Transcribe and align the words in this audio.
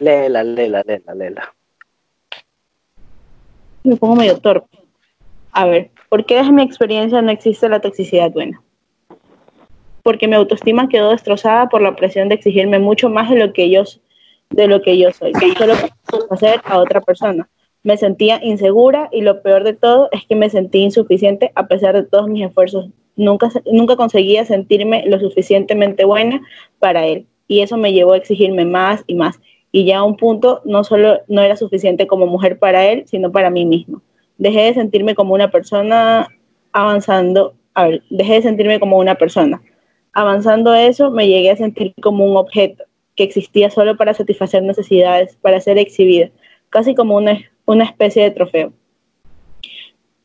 Léela, 0.00 0.42
léela, 0.42 0.82
léela, 0.86 1.14
léela. 1.14 1.54
Me 3.82 3.96
pongo 3.96 4.16
medio 4.16 4.38
torpe. 4.38 4.78
A 5.52 5.66
ver, 5.66 5.90
¿por 6.08 6.24
qué 6.24 6.36
desde 6.36 6.52
mi 6.52 6.62
experiencia 6.62 7.22
no 7.22 7.30
existe 7.30 7.68
la 7.68 7.80
toxicidad 7.80 8.32
buena? 8.32 8.62
Porque 10.02 10.26
mi 10.26 10.34
autoestima 10.34 10.88
quedó 10.88 11.10
destrozada 11.10 11.68
por 11.68 11.80
la 11.80 11.94
presión 11.94 12.28
de 12.28 12.34
exigirme 12.34 12.78
mucho 12.78 13.08
más 13.08 13.30
de 13.30 13.36
lo 13.36 13.52
que 13.52 13.70
yo, 13.70 13.84
de 14.50 14.66
lo 14.66 14.82
que 14.82 14.98
yo 14.98 15.12
soy, 15.12 15.32
solo 15.56 15.74
hacer 16.30 16.60
a 16.64 16.78
otra 16.78 17.00
persona. 17.00 17.48
Me 17.82 17.96
sentía 17.96 18.42
insegura 18.42 19.08
y 19.12 19.20
lo 19.20 19.42
peor 19.42 19.62
de 19.62 19.74
todo 19.74 20.08
es 20.10 20.26
que 20.26 20.34
me 20.34 20.50
sentí 20.50 20.78
insuficiente 20.78 21.52
a 21.54 21.66
pesar 21.66 21.94
de 21.94 22.02
todos 22.02 22.28
mis 22.28 22.46
esfuerzos. 22.46 22.88
Nunca, 23.16 23.50
nunca 23.70 23.96
conseguía 23.96 24.44
sentirme 24.44 25.04
lo 25.06 25.20
suficientemente 25.20 26.04
buena 26.04 26.40
para 26.78 27.06
él 27.06 27.26
y 27.46 27.60
eso 27.60 27.76
me 27.76 27.92
llevó 27.92 28.12
a 28.12 28.16
exigirme 28.16 28.64
más 28.64 29.04
y 29.06 29.14
más. 29.14 29.38
Y 29.74 29.84
ya 29.86 29.98
a 29.98 30.04
un 30.04 30.16
punto 30.16 30.62
no 30.64 30.84
solo 30.84 31.22
no 31.26 31.42
era 31.42 31.56
suficiente 31.56 32.06
como 32.06 32.26
mujer 32.26 32.60
para 32.60 32.86
él, 32.86 33.02
sino 33.08 33.32
para 33.32 33.50
mí 33.50 33.66
mismo. 33.66 34.02
Dejé 34.38 34.66
de 34.66 34.74
sentirme 34.74 35.16
como 35.16 35.34
una 35.34 35.50
persona 35.50 36.28
avanzando, 36.70 37.54
a 37.74 37.88
ver, 37.88 38.04
dejé 38.08 38.34
de 38.34 38.42
sentirme 38.42 38.78
como 38.78 38.98
una 38.98 39.16
persona. 39.16 39.60
Avanzando 40.12 40.72
eso, 40.74 41.10
me 41.10 41.26
llegué 41.26 41.50
a 41.50 41.56
sentir 41.56 41.92
como 42.00 42.24
un 42.24 42.36
objeto 42.36 42.84
que 43.16 43.24
existía 43.24 43.68
solo 43.68 43.96
para 43.96 44.14
satisfacer 44.14 44.62
necesidades, 44.62 45.36
para 45.42 45.60
ser 45.60 45.76
exhibida, 45.76 46.30
casi 46.70 46.94
como 46.94 47.16
una, 47.16 47.40
una 47.66 47.82
especie 47.82 48.22
de 48.22 48.30
trofeo. 48.30 48.72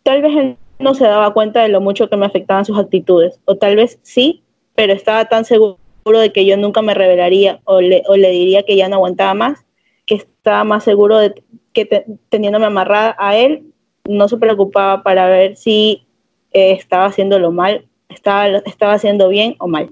Tal 0.04 0.22
vez 0.22 0.38
él 0.38 0.58
no 0.78 0.94
se 0.94 1.06
daba 1.06 1.34
cuenta 1.34 1.64
de 1.64 1.70
lo 1.70 1.82
mucho 1.82 2.08
que 2.08 2.18
me 2.18 2.28
afectaban 2.28 2.66
sus 2.66 2.78
actitudes, 2.78 3.40
o 3.46 3.56
tal 3.56 3.78
vez 3.78 3.98
sí, 4.04 4.44
pero 4.76 4.94
estaba 4.94 5.26
tan 5.26 5.44
seguro 5.44 5.80
de 6.18 6.32
que 6.32 6.46
yo 6.46 6.58
nunca 6.58 6.82
me 6.82 6.96
revelaría 6.96 7.60
o 7.66 7.82
le, 7.82 8.02
o 8.08 8.16
le 8.16 8.32
diría 8.32 8.64
que 8.64 8.76
ya 8.76 8.88
no 8.90 8.96
aguantaba 8.96 9.36
más, 9.36 9.66
que 10.06 10.16
estaba 10.16 10.64
más 10.64 10.84
seguro 10.84 11.20
de 11.20 11.44
que 11.74 12.06
teniéndome 12.30 12.66
amarrada 12.66 13.16
a 13.20 13.38
él, 13.38 13.66
no 14.08 14.28
se 14.28 14.38
preocupaba 14.38 15.04
para 15.04 15.28
ver 15.28 15.56
si 15.56 16.08
eh, 16.52 16.72
estaba 16.72 17.06
haciéndolo 17.06 17.52
mal, 17.52 17.88
estaba, 18.10 18.48
estaba 18.66 18.94
haciendo 18.94 19.30
bien 19.30 19.56
o 19.60 19.68
mal. 19.68 19.92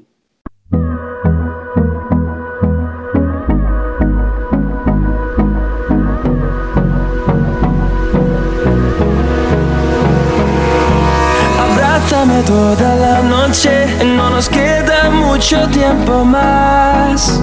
Toda 12.18 12.96
la 12.96 13.22
noche, 13.22 13.86
no 14.04 14.32
nos 14.32 14.50
queda 14.50 15.12
mucho 15.12 15.68
tiempo 15.68 16.26
más. 16.26 17.40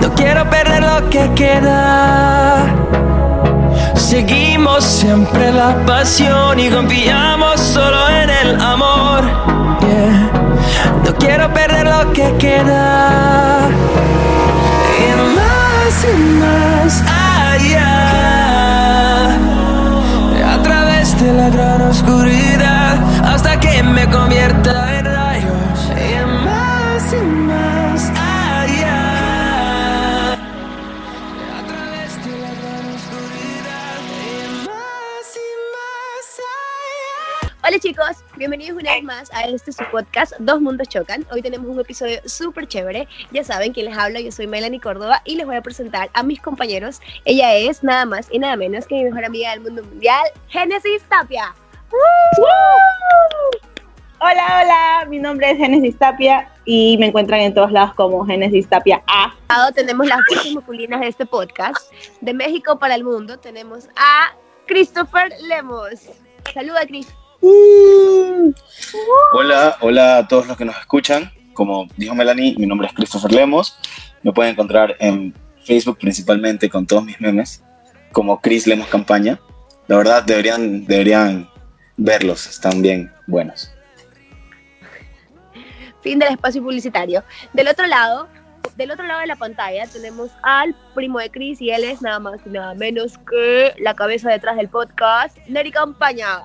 No 0.00 0.14
quiero 0.14 0.48
perder 0.48 0.82
lo 0.82 1.10
que 1.10 1.30
queda. 1.34 2.64
Seguimos 3.94 4.84
siempre 4.84 5.52
la 5.52 5.84
pasión 5.84 6.58
y 6.58 6.70
confiamos 6.70 7.60
solo 7.60 8.08
en 8.08 8.30
el 8.30 8.58
amor. 8.58 9.22
No 11.04 11.14
quiero 11.18 11.52
perder 11.52 11.88
lo 11.88 12.10
que 12.14 12.34
queda. 12.38 13.68
Y 14.98 15.08
más 15.36 16.04
y 16.04 16.16
más 16.40 17.02
allá. 17.52 17.96
A 20.54 20.62
través 20.62 21.20
de 21.20 21.32
la 21.34 21.50
gran 21.50 21.82
oscuridad 21.82 22.37
que 23.60 23.82
me 23.82 24.08
convierta 24.10 24.98
en 24.98 25.04
rayos. 25.04 25.90
Y 25.96 26.24
más 26.44 27.12
y 27.12 27.16
más 27.16 28.10
allá. 28.10 29.02
A 30.32 30.36
través 31.66 32.24
de 32.24 32.30
la 32.38 32.54
gran 32.54 32.94
oscuridad. 32.94 33.98
Y 34.22 34.66
más 34.66 35.36
y 35.36 35.48
más 35.74 36.38
allá. 36.38 37.56
Hola 37.66 37.78
chicos, 37.80 38.24
bienvenidos 38.36 38.80
una 38.80 38.92
vez 38.94 39.02
más 39.02 39.32
a 39.32 39.42
este 39.42 39.72
su 39.72 39.84
podcast 39.90 40.34
Dos 40.38 40.60
Mundos 40.60 40.88
Chocan. 40.88 41.26
Hoy 41.30 41.42
tenemos 41.42 41.68
un 41.68 41.80
episodio 41.80 42.20
súper 42.26 42.68
chévere. 42.68 43.08
Ya 43.32 43.44
saben 43.44 43.72
que 43.72 43.82
les 43.82 43.96
habla, 43.96 44.20
yo 44.20 44.30
soy 44.30 44.46
Melanie 44.46 44.80
Córdoba 44.80 45.22
y 45.24 45.36
les 45.36 45.46
voy 45.46 45.56
a 45.56 45.62
presentar 45.62 46.10
a 46.12 46.22
mis 46.22 46.40
compañeros. 46.40 47.00
Ella 47.24 47.54
es 47.54 47.82
nada 47.82 48.04
más 48.04 48.28
y 48.30 48.38
nada 48.38 48.56
menos 48.56 48.86
que 48.86 48.94
mi 48.96 49.04
mejor 49.04 49.24
amiga 49.24 49.50
del 49.50 49.60
mundo 49.60 49.82
mundial, 49.82 50.24
Génesis 50.48 51.02
Tapia. 51.08 51.54
Hola, 54.20 54.62
hola, 54.62 55.06
mi 55.08 55.18
nombre 55.18 55.50
es 55.50 55.58
Genesis 55.58 55.96
Tapia 55.96 56.50
y 56.64 56.98
me 56.98 57.06
encuentran 57.06 57.40
en 57.40 57.54
todos 57.54 57.72
lados 57.72 57.94
como 57.94 58.26
Genesis 58.26 58.68
Tapia 58.68 59.02
A. 59.06 59.34
lado 59.48 59.72
tenemos 59.72 60.06
las 60.06 60.18
voces 60.28 60.54
masculinas 60.54 61.00
de 61.00 61.08
este 61.08 61.24
podcast. 61.24 61.90
De 62.20 62.34
México 62.34 62.78
para 62.78 62.94
el 62.94 63.04
mundo 63.04 63.38
tenemos 63.38 63.88
a 63.96 64.34
Christopher 64.66 65.32
Lemos. 65.48 66.00
Saluda, 66.52 66.80
Chris. 66.86 67.08
Hola, 69.32 69.76
hola 69.80 70.18
a 70.18 70.28
todos 70.28 70.46
los 70.46 70.56
que 70.56 70.64
nos 70.64 70.76
escuchan. 70.78 71.32
Como 71.54 71.86
dijo 71.96 72.14
Melanie, 72.14 72.54
mi 72.58 72.66
nombre 72.66 72.88
es 72.88 72.92
Christopher 72.92 73.32
Lemos. 73.32 73.78
Me 74.22 74.32
pueden 74.32 74.52
encontrar 74.52 74.96
en 74.98 75.34
Facebook 75.64 75.98
principalmente 75.98 76.68
con 76.68 76.86
todos 76.86 77.04
mis 77.04 77.20
memes, 77.20 77.62
como 78.12 78.40
Chris 78.40 78.66
Lemos 78.66 78.88
Campaña. 78.88 79.40
La 79.86 79.96
verdad, 79.96 80.22
deberían, 80.24 80.84
deberían 80.86 81.48
verlos, 81.98 82.46
están 82.46 82.80
bien 82.80 83.12
buenos. 83.26 83.70
Fin 86.00 86.18
del 86.18 86.32
espacio 86.32 86.62
publicitario. 86.62 87.22
Del 87.52 87.68
otro 87.68 87.86
lado, 87.86 88.28
del 88.76 88.92
otro 88.92 89.04
lado 89.04 89.20
de 89.20 89.26
la 89.26 89.36
pantalla 89.36 89.86
tenemos 89.88 90.30
al 90.42 90.74
primo 90.94 91.18
de 91.18 91.28
Chris 91.30 91.60
y 91.60 91.70
él 91.70 91.84
es 91.84 92.00
nada 92.00 92.20
más 92.20 92.40
y 92.46 92.50
nada 92.50 92.74
menos 92.74 93.18
que 93.18 93.74
la 93.78 93.94
cabeza 93.94 94.30
detrás 94.30 94.56
del 94.56 94.68
podcast, 94.68 95.36
Neri 95.48 95.72
Campaña. 95.72 96.44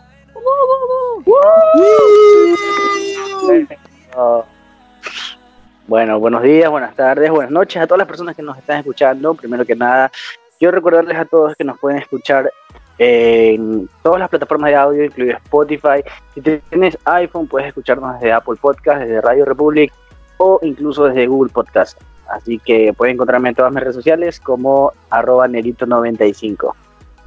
Bueno, 5.86 6.20
buenos 6.20 6.42
días, 6.42 6.72
buenas 6.72 6.96
tardes, 6.96 7.30
buenas 7.30 7.52
noches 7.52 7.82
a 7.82 7.86
todas 7.86 8.00
las 8.00 8.08
personas 8.08 8.36
que 8.36 8.42
nos 8.42 8.58
están 8.58 8.80
escuchando. 8.80 9.36
Primero 9.36 9.64
que 9.64 9.76
nada, 9.76 10.12
quiero 10.58 10.72
recordarles 10.72 11.18
a 11.18 11.26
todos 11.26 11.56
que 11.56 11.64
nos 11.64 11.78
pueden 11.78 12.00
escuchar 12.00 12.52
en 12.98 13.90
todas 14.02 14.20
las 14.20 14.30
plataformas 14.30 14.70
de 14.70 14.76
audio, 14.76 15.04
incluido 15.06 15.38
Spotify. 15.38 16.04
Si 16.34 16.42
tienes 16.42 16.98
iPhone, 17.06 17.48
puedes 17.48 17.70
escucharnos 17.70 18.14
desde 18.16 18.32
Apple 18.32 18.56
Podcast, 18.60 19.02
desde 19.02 19.22
Radio 19.22 19.46
Republic 19.46 19.92
o 20.38 20.60
incluso 20.62 21.06
desde 21.06 21.28
Google 21.28 21.52
Podcast. 21.52 22.00
Así 22.30 22.60
que 22.60 22.94
pueden 22.94 23.16
encontrarme 23.16 23.50
en 23.50 23.56
todas 23.56 23.72
mis 23.72 23.82
redes 23.82 23.96
sociales 23.96 24.40
como 24.40 24.92
arroba 25.10 25.48
nerito95. 25.48 26.74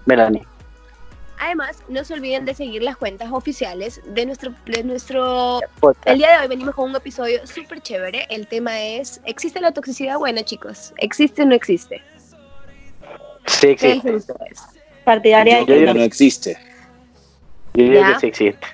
Melanie. 0.06 0.47
Además, 1.38 1.82
no 1.88 2.03
se 2.03 2.15
olviden 2.15 2.47
de 2.47 2.55
seguir 2.55 2.82
las 2.82 2.97
cuentas 2.97 3.31
oficiales 3.31 4.00
de 4.06 4.25
nuestro, 4.25 4.55
de 4.65 4.84
nuestro... 4.84 5.60
Podcast. 5.81 6.09
El 6.09 6.19
día 6.19 6.32
de 6.32 6.43
hoy 6.43 6.49
venimos 6.49 6.75
con 6.75 6.91
un 6.91 6.97
episodio 6.97 7.47
súper 7.47 7.82
chévere. 7.82 8.26
El 8.31 8.47
tema 8.47 8.81
es, 8.81 9.21
¿existe 9.26 9.60
la 9.60 9.72
toxicidad? 9.72 10.19
Bueno, 10.19 10.41
chicos, 10.43 10.94
¿existe 10.97 11.43
o 11.43 11.47
no 11.47 11.55
existe? 11.55 12.03
Sí 13.47 13.60
¿Qué 13.60 13.72
existe. 13.72 13.94
dicen 13.94 14.15
ustedes? 14.15 14.75
Partidaria 15.06 15.61
Yo 15.61 15.67
que 15.67 15.94
no. 15.94 16.03
existe. 16.03 16.59
Yo 17.75 17.84
que 17.84 18.21
sí 18.21 18.27
existe. 18.27 18.67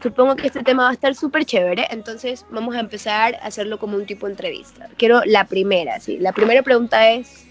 Supongo 0.00 0.36
que 0.36 0.46
este 0.46 0.62
tema 0.62 0.84
va 0.84 0.90
a 0.90 0.92
estar 0.92 1.12
súper 1.16 1.44
chévere, 1.44 1.88
entonces 1.90 2.46
vamos 2.50 2.76
a 2.76 2.80
empezar 2.80 3.34
a 3.34 3.46
hacerlo 3.46 3.80
como 3.80 3.96
un 3.96 4.06
tipo 4.06 4.26
de 4.26 4.34
entrevista. 4.34 4.88
Quiero 4.96 5.22
la 5.24 5.46
primera, 5.46 5.98
sí. 5.98 6.18
La 6.18 6.32
primera 6.32 6.62
pregunta 6.62 7.10
es, 7.10 7.46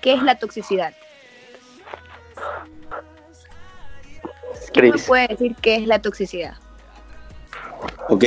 ¿qué 0.00 0.14
es 0.14 0.22
la 0.22 0.36
toxicidad? 0.36 0.94
¿Quién 4.72 4.90
me 4.90 4.98
puede 4.98 5.28
decir 5.28 5.54
qué 5.60 5.76
es 5.76 5.86
la 5.86 6.00
toxicidad? 6.00 6.54
Ok. 8.08 8.24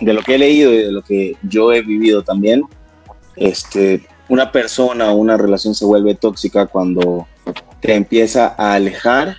De 0.00 0.12
lo 0.12 0.22
que 0.22 0.36
he 0.36 0.38
leído 0.38 0.72
y 0.72 0.76
de 0.76 0.92
lo 0.92 1.02
que 1.02 1.36
yo 1.42 1.72
he 1.72 1.82
vivido 1.82 2.22
también, 2.22 2.62
este, 3.34 4.06
una 4.34 4.50
persona 4.50 5.12
o 5.12 5.14
una 5.14 5.36
relación 5.36 5.76
se 5.76 5.84
vuelve 5.84 6.16
tóxica 6.16 6.66
cuando 6.66 7.28
te 7.80 7.94
empieza 7.94 8.52
a 8.58 8.74
alejar 8.74 9.36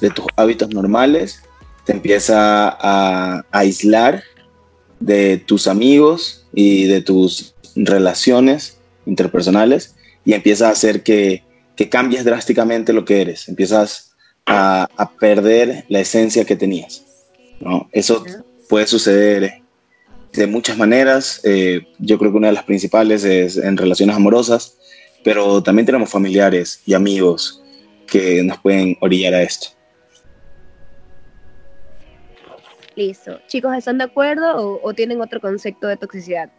de 0.00 0.10
tus 0.10 0.26
hábitos 0.34 0.70
normales, 0.70 1.44
te 1.84 1.92
empieza 1.92 2.76
a 2.80 3.44
aislar 3.52 4.24
de 4.98 5.38
tus 5.38 5.68
amigos 5.68 6.44
y 6.52 6.86
de 6.86 7.02
tus 7.02 7.54
relaciones 7.76 8.78
interpersonales 9.06 9.94
y 10.24 10.32
empieza 10.32 10.68
a 10.68 10.72
hacer 10.72 11.04
que, 11.04 11.44
que 11.76 11.88
cambies 11.88 12.24
drásticamente 12.24 12.92
lo 12.92 13.04
que 13.04 13.20
eres, 13.20 13.48
empiezas 13.48 14.16
a, 14.44 14.88
a 14.96 15.10
perder 15.12 15.84
la 15.88 16.00
esencia 16.00 16.44
que 16.44 16.56
tenías. 16.56 17.04
¿no? 17.60 17.88
Eso 17.92 18.24
puede 18.68 18.88
suceder 18.88 19.59
de 20.32 20.46
muchas 20.46 20.76
maneras. 20.78 21.40
eh, 21.44 21.86
yo 21.98 22.18
creo 22.18 22.30
que 22.30 22.38
una 22.38 22.48
de 22.48 22.54
las 22.54 22.64
principales 22.64 23.24
es 23.24 23.56
en 23.56 23.76
relaciones 23.76 24.16
amorosas, 24.16 24.78
pero 25.24 25.62
también 25.62 25.86
tenemos 25.86 26.10
familiares 26.10 26.82
y 26.86 26.94
amigos 26.94 27.62
que 28.06 28.42
nos 28.42 28.58
pueden 28.58 28.96
orillar 29.00 29.34
a 29.34 29.42
esto. 29.42 29.68
Listo. 32.96 33.40
Chicos, 33.46 33.76
¿están 33.76 33.98
de 33.98 34.04
acuerdo 34.04 34.56
o, 34.56 34.80
o 34.82 34.94
tienen 34.94 35.20
otro 35.20 35.40
concepto 35.40 35.86
de 35.86 35.96
toxicidad? 35.96 36.50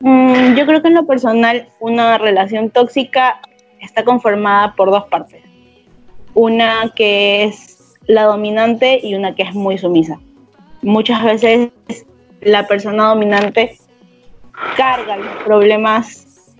Mm, 0.00 0.56
yo 0.56 0.66
creo 0.66 0.82
que 0.82 0.88
en 0.88 0.94
lo 0.94 1.06
personal 1.06 1.68
una 1.80 2.18
relación 2.18 2.70
tóxica 2.70 3.40
está 3.80 4.04
conformada 4.04 4.74
por 4.74 4.90
dos 4.90 5.04
partes. 5.06 5.42
Una 6.34 6.92
que 6.96 7.44
es 7.44 7.96
la 8.06 8.24
dominante 8.24 9.00
y 9.02 9.14
una 9.14 9.34
que 9.34 9.42
es 9.42 9.54
muy 9.54 9.78
sumisa. 9.78 10.18
Muchas 10.80 11.22
veces 11.22 11.70
la 12.42 12.66
persona 12.66 13.08
dominante 13.08 13.78
carga 14.76 15.16
los 15.16 15.42
problemas 15.44 16.54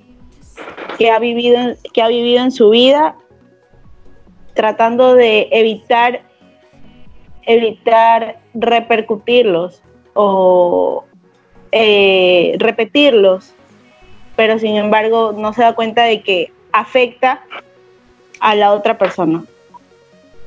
que 0.99 1.11
ha 1.11 1.19
vivido, 1.19 1.75
que 1.93 2.03
ha 2.03 2.09
vivido 2.09 2.43
en 2.43 2.51
su 2.51 2.71
vida 2.71 3.17
tratando 4.55 5.15
de 5.15 5.49
evitar 5.51 6.23
evitar 7.45 8.39
repercutirlos 8.55 9.83
o 10.15 11.05
eh, 11.73 12.55
repetirlos, 12.59 13.55
pero 14.37 14.59
sin 14.59 14.77
embargo 14.77 15.33
no 15.37 15.53
se 15.53 15.63
da 15.63 15.75
cuenta 15.75 16.05
de 16.05 16.23
que 16.23 16.53
afecta 16.73 17.43
a 18.41 18.55
la 18.55 18.73
otra 18.73 18.99
persona. 18.99 19.45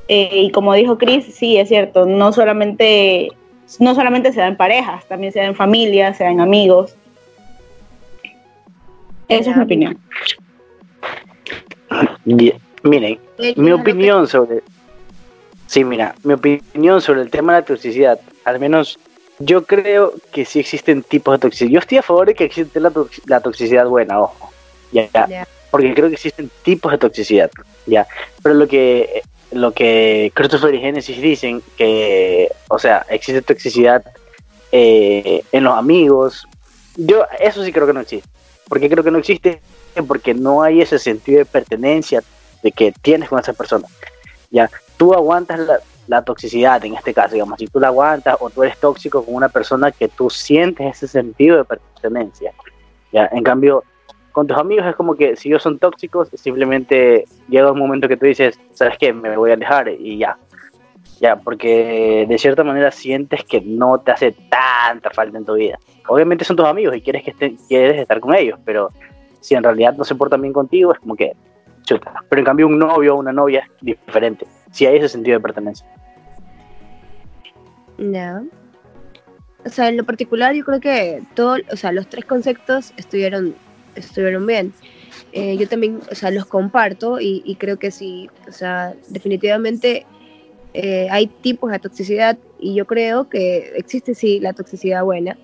Eh, 0.08 0.42
y 0.44 0.50
como 0.52 0.72
dijo 0.74 0.98
Chris, 0.98 1.34
sí, 1.34 1.56
es 1.56 1.68
cierto, 1.68 2.06
no 2.06 2.32
solamente, 2.32 3.32
no 3.80 3.94
solamente 3.94 4.32
se 4.32 4.40
da 4.40 4.46
en 4.46 4.56
parejas, 4.56 5.06
también 5.06 5.32
se 5.32 5.40
da 5.40 5.46
en 5.46 5.54
familias, 5.54 6.16
se 6.16 6.24
da 6.24 6.30
en 6.30 6.40
amigos. 6.40 6.96
Esa 9.28 9.50
es 9.50 9.56
mi 9.56 9.62
opinión. 9.62 9.98
Miren, 12.82 13.18
mi 13.56 13.72
opinión 13.72 14.28
sobre... 14.28 14.62
Sí, 15.66 15.84
mira, 15.84 16.14
mi 16.22 16.34
opinión 16.34 17.00
sobre 17.00 17.22
el 17.22 17.30
tema 17.30 17.54
de 17.54 17.60
la 17.60 17.66
toxicidad, 17.66 18.20
al 18.44 18.60
menos 18.60 18.98
yo 19.40 19.64
creo 19.64 20.14
que 20.32 20.44
sí 20.44 20.60
existen 20.60 21.02
tipos 21.02 21.34
de 21.34 21.38
toxicidad. 21.40 21.70
Yo 21.70 21.80
estoy 21.80 21.98
a 21.98 22.02
favor 22.02 22.28
de 22.28 22.34
que 22.34 22.44
existe 22.44 22.78
la, 22.78 22.92
la 23.26 23.40
toxicidad 23.40 23.86
buena, 23.86 24.20
ojo. 24.20 24.50
Ya, 24.92 25.08
ya. 25.12 25.46
Porque 25.70 25.92
creo 25.92 26.08
que 26.08 26.14
existen 26.14 26.50
tipos 26.62 26.92
de 26.92 26.98
toxicidad, 26.98 27.50
ya. 27.84 28.06
Pero 28.42 28.54
lo 28.54 28.68
que 28.68 29.22
lo 29.56 29.72
que 29.72 30.30
Christopher 30.34 30.74
y 30.74 30.80
Genesis 30.80 31.20
dicen 31.20 31.62
que, 31.76 32.50
o 32.68 32.78
sea, 32.78 33.06
existe 33.08 33.42
toxicidad 33.42 34.04
eh, 34.72 35.42
en 35.52 35.64
los 35.64 35.76
amigos. 35.76 36.46
Yo 36.96 37.24
eso 37.40 37.64
sí 37.64 37.72
creo 37.72 37.86
que 37.86 37.92
no 37.92 38.00
existe. 38.00 38.28
Porque 38.68 38.88
creo 38.88 39.04
que 39.04 39.10
no 39.10 39.18
existe 39.18 39.60
porque 40.06 40.34
no 40.34 40.62
hay 40.62 40.82
ese 40.82 40.98
sentido 40.98 41.38
de 41.38 41.46
pertenencia 41.46 42.22
de 42.62 42.72
que 42.72 42.92
tienes 42.92 43.28
con 43.28 43.38
esa 43.38 43.52
persona. 43.52 43.86
Ya, 44.50 44.70
tú 44.96 45.14
aguantas 45.14 45.60
la, 45.60 45.80
la 46.06 46.22
toxicidad 46.22 46.84
en 46.84 46.94
este 46.94 47.14
caso, 47.14 47.34
digamos, 47.34 47.58
si 47.58 47.66
tú 47.66 47.80
la 47.80 47.88
aguantas 47.88 48.36
o 48.40 48.50
tú 48.50 48.62
eres 48.62 48.78
tóxico 48.78 49.24
con 49.24 49.34
una 49.34 49.48
persona 49.48 49.90
que 49.90 50.08
tú 50.08 50.30
sientes 50.30 50.96
ese 50.96 51.08
sentido 51.08 51.56
de 51.56 51.64
pertenencia. 51.64 52.52
¿ya? 53.12 53.28
En 53.32 53.42
cambio, 53.42 53.84
con 54.36 54.46
tus 54.46 54.58
amigos 54.58 54.84
es 54.84 54.94
como 54.94 55.14
que 55.14 55.34
si 55.34 55.48
ellos 55.48 55.62
son 55.62 55.78
tóxicos, 55.78 56.28
simplemente 56.34 57.24
llega 57.48 57.72
un 57.72 57.78
momento 57.78 58.06
que 58.06 58.18
tú 58.18 58.26
dices, 58.26 58.60
¿sabes 58.74 58.98
qué? 58.98 59.10
Me 59.10 59.34
voy 59.34 59.50
a 59.50 59.56
dejar 59.56 59.88
y 59.88 60.18
ya. 60.18 60.36
Ya, 61.22 61.36
porque 61.36 62.26
de 62.28 62.36
cierta 62.36 62.62
manera 62.62 62.90
sientes 62.90 63.44
que 63.44 63.62
no 63.62 63.98
te 63.98 64.10
hace 64.10 64.32
tanta 64.50 65.08
falta 65.08 65.38
en 65.38 65.46
tu 65.46 65.54
vida. 65.54 65.78
Obviamente 66.06 66.44
son 66.44 66.54
tus 66.54 66.66
amigos 66.66 66.94
y 66.94 67.00
quieres, 67.00 67.22
que 67.22 67.30
estén, 67.30 67.56
quieres 67.66 67.98
estar 67.98 68.20
con 68.20 68.34
ellos, 68.34 68.58
pero 68.62 68.90
si 69.40 69.54
en 69.54 69.62
realidad 69.62 69.94
no 69.96 70.04
se 70.04 70.14
portan 70.14 70.42
bien 70.42 70.52
contigo, 70.52 70.92
es 70.92 70.98
como 70.98 71.16
que 71.16 71.32
chuta. 71.84 72.12
Pero 72.28 72.40
en 72.40 72.44
cambio 72.44 72.66
un 72.66 72.78
novio 72.78 73.14
o 73.14 73.18
una 73.18 73.32
novia 73.32 73.60
es 73.60 73.70
diferente 73.80 74.46
si 74.70 74.84
hay 74.84 74.98
ese 74.98 75.08
sentido 75.08 75.38
de 75.38 75.42
pertenencia. 75.42 75.86
No. 77.96 78.46
O 79.64 79.68
sea, 79.70 79.88
en 79.88 79.96
lo 79.96 80.04
particular 80.04 80.54
yo 80.54 80.62
creo 80.62 80.80
que 80.80 81.22
todo, 81.34 81.56
o 81.72 81.76
sea, 81.76 81.90
los 81.90 82.06
tres 82.06 82.26
conceptos 82.26 82.92
estuvieron, 82.98 83.54
estuvieron 83.96 84.46
bien. 84.46 84.72
Eh, 85.32 85.56
yo 85.56 85.68
también, 85.68 86.00
o 86.10 86.14
sea, 86.14 86.30
los 86.30 86.46
comparto 86.46 87.20
y, 87.20 87.56
creo 87.58 87.78
que 87.78 87.90
sí, 87.90 88.30
o 88.48 88.52
sea, 88.52 88.94
definitivamente 89.08 90.06
eh, 90.72 91.08
hay 91.10 91.26
tipos 91.26 91.70
de 91.70 91.78
toxicidad 91.78 92.38
y 92.58 92.74
yo 92.74 92.86
creo 92.86 93.28
que 93.28 93.72
existe 93.76 94.14
sí 94.14 94.40
la 94.40 94.52
toxicidad 94.52 95.04
buena, 95.04 95.36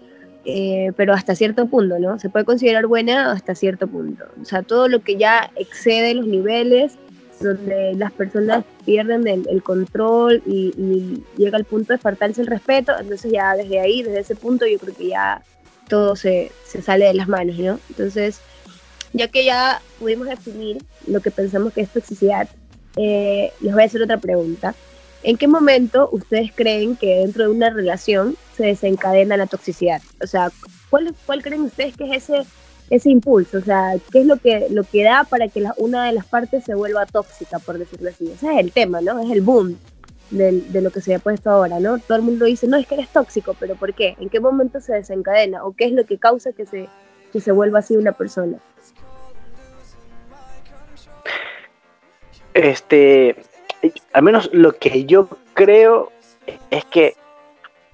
eh, 0.44 0.92
pero 0.96 1.12
hasta 1.12 1.34
cierto 1.34 1.66
punto, 1.66 1.98
¿no? 1.98 2.18
Se 2.18 2.30
puede 2.30 2.44
considerar 2.44 2.86
buena 2.86 3.32
hasta 3.32 3.54
cierto 3.54 3.86
punto. 3.86 4.24
O 4.40 4.44
sea, 4.44 4.62
todo 4.62 4.88
lo 4.88 5.00
que 5.00 5.16
ya 5.16 5.50
excede 5.56 6.14
los 6.14 6.26
niveles 6.26 6.96
donde 7.40 7.94
las 7.94 8.12
personas 8.12 8.64
pierden 8.84 9.26
el, 9.26 9.62
control 9.62 10.42
y, 10.46 11.22
llega 11.36 11.58
al 11.58 11.64
punto 11.64 11.92
de 11.92 11.98
faltarse 11.98 12.40
el 12.40 12.46
respeto, 12.46 12.92
entonces 12.98 13.32
ya 13.32 13.54
desde 13.54 13.80
ahí, 13.80 14.02
desde 14.02 14.20
ese 14.20 14.36
punto, 14.36 14.66
yo 14.66 14.78
creo 14.78 14.94
que 14.94 15.08
ya 15.08 15.42
todo 15.88 16.16
se, 16.16 16.52
sale 16.82 17.06
de 17.06 17.14
las 17.14 17.28
manos, 17.28 17.58
¿no? 17.58 17.78
Entonces, 17.90 18.40
ya 19.12 19.28
que 19.28 19.44
ya 19.44 19.82
pudimos 19.98 20.28
definir 20.28 20.82
lo 21.06 21.20
que 21.20 21.30
pensamos 21.30 21.72
que 21.72 21.82
es 21.82 21.90
toxicidad, 21.90 22.48
eh, 22.96 23.52
les 23.60 23.72
voy 23.72 23.82
a 23.82 23.86
hacer 23.86 24.02
otra 24.02 24.18
pregunta. 24.18 24.74
¿En 25.22 25.36
qué 25.36 25.46
momento 25.46 26.08
ustedes 26.12 26.50
creen 26.54 26.96
que 26.96 27.18
dentro 27.18 27.44
de 27.44 27.50
una 27.50 27.70
relación 27.70 28.36
se 28.56 28.64
desencadena 28.64 29.36
la 29.36 29.46
toxicidad? 29.46 30.02
O 30.22 30.26
sea, 30.26 30.50
¿cuál, 30.90 31.14
cuál 31.26 31.42
creen 31.42 31.62
ustedes 31.62 31.96
que 31.96 32.04
es 32.04 32.24
ese 32.24 32.46
ese 32.90 33.08
impulso, 33.08 33.56
o 33.56 33.62
sea, 33.62 33.94
qué 34.10 34.20
es 34.20 34.26
lo 34.26 34.36
que, 34.36 34.66
lo 34.68 34.84
que 34.84 35.02
da 35.02 35.24
para 35.24 35.48
que 35.48 35.64
una 35.78 36.04
de 36.04 36.12
las 36.12 36.26
partes 36.26 36.64
se 36.64 36.74
vuelva 36.74 37.06
tóxica, 37.06 37.58
por 37.58 37.78
decirlo 37.78 38.10
así. 38.10 38.30
Ese 38.30 38.52
es 38.52 38.58
el 38.58 38.70
tema, 38.70 39.00
¿no? 39.00 39.18
Es 39.18 39.30
el 39.30 39.40
boom 39.40 39.78
de, 40.32 40.80
lo 40.80 40.90
que 40.90 41.00
se 41.00 41.14
ha 41.14 41.18
puesto 41.18 41.50
ahora, 41.50 41.78
¿no? 41.78 41.98
Todo 41.98 42.16
el 42.16 42.22
mundo 42.24 42.46
dice, 42.46 42.66
no, 42.66 42.76
es 42.76 42.86
que 42.86 42.94
eres 42.94 43.08
tóxico, 43.08 43.54
pero 43.58 43.76
¿por 43.76 43.94
qué? 43.94 44.16
¿En 44.18 44.28
qué 44.28 44.40
momento 44.40 44.80
se 44.80 44.94
desencadena? 44.94 45.64
¿O 45.64 45.74
qué 45.74 45.84
es 45.84 45.92
lo 45.92 46.04
que 46.04 46.18
causa 46.18 46.52
que 46.52 46.66
se, 46.66 46.88
que 47.32 47.40
se 47.40 47.52
vuelva 47.52 47.80
así 47.80 47.96
una 47.96 48.12
persona? 48.12 48.58
Este, 52.54 53.36
al 54.12 54.22
menos 54.22 54.50
lo 54.52 54.72
que 54.72 55.04
yo 55.04 55.28
creo 55.54 56.10
es 56.70 56.84
que 56.86 57.14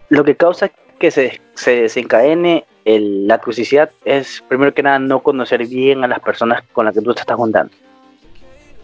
lo 0.09 0.25
que 0.25 0.37
causa 0.37 0.71
que 0.99 1.11
se, 1.11 1.41
se 1.55 1.83
desencadene 1.83 2.65
la 2.97 3.39
toxicidad 3.39 3.91
es, 4.05 4.43
primero 4.49 4.73
que 4.73 4.83
nada, 4.83 4.99
no 4.99 5.23
conocer 5.23 5.67
bien 5.67 6.03
a 6.05 6.09
las 6.09 6.21
personas 6.21 6.63
con 6.73 6.87
las 6.87 6.95
que 6.95 7.03
tú 7.03 7.13
te 7.13 7.21
estás 7.21 7.37
juntando. 7.37 7.73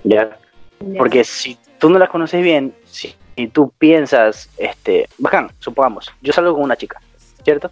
¿Ya? 0.03 0.37
Porque 0.99 1.25
si 1.25 1.57
tú 1.79 1.89
no 1.89 1.99
las 1.99 2.11
conoces 2.11 2.43
bien, 2.43 2.75
si, 2.85 3.15
tú 3.53 3.73
piensas, 3.79 4.49
este, 4.57 5.09
bacán, 5.19 5.51
supongamos, 5.59 6.13
yo 6.23 6.33
salgo 6.33 6.55
con 6.55 6.63
una 6.63 6.77
chica, 6.77 7.01
¿cierto? 7.43 7.71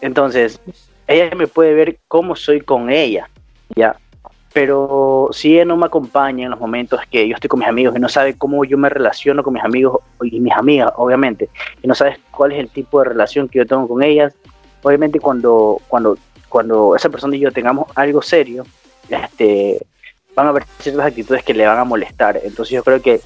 Entonces, 0.00 0.60
ella 1.06 1.34
me 1.34 1.46
puede 1.46 1.74
ver 1.74 1.98
cómo 2.08 2.36
soy 2.36 2.60
con 2.60 2.90
ella, 2.90 3.28
¿ya? 3.74 3.96
Pero 4.52 5.28
si 5.32 5.54
ella 5.54 5.64
no 5.64 5.76
me 5.76 5.86
acompaña 5.86 6.44
en 6.44 6.50
los 6.50 6.60
momentos 6.60 7.00
que 7.10 7.28
yo 7.28 7.34
estoy 7.34 7.48
con 7.48 7.60
mis 7.60 7.68
amigos 7.68 7.94
y 7.96 8.00
no 8.00 8.08
sabe 8.08 8.36
cómo 8.36 8.64
yo 8.64 8.76
me 8.78 8.88
relaciono 8.88 9.42
con 9.42 9.54
mis 9.54 9.62
amigos 9.62 10.00
y 10.22 10.40
mis 10.40 10.54
amigas, 10.54 10.92
obviamente, 10.96 11.48
y 11.82 11.86
no 11.86 11.94
sabes 11.94 12.18
cuál 12.30 12.52
es 12.52 12.58
el 12.58 12.68
tipo 12.68 12.98
de 13.00 13.10
relación 13.10 13.48
que 13.48 13.58
yo 13.58 13.66
tengo 13.66 13.86
con 13.86 14.02
ellas, 14.02 14.34
obviamente 14.82 15.20
cuando, 15.20 15.80
cuando, 15.88 16.18
cuando 16.48 16.96
esa 16.96 17.08
persona 17.10 17.36
y 17.36 17.40
yo 17.40 17.52
tengamos 17.52 17.86
algo 17.94 18.22
serio, 18.22 18.64
este, 19.08 19.86
van 20.34 20.46
a 20.46 20.50
haber 20.50 20.64
ciertas 20.78 21.06
actitudes 21.06 21.42
que 21.44 21.54
le 21.54 21.66
van 21.66 21.78
a 21.78 21.84
molestar. 21.84 22.40
Entonces 22.42 22.74
yo 22.74 22.82
creo 22.82 23.00
que 23.00 23.20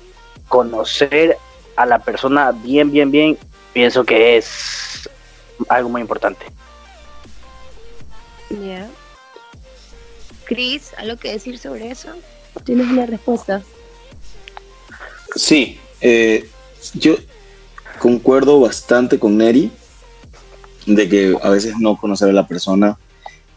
conocer 0.49 1.37
a 1.77 1.87
la 1.87 1.99
persona 1.99 2.53
bien, 2.53 2.91
bien, 2.91 3.11
bien, 3.11 3.39
pienso 3.73 4.05
que 4.05 4.37
es 4.37 5.09
algo 5.69 5.89
muy 5.89 6.01
importante. 6.01 6.47
Ya. 8.51 8.89
Chris, 10.45 10.93
¿algo 10.97 11.17
que 11.17 11.33
decir 11.33 11.59
sobre 11.59 11.91
eso? 11.91 12.09
¿Tienes 12.65 12.87
una 12.87 13.07
respuesta? 13.07 13.63
Sí, 15.35 15.79
eh, 16.01 16.49
yo 16.95 17.17
concuerdo 17.99 18.61
bastante 18.61 19.19
con 19.19 19.37
Neri 19.37 19.71
de 20.87 21.09
que 21.09 21.37
a 21.43 21.49
veces 21.49 21.75
no 21.79 21.97
conocer 21.97 22.29
a 22.29 22.33
la 22.33 22.47
persona 22.47 22.99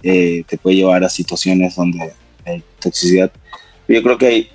eh, 0.01 0.43
te 0.47 0.57
puede 0.57 0.77
llevar 0.77 1.03
a 1.03 1.09
situaciones 1.09 1.75
donde 1.75 2.13
hay 2.45 2.63
toxicidad. 2.79 3.31
Yo 3.87 4.01
creo 4.01 4.17
que 4.17 4.27
hay, 4.27 4.49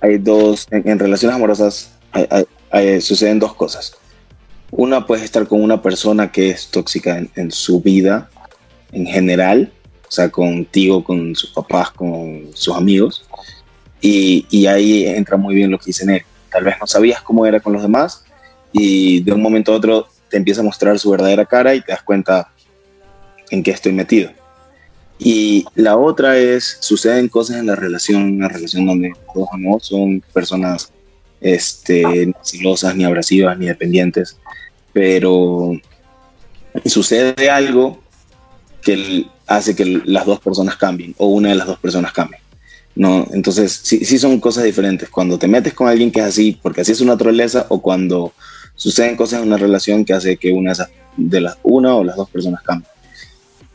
hay, 0.00 0.18
dos, 0.18 0.66
en, 0.70 0.98
relaciones 0.98 1.36
amorosas 1.36 1.92
suceden 3.00 3.38
dos 3.38 3.54
cosas. 3.54 3.96
Una 4.70 5.06
puede 5.06 5.24
estar 5.24 5.46
con 5.46 5.62
una 5.62 5.82
persona 5.82 6.32
que 6.32 6.50
es 6.50 6.68
tóxica 6.68 7.22
en, 7.34 7.50
su 7.52 7.80
vida 7.80 8.28
en 8.92 9.06
general, 9.06 9.72
o 10.08 10.10
sea, 10.10 10.30
contigo, 10.30 11.04
con 11.04 11.36
sus 11.36 11.50
papás, 11.50 11.90
con 11.90 12.50
sus 12.54 12.74
amigos, 12.74 13.24
y, 14.00 14.66
ahí 14.66 15.06
entra 15.06 15.36
muy 15.36 15.54
bien 15.54 15.70
lo 15.70 15.78
que 15.78 15.86
dice 15.86 16.04
él. 16.04 16.22
Tal 16.50 16.64
vez 16.64 16.74
no 16.80 16.86
sabías 16.86 17.22
cómo 17.22 17.46
era 17.46 17.60
con 17.60 17.72
los 17.72 17.82
demás 17.82 18.24
y 18.72 19.20
de 19.20 19.32
un 19.32 19.40
momento 19.40 19.72
a 19.72 19.76
otro 19.76 20.08
te 20.28 20.36
empieza 20.36 20.60
a 20.60 20.64
mostrar 20.64 20.98
su 20.98 21.10
verdadera 21.10 21.46
cara 21.46 21.74
y 21.74 21.80
te 21.80 21.92
das 21.92 22.02
cuenta 22.02 22.50
en 23.50 23.62
qué 23.62 23.70
estoy 23.70 23.92
metido. 23.92 24.30
Y 25.18 25.64
la 25.74 25.96
otra 25.96 26.36
es, 26.36 26.78
suceden 26.80 27.28
cosas 27.28 27.56
en 27.58 27.66
la 27.66 27.76
relación, 27.76 28.22
una 28.24 28.48
relación 28.48 28.86
donde 28.86 29.12
todos 29.32 29.48
no 29.56 29.78
son 29.80 30.20
personas 30.32 30.92
este, 31.44 32.26
ni 32.26 32.34
celosas, 32.42 32.96
ni 32.96 33.04
abrasivas, 33.04 33.58
ni 33.58 33.66
dependientes, 33.66 34.38
pero 34.94 35.72
sucede 36.86 37.50
algo 37.50 38.02
que 38.80 39.26
hace 39.46 39.76
que 39.76 40.02
las 40.06 40.24
dos 40.24 40.40
personas 40.40 40.76
cambien 40.76 41.14
o 41.18 41.26
una 41.26 41.50
de 41.50 41.54
las 41.56 41.66
dos 41.66 41.78
personas 41.78 42.12
cambie. 42.12 42.38
¿no? 42.94 43.26
Entonces, 43.32 43.78
sí, 43.82 44.06
sí 44.06 44.18
son 44.18 44.40
cosas 44.40 44.64
diferentes. 44.64 45.10
Cuando 45.10 45.38
te 45.38 45.46
metes 45.46 45.74
con 45.74 45.86
alguien 45.86 46.10
que 46.10 46.20
es 46.20 46.26
así, 46.26 46.58
porque 46.62 46.80
así 46.80 46.92
es 46.92 46.98
su 46.98 47.04
naturaleza, 47.04 47.66
o 47.68 47.82
cuando 47.82 48.32
suceden 48.74 49.16
cosas 49.16 49.42
en 49.42 49.48
una 49.48 49.58
relación 49.58 50.04
que 50.04 50.14
hace 50.14 50.38
que 50.38 50.50
una 50.50 50.72
de 51.16 51.40
las 51.42 51.58
una 51.62 51.94
o 51.94 52.04
las 52.04 52.16
dos 52.16 52.30
personas 52.30 52.62
cambien. 52.62 52.90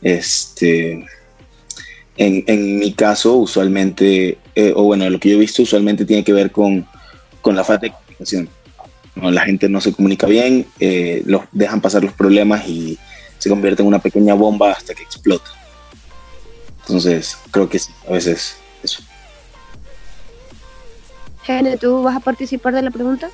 Este, 0.02 1.06
en, 2.16 2.44
en 2.46 2.78
mi 2.80 2.92
caso, 2.94 3.36
usualmente, 3.36 4.38
eh, 4.56 4.72
o 4.74 4.82
bueno, 4.84 5.08
lo 5.08 5.20
que 5.20 5.28
yo 5.28 5.36
he 5.36 5.40
visto 5.40 5.62
usualmente 5.62 6.04
tiene 6.04 6.24
que 6.24 6.32
ver 6.32 6.50
con, 6.50 6.86
con 7.40 7.56
la 7.56 7.64
falta 7.64 7.86
de 7.86 7.92
comunicación. 7.92 8.48
La 9.16 9.42
gente 9.42 9.68
no 9.68 9.80
se 9.80 9.92
comunica 9.92 10.26
bien, 10.26 10.66
eh, 10.78 11.22
los 11.26 11.42
dejan 11.52 11.80
pasar 11.80 12.02
los 12.02 12.12
problemas 12.12 12.66
y 12.66 12.98
se 13.38 13.48
convierte 13.48 13.82
en 13.82 13.88
una 13.88 13.98
pequeña 13.98 14.34
bomba 14.34 14.72
hasta 14.72 14.94
que 14.94 15.02
explota. 15.02 15.50
Entonces, 16.80 17.36
creo 17.50 17.68
que 17.68 17.78
sí, 17.78 17.92
a 18.08 18.12
veces 18.12 18.56
eso. 18.82 19.02
Gene, 21.42 21.76
¿tú 21.76 22.02
vas 22.02 22.16
a 22.16 22.20
participar 22.20 22.74
de 22.74 22.82
la 22.82 22.90
pregunta? 22.90 23.30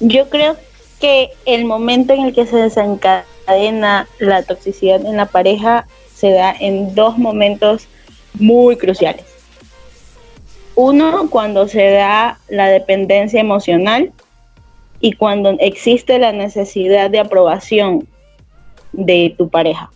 Yo 0.00 0.28
creo 0.28 0.56
que 1.00 1.30
el 1.44 1.64
momento 1.64 2.12
en 2.12 2.22
el 2.22 2.34
que 2.34 2.46
se 2.46 2.56
desencadena 2.56 4.08
la 4.18 4.42
toxicidad 4.42 5.04
en 5.04 5.16
la 5.16 5.26
pareja 5.26 5.86
se 6.14 6.30
da 6.30 6.54
en 6.58 6.94
dos 6.94 7.18
momentos 7.18 7.86
muy 8.34 8.76
cruciales. 8.76 9.33
Uno, 10.76 11.30
cuando 11.30 11.68
se 11.68 11.90
da 11.90 12.38
la 12.48 12.68
dependencia 12.68 13.40
emocional 13.40 14.12
y 15.00 15.12
cuando 15.12 15.50
existe 15.60 16.18
la 16.18 16.32
necesidad 16.32 17.10
de 17.10 17.20
aprobación 17.20 18.08
de 18.92 19.34
tu 19.38 19.48
pareja. 19.48 19.90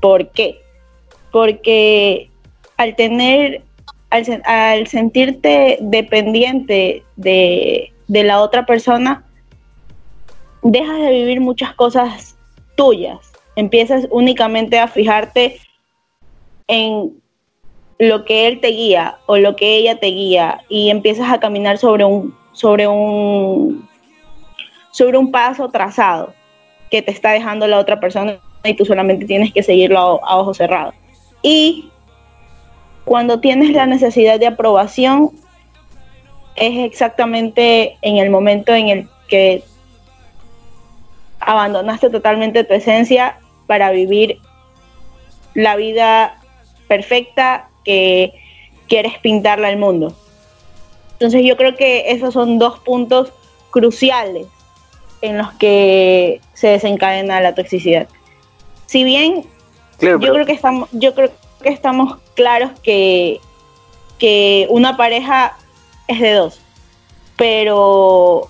¿Por 0.00 0.30
qué? 0.30 0.60
Porque 1.30 2.30
al 2.76 2.96
tener, 2.96 3.62
al, 4.10 4.86
sentirte 4.88 5.78
dependiente 5.80 7.04
de, 7.16 7.92
de 8.08 8.24
la 8.24 8.40
otra 8.40 8.66
persona, 8.66 9.24
dejas 10.62 10.98
de 10.98 11.10
vivir 11.10 11.40
muchas 11.40 11.74
cosas 11.74 12.36
tuyas. 12.76 13.18
Empiezas 13.54 14.08
únicamente 14.10 14.78
a 14.78 14.88
fijarte 14.88 15.60
en 16.66 17.21
lo 17.98 18.24
que 18.24 18.48
él 18.48 18.60
te 18.60 18.68
guía 18.68 19.18
o 19.26 19.36
lo 19.36 19.56
que 19.56 19.76
ella 19.76 19.98
te 19.98 20.06
guía 20.06 20.62
y 20.68 20.90
empiezas 20.90 21.30
a 21.32 21.40
caminar 21.40 21.78
sobre 21.78 22.04
un 22.04 22.34
sobre 22.52 22.86
un 22.86 23.88
sobre 24.90 25.18
un 25.18 25.30
paso 25.30 25.68
trazado 25.70 26.34
que 26.90 27.02
te 27.02 27.10
está 27.10 27.30
dejando 27.30 27.66
la 27.66 27.78
otra 27.78 27.98
persona 28.00 28.38
y 28.64 28.74
tú 28.74 28.84
solamente 28.84 29.24
tienes 29.24 29.52
que 29.52 29.62
seguirlo 29.62 29.98
a, 30.24 30.36
ojos 30.36 30.58
cerrados. 30.58 30.94
Y 31.42 31.90
cuando 33.04 33.40
tienes 33.40 33.70
la 33.70 33.86
necesidad 33.86 34.38
de 34.38 34.46
aprobación, 34.46 35.30
es 36.54 36.78
exactamente 36.84 37.96
en 38.02 38.18
el 38.18 38.30
momento 38.30 38.74
en 38.74 38.88
el 38.88 39.08
que 39.28 39.64
abandonaste 41.40 42.10
totalmente 42.10 42.62
tu 42.62 42.74
esencia 42.74 43.38
para 43.66 43.90
vivir 43.90 44.38
la 45.54 45.76
vida 45.76 46.38
perfecta 46.86 47.68
que 47.84 48.32
quieres 48.88 49.18
pintarla 49.18 49.68
al 49.68 49.78
mundo. 49.78 50.14
Entonces 51.12 51.44
yo 51.44 51.56
creo 51.56 51.76
que 51.76 52.10
esos 52.10 52.34
son 52.34 52.58
dos 52.58 52.78
puntos 52.80 53.32
cruciales 53.70 54.46
en 55.20 55.38
los 55.38 55.52
que 55.52 56.40
se 56.52 56.68
desencadena 56.68 57.40
la 57.40 57.54
toxicidad. 57.54 58.08
Si 58.86 59.04
bien 59.04 59.44
yo 60.00 60.18
creo 60.18 60.44
que 60.44 60.52
estamos, 60.52 60.88
yo 60.92 61.14
creo 61.14 61.30
que 61.62 61.68
estamos 61.68 62.18
claros 62.34 62.72
que, 62.82 63.40
que 64.18 64.66
una 64.68 64.96
pareja 64.96 65.56
es 66.08 66.20
de 66.20 66.32
dos, 66.32 66.60
pero 67.36 68.48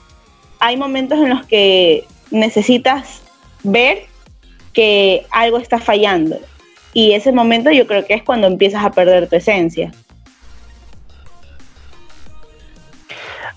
hay 0.59 0.77
momentos 0.77 1.19
en 1.19 1.29
los 1.29 1.45
que 1.47 2.07
necesitas 2.31 3.23
ver 3.63 4.07
que 4.73 5.27
algo 5.31 5.59
está 5.59 5.79
fallando. 5.79 6.39
Y 6.95 7.13
ese 7.13 7.33
momento 7.33 7.71
yo 7.71 7.87
creo 7.87 8.05
que 8.05 8.15
es 8.15 8.23
cuando 8.23 8.47
empiezas 8.47 8.85
a 8.85 8.91
perder 8.91 9.29
tu 9.29 9.37
esencia. 9.37 9.93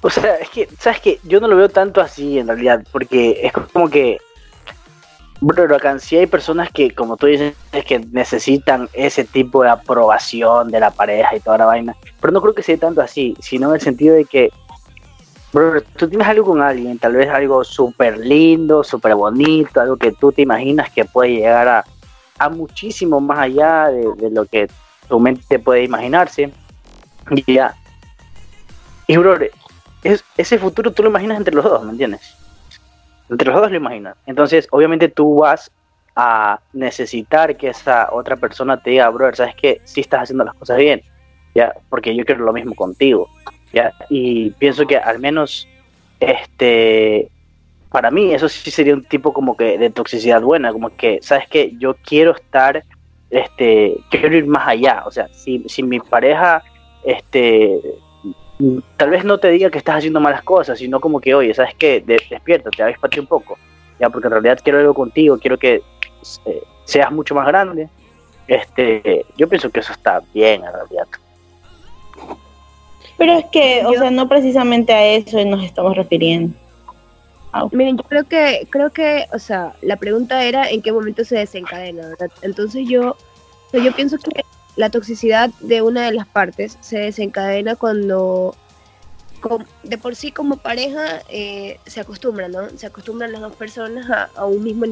O 0.02 0.10
sea, 0.10 0.36
es 0.36 0.50
que, 0.50 0.70
¿sabes 0.80 1.00
que 1.00 1.20
Yo 1.24 1.40
no 1.40 1.48
lo 1.48 1.56
veo 1.56 1.70
tanto 1.70 2.00
así 2.00 2.38
en 2.38 2.48
realidad, 2.48 2.86
porque 2.92 3.40
es 3.42 3.52
como 3.52 3.90
que, 3.90 4.20
bro, 5.42 5.76
acá 5.76 5.98
sí 6.00 6.16
hay 6.16 6.28
personas 6.28 6.70
que, 6.72 6.92
como 6.92 7.18
tú 7.18 7.26
dices, 7.26 7.56
que 7.88 8.00
necesitan 8.12 8.88
ese 8.94 9.24
tipo 9.24 9.64
de 9.64 9.70
aprobación 9.70 10.70
de 10.70 10.80
la 10.80 10.92
pareja 10.92 11.36
y 11.36 11.40
toda 11.40 11.58
la 11.58 11.66
vaina, 11.66 11.96
pero 12.22 12.32
no 12.32 12.42
creo 12.42 12.54
que 12.54 12.64
sea 12.64 12.78
tanto 12.78 13.02
así, 13.02 13.36
sino 13.40 13.70
en 13.70 13.76
el 13.76 13.82
sentido 13.82 14.16
de 14.16 14.26
que, 14.26 14.52
bro, 15.52 15.82
tú 15.98 16.08
tienes 16.08 16.28
algo 16.28 16.46
con 16.46 16.62
alguien, 16.62 17.00
tal 17.00 17.14
vez 17.14 17.28
algo 17.30 17.64
súper 17.64 18.20
lindo, 18.20 18.84
súper 18.84 19.16
bonito, 19.16 19.82
algo 19.82 19.98
que 19.98 20.12
tú 20.12 20.32
te 20.32 20.44
imaginas 20.44 20.92
que 20.92 21.06
puede 21.06 21.32
llegar 21.32 21.68
a, 21.68 21.86
a 22.38 22.50
muchísimo 22.50 23.20
más 23.20 23.40
allá 23.40 23.90
de, 23.90 24.30
lo 24.30 24.46
que 24.46 24.68
tu 25.08 25.20
mente 25.20 25.60
puede 25.60 25.84
imaginarse. 25.84 26.52
Y 27.32 27.54
ya. 27.54 27.76
Y, 29.08 29.18
bro, 29.18 29.38
ese 30.38 30.60
futuro 30.60 30.92
tú 30.92 31.04
lo 31.04 31.10
imaginas 31.10 31.38
entre 31.38 31.56
los 31.56 31.64
dos, 31.64 31.84
¿me 31.84 31.92
entiendes? 31.92 32.36
Entre 33.30 33.50
los 33.50 33.60
dos 33.60 33.72
lo 33.72 33.78
imaginas. 33.78 34.16
Entonces, 34.26 34.68
obviamente 34.72 35.08
tú 35.10 35.38
vas 35.40 35.72
a 36.16 36.60
necesitar 36.74 37.58
que 37.58 37.70
esa 37.70 38.10
otra 38.12 38.36
persona 38.36 38.82
te 38.82 38.92
diga, 38.92 39.10
brother, 39.10 39.36
¿sabes 39.36 39.56
qué? 39.56 39.82
Sí 39.84 40.02
estás 40.02 40.24
haciendo 40.24 40.44
las 40.46 40.56
cosas 40.56 40.78
bien, 40.78 41.02
¿ya? 41.54 41.74
Porque 41.90 42.16
yo 42.16 42.26
quiero 42.26 42.46
lo 42.46 42.54
mismo 42.54 42.74
contigo, 42.74 43.30
¿ya? 43.74 43.94
Y 44.10 44.52
pienso 44.52 44.88
que 44.88 44.98
al 44.98 45.20
menos, 45.20 45.68
este, 46.20 47.30
para 47.96 48.12
mí 48.12 48.34
eso 48.34 48.50
sí 48.50 48.72
sería 48.72 48.94
un 48.94 49.06
tipo 49.06 49.32
como 49.32 49.56
que 49.56 49.78
de 49.78 49.90
toxicidad 49.90 50.42
buena, 50.42 50.74
como 50.74 50.90
que, 50.90 51.20
¿sabes 51.22 51.48
qué? 51.48 51.76
Yo 51.78 51.96
quiero 51.96 52.36
estar, 52.36 52.84
este, 53.30 53.96
quiero 54.10 54.36
ir 54.36 54.46
más 54.48 54.68
allá, 54.68 55.04
o 55.06 55.12
sea, 55.12 55.30
si, 55.30 55.64
si 55.70 55.82
mi 55.82 56.02
pareja, 56.02 56.62
este, 57.06 57.80
tal 58.98 59.12
vez 59.12 59.24
no 59.24 59.38
te 59.38 59.50
diga 59.50 59.70
que 59.70 59.78
estás 59.78 60.00
haciendo 60.00 60.20
malas 60.20 60.44
cosas, 60.44 60.78
sino 60.78 61.00
como 61.00 61.22
que, 61.22 61.34
oye, 61.34 61.54
¿sabes 61.54 61.74
qué? 61.76 62.02
De, 62.02 62.22
despierta, 62.30 62.70
te 62.70 62.84
avíspate 62.84 63.22
un 63.22 63.28
poco, 63.28 63.58
ya, 63.98 64.10
porque 64.10 64.28
en 64.28 64.32
realidad 64.34 64.60
quiero 64.62 64.80
algo 64.80 64.94
contigo, 64.94 65.40
quiero 65.40 65.58
que 65.58 65.82
eh, 66.48 66.64
seas 66.84 67.14
mucho 67.14 67.34
más 67.34 67.48
grande. 67.48 67.88
Este, 68.46 69.26
yo 69.38 69.48
pienso 69.48 69.70
que 69.70 69.80
eso 69.80 69.94
está 69.94 70.22
bien 70.34 70.66
en 70.66 70.74
realidad. 70.74 71.08
Pero 73.18 73.38
es 73.38 73.46
que, 73.54 73.86
o 73.86 73.94
sea, 73.94 74.12
no 74.12 74.28
precisamente 74.28 74.92
a 74.92 75.06
eso 75.06 75.42
nos 75.46 75.64
estamos 75.64 75.96
refiriendo. 75.96 76.65
Miren, 77.72 77.98
yo 77.98 78.04
creo 78.04 78.24
que, 78.26 78.68
creo 78.70 78.92
que, 78.92 79.28
o 79.32 79.40
sea, 79.40 79.76
la 79.82 79.96
pregunta 79.98 80.44
era 80.44 80.70
en 80.70 80.82
qué 80.82 80.92
momento 80.92 81.24
se 81.24 81.38
desencadena, 81.38 82.10
¿verdad? 82.10 82.30
Entonces 82.42 82.88
yo, 82.88 83.16
yo 83.72 83.96
pienso 83.96 84.18
que 84.18 84.44
la 84.76 84.90
toxicidad 84.90 85.50
de 85.62 85.82
una 85.82 86.06
de 86.06 86.14
las 86.14 86.28
partes 86.28 86.78
se 86.82 87.00
desencadena 87.00 87.76
cuando 87.76 88.56
de 89.84 89.98
por 89.98 90.16
sí 90.16 90.32
como 90.32 90.58
pareja 90.58 91.22
eh, 91.30 91.80
se 91.86 92.00
acostumbran, 92.00 92.52
¿no? 92.52 92.70
Se 92.78 92.88
acostumbran 92.88 93.32
las 93.32 93.42
dos 93.42 93.56
personas 93.56 94.10
a, 94.36 94.46
un 94.46 94.64
mismo 94.64 94.86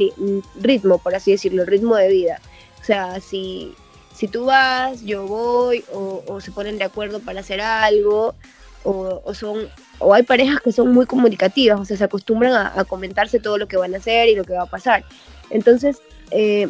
ritmo, 0.61 0.97
por 0.99 1.15
así 1.15 1.31
decirlo, 1.31 1.65
ritmo 1.65 1.95
de 1.95 2.09
vida. 2.09 2.41
O 2.79 2.83
sea, 2.83 3.19
si, 3.19 3.73
si 4.13 4.27
tú 4.27 4.45
vas, 4.45 5.01
yo 5.01 5.25
voy, 5.25 5.83
o, 5.91 6.39
se 6.39 6.51
ponen 6.51 6.77
de 6.77 6.83
acuerdo 6.83 7.19
para 7.19 7.39
hacer 7.39 7.61
algo, 7.61 8.35
o, 8.83 9.33
son, 9.33 9.67
o 9.99 10.13
hay 10.13 10.23
parejas 10.23 10.61
que 10.61 10.71
son 10.71 10.91
muy 10.91 11.05
comunicativas, 11.05 11.79
o 11.79 11.85
sea, 11.85 11.97
se 11.97 12.03
acostumbran 12.03 12.53
a, 12.53 12.83
comentarse 12.85 13.39
todo 13.39 13.57
lo 13.57 13.67
que 13.67 13.77
van 13.77 13.93
a 13.93 13.97
hacer 13.97 14.29
y 14.29 14.35
lo 14.35 14.43
que 14.43 14.53
va 14.53 14.63
a 14.63 14.67
pasar. 14.67 15.03
Entonces, 15.49 16.01
eh, 16.31 16.69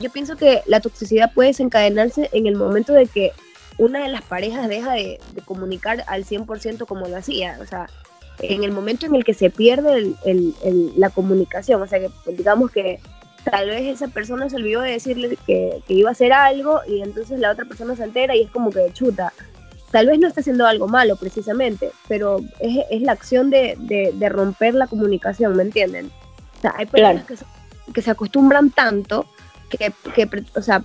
yo 0.00 0.10
pienso 0.10 0.36
que 0.36 0.62
la 0.66 0.80
toxicidad 0.80 1.32
puede 1.32 1.50
desencadenarse 1.50 2.28
en 2.32 2.46
el 2.46 2.56
momento 2.56 2.92
de 2.92 3.06
que 3.06 3.32
una 3.78 4.02
de 4.02 4.08
las 4.08 4.22
parejas 4.22 4.68
deja 4.68 4.92
de, 4.92 5.20
comunicar 5.44 6.04
al 6.06 6.24
100% 6.24 6.86
como 6.86 7.08
lo 7.08 7.16
hacía, 7.16 7.58
o 7.60 7.66
sea, 7.66 7.88
en 8.40 8.64
el 8.64 8.72
momento 8.72 9.06
en 9.06 9.14
el 9.14 9.24
que 9.24 9.34
se 9.34 9.50
pierde 9.50 10.14
la 10.96 11.10
comunicación, 11.10 11.82
o 11.82 11.86
sea, 11.86 12.00
que 12.00 12.10
digamos 12.32 12.70
que 12.70 13.00
tal 13.44 13.68
vez 13.68 13.82
esa 13.82 14.08
persona 14.08 14.48
se 14.48 14.56
olvidó 14.56 14.80
de 14.80 14.92
decirle 14.92 15.38
que, 15.46 15.82
iba 15.88 16.08
a 16.08 16.12
hacer 16.12 16.32
algo 16.32 16.80
y 16.88 17.02
entonces 17.02 17.38
la 17.38 17.50
otra 17.50 17.64
persona 17.64 17.94
se 17.94 18.04
entera 18.04 18.34
y 18.34 18.42
es 18.42 18.50
como 18.50 18.70
que 18.70 18.92
chuta. 18.92 19.32
Tal 19.94 20.08
vez 20.08 20.18
no 20.18 20.26
está 20.26 20.40
haciendo 20.40 20.66
algo 20.66 20.88
malo 20.88 21.14
precisamente, 21.14 21.92
pero 22.08 22.40
es, 22.58 23.00
la 23.00 23.12
acción 23.12 23.48
de, 23.48 24.28
romper 24.28 24.74
la 24.74 24.88
comunicación, 24.88 25.56
¿me 25.56 25.62
entienden? 25.62 26.10
O 26.58 26.60
sea, 26.62 26.74
hay 26.76 26.86
personas 26.86 27.24
que 27.94 28.02
se 28.02 28.10
acostumbran 28.10 28.72
tanto 28.72 29.24
que, 29.68 29.92
o 30.56 30.62
sea, 30.62 30.82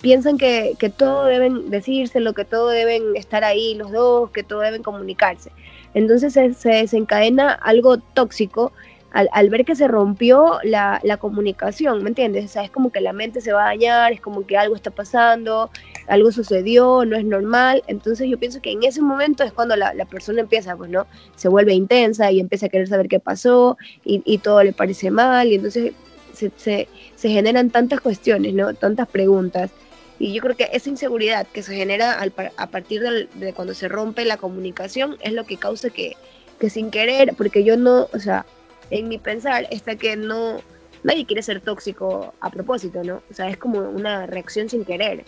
piensan 0.00 0.38
que, 0.38 0.72
que, 0.78 0.88
todo 0.88 1.26
deben 1.26 1.68
decírselo, 1.68 2.32
que 2.32 2.46
todo 2.46 2.70
deben 2.70 3.14
estar 3.14 3.44
ahí 3.44 3.74
los 3.74 3.92
dos, 3.92 4.30
que 4.30 4.42
todo 4.42 4.60
deben 4.60 4.82
comunicarse. 4.82 5.52
Entonces 5.92 6.32
se, 6.32 6.68
desencadena 6.70 7.52
algo 7.52 7.98
tóxico 7.98 8.72
al, 9.12 9.48
ver 9.50 9.64
que 9.64 9.74
se 9.74 9.88
rompió 9.88 10.58
la, 10.62 11.00
la 11.02 11.16
comunicación, 11.16 12.02
¿me 12.02 12.10
entiendes? 12.10 12.54
O 12.56 12.60
es 12.60 12.70
como 12.70 12.90
que 12.92 13.00
la 13.00 13.12
mente 13.14 13.40
se 13.40 13.52
va 13.52 13.62
a 13.62 13.68
dañar, 13.68 14.12
es 14.12 14.20
como 14.20 14.46
que 14.46 14.58
algo 14.58 14.76
está 14.76 14.90
pasando, 14.90 15.70
algo 16.06 16.30
sucedió, 16.32 17.04
no 17.06 17.16
es 17.16 17.24
normal. 17.24 17.82
Entonces 17.86 18.28
yo 18.28 18.38
pienso 18.38 18.60
que 18.60 18.72
en 18.72 18.82
ese 18.82 19.00
momento 19.00 19.42
es 19.42 19.52
cuando 19.52 19.74
la, 19.76 19.94
la 19.94 20.04
persona 20.04 20.40
empieza, 20.42 20.76
pues, 20.76 20.90
¿no? 20.90 21.06
Se 21.34 21.48
vuelve 21.48 21.72
intensa 21.72 22.30
y 22.30 22.40
empieza 22.40 22.66
a 22.66 22.68
querer 22.68 22.88
saber 22.88 23.08
qué 23.08 23.18
pasó 23.20 23.78
y, 24.04 24.22
y 24.26 24.38
todo 24.38 24.62
le 24.62 24.72
parece 24.72 25.10
mal 25.10 25.48
y 25.48 25.54
entonces 25.54 25.92
se, 26.34 26.50
se, 26.56 26.86
se 27.14 27.28
generan 27.30 27.70
tantas 27.70 28.00
cuestiones, 28.00 28.52
¿no? 28.52 28.74
Tantas 28.74 29.08
preguntas. 29.08 29.70
Y 30.18 30.34
yo 30.34 30.42
creo 30.42 30.56
que 30.56 30.68
esa 30.72 30.88
inseguridad 30.90 31.46
que 31.46 31.62
se 31.62 31.74
genera 31.74 32.18
a 32.56 32.66
partir 32.68 33.00
del- 33.02 33.28
de, 33.34 33.52
cuando 33.54 33.72
se 33.74 33.88
rompe 33.88 34.24
la 34.24 34.36
comunicación 34.36 35.16
es 35.20 35.32
lo 35.32 35.44
que 35.44 35.56
causa 35.56 35.90
que, 35.90 36.16
que 36.58 36.70
sin 36.70 36.90
querer, 36.90 37.34
porque 37.36 37.64
yo 37.64 37.76
no, 37.76 38.08
o 38.12 38.18
sea, 38.18 38.44
en 38.90 39.08
mi 39.08 39.18
pensar 39.18 39.66
está 39.70 39.96
que 39.96 40.16
no, 40.16 40.60
nadie 41.02 41.26
quiere 41.26 41.42
ser 41.42 41.60
tóxico 41.60 42.34
a 42.40 42.50
propósito, 42.50 43.02
¿no? 43.02 43.22
O 43.30 43.34
sea, 43.34 43.48
es 43.48 43.56
como 43.56 43.80
una 43.80 44.26
reacción 44.26 44.68
sin 44.68 44.84
querer. 44.84 45.24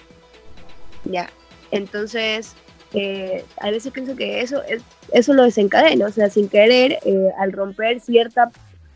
Ya. 1.04 1.30
Entonces, 1.70 2.54
eh, 2.92 3.44
a 3.60 3.70
veces 3.70 3.92
pienso 3.92 4.16
que 4.16 4.40
eso, 4.40 4.62
es, 4.64 4.82
eso 5.12 5.34
lo 5.34 5.44
desencadena, 5.44 6.06
o 6.06 6.12
sea, 6.12 6.30
sin 6.30 6.48
querer, 6.48 6.98
eh, 7.04 7.30
al 7.38 7.52
romper 7.52 8.00
cierta 8.00 8.50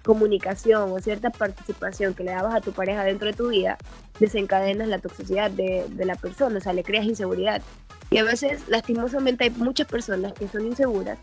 comunicación 0.05 0.91
o 0.91 1.01
cierta 1.01 1.31
participación 1.31 2.15
que 2.15 2.25
le 2.25 2.33
dabas 2.33 2.55
a 2.55 2.61
tu 2.61 2.73
pareja 2.73 3.05
dentro 3.05 3.29
de 3.29 3.35
tu 3.35 3.49
vida, 3.49 3.79
desencadenas 4.19 4.89
la 4.89 4.99
toxicidad 4.99 5.51
de, 5.51 5.87
de 5.89 6.05
la 6.05 6.17
persona, 6.17 6.59
o 6.59 6.61
sea, 6.61 6.73
le 6.73 6.83
creas 6.83 7.05
inseguridad. 7.05 7.63
Y 8.11 8.19
a 8.19 8.25
veces, 8.25 8.63
lastimosamente, 8.69 9.45
hay 9.45 9.51
muchas 9.51 9.87
personas 9.87 10.33
que 10.33 10.49
son 10.49 10.67
inseguras, 10.67 11.19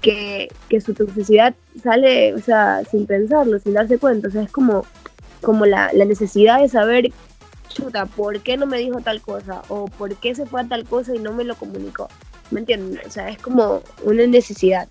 que, 0.00 0.48
que 0.68 0.80
su 0.80 0.94
toxicidad 0.94 1.54
sale, 1.82 2.34
o 2.34 2.38
sea, 2.38 2.82
sin 2.90 3.06
pensarlo, 3.06 3.58
sin 3.58 3.74
darse 3.74 3.98
cuenta, 3.98 4.28
o 4.28 4.30
sea, 4.30 4.42
es 4.42 4.50
como, 4.50 4.86
como 5.42 5.66
la, 5.66 5.90
la 5.92 6.04
necesidad 6.04 6.60
de 6.60 6.68
saber, 6.68 7.10
chuta, 7.68 8.06
¿por 8.06 8.40
qué 8.40 8.56
no 8.56 8.66
me 8.66 8.78
dijo 8.78 9.00
tal 9.00 9.20
cosa? 9.20 9.62
O 9.68 9.86
¿por 9.86 10.14
qué 10.16 10.34
se 10.34 10.46
fue 10.46 10.60
a 10.60 10.68
tal 10.68 10.84
cosa 10.84 11.14
y 11.14 11.18
no 11.18 11.32
me 11.32 11.44
lo 11.44 11.54
comunicó? 11.56 12.08
¿Me 12.50 12.60
entienden? 12.60 13.00
O 13.06 13.10
sea, 13.10 13.28
es 13.28 13.38
como 13.38 13.82
una 14.02 14.26
necesidad. 14.26 14.88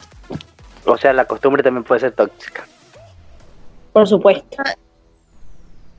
O 0.85 0.97
sea, 0.97 1.13
la 1.13 1.25
costumbre 1.25 1.63
también 1.63 1.83
puede 1.83 2.01
ser 2.01 2.11
tóxica. 2.11 2.65
Por 3.93 4.07
supuesto. 4.07 4.63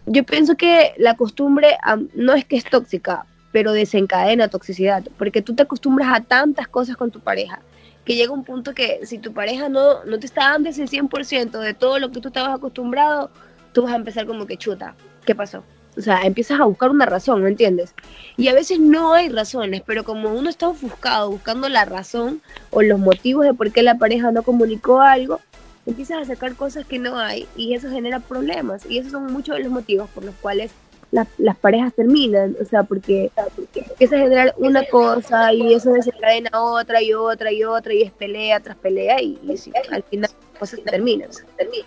yo 0.07 0.25
pienso 0.25 0.57
que 0.57 0.95
la 0.99 1.17
costumbre 1.17 1.77
no 2.15 2.35
es 2.35 2.45
que 2.45 2.57
es 2.57 2.65
tóxica, 2.65 3.27
pero 3.51 3.73
desencadena 3.73 4.49
toxicidad, 4.49 5.05
porque 5.19 5.43
tú 5.43 5.55
te 5.55 5.65
acostumbras 5.65 6.09
a 6.15 6.21
tantas 6.21 6.69
cosas 6.69 6.97
con 6.97 7.11
tu 7.11 7.21
pareja, 7.21 7.61
que 8.09 8.17
llega 8.17 8.33
un 8.33 8.43
punto 8.43 8.73
que 8.73 9.01
si 9.05 9.19
tu 9.19 9.35
pareja 9.35 9.69
no, 9.69 10.03
no 10.05 10.19
te 10.19 10.25
está 10.25 10.53
dando 10.53 10.71
ese 10.71 10.85
100% 10.85 11.59
de 11.59 11.75
todo 11.75 11.99
lo 11.99 12.11
que 12.11 12.23
tú 12.23 12.29
estabas 12.29 12.57
acostumbrado, 12.57 13.31
tú 13.75 13.83
vas 13.83 13.93
a 13.93 13.97
empezar 13.97 14.25
como 14.25 14.47
que 14.47 14.57
chuta, 14.57 14.95
¿qué 15.27 15.35
pasó? 15.35 15.63
O 15.95 16.01
sea, 16.01 16.23
empiezas 16.23 16.59
a 16.59 16.65
buscar 16.65 16.89
una 16.89 17.05
razón, 17.05 17.43
¿me 17.43 17.51
entiendes? 17.51 17.95
Y 18.39 18.49
a 18.49 18.55
veces 18.55 18.81
no 18.81 19.13
hay 19.13 19.29
razones, 19.29 19.83
pero 19.85 20.05
como 20.05 20.33
uno 20.33 20.49
está 20.49 20.69
ofuscado 20.69 21.31
buscando 21.31 21.69
la 21.69 21.85
razón 21.85 22.41
o 22.71 22.81
los 22.81 22.99
motivos 22.99 23.45
de 23.45 23.53
por 23.53 23.73
qué 23.73 23.83
la 23.83 23.99
pareja 23.99 24.33
no 24.33 24.43
comunicó 24.43 25.03
algo, 25.03 25.43
empiezas 25.85 26.23
a 26.23 26.25
sacar 26.25 26.55
cosas 26.55 26.87
que 26.87 26.99
no 26.99 27.19
hay 27.19 27.47
y 27.57 27.75
eso 27.75 27.91
genera 27.91 28.21
problemas. 28.21 28.87
Y 28.87 28.97
esos 28.97 29.13
son 29.13 29.31
muchos 29.31 29.57
de 29.59 29.65
los 29.65 29.71
motivos 29.71 30.09
por 30.09 30.25
los 30.25 30.35
cuales 30.37 30.71
la- 31.11 31.27
las 31.39 31.57
parejas 31.57 31.93
terminan. 31.95 32.57
O 32.61 32.65
sea, 32.65 32.83
porque, 32.83 33.31
porque 33.57 33.81
empieza 33.81 34.17
a 34.17 34.19
generar 34.21 34.55
una 34.59 34.85
cosa 34.87 35.53
y 35.53 35.73
eso 35.75 35.91
desencadena 35.93 36.51
otra 36.53 37.01
y 37.03 37.13
otra 37.15 37.51
y 37.53 37.65
otra 37.65 37.93
y 37.95 38.03
es 38.03 38.13
pelea 38.13 38.61
tras 38.61 38.77
pelea 38.77 39.21
y, 39.23 39.39
y 39.43 39.57
sí, 39.57 39.73
al 39.91 40.03
final 40.05 40.31
las 40.53 40.59
cosas 40.59 40.81
terminan. 40.85 41.31
terminan. 41.57 41.87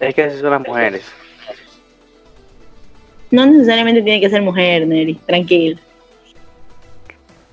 Es 0.00 0.14
que 0.14 0.22
así 0.24 0.38
son 0.38 0.50
las 0.50 0.66
mujeres. 0.66 1.04
No 3.30 3.44
necesariamente 3.44 4.02
tiene 4.02 4.20
que 4.20 4.30
ser 4.30 4.40
mujer, 4.42 4.86
Neri. 4.86 5.14
Tranquilo. 5.26 5.78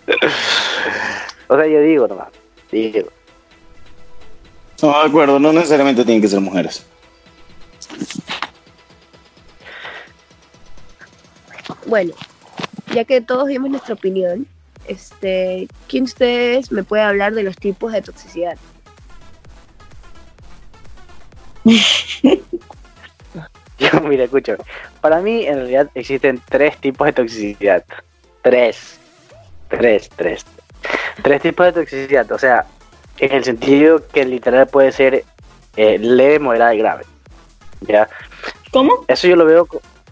O 1.49 1.55
sea, 1.57 1.67
yo 1.67 1.81
digo 1.81 2.07
nomás. 2.07 2.29
Digo. 2.71 3.09
No, 4.81 4.89
de 5.03 5.07
acuerdo, 5.07 5.39
no 5.39 5.53
necesariamente 5.53 6.03
tienen 6.03 6.21
que 6.21 6.27
ser 6.27 6.39
mujeres. 6.39 6.83
Bueno, 11.85 12.13
ya 12.93 13.05
que 13.05 13.21
todos 13.21 13.47
dimos 13.47 13.69
nuestra 13.69 13.93
opinión, 13.93 14.47
este, 14.87 15.67
¿quién 15.87 16.05
de 16.05 16.09
ustedes 16.09 16.71
me 16.71 16.83
puede 16.83 17.03
hablar 17.03 17.33
de 17.33 17.43
los 17.43 17.55
tipos 17.55 17.91
de 17.91 18.01
toxicidad? 18.01 18.57
Yo, 23.79 24.01
mira, 24.01 24.25
escucho. 24.25 24.57
Para 25.01 25.19
mí, 25.19 25.45
en 25.45 25.55
realidad, 25.55 25.89
existen 25.95 26.41
tres 26.49 26.77
tipos 26.77 27.05
de 27.05 27.13
toxicidad. 27.13 27.83
Tres. 28.41 28.99
Tres, 29.69 30.09
tres. 30.15 30.45
Tres 31.21 31.41
tipos 31.41 31.65
de 31.65 31.73
toxicidad. 31.73 32.31
O 32.31 32.37
sea, 32.37 32.65
en 33.17 33.31
el 33.31 33.43
sentido 33.43 34.07
que 34.07 34.25
literal 34.25 34.67
puede 34.67 34.91
ser 34.91 35.25
eh, 35.75 35.97
leve, 35.97 36.39
moderada 36.39 36.75
y 36.75 36.77
grave. 36.77 37.05
¿Ya? 37.81 38.07
¿Cómo? 38.71 39.05
Eso 39.07 39.27
yo 39.27 39.35
lo 39.35 39.45
veo 39.45 39.67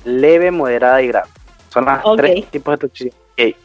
leve, 0.05 0.51
moderada 0.51 1.01
y 1.01 1.07
grave. 1.07 1.29
Son 1.71 1.85
las 1.85 2.01
Ok. 2.03 2.17
tres 2.17 2.45
tipos 2.47 2.73
de 2.73 2.77
toxicidad. 2.87 3.15
Ok. 3.33 3.55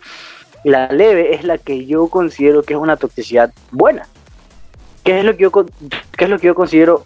La 0.64 0.88
leve 0.88 1.35
es 1.35 1.45
la 1.45 1.59
que 1.59 1.87
yo 1.87 2.09
considero 2.09 2.62
que 2.62 2.75
es 2.75 2.81
una 2.81 2.97
toxicidad 2.97 3.53
buena. 3.71 4.07
¿Qué 5.05 5.21
es 5.21 5.25
lo 5.25 5.37
que 5.37 5.42
yo, 5.45 5.53
qué 5.53 6.25
es 6.25 6.31
lo 6.31 6.38
que 6.38 6.49
yo 6.49 6.55
considero 6.55 7.05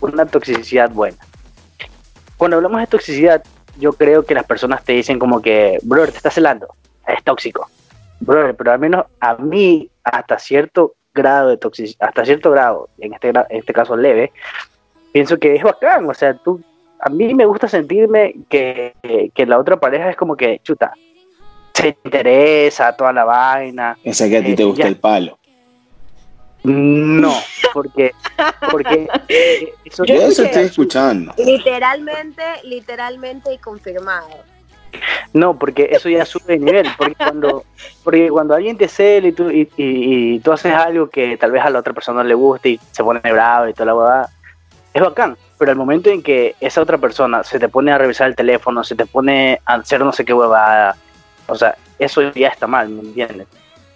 una 0.00 0.24
toxicidad 0.26 0.90
buena? 0.90 1.18
Cuando 2.38 2.56
hablamos 2.56 2.80
de 2.80 2.86
toxicidad, 2.86 3.42
yo 3.78 3.92
creo 3.92 4.24
que 4.24 4.34
las 4.34 4.44
personas 4.44 4.82
te 4.84 4.92
dicen 4.92 5.18
como 5.18 5.42
que, 5.42 5.78
brother, 5.82 6.10
te 6.12 6.16
estás 6.18 6.34
celando, 6.34 6.68
es 7.06 7.22
tóxico. 7.22 7.68
Brother, 8.20 8.54
pero 8.54 8.72
al 8.72 8.78
menos 8.78 9.04
a 9.20 9.34
mí, 9.36 9.90
hasta 10.02 10.38
cierto 10.38 10.94
grado 11.12 11.50
de 11.50 11.58
toxicidad, 11.58 12.08
hasta 12.08 12.24
cierto 12.24 12.50
grado, 12.50 12.88
en 12.98 13.12
este, 13.12 13.28
en 13.28 13.44
este 13.50 13.72
caso 13.72 13.96
leve, 13.96 14.32
pienso 15.12 15.38
que 15.38 15.54
es 15.56 15.62
bacán. 15.62 16.08
O 16.08 16.14
sea, 16.14 16.34
tú, 16.34 16.62
a 17.04 17.10
mí 17.10 17.34
me 17.34 17.44
gusta 17.44 17.68
sentirme 17.68 18.34
que, 18.48 18.94
que- 19.34 19.46
la 19.46 19.58
otra 19.58 19.78
pareja 19.78 20.08
es 20.10 20.16
como 20.16 20.36
que, 20.36 20.60
chuta, 20.64 20.92
se 21.74 21.88
interesa 22.04 22.96
toda 22.96 23.12
la 23.12 23.24
vaina. 23.24 23.98
O 24.04 24.12
sea 24.14 24.28
que 24.28 24.38
a 24.38 24.44
ti 24.44 24.52
Eh, 24.52 24.56
te 24.56 24.64
gusta 24.64 24.84
ya. 24.84 24.88
el 24.88 24.96
palo. 24.96 25.38
No, 26.62 27.34
porque, 27.74 28.12
porque 28.70 29.06
eh, 29.28 29.74
eso, 29.84 30.04
Yo 30.06 30.14
eso 30.14 30.44
estoy 30.44 30.62
escuchando. 30.62 31.34
Literalmente, 31.36 32.42
literalmente 32.64 33.52
y 33.52 33.58
confirmado. 33.58 34.28
no, 35.34 35.58
porque 35.58 35.88
eso 35.92 36.08
ya 36.08 36.24
sube 36.24 36.54
de 36.54 36.58
nivel, 36.60 36.86
porque 36.96 37.16
cuando, 37.16 37.64
porque 38.02 38.30
cuando 38.30 38.54
alguien 38.54 38.78
te 38.78 38.88
cela 38.88 39.28
y 39.28 39.32
tú, 39.32 39.50
y, 39.50 39.68
y- 39.76 40.34
y 40.36 40.38
tú 40.38 40.52
haces 40.52 40.72
algo 40.72 41.10
que 41.10 41.36
tal 41.36 41.50
vez 41.52 41.62
a 41.62 41.68
la 41.68 41.80
otra 41.80 41.92
persona 41.92 42.22
no 42.22 42.28
le 42.28 42.34
guste 42.34 42.70
y 42.70 42.80
se 42.92 43.04
pone 43.04 43.20
bravo 43.20 43.68
y 43.68 43.74
toda 43.74 43.86
la 43.86 43.94
huevada, 43.94 44.30
es 44.94 45.02
bacán, 45.02 45.36
pero 45.58 45.70
al 45.70 45.76
momento 45.76 46.10
en 46.10 46.22
que 46.22 46.54
esa 46.60 46.82
otra 46.82 46.98
persona 46.98 47.44
se 47.44 47.58
te 47.58 47.68
pone 47.68 47.92
a 47.92 47.98
revisar 47.98 48.28
el 48.28 48.36
teléfono, 48.36 48.84
se 48.84 48.94
te 48.94 49.06
pone 49.06 49.60
a 49.64 49.74
hacer 49.74 50.00
no 50.00 50.12
sé 50.12 50.24
qué 50.24 50.32
huevada, 50.32 50.96
o 51.46 51.54
sea, 51.54 51.76
eso 51.98 52.22
ya 52.32 52.48
está 52.48 52.66
mal, 52.66 52.88
¿me 52.88 53.02
entiendes? 53.02 53.46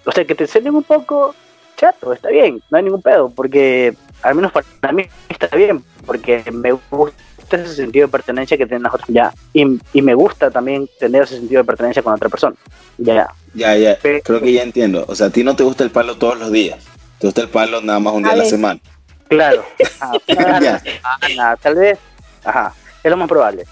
O 0.05 0.13
sea, 0.13 0.25
que 0.25 0.35
te 0.35 0.47
celen 0.47 0.75
un 0.75 0.83
poco, 0.83 1.35
chato, 1.77 2.13
está 2.13 2.29
bien, 2.29 2.63
no 2.71 2.79
hay 2.79 2.85
ningún 2.85 3.03
pedo, 3.03 3.31
porque 3.31 3.95
al 4.23 4.35
menos 4.35 4.53
para 4.53 4.93
mí 4.93 5.05
está 5.29 5.55
bien, 5.57 5.85
porque 6.07 6.45
me 6.53 6.73
gusta 6.91 7.17
ese 7.51 7.75
sentido 7.75 8.07
de 8.07 8.13
pertenencia 8.13 8.57
que 8.57 8.67
tienen 8.67 8.83
las 8.83 8.95
otras, 8.95 9.09
ya, 9.09 9.33
y, 9.53 9.79
y 9.93 10.03
me 10.03 10.15
gusta 10.15 10.51
también 10.51 10.89
tener 10.99 11.23
ese 11.23 11.37
sentido 11.37 11.63
de 11.63 11.67
pertenencia 11.67 12.03
con 12.03 12.15
otra 12.15 12.29
persona, 12.29 12.57
ya, 12.99 13.29
Ya, 13.55 13.77
ya, 13.77 13.99
creo 13.99 14.41
que 14.41 14.53
ya 14.53 14.63
entiendo. 14.63 15.05
O 15.09 15.15
sea, 15.15 15.29
a 15.29 15.31
ti 15.31 15.43
no 15.43 15.57
te 15.57 15.65
gusta 15.65 15.85
el 15.85 15.91
palo 15.91 16.17
todos 16.17 16.39
los 16.39 16.53
días. 16.53 16.85
Te 17.19 17.27
gusta 17.27 17.43
el 17.43 17.49
palo 17.49 17.81
nada 17.81 17.99
más 17.99 18.15
un 18.15 18.23
día 18.23 18.33
A 18.33 18.35
a 18.35 18.39
la 18.39 18.45
semana. 18.45 18.81
Claro, 19.29 19.65
ajá, 20.01 20.19
semana, 20.27 21.57
tal 21.57 21.75
vez, 21.75 21.99
ajá, 22.45 22.75
es 23.03 23.11
lo 23.11 23.17
más 23.17 23.29
probable, 23.29 23.65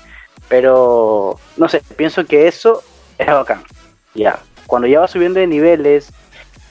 pero 0.49 1.39
no 1.57 1.69
sé, 1.69 1.83
pienso 1.97 2.25
que 2.25 2.47
eso 2.47 2.83
es 3.19 3.27
bacán, 3.27 3.63
ya, 4.15 4.39
cuando 4.67 4.89
ya 4.89 5.01
vas 5.01 5.11
subiendo 5.11 5.41
de 5.41 5.47
niveles 5.47 6.13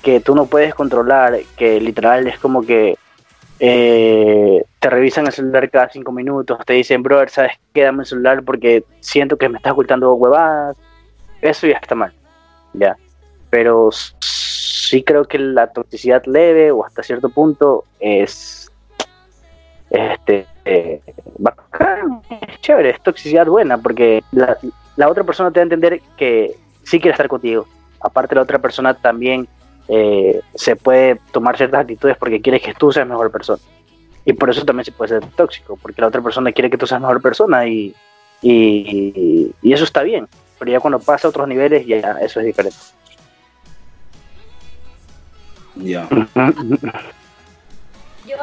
que 0.02 0.20
tú 0.20 0.36
no 0.36 0.46
puedes 0.46 0.76
controlar, 0.76 1.40
que 1.58 1.80
literal 1.80 2.28
es 2.28 2.38
como 2.38 2.62
que 2.62 2.96
eh, 3.60 4.64
te 4.80 4.90
revisan 4.90 5.26
el 5.26 5.32
celular 5.32 5.70
cada 5.70 5.90
cinco 5.90 6.12
minutos, 6.12 6.60
te 6.66 6.74
dicen, 6.74 7.02
brother, 7.02 7.30
¿sabes 7.30 7.54
qué? 7.74 7.84
Dame 7.84 8.04
el 8.04 8.06
celular 8.06 8.44
porque 8.44 8.84
siento 9.00 9.38
que 9.38 9.50
me 9.50 9.58
estás 9.58 9.74
ocultando 9.74 10.14
huevadas, 10.14 10.78
eso 11.42 11.66
ya 11.68 11.78
está 11.78 11.96
mal, 11.96 12.14
ya, 12.74 12.98
pero 13.50 13.90
sí 13.92 15.04
creo 15.04 15.26
que 15.26 15.40
la 15.40 15.68
toxicidad 15.68 16.24
leve 16.26 16.72
o 16.72 16.86
hasta 16.86 17.02
cierto 17.02 17.30
punto 17.30 17.86
es 18.00 18.55
este 19.96 20.48
eh, 20.66 21.02
bacán, 21.38 22.22
es 22.30 22.62
chévere, 22.62 22.90
es 22.92 23.02
toxicidad 23.02 23.46
buena 23.48 23.78
porque 23.78 24.24
la, 24.32 24.58
la 24.96 25.10
otra 25.10 25.24
persona 25.24 25.52
te 25.52 25.60
va 25.60 25.62
a 25.62 25.64
entender 25.64 26.02
que 26.18 26.56
sí 26.84 27.00
quiere 27.00 27.12
estar 27.12 27.28
contigo. 27.28 27.68
Aparte 28.02 28.36
la 28.36 28.42
otra 28.42 28.60
persona 28.60 28.94
también 28.94 29.48
eh, 29.88 30.42
se 30.54 30.76
puede 30.76 31.20
tomar 31.32 31.58
ciertas 31.58 31.82
actitudes 31.82 32.18
porque 32.18 32.42
quiere 32.42 32.60
que 32.60 32.74
tú 32.74 32.92
seas 32.92 33.08
mejor 33.08 33.32
persona. 33.32 33.62
Y 34.26 34.34
por 34.34 34.50
eso 34.50 34.66
también 34.66 34.86
se 34.86 34.92
puede 34.92 35.20
ser 35.20 35.32
tóxico, 35.32 35.78
porque 35.80 36.02
la 36.02 36.08
otra 36.08 36.22
persona 36.22 36.52
quiere 36.52 36.70
que 36.70 36.78
tú 36.78 36.88
seas 36.88 37.00
mejor 37.00 37.22
persona 37.22 37.68
y, 37.68 37.94
y, 38.42 39.54
y 39.62 39.74
eso 39.74 39.84
está 39.84 40.02
bien. 40.02 40.28
Pero 40.58 40.72
ya 40.72 40.80
cuando 40.80 41.00
pasa 41.00 41.28
a 41.28 41.30
otros 41.30 41.48
niveles, 41.48 41.86
ya 41.86 42.18
eso 42.22 42.40
es 42.40 42.46
diferente. 42.48 42.78
Ya. 45.76 46.08
Yo 48.28 48.38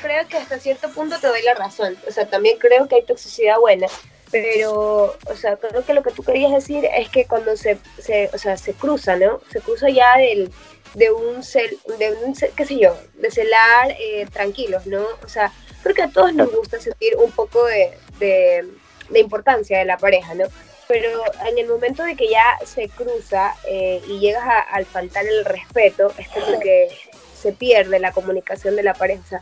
creo 0.00 0.26
que 0.28 0.36
hasta 0.36 0.58
cierto 0.58 0.88
punto 0.90 1.18
te 1.20 1.26
doy 1.26 1.42
la 1.42 1.54
razón. 1.54 1.96
O 2.08 2.12
sea, 2.12 2.26
también 2.26 2.58
creo 2.58 2.86
que 2.88 2.96
hay 2.96 3.02
toxicidad 3.04 3.58
buena. 3.58 3.86
Pero, 4.30 5.16
o 5.26 5.34
sea, 5.36 5.56
creo 5.56 5.84
que 5.84 5.94
lo 5.94 6.02
que 6.02 6.10
tú 6.10 6.22
querías 6.24 6.50
decir 6.52 6.84
es 6.84 7.08
que 7.08 7.24
cuando 7.26 7.56
se, 7.56 7.78
se 7.98 8.30
o 8.32 8.38
sea, 8.38 8.56
se 8.56 8.72
cruza, 8.74 9.16
¿no? 9.16 9.40
Se 9.52 9.60
cruza 9.60 9.88
ya 9.90 10.16
del, 10.18 10.50
de 10.94 11.12
un 11.12 11.44
cel, 11.44 11.78
de 11.98 12.12
un 12.12 12.34
qué 12.56 12.64
sé 12.66 12.78
yo, 12.78 12.96
de 13.14 13.30
celar 13.30 13.94
eh, 13.98 14.26
tranquilos, 14.32 14.86
¿no? 14.86 15.04
O 15.22 15.28
sea, 15.28 15.52
creo 15.84 15.94
que 15.94 16.02
a 16.02 16.10
todos 16.10 16.34
nos 16.34 16.50
gusta 16.50 16.80
sentir 16.80 17.14
un 17.16 17.30
poco 17.30 17.64
de, 17.66 17.96
de, 18.18 18.68
de 19.10 19.20
importancia 19.20 19.78
de 19.78 19.84
la 19.84 19.98
pareja, 19.98 20.34
¿no? 20.34 20.46
Pero 20.88 21.10
en 21.46 21.56
el 21.58 21.68
momento 21.68 22.02
de 22.02 22.16
que 22.16 22.28
ya 22.28 22.58
se 22.66 22.88
cruza 22.88 23.54
eh, 23.68 24.02
y 24.08 24.18
llegas 24.18 24.42
a- 24.44 24.60
al 24.60 24.84
faltar 24.84 25.24
el 25.26 25.44
respeto, 25.44 26.12
es 26.18 26.26
como 26.28 26.58
que 26.58 26.88
se 27.44 27.52
pierde 27.52 28.00
la 28.00 28.12
comunicación 28.12 28.74
de 28.76 28.82
la 28.82 28.94
pareja. 28.94 29.22
O 29.24 29.28
sea, 29.28 29.40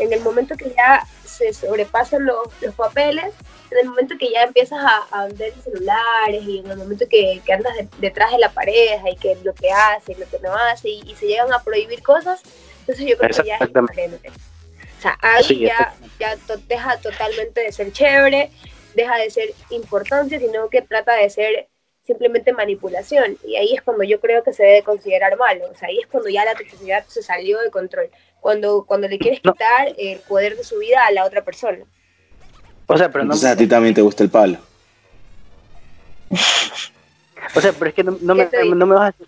en 0.00 0.12
el 0.12 0.20
momento 0.20 0.56
que 0.56 0.70
ya 0.76 1.06
se 1.24 1.52
sobrepasan 1.52 2.24
los, 2.26 2.48
los 2.60 2.74
papeles, 2.74 3.32
en 3.70 3.78
el 3.78 3.88
momento 3.90 4.14
que 4.18 4.30
ya 4.32 4.42
empiezas 4.44 4.80
a, 4.84 4.96
a 5.12 5.28
ver 5.28 5.52
celulares 5.62 6.42
y 6.44 6.58
en 6.60 6.70
el 6.70 6.78
momento 6.78 7.06
que, 7.08 7.40
que 7.44 7.52
andas 7.52 7.74
de- 7.76 7.88
detrás 7.98 8.32
de 8.32 8.38
la 8.38 8.50
pareja 8.50 9.08
y 9.10 9.16
que 9.16 9.36
lo 9.44 9.54
que 9.54 9.70
hace 9.70 10.12
y 10.12 10.14
lo 10.16 10.28
que 10.28 10.38
no 10.40 10.54
hace 10.56 10.88
y, 10.88 11.02
y 11.06 11.14
se 11.16 11.26
llegan 11.26 11.52
a 11.52 11.62
prohibir 11.62 12.02
cosas, 12.02 12.42
entonces 12.80 13.06
yo 13.06 13.16
creo 13.18 13.30
que 13.30 13.44
ya 13.46 13.56
es 13.58 13.72
diferente. 13.72 14.30
O 14.98 15.02
sea, 15.02 15.18
ahí 15.22 15.44
Sí, 15.44 15.60
ya, 15.60 15.94
ya 16.18 16.36
to- 16.46 16.58
deja 16.68 16.96
totalmente 16.98 17.60
de 17.62 17.72
ser 17.72 17.92
chévere, 17.92 18.50
deja 18.94 19.16
de 19.18 19.30
ser 19.30 19.54
importancia, 19.70 20.38
sino 20.38 20.68
que 20.70 20.82
trata 20.82 21.14
de 21.14 21.30
ser 21.30 21.68
simplemente 22.04 22.52
manipulación. 22.52 23.36
Y 23.44 23.56
ahí 23.56 23.74
es 23.74 23.82
cuando 23.82 24.04
yo 24.04 24.20
creo 24.20 24.42
que 24.42 24.52
se 24.52 24.64
debe 24.64 24.82
considerar 24.82 25.36
malo. 25.38 25.64
O 25.70 25.74
sea, 25.74 25.88
ahí 25.88 25.98
es 25.98 26.06
cuando 26.06 26.28
ya 26.28 26.44
la 26.44 26.54
toxicidad 26.54 27.04
se 27.06 27.22
salió 27.22 27.60
de 27.60 27.70
control. 27.70 28.10
Cuando, 28.40 28.84
cuando 28.84 29.08
le 29.08 29.18
quieres 29.18 29.40
No. 29.44 29.52
quitar 29.52 29.92
el 29.96 30.18
poder 30.20 30.56
de 30.56 30.64
su 30.64 30.78
vida 30.78 31.06
a 31.06 31.12
la 31.12 31.24
otra 31.24 31.42
persona. 31.44 31.78
O 32.86 32.96
sea, 32.98 33.10
pero 33.10 33.24
no, 33.24 33.32
Entonces 33.32 33.50
a 33.50 33.56
ti 33.56 33.66
también 33.66 33.94
te 33.94 34.02
gusta 34.02 34.24
el 34.24 34.30
palo. 34.30 34.58
o 37.54 37.60
sea, 37.60 37.72
pero 37.72 37.88
es 37.88 37.94
que 37.94 38.04
no, 38.04 38.16
no 38.20 38.34
me, 38.34 38.48
no 38.74 38.86
me 38.86 38.94
vas 38.94 39.14
a, 39.14 39.24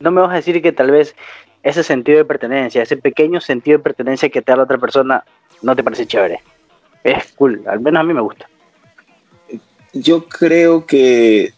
no 0.00 0.10
me 0.10 0.20
vas 0.20 0.30
a 0.32 0.36
decir 0.36 0.60
que 0.60 0.72
tal 0.72 0.90
vez 0.90 1.14
ese 1.62 1.82
sentido 1.82 2.18
de 2.18 2.24
pertenencia, 2.24 2.82
ese 2.82 2.96
pequeño 2.96 3.40
sentido 3.40 3.78
de 3.78 3.84
pertenencia 3.84 4.28
que 4.28 4.42
te 4.42 4.52
da 4.52 4.56
la 4.56 4.62
otra 4.64 4.78
persona, 4.78 5.24
no 5.62 5.74
te 5.76 5.82
parece 5.84 6.06
chévere. 6.06 6.40
Es 7.04 7.32
cool, 7.32 7.62
al 7.66 7.80
menos 7.80 8.00
a 8.00 8.04
mí 8.04 8.12
me 8.14 8.20
gusta. 8.20 8.48
Yo 9.92 10.26
creo 10.28 10.86
que 10.86 11.52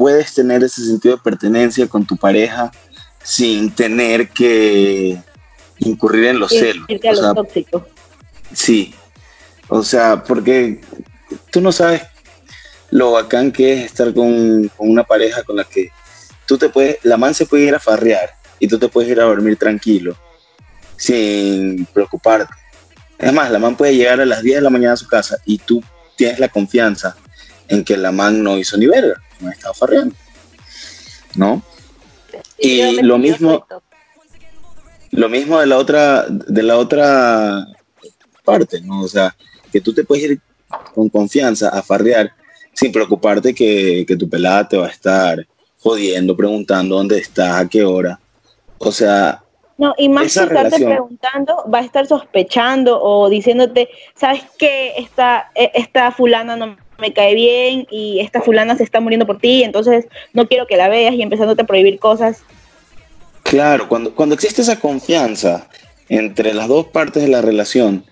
puedes 0.00 0.32
tener 0.32 0.64
ese 0.64 0.82
sentido 0.82 1.16
de 1.16 1.22
pertenencia 1.22 1.86
con 1.86 2.06
tu 2.06 2.16
pareja 2.16 2.72
sin 3.22 3.70
tener 3.70 4.30
que 4.30 5.20
incurrir 5.78 6.24
en 6.24 6.38
los 6.38 6.50
celos. 6.52 6.86
Lo 6.88 7.34
tóxico. 7.34 7.86
Sí, 8.54 8.94
o 9.68 9.82
sea, 9.82 10.24
porque 10.24 10.80
tú 11.50 11.60
no 11.60 11.70
sabes 11.70 12.00
lo 12.90 13.12
bacán 13.12 13.52
que 13.52 13.74
es 13.74 13.84
estar 13.84 14.14
con, 14.14 14.68
con 14.74 14.88
una 14.88 15.04
pareja 15.04 15.42
con 15.42 15.56
la 15.56 15.64
que 15.64 15.90
tú 16.46 16.56
te 16.56 16.70
puedes, 16.70 16.96
la 17.02 17.18
man 17.18 17.34
se 17.34 17.44
puede 17.44 17.64
ir 17.64 17.74
a 17.74 17.78
farrear 17.78 18.30
y 18.58 18.68
tú 18.68 18.78
te 18.78 18.88
puedes 18.88 19.10
ir 19.10 19.20
a 19.20 19.24
dormir 19.24 19.58
tranquilo, 19.58 20.16
sin 20.96 21.84
preocuparte. 21.92 22.54
Es 23.18 23.34
más, 23.34 23.50
la 23.50 23.58
man 23.58 23.76
puede 23.76 23.94
llegar 23.94 24.18
a 24.18 24.24
las 24.24 24.42
10 24.42 24.56
de 24.56 24.62
la 24.62 24.70
mañana 24.70 24.94
a 24.94 24.96
su 24.96 25.06
casa 25.06 25.36
y 25.44 25.58
tú 25.58 25.84
tienes 26.16 26.38
la 26.38 26.48
confianza 26.48 27.18
en 27.68 27.84
que 27.84 27.98
la 27.98 28.12
man 28.12 28.42
no 28.42 28.56
hizo 28.56 28.78
ni 28.78 28.86
verga, 28.86 29.20
no 29.40 29.48
ha 29.48 29.52
estado 29.52 29.74
farreando. 29.74 30.14
¿No? 31.36 31.62
Y 32.58 33.02
lo 33.02 33.18
mismo-. 33.18 33.64
Lo 35.12 35.28
mismo 35.28 35.58
de 35.58 35.66
la 35.66 35.76
otra, 35.78 36.26
de 36.28 36.62
la 36.62 36.76
otra 36.78 37.66
parte, 38.44 38.80
¿no? 38.80 39.02
O 39.02 39.08
sea, 39.08 39.34
que 39.72 39.80
tú 39.80 39.92
te 39.92 40.04
puedes 40.04 40.24
ir 40.30 40.40
con 40.94 41.08
confianza 41.08 41.68
a 41.70 41.82
farrear 41.82 42.32
sin 42.72 42.92
preocuparte 42.92 43.52
que, 43.52 44.04
que 44.06 44.16
tu 44.16 44.28
pelada 44.28 44.68
te 44.68 44.76
va 44.76 44.86
a 44.86 44.90
estar 44.90 45.44
jodiendo, 45.80 46.36
preguntando 46.36 46.96
dónde 46.96 47.18
estás, 47.18 47.56
a 47.56 47.68
qué 47.68 47.82
hora. 47.84 48.20
O 48.78 48.92
sea, 48.92 49.42
No, 49.76 49.94
y 49.98 50.08
más 50.08 50.26
Esa 50.26 50.42
que 50.42 50.46
estarte 50.54 50.76
relación. 50.76 50.90
preguntando, 50.90 51.64
va 51.72 51.78
a 51.78 51.84
estar 51.84 52.06
sospechando 52.06 53.02
o 53.02 53.28
diciéndote, 53.28 53.88
¿sabes 54.14 54.42
qué? 54.58 54.92
Esta, 54.96 55.50
e- 55.54 55.72
esta 55.74 56.12
fulana 56.12 56.54
no 56.54 56.76
me 57.00 57.12
cae 57.12 57.34
bien 57.34 57.86
y 57.90 58.20
esta 58.20 58.40
fulana 58.42 58.76
se 58.76 58.82
está 58.84 59.00
muriendo 59.00 59.26
por 59.26 59.38
ti, 59.38 59.62
entonces 59.64 60.06
no 60.32 60.46
quiero 60.46 60.66
que 60.66 60.76
la 60.76 60.88
veas 60.88 61.14
y 61.14 61.22
empezándote 61.22 61.62
a 61.62 61.66
prohibir 61.66 61.98
cosas. 61.98 62.42
claro, 63.42 63.88
cuando, 63.88 64.14
cuando 64.14 64.34
existe 64.34 64.62
esa 64.62 64.78
confianza 64.78 65.68
entre 66.08 66.54
las 66.54 66.68
dos 66.68 66.86
partes 66.88 67.22
de 67.22 67.28
la 67.28 67.40
relación 67.42 68.04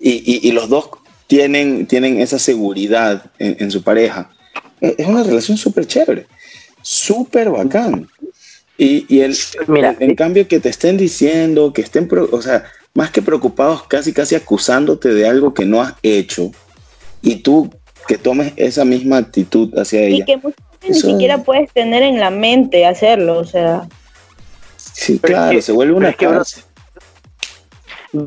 y, 0.00 0.10
y- 0.30 0.46
y 0.48 0.52
los 0.52 0.68
dos 0.68 0.90
tienen, 1.26 1.86
tienen 1.86 2.20
esa 2.20 2.38
seguridad 2.38 3.30
en, 3.38 3.56
en 3.60 3.70
su 3.70 3.82
pareja, 3.82 4.30
e- 4.80 4.94
es 4.98 5.06
una 5.06 5.22
relación 5.22 5.56
súper 5.56 5.86
chévere, 5.86 6.26
súper 6.82 7.50
bacán. 7.50 8.08
Y, 8.78 9.04
y 9.14 9.20
el, 9.20 9.36
Mira, 9.68 9.94
en, 10.00 10.10
en 10.10 10.16
cambio 10.16 10.48
que 10.48 10.58
te 10.58 10.68
estén 10.68 10.96
diciendo, 10.96 11.72
que 11.72 11.82
estén, 11.82 12.08
pro- 12.08 12.28
o 12.32 12.42
sea, 12.42 12.64
más 12.94 13.10
que 13.10 13.22
preocupados, 13.22 13.84
casi 13.84 14.12
casi 14.12 14.34
acusándote 14.34 15.10
de 15.14 15.26
algo 15.28 15.54
que 15.54 15.64
no 15.64 15.80
has 15.80 15.94
hecho, 16.02 16.50
y 17.22 17.36
tú 17.36 17.70
que 18.06 18.18
tomes 18.18 18.52
esa 18.56 18.84
misma 18.84 19.18
actitud 19.18 19.72
hacia 19.78 20.08
Y 20.08 20.14
ella. 20.16 20.24
que 20.24 20.36
muchas 20.36 20.64
veces 20.80 20.96
Eso- 20.96 21.06
ni 21.06 21.12
siquiera 21.14 21.38
puedes 21.38 21.70
tener 21.72 22.02
en 22.02 22.18
la 22.20 22.30
mente 22.30 22.86
hacerlo, 22.86 23.38
o 23.38 23.44
sea, 23.44 23.88
Sí, 24.76 25.18
Pero 25.22 25.34
es 25.34 25.38
claro, 25.40 25.50
que- 25.56 25.62
se 25.62 25.72
vuelve 25.72 25.94
una 25.94 26.08
es 26.10 26.16
que, 26.16 26.26
bro, 26.26 26.36
cárcel. 26.38 26.64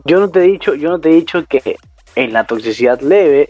Yo 0.06 0.20
no 0.20 0.30
te 0.30 0.40
he 0.40 0.44
dicho, 0.44 0.74
yo 0.74 0.90
no 0.90 1.00
te 1.00 1.10
he 1.10 1.14
dicho 1.14 1.46
que 1.48 1.78
en 2.16 2.34
la 2.34 2.46
toxicidad 2.48 3.00
leve 3.02 3.50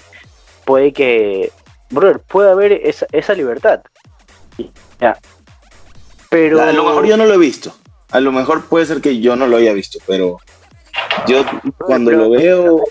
puede 0.66 0.92
que, 0.92 1.52
brother, 1.90 2.20
puede 2.20 2.52
haber 2.52 2.74
esa, 2.74 3.06
esa 3.12 3.34
libertad. 3.34 3.82
Ya. 5.00 5.18
Pero 6.30 6.62
A 6.62 6.72
lo 6.74 6.84
mejor 6.84 7.06
yo 7.06 7.16
no 7.16 7.26
lo 7.26 7.34
he 7.36 7.38
visto. 7.38 7.74
A 8.12 8.20
lo 8.20 8.32
mejor 8.32 8.66
puede 8.66 8.86
ser 8.86 9.00
que 9.02 9.20
yo 9.20 9.36
no 9.36 9.48
lo 9.48 9.58
haya 9.58 9.72
visto, 9.74 10.00
pero 10.06 10.38
yo 11.28 11.46
cuando 11.78 12.12
pero- 12.12 12.24
lo 12.24 12.30
veo, 12.32 12.84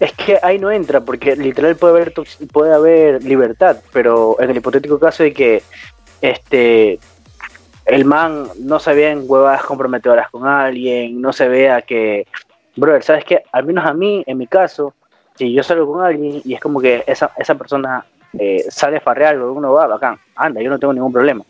es 0.00 0.12
que 0.12 0.38
ahí 0.42 0.58
no 0.58 0.70
entra 0.70 1.00
porque 1.00 1.36
literal 1.36 1.76
puede 1.76 1.94
haber 1.94 2.14
puede 2.52 2.74
haber 2.74 3.22
libertad, 3.22 3.78
pero 3.92 4.36
en 4.40 4.50
el 4.50 4.56
hipotético 4.56 4.98
caso 4.98 5.22
de 5.22 5.32
que 5.32 5.62
este 6.20 6.98
el 7.84 8.04
man 8.04 8.48
no 8.60 8.78
se 8.78 8.94
vea 8.94 9.10
en 9.10 9.24
huevadas 9.26 9.62
comprometedoras 9.64 10.30
con 10.30 10.46
alguien, 10.46 11.20
no 11.20 11.32
se 11.32 11.48
vea 11.48 11.82
que, 11.82 12.26
brother, 12.76 13.02
¿sabes 13.02 13.24
qué? 13.24 13.42
Al 13.52 13.64
menos 13.64 13.84
a 13.84 13.92
mí, 13.92 14.22
en 14.26 14.38
mi 14.38 14.46
caso, 14.46 14.94
si 15.36 15.52
yo 15.52 15.62
salgo 15.62 15.92
con 15.92 16.04
alguien 16.04 16.40
y 16.44 16.54
es 16.54 16.60
como 16.60 16.80
que 16.80 17.02
esa, 17.06 17.32
esa 17.36 17.54
persona 17.56 18.04
eh, 18.38 18.64
sale 18.70 18.98
a 18.98 19.00
farrear 19.00 19.34
algo, 19.34 19.52
uno 19.52 19.72
va, 19.72 19.86
bacán, 19.86 20.16
anda, 20.36 20.62
yo 20.62 20.70
no 20.70 20.78
tengo 20.78 20.92
ningún 20.92 21.12
problema. 21.12 21.44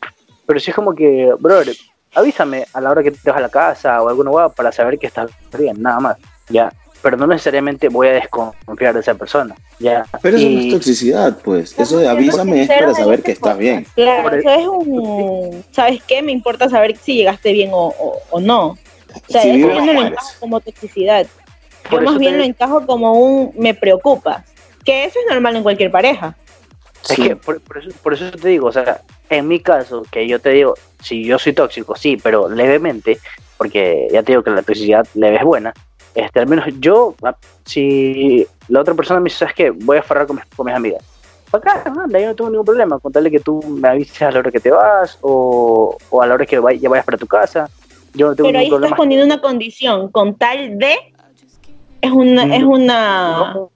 Pero 0.46 0.58
si 0.58 0.70
es 0.70 0.74
como 0.74 0.94
que, 0.94 1.32
brother, 1.38 1.76
avísame 2.14 2.66
a 2.72 2.80
la 2.80 2.90
hora 2.90 3.02
que 3.02 3.10
te 3.10 3.30
vas 3.30 3.38
a 3.38 3.42
la 3.42 3.48
casa 3.48 4.02
o 4.02 4.08
alguna 4.08 4.30
hueá 4.30 4.48
para 4.48 4.72
saber 4.72 4.98
que 4.98 5.06
estás 5.06 5.30
bien, 5.56 5.80
nada 5.80 6.00
más, 6.00 6.16
ya. 6.48 6.72
Pero 7.02 7.16
no 7.16 7.26
necesariamente 7.26 7.88
voy 7.88 8.06
a 8.08 8.12
desconfiar 8.12 8.94
de 8.94 9.00
esa 9.00 9.14
persona, 9.14 9.54
ya. 9.80 10.06
pero 10.22 10.36
eso 10.36 10.48
no 10.48 10.60
Y- 10.60 10.68
es 10.68 10.74
toxicidad, 10.74 11.36
pues. 11.42 11.76
Eso 11.78 11.98
de 11.98 12.08
avísame 12.08 12.62
es 12.62 12.68
para 12.68 12.94
saber 12.94 13.22
que 13.22 13.32
estás 13.32 13.58
bien. 13.58 13.84
Claro, 13.96 14.36
eso 14.36 14.48
es 14.50 14.66
un, 14.68 15.64
¿sabes 15.72 16.00
qué? 16.06 16.22
Me 16.22 16.30
importa 16.32 16.68
saber 16.68 16.96
si 16.96 17.16
llegaste 17.16 17.52
bien 17.52 17.70
o, 17.72 17.88
o- 17.88 18.20
o 18.30 18.40
no. 18.40 18.68
O 18.68 18.76
sea, 19.28 19.42
Si 19.42 19.48
eso 19.50 19.56
vives, 19.68 19.74
yo 19.84 19.92
no 19.92 20.00
lo 20.00 20.06
encajo 20.06 20.28
como 20.40 20.60
toxicidad. 20.60 21.26
Yo 21.90 22.00
más 22.02 22.18
bien 22.18 22.32
te- 22.34 22.38
lo 22.38 22.44
encajo 22.44 22.86
como 22.86 23.12
un 23.14 23.52
me 23.56 23.74
preocupa. 23.74 24.44
Que 24.84 25.04
eso 25.04 25.18
es 25.18 25.26
normal 25.32 25.56
en 25.56 25.62
cualquier 25.64 25.90
pareja. 25.90 26.36
Es 27.10 27.16
que 27.16 27.34
por, 27.34 27.60
por 27.60 27.78
eso, 27.78 27.88
por 28.02 28.14
eso 28.14 28.30
te 28.30 28.48
digo, 28.48 28.68
o 28.68 28.72
sea, 28.72 29.00
en 29.28 29.48
mi 29.48 29.58
caso, 29.58 30.02
que 30.10 30.28
yo 30.28 30.38
te 30.40 30.50
digo, 30.50 30.74
si 31.02 31.24
yo 31.24 31.36
soy 31.38 31.52
tóxico, 31.52 31.96
sí, 31.96 32.16
pero 32.22 32.48
levemente, 32.48 33.18
porque 33.58 34.06
ya 34.12 34.22
te 34.22 34.32
digo 34.32 34.44
que 34.44 34.50
la 34.50 34.62
toxicidad 34.62 35.04
leve 35.14 35.36
es 35.38 35.42
buena, 35.42 35.74
este, 36.14 36.40
al 36.40 36.46
menos 36.46 36.66
yo, 36.78 37.14
ah, 37.22 37.36
si 37.64 38.46
la 38.68 38.80
otra 38.80 38.94
persona 38.94 39.20
me 39.20 39.24
dice, 39.24 39.38
¿sabes 39.38 39.54
qué? 39.54 39.70
Voy 39.70 39.98
a 39.98 40.02
farrar 40.02 40.26
con 40.26 40.36
mis, 40.36 40.44
con 40.56 40.66
mis 40.66 40.74
amigas. 40.74 41.02
Acá, 41.52 41.82
anda, 41.84 42.18
yo 42.18 42.28
no 42.28 42.34
tengo 42.34 42.50
ningún 42.50 42.64
problema, 42.64 42.98
contarle 42.98 43.30
que 43.30 43.40
tú 43.40 43.62
me 43.68 43.86
avises 43.88 44.22
a 44.22 44.30
la 44.30 44.38
hora 44.38 44.50
que 44.50 44.60
te 44.60 44.70
vas 44.70 45.18
o, 45.20 45.98
o 46.08 46.22
a 46.22 46.26
la 46.26 46.34
hora 46.34 46.46
que 46.46 46.58
vay- 46.58 46.78
ya 46.78 46.88
vayas 46.88 47.04
para 47.04 47.18
tu 47.18 47.26
casa. 47.26 47.68
Yo 48.14 48.28
no 48.28 48.34
tengo 48.34 48.48
Pero 48.48 48.58
ahí 48.58 48.64
ningún 48.66 48.84
estás 48.84 48.90
problema. 48.90 48.96
poniendo 48.96 49.26
una 49.26 49.40
condición 49.40 50.08
con 50.10 50.34
tal 50.36 50.78
de 50.78 50.94
es 52.00 52.10
una 52.10 52.56
es 52.56 52.62
una 52.64 53.52
No, 53.54 53.70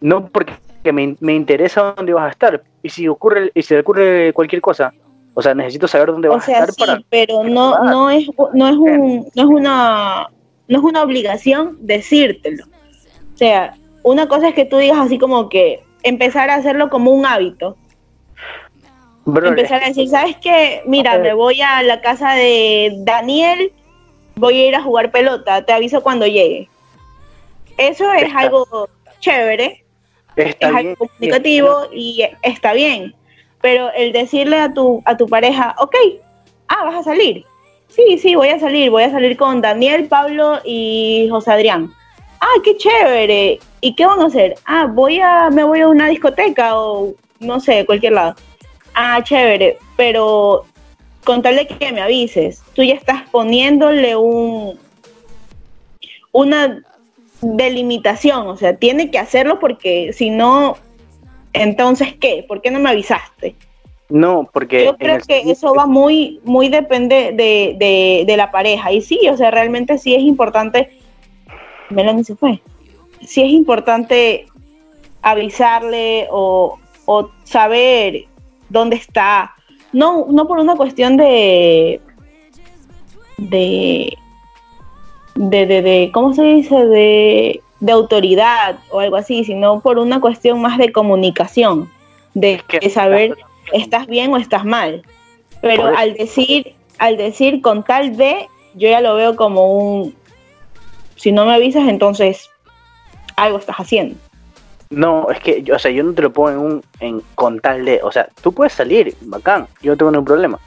no 0.00 0.28
porque 0.28 0.54
me, 0.92 1.16
me 1.20 1.34
interesa 1.34 1.94
dónde 1.96 2.12
vas 2.14 2.26
a 2.26 2.30
estar. 2.30 2.62
Y 2.82 2.88
si 2.88 3.06
ocurre, 3.06 3.50
y 3.54 3.62
si 3.62 3.74
ocurre 3.76 4.32
cualquier 4.32 4.60
cosa, 4.62 4.92
o 5.34 5.42
sea, 5.42 5.54
necesito 5.54 5.86
saber 5.88 6.08
dónde 6.10 6.28
o 6.28 6.32
vas 6.32 6.42
a 6.44 6.46
sea, 6.46 6.58
estar 6.60 6.72
sí, 6.72 6.80
para. 6.80 7.00
pero 7.10 7.44
no 7.44 7.84
no 7.84 8.08
es 8.10 8.26
no 8.54 8.68
es 8.68 8.76
un 8.76 9.28
no 9.34 9.42
es 9.42 9.48
una 9.48 10.26
no 10.68 10.78
es 10.78 10.84
una 10.84 11.02
obligación 11.02 11.76
decírtelo. 11.80 12.64
O 13.34 13.36
sea, 13.36 13.74
una 14.02 14.28
cosa 14.28 14.48
es 14.48 14.54
que 14.54 14.64
tú 14.64 14.78
digas 14.78 14.98
así 14.98 15.18
como 15.18 15.48
que 15.48 15.82
empezar 16.02 16.50
a 16.50 16.54
hacerlo 16.56 16.90
como 16.90 17.10
un 17.10 17.26
hábito. 17.26 17.76
Bro, 19.26 19.48
empezar 19.48 19.82
a 19.82 19.88
decir, 19.88 20.08
¿sabes 20.08 20.36
qué? 20.36 20.82
Mira, 20.86 21.18
me 21.18 21.32
voy 21.32 21.60
a 21.62 21.82
la 21.82 22.00
casa 22.02 22.34
de 22.34 22.92
Daniel, 22.98 23.72
voy 24.36 24.60
a 24.60 24.68
ir 24.68 24.76
a 24.76 24.82
jugar 24.82 25.10
pelota, 25.10 25.64
te 25.64 25.72
aviso 25.72 26.02
cuando 26.02 26.26
llegue. 26.26 26.68
Eso 27.78 28.12
es 28.12 28.24
Está- 28.24 28.40
algo 28.40 28.88
chévere, 29.20 29.84
está 30.36 30.50
es 30.68 30.74
bien, 30.74 30.76
algo 30.76 30.96
comunicativo 30.96 31.88
y 31.92 32.24
está 32.42 32.74
bien. 32.74 33.14
Pero 33.62 33.90
el 33.92 34.12
decirle 34.12 34.58
a 34.58 34.74
tu, 34.74 35.02
a 35.06 35.16
tu 35.16 35.26
pareja, 35.26 35.74
ok, 35.78 35.96
ah, 36.68 36.84
vas 36.84 36.96
a 36.96 37.02
salir. 37.02 37.46
Sí, 37.94 38.18
sí, 38.18 38.34
voy 38.34 38.48
a 38.48 38.58
salir, 38.58 38.90
voy 38.90 39.04
a 39.04 39.10
salir 39.10 39.36
con 39.36 39.60
Daniel, 39.60 40.08
Pablo 40.08 40.60
y 40.64 41.28
José 41.30 41.52
Adrián. 41.52 41.92
Ah, 42.40 42.60
qué 42.64 42.76
chévere. 42.76 43.60
¿Y 43.80 43.94
qué 43.94 44.04
van 44.04 44.20
a 44.20 44.26
hacer? 44.26 44.56
Ah, 44.64 44.86
voy 44.92 45.20
a, 45.20 45.48
me 45.50 45.62
voy 45.62 45.80
a 45.80 45.88
una 45.88 46.08
discoteca 46.08 46.76
o 46.76 47.14
no 47.38 47.60
sé, 47.60 47.86
cualquier 47.86 48.14
lado. 48.14 48.34
Ah, 48.94 49.22
chévere, 49.22 49.78
pero 49.96 50.64
con 51.22 51.40
tal 51.40 51.54
de 51.56 51.68
que 51.68 51.92
me 51.92 52.02
avises, 52.02 52.62
tú 52.74 52.82
ya 52.82 52.94
estás 52.94 53.28
poniéndole 53.30 54.16
un 54.16 54.78
una 56.32 56.82
delimitación, 57.40 58.48
o 58.48 58.56
sea, 58.56 58.76
tiene 58.76 59.12
que 59.12 59.18
hacerlo 59.18 59.60
porque 59.60 60.12
si 60.12 60.30
no, 60.30 60.76
entonces 61.52 62.14
¿qué? 62.20 62.44
¿Por 62.46 62.60
qué 62.60 62.72
no 62.72 62.80
me 62.80 62.90
avisaste? 62.90 63.54
No, 64.08 64.48
porque 64.52 64.84
Yo 64.84 64.96
creo 64.96 65.16
el- 65.16 65.26
que 65.26 65.40
eso 65.50 65.74
va 65.74 65.86
muy, 65.86 66.40
muy 66.44 66.68
depende 66.68 67.32
de, 67.32 67.74
de, 67.78 68.24
de 68.26 68.36
la 68.36 68.50
pareja. 68.50 68.92
Y 68.92 69.00
sí, 69.00 69.18
o 69.30 69.36
sea, 69.36 69.50
realmente 69.50 69.96
sí 69.98 70.14
es 70.14 70.22
importante. 70.22 70.98
Melanie 71.90 72.24
se 72.24 72.36
fue. 72.36 72.60
Sí 73.26 73.40
es 73.42 73.50
importante 73.50 74.46
avisarle 75.22 76.28
o, 76.30 76.78
o 77.06 77.30
saber 77.44 78.26
dónde 78.68 78.96
está. 78.96 79.54
No, 79.92 80.26
no 80.28 80.46
por 80.46 80.58
una 80.58 80.76
cuestión 80.76 81.16
de. 81.16 82.00
de. 83.38 84.16
de, 85.34 85.66
de, 85.66 85.82
de- 85.82 86.10
¿cómo 86.12 86.34
se 86.34 86.42
dice? 86.42 86.76
De, 86.86 87.62
de 87.80 87.92
autoridad 87.92 88.78
o 88.90 89.00
algo 89.00 89.16
así, 89.16 89.44
sino 89.44 89.80
por 89.80 89.98
una 89.98 90.20
cuestión 90.20 90.60
más 90.60 90.78
de 90.78 90.92
comunicación. 90.92 91.90
De 92.34 92.60
saber 92.92 93.36
estás 93.72 94.06
bien 94.06 94.32
o 94.32 94.36
estás 94.36 94.64
mal. 94.64 95.02
Pero 95.60 95.86
al 95.96 96.14
decir, 96.14 96.74
al 96.98 97.16
decir 97.16 97.60
con 97.62 97.84
tal 97.84 98.16
de, 98.16 98.48
yo 98.74 98.88
ya 98.88 99.00
lo 99.00 99.14
veo 99.14 99.34
como 99.36 99.72
un 99.72 100.14
si 101.16 101.32
no 101.32 101.46
me 101.46 101.54
avisas, 101.54 101.88
entonces 101.88 102.50
algo 103.36 103.58
estás 103.58 103.76
haciendo. 103.76 104.16
No, 104.90 105.30
es 105.30 105.40
que, 105.40 105.62
yo- 105.62 105.76
o 105.76 105.78
sea, 105.78 105.90
yo 105.90 106.04
no 106.04 106.12
te 106.12 106.22
lo 106.22 106.32
pongo 106.32 106.50
en 106.50 106.58
un, 106.58 106.82
en, 107.00 107.22
con 107.34 107.58
tal 107.60 107.84
de, 107.84 108.00
o 108.02 108.12
sea, 108.12 108.28
tú 108.42 108.52
puedes 108.52 108.72
salir, 108.74 109.14
bacán, 109.22 109.66
yo 109.82 109.92
no 109.92 109.96
tengo 109.96 110.10
ningún 110.10 110.26
problema. 110.26 110.58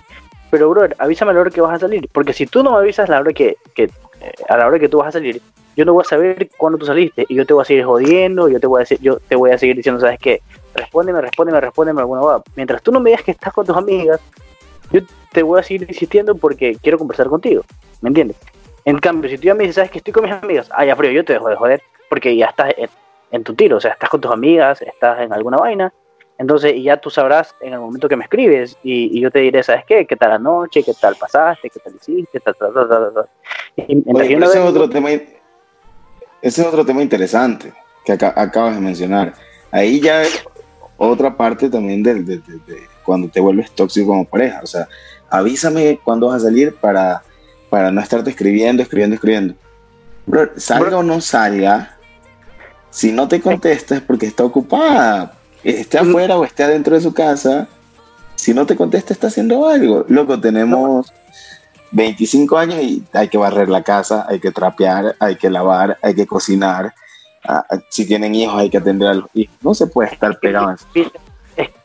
Pero, 0.50 0.70
brother, 0.70 0.96
avísame 1.00 1.32
a 1.32 1.34
la 1.36 1.42
hora 1.42 1.52
que 1.52 1.62
vas 1.62 1.76
a 1.76 1.80
salir, 1.80 2.10
porque 2.12 2.34
si 2.34 2.48
tú 2.48 2.64
no 2.64 2.72
me 2.72 2.78
avisas 2.78 3.10
a 3.10 3.14
la 3.14 3.20
hora 3.20 3.34
que, 3.34 3.58
que 3.76 3.84
eh, 3.84 4.32
a 4.50 4.58
la 4.58 4.68
hora 4.68 4.80
que 4.80 4.90
tú 4.90 4.98
vas 5.00 5.10
a 5.10 5.12
salir, 5.12 5.42
yo 5.76 5.86
no 5.86 5.94
voy 5.94 6.02
a 6.06 6.10
saber 6.10 6.50
cuándo 6.58 6.78
tú 6.80 6.86
saliste, 6.86 7.26
y 7.30 7.36
yo 7.36 7.46
te 7.46 7.54
voy 7.54 7.62
a 7.62 7.66
seguir 7.66 7.84
jodiendo, 7.86 8.50
yo 8.50 8.60
te 8.60 8.68
voy 8.68 8.80
a 8.80 8.82
decir, 8.82 8.98
yo 9.02 9.18
te 9.20 9.36
voy 9.36 9.52
a 9.52 9.58
seguir 9.58 9.76
diciendo, 9.76 10.02
¿sabes 10.02 10.18
qué? 10.20 10.42
Respóndeme, 10.78 11.22
respóndeme, 11.22 11.60
respóndeme 11.60 12.00
alguna 12.02 12.22
cosa. 12.22 12.44
Mientras 12.56 12.82
tú 12.82 12.92
no 12.92 13.00
me 13.00 13.10
digas 13.10 13.24
que 13.24 13.32
estás 13.32 13.52
con 13.54 13.66
tus 13.66 13.76
amigas, 13.76 14.20
yo 14.92 15.02
te 15.32 15.44
voy 15.44 15.60
a 15.60 15.64
seguir 15.64 15.88
insistiendo 15.90 16.36
porque 16.36 16.78
quiero 16.82 16.98
conversar 16.98 17.28
contigo, 17.28 17.64
¿me 18.02 18.10
entiendes? 18.10 18.38
En 18.86 19.00
cambio, 19.00 19.30
si 19.30 19.38
tú 19.38 19.44
ya 19.44 19.54
me 19.56 19.64
dices, 19.64 19.76
¿sabes 19.76 19.92
que 19.92 19.98
estoy 19.98 20.14
con 20.14 20.24
mis 20.24 20.32
amigas? 20.34 20.70
Ah, 20.72 20.86
ya 20.86 20.96
frío, 20.96 21.12
yo 21.12 21.26
te 21.26 21.34
dejo 21.34 21.50
de 21.50 21.56
joder, 21.56 21.82
porque 22.10 22.36
ya 22.38 22.46
estás 22.46 22.74
en, 22.78 22.90
en 23.32 23.44
tu 23.44 23.54
tiro, 23.54 23.78
o 23.78 23.82
sea, 23.82 23.92
estás 23.94 24.10
con 24.10 24.22
tus 24.22 24.32
amigas, 24.32 24.82
estás 24.82 25.20
en 25.20 25.34
alguna 25.34 25.58
vaina, 25.58 25.92
entonces 26.38 26.74
y 26.76 26.84
ya 26.84 26.98
tú 26.98 27.10
sabrás 27.10 27.54
en 27.60 27.74
el 27.74 27.80
momento 27.80 28.08
que 28.08 28.16
me 28.16 28.24
escribes 28.24 28.78
y, 28.84 29.18
y 29.18 29.22
yo 29.22 29.32
te 29.32 29.40
diré, 29.40 29.64
¿sabes 29.64 29.84
qué? 29.86 30.06
¿Qué 30.06 30.16
tal 30.16 30.30
la 30.30 30.40
noche? 30.40 30.84
¿Qué 30.84 30.94
tal 30.94 31.16
pasaste? 31.16 31.70
¿Qué 31.70 31.80
tal 31.80 31.96
hiciste? 31.96 32.40
Ta, 32.40 32.54
ta, 32.54 32.72
ta, 32.72 32.88
ta, 32.88 32.88
ta, 32.88 33.14
ta. 33.14 33.28
Y 33.76 33.96
mientras 33.96 34.16
Oye, 34.28 34.36
pero 34.36 34.46
ese 34.46 34.60
es 34.60 34.70
otro 34.70 34.90
tema, 34.90 35.10
ese 35.12 36.62
es 36.62 36.68
otro 36.68 36.86
tema 36.86 37.02
interesante 37.02 37.74
que 38.06 38.14
aca- 38.14 38.34
acabas 38.38 38.76
de 38.76 38.82
mencionar. 38.82 39.34
Ahí 39.72 40.00
ya 40.00 40.24
otra 40.98 41.36
parte 41.38 41.70
también 41.70 42.04
del- 42.04 42.26
de, 42.26 42.38
de- 42.40 42.60
de 42.66 42.82
cuando 43.04 43.30
te 43.30 43.40
vuelves 43.40 43.72
tóxico 43.72 44.08
como 44.08 44.26
pareja. 44.26 44.60
O 44.64 44.68
sea, 44.68 44.88
avísame 45.30 46.00
cuándo 46.04 46.28
vas 46.28 46.42
a 46.44 46.46
salir 46.48 46.76
para, 46.76 47.22
para 47.70 47.92
no 47.92 48.02
estarte 48.02 48.30
escribiendo, 48.32 48.82
escribiendo, 48.84 49.16
escribiendo. 49.16 49.54
Bro, 50.26 50.50
salga 50.58 50.90
Bro. 50.90 51.00
o 51.00 51.04
no 51.04 51.22
salga, 51.22 51.98
si 52.90 53.12
no 53.12 53.28
te 53.28 53.40
contesta 53.42 53.96
es 53.96 54.02
porque 54.02 54.26
está 54.26 54.44
ocupada. 54.44 55.34
Esté 55.64 56.02
Mm. 56.02 56.10
afuera 56.10 56.38
o 56.38 56.44
esté 56.44 56.64
adentro 56.64 56.96
de 56.96 57.02
su 57.02 57.14
casa. 57.14 57.68
Si 58.36 58.54
no 58.54 58.66
te 58.66 58.76
contesta, 58.76 59.14
está 59.14 59.28
haciendo 59.28 59.68
algo. 59.68 60.06
Loco, 60.10 60.40
tenemos 60.40 61.12
25 61.92 62.58
años 62.58 62.82
y 62.82 63.04
hay 63.14 63.28
que 63.30 63.38
barrer 63.38 63.70
la 63.70 63.82
casa, 63.84 64.26
hay 64.30 64.40
que 64.40 64.52
trapear, 64.52 65.16
hay 65.20 65.36
que 65.38 65.50
lavar, 65.50 65.98
hay 66.02 66.14
que 66.14 66.28
cocinar. 66.28 66.94
Ah, 67.48 67.66
si 67.90 68.06
tienen 68.06 68.36
hijos, 68.36 68.56
hay 68.56 68.70
que 68.70 68.78
atender 68.78 69.08
a 69.10 69.14
los 69.16 69.26
hijos. 69.34 69.56
No 69.62 69.74
se 69.74 69.88
puede 69.88 70.10
estar 70.12 70.38
pegado. 70.40 70.68
a- 70.70 70.78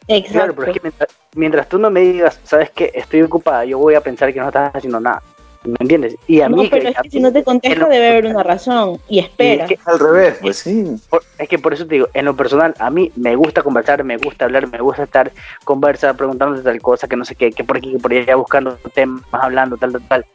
Exacto. 0.09 0.33
Claro, 0.33 0.55
pero 0.55 0.67
es 0.73 0.75
que 0.75 0.81
mientras, 0.83 1.09
mientras 1.37 1.69
tú 1.69 1.79
no 1.79 1.89
me 1.91 2.01
digas, 2.01 2.39
¿sabes 2.45 2.71
qué? 2.71 2.91
Estoy 2.93 3.23
ocupada, 3.23 3.65
yo 3.65 3.79
voy 3.79 3.95
a 3.95 4.01
pensar 4.01 4.33
que 4.33 4.41
no 4.41 4.49
estás 4.49 4.75
haciendo 4.75 5.01
nada. 5.01 5.23
¿Me 5.65 5.77
entiendes? 5.79 6.17
Y 6.27 6.41
a 6.41 6.49
no, 6.49 6.57
mí, 6.57 6.69
pero 6.69 6.83
que- 6.83 6.89
es 6.89 6.99
a 6.99 7.03
que 7.03 7.11
si 7.11 7.21
no 7.21 7.33
te 7.33 7.45
contesta 7.45 7.85
en 7.85 7.89
debe 7.89 8.09
haber 8.11 8.27
una 8.27 8.43
razón 8.43 8.99
y 9.09 9.21
espera. 9.21 9.65
es 9.65 9.69
que- 9.71 9.79
Al 9.87 10.01
revés, 10.01 10.39
pues 10.41 10.57
sí. 10.59 10.85
por- 11.09 11.23
es 11.39 11.49
que 11.49 11.57
por 11.61 11.73
eso 11.73 11.87
te 11.87 11.95
digo, 11.95 12.09
en 12.13 12.25
lo 12.25 12.35
personal, 12.37 12.75
a 12.81 12.91
mí 12.91 13.13
me 13.15 13.37
gusta 13.37 13.63
conversar, 13.63 14.03
me 14.03 14.17
gusta 14.17 14.45
hablar, 14.45 14.67
me 14.67 14.81
gusta 14.81 15.05
estar 15.05 15.31
conversar, 15.65 16.17
preguntándote 16.17 16.63
tal 16.65 16.83
cosa, 16.83 17.07
que 17.07 17.17
no 17.17 17.25
sé 17.25 17.37
qué, 17.37 17.53
que 17.53 17.63
por 17.63 17.77
aquí, 17.77 17.93
que 17.93 17.99
por 18.01 18.13
allá, 18.13 18.35
buscando 18.35 18.77
temas, 18.93 19.23
hablando, 19.31 19.77
tal, 19.77 19.93
tal, 19.93 20.09
tal. 20.09 20.27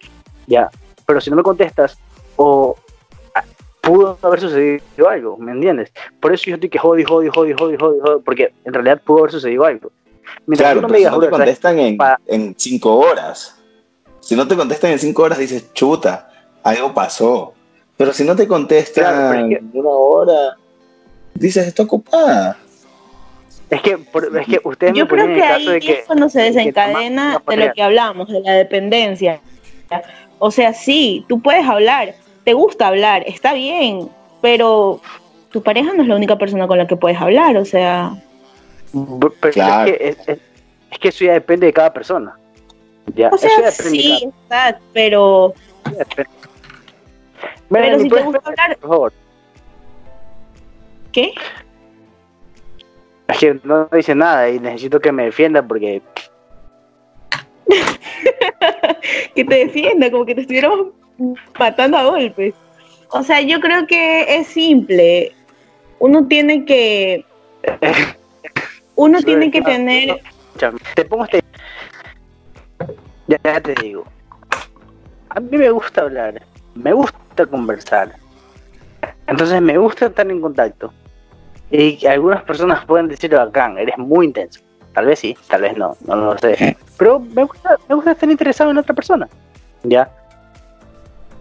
Ya. 0.47 0.69
Pero 1.05 1.19
si 1.19 1.29
no 1.29 1.35
me 1.35 1.43
contestas, 1.43 1.97
o 2.37 2.77
pudo 3.87 4.17
haber 4.21 4.39
sucedido 4.41 5.09
algo, 5.09 5.37
¿me 5.37 5.51
entiendes? 5.53 5.91
Por 6.19 6.33
eso 6.33 6.43
yo 6.49 6.55
estoy 6.55 6.69
que 6.69 6.77
jodi, 6.77 7.03
jodi, 7.03 7.29
jodi, 7.33 7.53
jodi, 7.57 7.77
jodi, 7.77 7.99
jodi, 8.01 8.21
porque 8.23 8.53
en 8.65 8.73
realidad 8.73 9.01
pudo 9.03 9.19
haber 9.19 9.31
sucedido 9.31 9.63
algo. 9.65 9.91
Mientras 10.45 10.73
Claro, 10.73 10.79
tú 10.79 10.81
no 10.81 10.87
pero 10.87 10.91
me 10.91 10.97
si 10.97 10.99
digas, 10.99 11.13
no 11.13 11.19
te 11.19 11.27
"Brother, 11.27 11.31
¿sabes 11.47 11.59
contestan 11.59 11.79
en, 11.79 11.97
Pa- 11.97 12.19
en 12.27 12.55
cinco 12.57 12.95
horas. 12.97 13.55
Si 14.19 14.35
no 14.35 14.45
te 14.47 14.55
contestan 14.57 14.91
en 14.91 14.99
cinco 14.99 15.23
horas, 15.23 15.37
dices, 15.37 15.73
chuta, 15.73 16.29
algo 16.63 16.93
pasó. 16.93 17.53
Pero 17.95 18.11
si 18.13 18.23
no 18.25 18.35
te 18.35 18.45
contestan 18.47 19.03
Claro, 19.05 19.29
pero 19.31 19.41
es 19.45 19.49
que- 19.49 19.55
en 19.57 19.71
una 19.73 19.89
hora, 19.89 20.57
dices, 21.33 21.65
está 21.67 21.83
ocupada. 21.83 22.57
Es 23.69 23.81
que, 23.81 23.97
por- 23.97 24.37
es 24.37 24.47
que 24.47 24.59
ustedes 24.63 24.93
Yo 24.93 25.05
me 25.05 25.09
creo 25.09 25.25
en 25.25 25.35
que 25.35 25.43
ahí 25.43 25.67
de 25.67 25.79
que... 25.79 25.91
es 25.93 26.05
cuando 26.05 26.29
se 26.29 26.39
de 26.39 26.51
desencadena 26.51 27.33
nomás- 27.39 27.45
de 27.57 27.65
lo 27.67 27.73
que 27.73 27.81
hablamos, 27.83 28.27
de 28.29 28.41
la 28.41 28.53
dependencia. 28.53 29.39
O 30.39 30.51
sea, 30.51 30.73
sí, 30.73 31.25
tú 31.27 31.41
puedes 31.41 31.65
hablar, 31.65 32.13
te 32.47 32.53
gusta 32.53 32.87
hablar, 32.87 33.25
está 33.27 33.51
bien, 33.51 34.07
pero 34.41 35.01
tu 35.51 35.61
pareja 35.61 35.91
no 35.93 36.03
es 36.03 36.07
la 36.07 36.15
única 36.15 36.37
persona 36.37 36.65
con 36.65 36.77
la 36.77 36.87
que 36.87 36.95
puedes 36.95 37.19
hablar, 37.19 37.57
o 37.57 37.65
sea, 37.65 38.11
Pero 39.41 39.51
Claro. 39.53 39.91
es, 39.91 39.97
que, 39.97 40.07
es, 40.07 40.17
es- 40.29 40.39
es 40.91 40.97
que 40.99 41.07
eso 41.09 41.25
ya 41.25 41.33
depende 41.33 41.65
de 41.65 41.73
cada 41.73 41.91
persona. 41.91 42.39
Ya, 43.13 43.27
o 43.31 43.35
eso 43.35 43.49
sea, 43.49 43.59
ya 43.59 43.65
depende 43.65 43.89
de 43.97 44.03
sí, 44.03 44.29
está, 44.43 44.79
pero, 44.93 45.53
ya 45.91 46.05
pero 46.15 46.29
Melanie, 47.67 47.97
si 47.97 48.03
te 48.03 48.09
¿puedes 48.11 48.25
gusta 48.27 48.41
hablar, 48.49 48.77
por 48.77 48.89
favor? 48.89 49.13
¿qué? 51.11 51.33
Es 53.27 53.37
que 53.39 53.59
no 53.61 53.89
dice 53.91 54.15
nada 54.15 54.49
y 54.49 54.57
necesito 54.57 55.01
que 55.01 55.11
me 55.11 55.25
defienda 55.25 55.61
porque 55.61 56.01
que 59.35 59.43
te 59.43 59.55
defienda, 59.55 60.09
como 60.09 60.25
que 60.25 60.33
te 60.33 60.41
estuviéramos 60.41 60.87
matando 61.57 61.97
a 61.97 62.05
golpes. 62.05 62.53
O 63.09 63.23
sea, 63.23 63.41
yo 63.41 63.59
creo 63.59 63.87
que 63.87 64.37
es 64.37 64.47
simple. 64.47 65.33
Uno 65.99 66.27
tiene 66.27 66.65
que, 66.65 67.25
uno 68.95 69.21
tiene 69.21 69.49
que 69.49 69.61
tener, 69.61 70.21
te 70.95 71.05
pongo 71.05 71.23
este 71.23 71.43
ya, 73.27 73.39
ya 73.43 73.61
te 73.61 73.75
digo. 73.75 74.05
A 75.29 75.39
mí 75.39 75.57
me 75.57 75.69
gusta 75.69 76.01
hablar. 76.01 76.41
Me 76.75 76.93
gusta 76.93 77.45
conversar. 77.45 78.15
Entonces 79.27 79.61
me 79.61 79.77
gusta 79.77 80.07
estar 80.07 80.29
en 80.29 80.41
contacto. 80.41 80.93
Y 81.69 82.05
algunas 82.05 82.43
personas 82.43 82.85
pueden 82.85 83.09
decir 83.09 83.31
bacán 83.31 83.77
eres 83.77 83.97
muy 83.97 84.27
intenso. 84.27 84.61
Tal 84.93 85.05
vez 85.05 85.19
sí 85.19 85.37
tal 85.49 85.61
vez 85.61 85.77
no 85.77 85.97
no 86.07 86.15
lo 86.15 86.37
sé. 86.37 86.77
Pero 86.97 87.19
me 87.19 87.43
gusta 87.43 87.77
me 87.89 87.95
gusta 87.95 88.11
estar 88.11 88.29
interesado 88.29 88.71
en 88.71 88.77
otra 88.77 88.95
persona. 88.95 89.27
Ya 89.83 90.09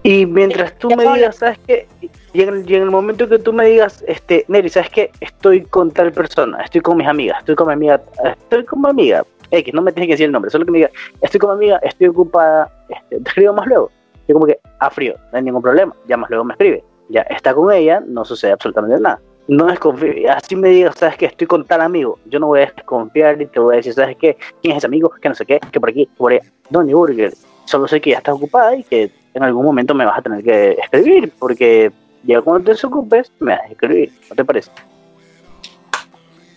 y 0.07 0.25
mientras 0.25 0.79
tú 0.79 0.89
me 0.95 1.03
digas 1.03 1.37
sabes 1.37 1.59
qué 1.67 1.89
y 2.33 2.43
en, 2.43 2.65
y 2.69 2.75
en 2.75 2.83
el 2.83 2.91
momento 2.91 3.27
que 3.29 3.39
tú 3.39 3.51
me 3.53 3.65
digas, 3.65 4.05
este, 4.07 4.45
Neri, 4.49 4.69
¿sabes 4.69 4.91
qué? 4.91 5.11
Estoy 5.21 5.63
con 5.63 5.91
tal 5.91 6.13
persona, 6.13 6.61
estoy 6.63 6.83
con 6.83 6.99
mis 6.99 7.07
amigas, 7.09 7.39
estoy 7.39 7.55
con 7.55 7.67
mi 7.69 7.73
amiga, 7.73 8.01
estoy 8.23 8.63
con 8.67 8.83
mi 8.83 8.91
amiga, 8.91 9.25
X, 9.51 9.73
no 9.73 9.81
me 9.81 9.91
tienes 9.91 10.09
que 10.09 10.13
decir 10.13 10.27
el 10.27 10.33
nombre, 10.33 10.51
solo 10.51 10.67
que 10.67 10.71
me 10.71 10.79
diga, 10.79 10.91
estoy 11.23 11.41
con 11.41 11.51
mi 11.51 11.65
amiga, 11.65 11.81
estoy 11.83 12.09
ocupada, 12.09 12.71
este, 12.91 13.21
te 13.21 13.29
escribo 13.31 13.55
más 13.55 13.67
luego. 13.67 13.91
Yo 14.29 14.35
como 14.35 14.47
que, 14.47 14.59
ah, 14.81 14.91
frío, 14.91 15.15
no 15.33 15.39
hay 15.39 15.45
ningún 15.45 15.63
problema, 15.63 15.95
ya 16.07 16.19
más 16.19 16.29
luego 16.29 16.45
me 16.45 16.53
escribe. 16.53 16.85
ya 17.09 17.23
está 17.23 17.55
con 17.55 17.73
ella, 17.73 18.03
no 18.07 18.25
sucede 18.25 18.53
absolutamente 18.53 19.01
nada. 19.01 19.19
No 19.49 19.67
desconfío, 19.67 20.31
así 20.31 20.57
me 20.57 20.69
digas, 20.69 20.95
sabes 20.99 21.17
que 21.17 21.25
estoy 21.25 21.47
con 21.47 21.65
tal 21.65 21.81
amigo, 21.81 22.19
yo 22.27 22.39
no 22.39 22.49
voy 22.49 22.61
a 22.61 22.67
desconfiar 22.67 23.41
y 23.41 23.47
te 23.47 23.61
voy 23.61 23.75
a 23.75 23.77
decir, 23.79 23.95
sabes 23.95 24.19
qué, 24.19 24.37
quién 24.61 24.73
es 24.73 24.79
ese 24.79 24.89
amigo, 24.89 25.09
que 25.09 25.29
no 25.29 25.35
sé 25.35 25.47
qué, 25.47 25.59
que 25.73 25.81
por 25.81 25.89
aquí, 25.89 26.07
por 26.19 26.33
allá, 26.33 26.43
ni 26.85 26.93
burger, 26.93 27.33
solo 27.65 27.89
sé 27.89 27.99
que 28.01 28.11
ya 28.11 28.19
estás 28.19 28.35
ocupada 28.35 28.77
y 28.77 28.83
que 28.83 29.11
en 29.37 29.43
algún 29.43 29.67
momento 29.67 29.95
me 29.95 30.07
vas 30.07 30.19
a 30.19 30.23
tener 30.23 30.43
que 30.43 30.71
escribir, 30.83 31.31
porque 31.39 31.93
ya 32.23 32.41
cuando 32.41 32.65
te 32.65 32.71
desocupes, 32.71 33.31
me 33.39 33.53
vas 33.53 33.65
a 33.65 33.67
escribir, 33.67 34.11
¿no 34.31 34.35
te 34.35 34.45
parece? 34.47 34.71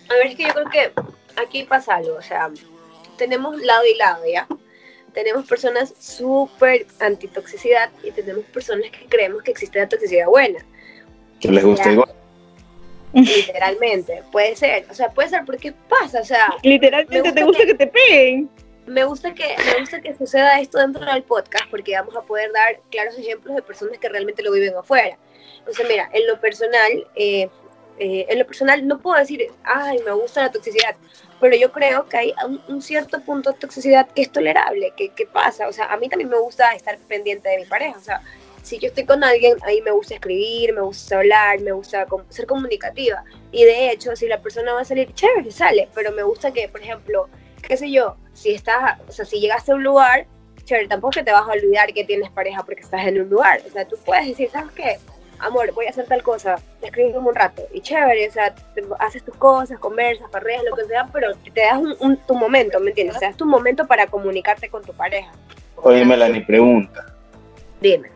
A 0.10 0.14
ver, 0.14 0.28
es 0.28 0.36
que 0.36 0.44
yo 0.44 0.54
creo 0.54 0.70
que 0.70 0.92
aquí 1.36 1.64
pasa 1.64 1.96
algo, 1.96 2.16
o 2.16 2.22
sea, 2.22 2.50
tenemos 3.18 3.62
lado 3.62 3.84
y 3.86 3.98
lado, 3.98 4.24
¿ya? 4.32 4.48
Tenemos 5.14 5.46
personas 5.46 5.94
súper 6.00 6.88
antitoxicidad 7.02 7.90
y 8.02 8.12
tenemos 8.12 8.46
personas 8.46 8.90
que 8.92 9.06
creemos 9.08 9.44
que 9.44 9.52
existe 9.52 9.78
la 9.78 9.90
toxicidad 9.90 10.28
buena. 10.28 10.60
Que 11.42 11.52
les 11.52 11.66
gusta 11.66 11.92
igual. 11.92 12.10
Literalmente, 13.12 14.24
puede 14.32 14.56
ser, 14.56 14.86
o 14.90 14.94
sea, 14.94 15.10
puede 15.10 15.28
ser 15.28 15.44
porque 15.46 15.74
pasa, 15.90 16.22
o 16.22 16.26
sea, 16.26 16.54
Literalmente 16.64 17.24
Me 17.24 17.34
te 17.34 17.44
gusta 17.44 17.46
gusta 17.46 17.66
que 17.66 17.74
te 17.74 17.88
peguen. 17.88 18.50
Me 18.90 19.04
gusta 19.04 19.34
que 19.34 19.56
me 19.66 19.80
gusta 19.80 20.02
que 20.02 20.16
suceda 20.16 20.60
esto 20.60 20.80
dentro 20.80 21.06
del 21.06 21.24
podcast 21.24 21.70
porque 21.70 21.94
vamos 21.94 22.16
a 22.16 22.22
poder 22.22 22.52
dar 22.52 22.82
claros 22.90 23.18
ejemplos 23.18 23.56
de 23.56 23.62
personas 23.62 24.00
que 24.00 24.10
realmente 24.10 24.42
lo 24.42 24.52
viven 24.52 24.76
afuera. 24.76 25.18
Entonces, 25.60 25.86
mira, 25.88 26.10
en 26.12 26.26
lo 26.26 26.40
personal, 26.40 27.08
eh, 27.16 27.50
eh, 28.00 28.26
en 28.28 28.40
lo 28.40 28.48
personal 28.48 28.88
no 28.88 29.00
puedo 29.00 29.18
decir, 29.18 29.52
ay, 29.64 30.00
me 30.04 30.12
gusta 30.12 30.42
la 30.42 30.52
toxicidad, 30.52 30.96
pero 31.40 31.56
yo 31.56 31.72
creo 31.72 32.08
que 32.08 32.18
hay 32.18 32.34
un, 32.68 32.82
cierto 32.82 33.22
punto 33.22 33.52
de 33.52 33.60
toxicidad 33.60 34.08
que 34.10 34.24
es 34.24 34.32
tolerable, 34.32 34.94
que, 34.98 35.10
que 35.10 35.28
pasa. 35.28 35.68
O 35.68 35.74
sea, 35.74 35.86
a 35.86 35.98
mí 35.98 36.10
también 36.10 36.30
me 36.30 36.40
gusta 36.40 36.74
estar 36.74 36.98
pendiente 37.08 37.48
de 37.50 37.60
mi 37.60 37.66
pareja. 37.66 37.98
O 37.98 38.02
sea, 38.02 38.22
si 38.64 38.80
yo 38.80 38.88
estoy 38.88 39.06
con 39.06 39.24
alguien, 39.24 39.58
ahí 39.64 39.82
me 39.82 39.92
gusta 39.92 40.16
escribir, 40.16 40.74
me 40.74 40.82
gusta 40.82 41.18
hablar, 41.18 41.60
me 41.62 41.72
gusta 41.72 42.08
ser 42.30 42.48
comunicativa. 42.48 43.24
Y 43.52 43.66
de 43.66 43.92
hecho, 43.92 44.16
si 44.16 44.28
la 44.28 44.42
persona 44.42 44.74
va 44.74 44.82
a 44.82 44.86
salir, 44.86 45.14
chévere, 45.14 45.52
sale, 45.52 45.90
pero 45.94 46.12
me 46.12 46.24
gusta 46.24 46.52
que, 46.52 46.68
por 46.70 46.82
ejemplo, 46.82 47.30
qué 47.62 47.78
sé 47.78 47.92
yo, 47.92 48.16
si 48.34 48.52
estás, 48.54 49.00
o 49.08 49.12
sea, 49.12 49.26
si 49.26 49.40
llegaste 49.40 49.72
a 49.72 49.76
un 49.76 49.84
lugar, 49.84 50.26
chévere, 50.64 50.88
tampoco 50.88 51.12
es 51.12 51.18
que 51.18 51.24
te 51.24 51.32
vas 51.32 51.48
a 51.48 51.52
olvidar 51.52 51.92
que 51.94 52.04
tienes 52.04 52.30
pareja 52.30 52.64
porque 52.64 52.82
estás 52.82 53.06
en 53.08 53.22
un 53.22 53.30
lugar. 53.30 53.62
O 53.68 53.72
sea, 53.72 53.88
tú 53.88 53.98
puedes 54.06 54.28
decir, 54.28 54.50
¿sabes 54.52 54.72
qué? 54.76 54.98
Amor, 55.40 55.72
voy 55.74 55.86
a 55.86 55.90
hacer 55.92 56.06
tal 56.06 56.22
cosa, 56.22 56.58
te 56.82 56.88
escribes 56.88 57.16
un 57.16 57.34
rato, 57.34 57.62
y 57.74 57.80
chévere, 57.80 58.28
o 58.28 58.32
sea, 58.32 58.54
te- 58.54 58.84
haces 59.00 59.24
tus 59.24 59.36
cosas, 59.38 59.80
conversas, 59.80 60.30
parreas, 60.30 60.64
lo 60.70 60.76
que 60.76 60.84
sea, 60.84 61.08
pero 61.14 61.30
te 61.54 61.62
das 61.62 61.78
un, 61.78 61.96
un- 62.02 62.18
tu 62.18 62.36
momento, 62.36 62.78
¿me 62.82 62.90
entiendes? 62.90 63.18
Te 63.20 63.26
das 63.26 63.38
tu 63.38 63.46
momento 63.46 63.88
para 63.88 64.06
comunicarte 64.08 64.68
con 64.70 64.84
tu 64.84 64.92
pareja. 64.94 65.32
Oye, 65.78 66.04
Melanie, 66.04 66.42
pregunta. 66.42 67.06
Dime. 67.80 68.10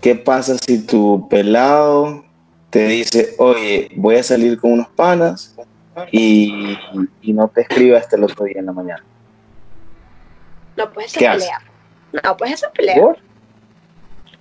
¿Qué 0.00 0.16
pasa 0.16 0.56
si 0.58 0.84
tu 0.84 1.28
pelado 1.28 2.24
te 2.68 2.84
dice, 2.88 3.34
oye, 3.38 3.88
voy 3.94 4.16
a 4.16 4.22
salir 4.24 4.58
con 4.58 4.72
unos 4.72 4.88
panas 4.88 5.54
y, 6.12 6.78
y 7.22 7.32
no 7.32 7.48
te 7.48 7.62
escribe 7.62 7.96
hasta 7.96 8.16
el 8.16 8.24
otro 8.24 8.44
día 8.44 8.56
en 8.60 8.66
la 8.66 8.72
mañana? 8.72 9.04
No, 10.76 10.92
pues 10.92 11.06
eso 11.06 11.18
¿Qué 11.18 11.28
pelea. 11.28 11.60
No, 12.24 12.36
pues 12.36 12.52
eso 12.52 12.66
es 12.66 12.72
pelea. 12.72 12.96
¿Por? 12.96 13.18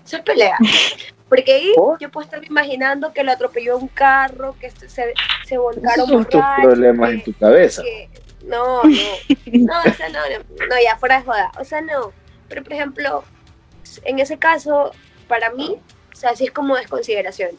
Eso 0.05 0.17
es 0.17 0.23
pelea. 0.23 0.57
Porque 1.27 1.51
ahí 1.53 1.71
¿Por? 1.75 1.99
yo 1.99 2.09
puedo 2.09 2.25
estar 2.25 2.43
imaginando 2.43 3.13
que 3.13 3.23
lo 3.23 3.31
atropelló 3.31 3.77
un 3.77 3.87
carro, 3.87 4.55
que 4.59 4.71
se, 4.71 4.89
se, 4.89 5.13
se 5.45 5.57
volcaron 5.57 6.07
son 6.07 6.25
tus 6.25 6.41
problemas 6.61 7.09
que- 7.09 7.15
en 7.15 7.23
tu 7.23 7.33
cabeza. 7.33 7.83
que- 7.83 8.09
no, 8.45 8.81
no, 8.83 8.89
no, 9.51 9.79
o 9.79 9.93
sea, 9.93 10.09
no, 10.09 10.19
no, 10.19 10.65
no, 10.69 10.75
ya 10.83 10.95
fuera 10.97 11.19
de 11.19 11.25
joda, 11.25 11.51
o 11.59 11.63
sea, 11.65 11.81
no, 11.81 12.13
pero 12.47 12.63
por 12.63 12.73
ejemplo, 12.73 13.23
en 14.05 14.17
ese 14.19 14.39
caso, 14.39 14.91
para 15.27 15.51
mí, 15.51 15.77
o 16.11 16.15
sea, 16.15 16.35
sí 16.35 16.45
es 16.45 16.51
como 16.51 16.75
desconsideración, 16.77 17.51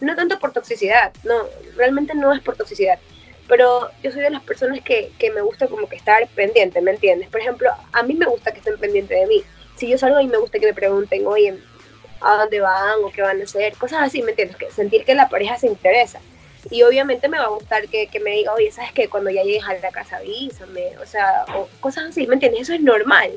no 0.00 0.14
tanto 0.16 0.38
por 0.40 0.52
toxicidad, 0.52 1.12
no, 1.24 1.34
realmente 1.76 2.14
no 2.14 2.32
es 2.34 2.40
por 2.40 2.56
toxicidad, 2.56 2.98
pero 3.48 3.90
yo 4.02 4.12
soy 4.12 4.22
de 4.22 4.30
las 4.30 4.42
personas 4.42 4.80
que, 4.80 5.12
que 5.18 5.30
me 5.30 5.40
gusta 5.40 5.66
como 5.68 5.88
que 5.88 5.96
estar 5.96 6.26
pendiente, 6.28 6.80
¿me 6.80 6.92
entiendes? 6.92 7.28
Por 7.28 7.40
ejemplo, 7.40 7.70
a 7.92 8.02
mí 8.02 8.14
me 8.14 8.26
gusta 8.26 8.52
que 8.52 8.58
estén 8.58 8.78
pendientes 8.78 9.18
de 9.18 9.26
mí, 9.26 9.42
si 9.76 9.88
yo 9.88 9.98
salgo 9.98 10.20
y 10.20 10.26
me 10.26 10.38
gusta 10.38 10.58
que 10.58 10.66
me 10.66 10.74
pregunten, 10.74 11.26
oye, 11.26 11.58
¿a 12.20 12.36
dónde 12.36 12.60
van 12.60 13.04
o 13.04 13.10
qué 13.10 13.22
van 13.22 13.40
a 13.40 13.44
hacer? 13.44 13.74
Cosas 13.76 14.02
así, 14.02 14.22
¿me 14.22 14.30
entiendes? 14.30 14.56
Que 14.56 14.70
sentir 14.70 15.04
que 15.04 15.14
la 15.14 15.28
pareja 15.28 15.58
se 15.58 15.66
interesa. 15.66 16.20
Y 16.70 16.82
obviamente 16.82 17.28
me 17.28 17.38
va 17.38 17.44
a 17.44 17.48
gustar 17.48 17.86
que, 17.88 18.08
que 18.08 18.18
me 18.18 18.30
diga, 18.30 18.52
oye, 18.52 18.72
¿sabes 18.72 18.92
qué? 18.92 19.08
Cuando 19.08 19.30
ya 19.30 19.42
llegues 19.42 19.64
a 19.64 19.74
la 19.74 19.90
casa 19.90 20.16
avísame, 20.16 20.98
o 21.00 21.06
sea, 21.06 21.44
o 21.54 21.68
cosas 21.80 22.06
así, 22.06 22.26
¿me 22.26 22.34
entiendes? 22.34 22.62
Eso 22.62 22.74
es 22.74 22.80
normal. 22.80 23.30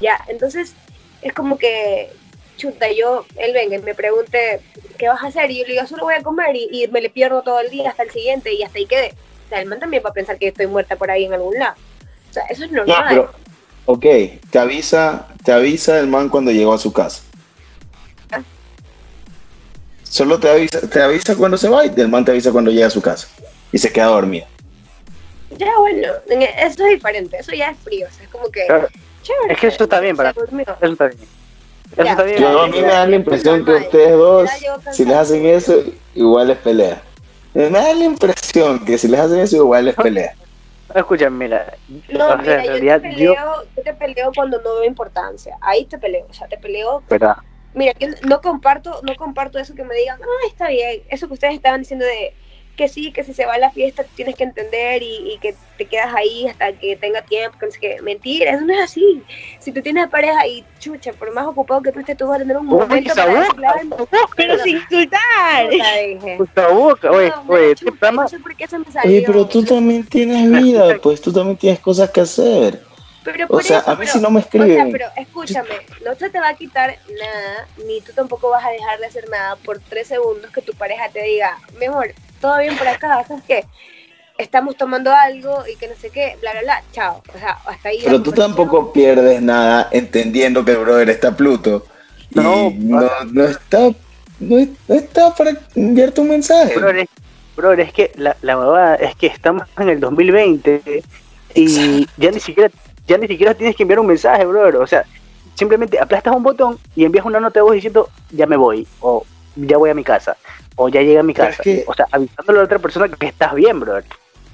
Ya, 0.00 0.20
entonces 0.28 0.74
es 1.22 1.32
como 1.32 1.58
que, 1.58 2.10
chuta, 2.56 2.90
yo, 2.92 3.24
él 3.36 3.52
venga 3.54 3.76
y 3.76 3.80
me 3.80 3.94
pregunte, 3.94 4.60
¿qué 4.98 5.08
vas 5.08 5.22
a 5.22 5.28
hacer? 5.28 5.50
Y 5.50 5.58
yo 5.58 5.64
le 5.64 5.72
digo, 5.72 5.86
solo 5.86 6.04
voy 6.04 6.14
a 6.14 6.22
comer 6.22 6.54
y, 6.54 6.86
me 6.88 7.00
le 7.00 7.08
pierdo 7.08 7.42
todo 7.42 7.60
el 7.60 7.70
día 7.70 7.90
hasta 7.90 8.02
el 8.02 8.10
siguiente 8.10 8.52
y 8.52 8.62
hasta 8.62 8.78
ahí 8.78 8.86
quedé. 8.86 9.14
O 9.48 9.50
sea, 9.50 9.62
el 9.62 9.68
man 9.68 9.80
también 9.80 10.02
va 10.04 10.10
a 10.10 10.12
pensar 10.12 10.38
que 10.38 10.48
estoy 10.48 10.66
muerta 10.66 10.96
por 10.96 11.10
ahí 11.10 11.24
en 11.24 11.32
algún 11.32 11.54
lado. 11.58 11.74
O 12.30 12.32
sea, 12.34 12.42
eso 12.50 12.64
es 12.66 12.70
No, 12.70 12.84
normal. 12.84 13.06
pero, 13.08 13.30
ok, 13.86 14.04
te 14.50 14.58
avisa, 14.58 15.26
te 15.42 15.52
avisa 15.52 15.98
el 15.98 16.06
man 16.06 16.28
cuando 16.28 16.50
llegó 16.50 16.74
a 16.74 16.78
su 16.78 16.92
casa. 16.92 17.22
Ah. 18.30 18.42
Solo 20.02 20.38
te 20.38 20.50
avisa, 20.50 20.80
te 20.82 21.00
avisa 21.02 21.34
cuando 21.36 21.56
se 21.56 21.68
va 21.68 21.86
y 21.86 21.92
el 21.96 22.08
man 22.08 22.24
te 22.24 22.30
avisa 22.32 22.52
cuando 22.52 22.70
llega 22.70 22.86
a 22.88 22.90
su 22.90 23.00
casa. 23.00 23.26
Y 23.72 23.78
se 23.78 23.90
queda 23.92 24.06
dormido. 24.06 24.46
Ya, 25.56 25.72
bueno, 25.78 26.08
en- 26.28 26.42
eso 26.42 26.84
es 26.86 26.90
diferente, 26.90 27.38
eso 27.38 27.52
ya 27.52 27.70
es 27.70 27.78
frío, 27.78 28.06
o 28.06 28.12
sea, 28.14 28.24
es 28.24 28.30
como 28.30 28.50
que... 28.50 28.66
Claro, 28.66 28.88
Chévere, 29.22 29.54
Es 29.54 29.60
que 29.60 29.66
eso 29.68 29.84
está 29.84 30.00
bien 30.00 30.14
para-. 30.16 30.30
Eso 30.30 30.44
está 30.44 31.06
bien. 31.08 31.18
Eso 31.92 32.04
Ya. 32.04 32.10
está 32.12 32.22
bien. 32.22 32.38
Yo, 32.38 32.60
a 32.62 32.66
mí 32.68 32.80
me 32.80 32.86
da 32.86 33.06
la 33.06 33.16
impresión 33.16 33.64
que 33.64 33.72
ustedes 33.72 34.12
dos, 34.12 34.50
si 34.92 35.04
les 35.06 35.16
hacen 35.16 35.46
eso, 35.46 35.82
igual 36.14 36.48
les 36.48 36.58
pelea. 36.58 37.02
Me 37.54 37.70
da 37.70 37.94
la 37.94 38.04
impresión 38.04 38.84
que 38.84 38.98
si 38.98 39.08
les 39.08 39.20
hacen 39.20 39.40
eso, 39.40 39.56
igual 39.56 39.86
les 39.86 39.94
pelea. 39.94 40.34
Escucha, 40.94 41.28
mira, 41.28 41.74
No, 42.08 42.26
o 42.26 42.28
sea, 42.28 42.36
mira, 42.36 42.64
en 42.64 42.84
yo 42.84 43.00
te, 43.00 43.14
yo, 43.14 43.34
peleo, 43.34 43.64
yo 43.76 43.82
te 43.82 43.94
peleo 43.94 44.32
cuando 44.34 44.60
no 44.62 44.74
veo 44.76 44.84
importancia. 44.84 45.56
Ahí 45.60 45.84
te 45.84 45.98
peleo, 45.98 46.26
o 46.28 46.32
sea, 46.32 46.48
te 46.48 46.56
peleo. 46.56 47.02
¿verdad? 47.08 47.36
Mira, 47.74 47.92
yo 47.98 48.08
no 48.26 48.40
comparto, 48.40 49.00
no 49.02 49.14
comparto 49.16 49.58
eso 49.58 49.74
que 49.74 49.84
me 49.84 49.94
digan, 49.94 50.18
ah, 50.22 50.46
está 50.46 50.68
bien. 50.68 51.02
Eso 51.08 51.28
que 51.28 51.34
ustedes 51.34 51.54
estaban 51.54 51.80
diciendo 51.80 52.06
de 52.06 52.34
que 52.78 52.88
sí, 52.88 53.12
que 53.12 53.24
si 53.24 53.34
se 53.34 53.44
va 53.44 53.54
a 53.54 53.58
la 53.58 53.70
fiesta 53.72 54.04
tienes 54.14 54.36
que 54.36 54.44
entender 54.44 55.02
y, 55.02 55.32
y 55.32 55.38
que 55.38 55.54
te 55.76 55.84
quedas 55.84 56.14
ahí 56.14 56.46
hasta 56.46 56.72
que 56.72 56.94
tenga 56.96 57.22
tiempo, 57.22 57.58
que 57.58 57.66
no 57.66 57.72
sé 57.72 57.78
qué. 57.80 58.00
Mentira, 58.02 58.52
eso 58.52 58.64
no 58.64 58.72
es 58.72 58.80
así. 58.84 59.22
Si 59.58 59.72
tú 59.72 59.82
tienes 59.82 60.08
pareja 60.08 60.46
y 60.46 60.64
chucha, 60.78 61.12
por 61.12 61.32
más 61.34 61.44
ocupado 61.46 61.82
que 61.82 61.90
tú 61.92 61.98
estés, 62.00 62.16
tú 62.16 62.28
vas 62.28 62.36
a 62.36 62.38
tener 62.38 62.56
un 62.56 62.66
momento 62.66 63.14
para 63.14 63.26
boca, 63.26 63.40
decirle, 63.42 63.66
"Ay, 63.66 63.90
Pero 64.36 64.58
sin 64.60 64.76
insultar. 64.76 65.68
puta, 66.38 66.68
boca, 66.68 67.10
oye, 67.12 67.28
No, 67.30 67.44
oye, 67.52 67.74
chuta, 67.74 67.90
programa, 67.90 68.22
no 68.22 68.28
sé 68.28 68.38
por 68.38 68.54
qué 68.56 68.66
se 68.68 68.78
me 68.78 68.84
salió. 68.92 69.10
Oye, 69.10 69.24
pero 69.26 69.46
tú 69.46 69.64
también 69.64 70.06
tienes 70.06 70.50
vida, 70.62 70.96
pues 71.02 71.20
tú 71.20 71.32
también 71.32 71.56
tienes 71.56 71.80
cosas 71.80 72.10
que 72.10 72.20
hacer. 72.20 72.80
Pero 73.24 73.44
O 73.44 73.48
por 73.48 73.64
sea, 73.64 73.80
eso, 73.80 73.90
a 73.90 73.94
mí 73.94 73.98
pero- 74.02 74.12
si 74.12 74.20
no 74.20 74.30
me 74.30 74.38
O 74.38 74.42
sea, 74.42 74.60
escriben, 74.60 74.92
pero 74.92 75.06
escúchame, 75.16 75.68
no 76.04 76.14
se 76.14 76.30
te 76.30 76.38
va 76.38 76.48
a 76.50 76.54
quitar 76.54 76.96
nada, 77.10 77.68
ni 77.86 78.00
tú 78.00 78.12
tampoco 78.14 78.48
vas 78.50 78.64
a 78.64 78.70
dejar 78.70 78.98
de 79.00 79.06
hacer 79.06 79.28
nada 79.28 79.56
por 79.56 79.80
tres 79.80 80.06
segundos 80.06 80.50
que 80.52 80.62
tu 80.62 80.72
pareja 80.72 81.08
te 81.10 81.22
diga, 81.24 81.58
mejor, 81.78 82.14
todo 82.40 82.58
bien 82.58 82.76
por 82.76 82.88
acá, 82.88 83.24
¿sabes 83.26 83.42
qué? 83.46 83.64
Estamos 84.36 84.76
tomando 84.76 85.12
algo 85.12 85.64
y 85.66 85.76
que 85.76 85.88
no 85.88 85.94
sé 85.96 86.10
qué, 86.10 86.36
bla, 86.40 86.52
bla, 86.52 86.62
bla, 86.62 86.82
chao. 86.92 87.22
O 87.34 87.38
sea, 87.38 87.58
hasta 87.66 87.88
ahí. 87.88 88.00
pero 88.04 88.22
tú 88.22 88.32
tampoco 88.32 88.92
pierdes 88.92 89.42
nada 89.42 89.88
entendiendo 89.90 90.64
que 90.64 90.72
el 90.72 90.78
brother 90.78 91.10
está 91.10 91.36
Pluto. 91.36 91.86
Y 92.30 92.38
No, 92.38 92.70
no, 92.76 93.10
no 93.32 93.44
está, 93.44 93.90
no, 94.38 94.68
no 94.86 94.94
está 94.94 95.34
para 95.34 95.52
enviarte 95.74 96.20
un 96.20 96.28
mensaje. 96.28 96.76
bro, 96.76 96.90
es, 96.90 97.08
bro, 97.56 97.72
es 97.72 97.92
que 97.92 98.12
la, 98.16 98.36
la 98.42 98.94
es 98.94 99.16
que 99.16 99.26
estamos 99.26 99.64
en 99.76 99.88
el 99.88 99.98
2020 99.98 101.02
y 101.54 102.06
ya 102.16 102.30
ni 102.30 102.38
siquiera 102.38 102.70
ya 103.08 103.18
ni 103.18 103.26
siquiera 103.26 103.54
tienes 103.54 103.74
que 103.74 103.82
enviar 103.82 103.98
un 103.98 104.06
mensaje, 104.06 104.44
brother. 104.44 104.76
O 104.76 104.86
sea, 104.86 105.04
simplemente 105.54 105.98
aplastas 105.98 106.36
un 106.36 106.42
botón 106.42 106.78
y 106.94 107.04
envías 107.04 107.24
una 107.24 107.40
nota 107.40 107.58
de 107.58 107.62
voz 107.62 107.74
diciendo 107.74 108.08
ya 108.30 108.46
me 108.46 108.56
voy, 108.56 108.86
o 109.00 109.26
ya 109.66 109.76
voy 109.76 109.90
a 109.90 109.94
mi 109.94 110.04
casa, 110.04 110.36
o 110.76 110.88
ya 110.88 111.00
llegué 111.00 111.18
a 111.18 111.22
mi 111.22 111.34
casa. 111.34 111.50
es 111.50 111.58
que- 111.60 111.84
O 111.86 111.94
sea, 111.94 112.06
avisándole 112.10 112.58
a 112.58 112.62
la 112.62 112.64
otra 112.66 112.78
persona 112.78 113.08
que 113.08 113.26
estás 113.26 113.54
bien, 113.54 113.80
brother. 113.80 114.04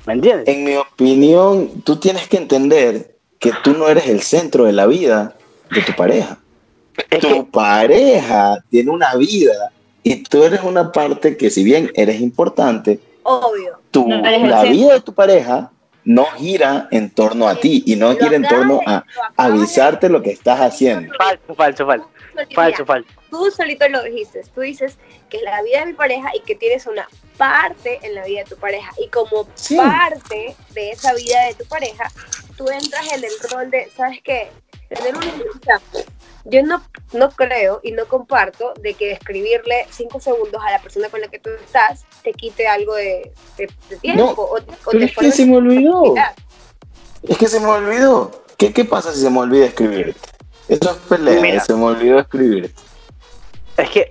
¿Me 0.06 0.12
entiendes? 0.14 0.48
En 0.48 0.64
mi 0.64 0.76
opinión, 0.76 1.82
tú 1.82 1.96
tienes 1.96 2.28
que 2.28 2.36
entender 2.36 3.16
que 3.38 3.52
tú 3.62 3.72
no 3.72 3.88
eres 3.88 4.06
el 4.08 4.20
centro 4.22 4.64
de 4.64 4.72
la 4.72 4.86
vida 4.86 5.34
de 5.70 5.80
tu 5.82 5.92
pareja. 5.94 6.38
Es 7.10 7.20
tu 7.20 7.28
que, 7.28 7.44
pareja 7.50 8.58
tiene 8.70 8.90
una 8.90 9.14
vida 9.16 9.72
y 10.02 10.22
tú 10.22 10.44
eres 10.44 10.62
una 10.62 10.92
parte 10.92 11.36
que 11.36 11.50
si 11.50 11.64
bien 11.64 11.90
eres 11.94 12.20
importante, 12.20 13.00
Obvio. 13.22 13.78
tu, 13.90 14.06
No 14.08 14.24
eres 14.26 14.42
el 14.42 14.50
la 14.50 14.62
vida 14.64 14.92
de 14.94 15.00
tu 15.00 15.12
pareja 15.14 15.70
no 16.04 16.24
gira 16.36 16.86
en 16.90 17.08
torno 17.10 17.48
a 17.48 17.54
ti 17.54 17.82
y 17.86 17.96
no 17.96 18.14
gira 18.14 18.36
en 18.36 18.46
torno 18.46 18.80
a 18.86 19.04
avisarte 19.38 20.10
lo 20.10 20.22
que 20.22 20.30
estás 20.32 20.60
haciendo. 20.60 21.12
falso, 21.16 21.54
falso, 21.54 21.86
falso, 21.86 22.06
Mira, 22.34 22.54
falso, 22.54 22.84
falso. 22.86 23.08
tú 23.30 23.50
solito 23.50 23.88
lo 23.88 24.02
dijiste, 24.02 24.42
tú 24.54 24.60
dices 24.62 24.96
que 25.30 25.38
es 25.38 25.42
la 25.42 25.62
vida 25.62 25.80
de 25.80 25.86
mi 25.86 25.92
pareja 25.94 26.30
y 26.34 26.40
que 26.40 26.54
tienes 26.54 26.86
una 26.86 27.08
parte 27.36 27.98
en 28.02 28.14
la 28.14 28.24
vida 28.24 28.40
de 28.40 28.50
tu 28.50 28.56
pareja 28.56 28.90
y 28.98 29.08
como 29.08 29.48
Sí. 29.54 29.76
parte 29.76 30.56
de 30.70 30.90
esa 30.90 31.12
vida 31.14 31.44
de 31.46 31.54
tu 31.54 31.64
pareja, 31.66 32.10
tú 32.56 32.68
entras 32.68 33.12
en 33.12 33.24
el 33.24 33.32
rol 33.50 33.70
de, 33.70 33.90
¿sabes 33.96 34.20
qué? 34.22 34.50
Tener 34.88 35.16
una 35.16 35.26
yo 36.46 36.62
no, 36.62 36.82
no 37.14 37.30
creo 37.30 37.80
y 37.82 37.92
no 37.92 38.04
comparto 38.06 38.74
de 38.80 38.92
que 38.92 39.12
escribirle 39.12 39.86
cinco 39.90 40.20
segundos 40.20 40.60
a 40.62 40.72
la 40.72 40.78
persona 40.78 41.08
con 41.08 41.22
la 41.22 41.28
que 41.28 41.38
tú 41.38 41.48
estás 41.64 42.04
te 42.22 42.32
quite 42.34 42.66
algo 42.68 42.94
de, 42.94 43.32
de- 43.56 43.70
de 43.88 43.96
tiempo 43.96 44.22
No, 44.24 44.32
o, 44.42 44.56
o 44.58 44.60
pero 44.90 44.98
te 44.98 45.04
es 45.06 45.16
que 45.16 45.32
se 45.32 45.46
me 45.46 45.56
olvidó. 45.56 46.14
Es 47.26 47.38
que 47.38 47.48
se 47.48 47.60
me 47.60 47.66
olvidó. 47.66 48.44
¿Qué, 48.58 48.74
qué 48.74 48.84
pasa 48.84 49.12
si 49.14 49.22
se 49.22 49.30
me 49.30 49.38
olvida 49.40 49.64
escribirte? 49.64 50.20
Eso 50.68 50.90
es 50.90 50.96
pelea, 51.08 51.40
Mira. 51.40 51.60
se 51.60 51.74
me 51.74 51.84
olvidó 51.84 52.18
escribirte. 52.18 52.74
Es 53.76 53.90
que 53.90 54.10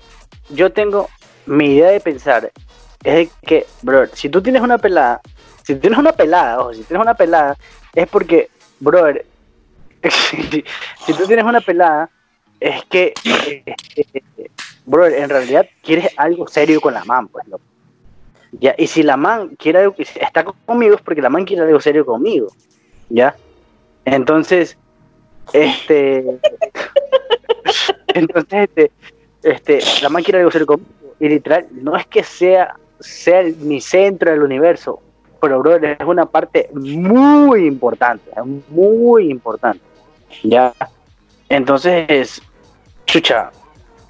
yo 0.49 0.71
tengo 0.71 1.09
mi 1.45 1.75
idea 1.75 1.89
de 1.89 1.99
pensar 1.99 2.51
es 3.03 3.13
de 3.13 3.29
que, 3.45 3.65
brother, 3.81 4.09
si 4.13 4.29
tú 4.29 4.41
tienes 4.41 4.61
una 4.61 4.77
pelada, 4.77 5.21
si 5.63 5.75
tienes 5.75 5.99
una 5.99 6.13
pelada, 6.13 6.59
ojo, 6.59 6.73
si 6.73 6.83
tienes 6.83 7.03
una 7.03 7.13
pelada, 7.13 7.57
es 7.93 8.07
porque, 8.07 8.49
brother, 8.79 9.25
si, 10.09 10.63
si 11.05 11.13
tú 11.13 11.25
tienes 11.27 11.45
una 11.45 11.61
pelada, 11.61 12.09
es 12.59 12.83
que, 12.85 13.13
eh, 13.25 13.63
eh, 13.95 14.49
brother, 14.85 15.21
en 15.21 15.29
realidad 15.29 15.67
quieres 15.81 16.09
algo 16.17 16.47
serio 16.47 16.79
con 16.79 16.93
la 16.93 17.03
man, 17.03 17.27
pues, 17.27 17.45
loco. 17.47 17.63
Ya, 18.53 18.75
y 18.77 18.87
si 18.87 19.03
la 19.03 19.17
man 19.17 19.55
quiere 19.57 19.79
algo, 19.79 19.95
está 19.97 20.45
conmigo 20.65 20.95
es 20.95 21.01
porque 21.01 21.21
la 21.21 21.29
man 21.29 21.43
quiere 21.43 21.63
algo 21.63 21.81
serio 21.81 22.05
conmigo, 22.05 22.47
¿ya? 23.09 23.35
Entonces, 24.05 24.77
este, 25.51 26.25
entonces, 28.13 28.69
este, 28.75 28.91
este, 29.43 29.79
la 30.01 30.09
quiere 30.21 30.39
algo 30.39 30.51
serio 30.51 30.67
conmigo, 30.67 30.89
y 31.19 31.29
literal, 31.29 31.67
no 31.71 31.95
es 31.95 32.05
que 32.07 32.23
sea, 32.23 32.75
sea 32.99 33.41
el- 33.41 33.55
mi 33.57 33.81
centro 33.81 34.31
del 34.31 34.41
universo, 34.43 34.99
pero 35.41 35.59
brother, 35.59 35.97
es 35.99 36.07
una 36.07 36.25
parte 36.25 36.69
muy 36.73 37.65
importante, 37.65 38.31
muy 38.69 39.29
importante, 39.29 39.81
¿ya? 40.43 40.73
Entonces, 41.49 42.41
chucha, 43.05 43.51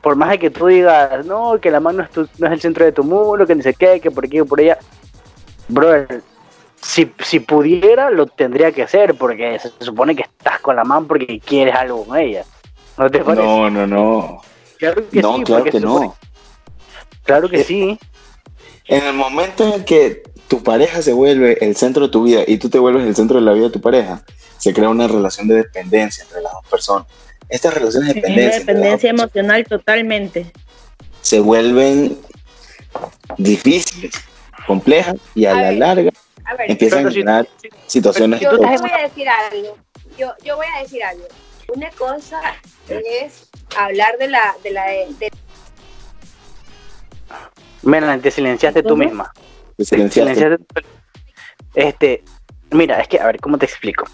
por 0.01 0.15
más 0.15 0.29
de 0.31 0.39
que 0.39 0.49
tú 0.49 0.67
digas, 0.67 1.25
no, 1.25 1.59
que 1.59 1.71
la 1.71 1.79
man 1.79 1.97
no 1.97 2.03
es, 2.03 2.09
tu- 2.11 2.27
no 2.37 2.47
es 2.47 2.53
el 2.53 2.61
centro 2.61 2.85
de 2.85 2.91
tu 2.91 3.03
mundo, 3.03 3.47
que 3.47 3.55
ni 3.55 3.63
sé 3.63 3.73
qué, 3.73 3.99
que 3.99 4.11
por 4.11 4.25
aquí 4.25 4.39
o 4.39 4.45
por 4.45 4.59
allá, 4.59 4.77
brother, 5.67 6.21
si, 6.83 7.11
si 7.23 7.39
pudiera, 7.39 8.09
lo 8.11 8.25
tendría 8.27 8.71
que 8.71 8.83
hacer, 8.83 9.15
porque 9.15 9.57
se, 9.59 9.69
se 9.69 9.85
supone 9.85 10.15
que 10.15 10.23
estás 10.23 10.59
con 10.59 10.75
la 10.75 10.83
man 10.83 11.07
porque 11.07 11.39
quieres 11.39 11.73
algo 11.75 12.05
con 12.05 12.17
ella. 12.17 12.43
¿No 12.97 13.09
te 13.09 13.19
parece? 13.19 13.43
No, 13.47 13.69
no, 13.69 13.87
no. 13.87 14.41
claro 14.77 15.09
que 15.09 15.21
No, 15.21 15.37
sí, 15.37 15.43
claro 15.43 15.63
que 15.63 15.71
supone- 15.79 16.05
no. 16.07 16.15
Claro 17.23 17.49
que 17.49 17.61
Eh, 17.61 17.63
sí. 17.63 17.99
En 18.85 19.03
el 19.05 19.13
momento 19.13 19.65
en 19.65 19.73
el 19.73 19.85
que 19.85 20.23
tu 20.49 20.61
pareja 20.61 21.01
se 21.01 21.13
vuelve 21.13 21.57
el 21.65 21.75
centro 21.77 22.07
de 22.07 22.11
tu 22.11 22.23
vida 22.23 22.41
y 22.45 22.57
tú 22.57 22.69
te 22.69 22.77
vuelves 22.79 23.07
el 23.07 23.15
centro 23.15 23.39
de 23.39 23.45
la 23.45 23.53
vida 23.53 23.65
de 23.65 23.71
tu 23.71 23.79
pareja, 23.81 24.21
se 24.57 24.73
crea 24.73 24.89
una 24.89 25.07
relación 25.07 25.47
de 25.47 25.55
dependencia 25.55 26.23
entre 26.25 26.41
las 26.41 26.51
dos 26.51 26.65
personas. 26.69 27.07
Estas 27.47 27.73
relaciones 27.73 28.13
de 28.13 28.19
Es 28.19 28.25
una 28.25 28.27
dependencia, 28.35 28.59
dependencia 28.59 29.09
emocional 29.09 29.63
totalmente. 29.65 30.51
se 31.21 31.39
vuelven 31.39 32.17
difíciles, 33.37 34.11
complejas 34.67 35.15
y 35.33 35.45
a, 35.45 35.51
A 35.51 35.55
la 35.55 35.69
ver. 35.69 35.77
larga 35.77 36.11
ver, 36.55 36.71
a 36.71 36.75
si- 36.75 36.89
generar 36.89 37.47
situaciones 37.87 38.39
yo, 38.39 38.57
voy 38.57 38.91
a 38.91 39.03
decir 39.03 39.27
algo. 39.29 39.77
Yo, 40.17 40.33
yo 40.43 40.55
voy 40.55 40.67
a 40.75 40.81
decir 40.81 41.03
algo. 41.03 41.25
Una 41.73 41.89
cosa 41.91 42.39
es 42.89 43.49
hablar 43.77 44.17
de 44.17 44.27
la, 44.27 44.55
de 44.63 44.71
la, 44.71 44.85
de, 44.85 45.31
te 48.21 48.31
silenciaste 48.31 48.83
tú 48.83 48.95
misma. 48.95 49.31
Te 49.77 49.85
silenciaste. 49.85 50.35
silenciaste. 50.35 50.65
Este, 51.75 52.23
mira, 52.71 52.99
es 53.01 53.07
que, 53.07 53.19
a 53.19 53.25
ver, 53.25 53.39
¿cómo 53.39 53.57
te 53.57 53.65
explico? 53.65 54.05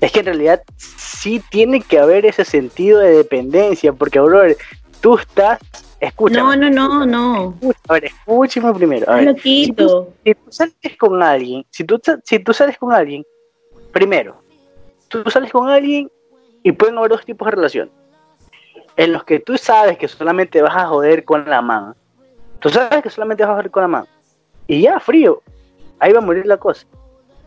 Es 0.00 0.12
que 0.12 0.20
en 0.20 0.26
realidad 0.26 0.62
sí 0.76 1.42
tiene 1.50 1.80
que 1.80 1.98
haber 1.98 2.26
ese 2.26 2.44
sentido 2.44 2.98
de 3.00 3.12
dependencia, 3.12 3.92
porque, 3.92 4.20
brother, 4.20 4.56
tú 5.00 5.16
estás, 5.18 5.58
escúchame, 6.00 6.56
No, 6.56 6.70
no, 6.70 6.70
no, 6.70 7.06
no. 7.06 7.54
escucha- 7.60 7.80
a 7.88 7.92
ver, 7.94 8.04
escúchame 8.06 8.74
primero, 8.74 9.10
a 9.10 9.16
ver, 9.16 9.24
loquito. 9.26 10.12
si 10.24 10.34
tú 10.34 10.50
sales 10.50 10.74
con 10.98 11.22
alguien, 11.22 11.64
si 11.70 11.84
tú, 11.84 12.00
si 12.24 12.38
tú 12.38 12.52
sales 12.52 12.76
con 12.78 12.92
alguien, 12.92 13.24
primero, 13.92 14.36
tú 15.08 15.22
sales 15.30 15.50
con 15.52 15.68
alguien 15.68 16.10
y 16.62 16.72
pueden 16.72 16.98
haber 16.98 17.10
dos 17.10 17.24
tipos 17.24 17.46
de 17.46 17.52
relación. 17.52 17.90
En 18.96 19.12
los 19.12 19.24
que 19.24 19.40
tú 19.40 19.56
sabes 19.58 19.98
que 19.98 20.06
solamente 20.08 20.62
vas 20.62 20.76
a 20.76 20.86
joder 20.86 21.24
con 21.24 21.48
la 21.48 21.60
mano. 21.60 21.96
Tú 22.60 22.68
sabes 22.70 23.02
que 23.02 23.10
solamente 23.10 23.42
vas 23.42 23.50
a 23.50 23.54
joder 23.54 23.70
con 23.70 23.82
la 23.82 23.88
mano. 23.88 24.06
Y 24.66 24.82
ya, 24.82 25.00
frío. 25.00 25.42
Ahí 25.98 26.12
va 26.12 26.18
a 26.18 26.22
morir 26.22 26.46
la 26.46 26.56
cosa. 26.58 26.86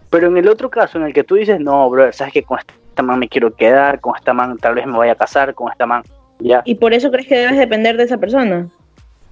Pero 0.09 0.27
en 0.27 0.37
el 0.37 0.47
otro 0.49 0.69
caso, 0.69 0.97
en 0.97 1.05
el 1.05 1.13
que 1.13 1.23
tú 1.23 1.35
dices, 1.35 1.59
no, 1.59 1.89
bro, 1.89 2.11
sabes 2.13 2.33
que 2.33 2.43
con 2.43 2.59
esta 2.59 3.01
man 3.01 3.19
me 3.19 3.27
quiero 3.29 3.53
quedar, 3.55 3.99
con 4.01 4.15
esta 4.15 4.33
man 4.33 4.57
tal 4.57 4.75
vez 4.75 4.85
me 4.85 4.97
vaya 4.97 5.13
a 5.13 5.15
casar, 5.15 5.53
con 5.53 5.71
esta 5.71 5.85
man, 5.85 6.03
ya. 6.39 6.61
¿Y 6.65 6.75
por 6.75 6.93
eso 6.93 7.11
crees 7.11 7.27
que 7.27 7.37
debes 7.37 7.57
depender 7.57 7.97
de 7.97 8.03
esa 8.03 8.17
persona? 8.17 8.69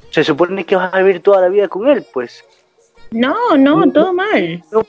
Se 0.10 0.24
supone 0.24 0.66
que 0.66 0.76
vas 0.76 0.93
a 0.93 0.99
vivir 0.99 1.22
toda 1.22 1.41
la 1.41 1.49
vida 1.49 1.68
con 1.68 1.88
él, 1.88 2.06
pues. 2.14 2.43
No, 3.12 3.58
no, 3.58 3.91
todo 3.91 4.14
mal. 4.14 4.64
no 4.72 4.86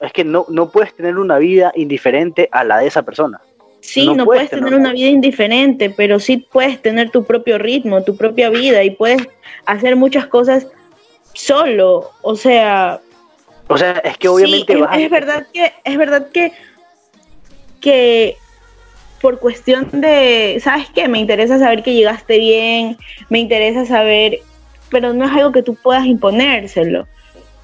es 0.00 0.12
que 0.12 0.24
no, 0.24 0.46
no 0.48 0.70
puedes 0.70 0.94
tener 0.94 1.18
una 1.18 1.38
vida 1.38 1.72
indiferente 1.74 2.48
a 2.52 2.64
la 2.64 2.78
de 2.78 2.86
esa 2.86 3.02
persona. 3.02 3.40
Sí, 3.80 4.06
No 4.06 4.16
no, 4.16 4.24
puedes 4.24 4.48
puedes 4.48 4.62
tener 4.62 4.78
una 4.78 4.92
vida 4.92 5.08
indiferente, 5.08 5.90
pero 5.90 6.20
sí 6.20 6.46
puedes 6.52 6.80
tener 6.82 7.10
tu 7.10 7.24
propio 7.24 7.58
ritmo, 7.58 8.02
tu 8.04 8.16
propia 8.16 8.50
vida 8.50 8.82
y 8.84 8.90
puedes 8.90 9.26
hacer 9.66 9.96
muchas 9.96 10.26
cosas 10.26 10.66
solo. 11.32 12.10
O 12.22 12.36
sea, 12.36 13.00
O 13.66 13.78
sea, 13.78 13.92
es 14.04 14.16
que 14.18 14.28
obviamente 14.28 14.72
sí, 14.74 14.78
es, 14.78 14.80
vas 14.80 14.96
a... 14.96 15.00
es 15.00 15.10
verdad 15.10 15.46
que 15.52 15.72
es 15.84 15.96
verdad 15.96 16.28
que 16.32 16.52
que 17.80 18.36
por 19.20 19.38
cuestión 19.38 19.88
de, 19.92 20.60
¿sabes 20.62 20.88
qué? 20.94 21.08
Me 21.08 21.18
interesa 21.18 21.58
saber 21.58 21.82
que 21.82 21.94
llegaste 21.94 22.38
bien, 22.38 22.96
me 23.28 23.40
interesa 23.40 23.84
saber, 23.84 24.40
pero 24.90 25.12
no 25.12 25.24
es 25.24 25.32
algo 25.32 25.52
que 25.52 25.62
tú 25.62 25.74
puedas 25.74 26.06
imponérselo. 26.06 27.06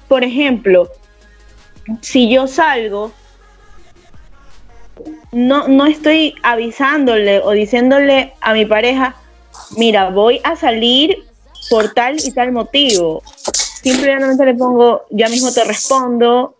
Por 0.07 0.23
ejemplo, 0.23 0.89
si 2.01 2.29
yo 2.29 2.47
salgo, 2.47 3.11
no, 5.31 5.67
no 5.67 5.85
estoy 5.85 6.35
avisándole 6.43 7.39
o 7.39 7.51
diciéndole 7.51 8.33
a 8.41 8.53
mi 8.53 8.65
pareja, 8.65 9.15
mira, 9.77 10.09
voy 10.09 10.41
a 10.43 10.55
salir 10.55 11.25
por 11.69 11.93
tal 11.93 12.17
y 12.23 12.31
tal 12.31 12.51
motivo. 12.51 13.21
Simplemente 13.81 14.45
le 14.45 14.53
pongo, 14.55 15.05
ya 15.09 15.29
mismo 15.29 15.51
te 15.51 15.63
respondo, 15.63 16.57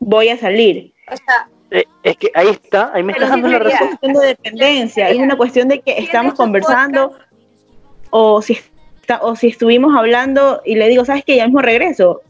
voy 0.00 0.28
a 0.28 0.38
salir. 0.38 0.94
o 1.10 1.16
sea, 1.16 1.48
Eh, 1.70 1.84
es 2.02 2.16
que 2.16 2.30
ahí 2.34 2.48
está, 2.48 2.90
ahí 2.94 3.02
me 3.02 3.12
estás 3.12 3.30
dando 3.30 3.48
la 3.48 3.58
sí, 3.58 3.64
Es 3.64 3.66
una 3.66 3.70
razón. 3.70 3.88
cuestión 3.88 4.12
de 4.12 4.26
dependencia, 4.28 5.08
es 5.08 5.16
una 5.18 5.36
cuestión 5.36 5.68
de 5.68 5.80
que 5.80 5.98
estamos 5.98 6.34
conversando 6.34 7.12
o 8.10 8.40
si, 8.42 8.58
está- 9.00 9.20
o 9.22 9.34
si 9.34 9.48
estuvimos 9.48 9.96
hablando 9.96 10.60
y 10.64 10.76
le 10.76 10.88
digo, 10.88 11.04
¿sabes 11.04 11.24
qué? 11.24 11.36
Ya 11.36 11.46
mismo 11.46 11.62
regreso. 11.62 12.20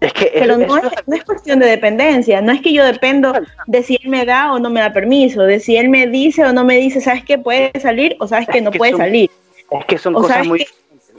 Es 0.00 0.12
que 0.12 0.30
Pero 0.32 0.54
eso- 0.54 0.66
no 0.66 0.76
es, 0.76 0.84
no 1.08 1.16
es 1.16 1.24
cuestión 1.24 1.58
de 1.58 1.66
dependencia, 1.66 2.40
no 2.40 2.52
es 2.52 2.60
que 2.60 2.72
yo 2.72 2.84
dependo 2.84 3.32
de 3.66 3.82
si 3.82 3.98
él 4.00 4.08
me 4.08 4.24
da 4.24 4.52
o 4.52 4.60
no 4.60 4.70
me 4.70 4.80
da 4.80 4.92
permiso, 4.92 5.42
de 5.42 5.58
si 5.58 5.76
él 5.76 5.88
me 5.88 6.06
dice 6.06 6.44
o 6.44 6.52
no 6.52 6.64
me 6.64 6.76
dice, 6.76 7.00
¿sabes 7.00 7.24
qué? 7.24 7.36
Puede 7.38 7.72
salir 7.80 8.16
o 8.20 8.28
sabes 8.28 8.46
que 8.48 8.58
Es 8.58 8.64
no 8.64 8.70
que 8.70 8.78
puede 8.78 8.92
son- 8.92 9.00
salir. 9.00 9.28
es 9.72 9.84
que 9.86 9.98
son 9.98 10.14
o 10.14 10.20
cosas 10.22 10.46
muy... 10.46 10.60
que- 10.60 10.66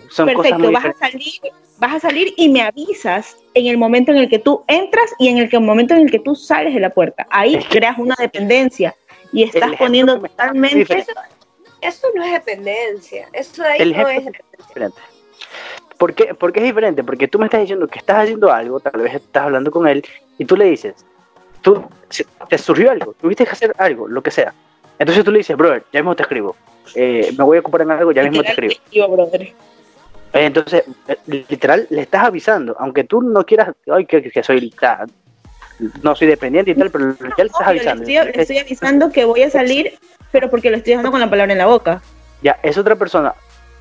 Son 0.09 0.27
cosas 0.33 0.51
Perfecto, 0.51 0.59
muy 0.59 0.73
vas 0.73 0.85
a 0.85 0.87
diferentes. 0.89 1.35
salir, 1.39 1.53
vas 1.77 1.93
a 1.95 1.99
salir 1.99 2.33
y 2.37 2.49
me 2.49 2.61
avisas 2.61 3.37
en 3.53 3.67
el 3.67 3.77
momento 3.77 4.11
en 4.11 4.17
el 4.17 4.29
que 4.29 4.39
tú 4.39 4.63
entras 4.67 5.11
y 5.19 5.27
en 5.29 5.37
el 5.37 5.49
que- 5.49 5.59
momento 5.59 5.93
en 5.93 6.01
el 6.01 6.11
que 6.11 6.19
tú 6.19 6.35
sales 6.35 6.73
de 6.73 6.79
la 6.79 6.89
puerta. 6.89 7.27
Ahí 7.29 7.55
Es 7.55 7.67
que- 7.67 7.77
creas 7.79 7.97
una 7.97 8.15
dependencia 8.19 8.95
y 9.31 9.43
estás 9.43 9.75
poniendo 9.77 10.19
totalmente 10.19 10.77
diferente. 10.79 11.13
eso 11.81 12.07
no 12.15 12.23
es 12.23 12.31
dependencia. 12.33 13.27
Eso 13.33 13.61
de 13.63 13.69
ahí 13.69 13.81
El 13.81 13.91
no 13.93 14.07
es 14.09 14.25
dependencia. 14.25 14.43
diferente. 14.67 14.97
¿Por 15.97 16.13
qué? 16.13 16.33
Porque 16.33 16.59
es 16.59 16.65
diferente, 16.65 17.03
porque 17.03 17.27
tú 17.27 17.37
me 17.39 17.45
estás 17.45 17.61
diciendo 17.61 17.87
que 17.87 17.99
estás 17.99 18.23
haciendo 18.23 18.51
algo, 18.51 18.79
tal 18.79 19.01
vez 19.01 19.15
estás 19.15 19.43
hablando 19.43 19.69
con 19.69 19.87
él, 19.87 20.03
y 20.37 20.45
tú 20.45 20.55
le 20.55 20.65
dices, 20.65 21.05
tú, 21.61 21.83
te 22.49 22.57
surgió 22.57 22.89
algo, 22.91 23.13
tuviste 23.13 23.43
que 23.45 23.51
hacer 23.51 23.75
algo, 23.77 24.07
lo 24.07 24.23
que 24.23 24.31
sea. 24.31 24.53
Entonces 24.97 25.23
tú 25.25 25.31
le 25.31 25.39
dices, 25.39 25.55
brother, 25.57 25.83
ya 25.91 25.99
mismo 25.99 26.15
te 26.15 26.23
escribo, 26.23 26.55
Eh, 26.95 27.31
me 27.37 27.43
voy 27.43 27.57
a 27.57 27.59
ocupar 27.59 27.81
en 27.81 27.91
algo, 27.91 28.11
ya 28.11 28.23
mismo 28.23 28.41
te 28.41 28.49
escribo. 28.49 28.73
Yo, 28.91 29.07
brother. 29.09 29.53
Eh, 30.33 30.45
Entonces, 30.45 30.83
eh, 31.07 31.17
literal, 31.27 31.87
le 31.89 32.01
estás 32.01 32.25
avisando, 32.25 32.75
aunque 32.79 33.03
tú 33.03 33.21
no 33.21 33.45
quieras, 33.45 33.69
ay, 33.91 34.05
que, 34.05 34.21
que 34.21 34.43
soy, 34.43 34.73
no 36.03 36.15
soy 36.15 36.27
dependiente 36.27 36.71
y 36.71 36.75
tal, 36.75 36.91
pero 36.91 37.15
ya 37.17 37.43
le 37.43 37.47
estás 37.47 37.61
Obvio, 37.67 37.73
le 37.73 37.89
avisando. 37.89 38.03
estoy, 38.03 38.31
le 38.33 38.41
estoy 38.41 38.57
avisando 38.59 39.11
que 39.11 39.25
voy 39.25 39.43
a 39.43 39.49
salir, 39.49 39.97
pero 40.31 40.49
porque 40.49 40.69
lo 40.69 40.77
estoy 40.77 40.91
dejando 40.91 41.11
con 41.11 41.19
la 41.19 41.29
palabra 41.29 41.51
en 41.53 41.57
la 41.57 41.65
boca. 41.65 42.01
Ya, 42.43 42.59
es 42.63 42.77
otra 42.77 42.95
persona. 42.95 43.33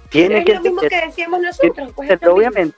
Tiene 0.09 0.38
es 0.38 0.44
que 0.46 0.55
lo 0.55 0.61
mismo 0.62 0.80
entender- 0.82 1.01
que 1.03 1.07
decíamos 1.09 1.40
nosotros. 1.40 1.92
Pues 1.94 2.11
es 2.11 2.22
obviamente, 2.26 2.76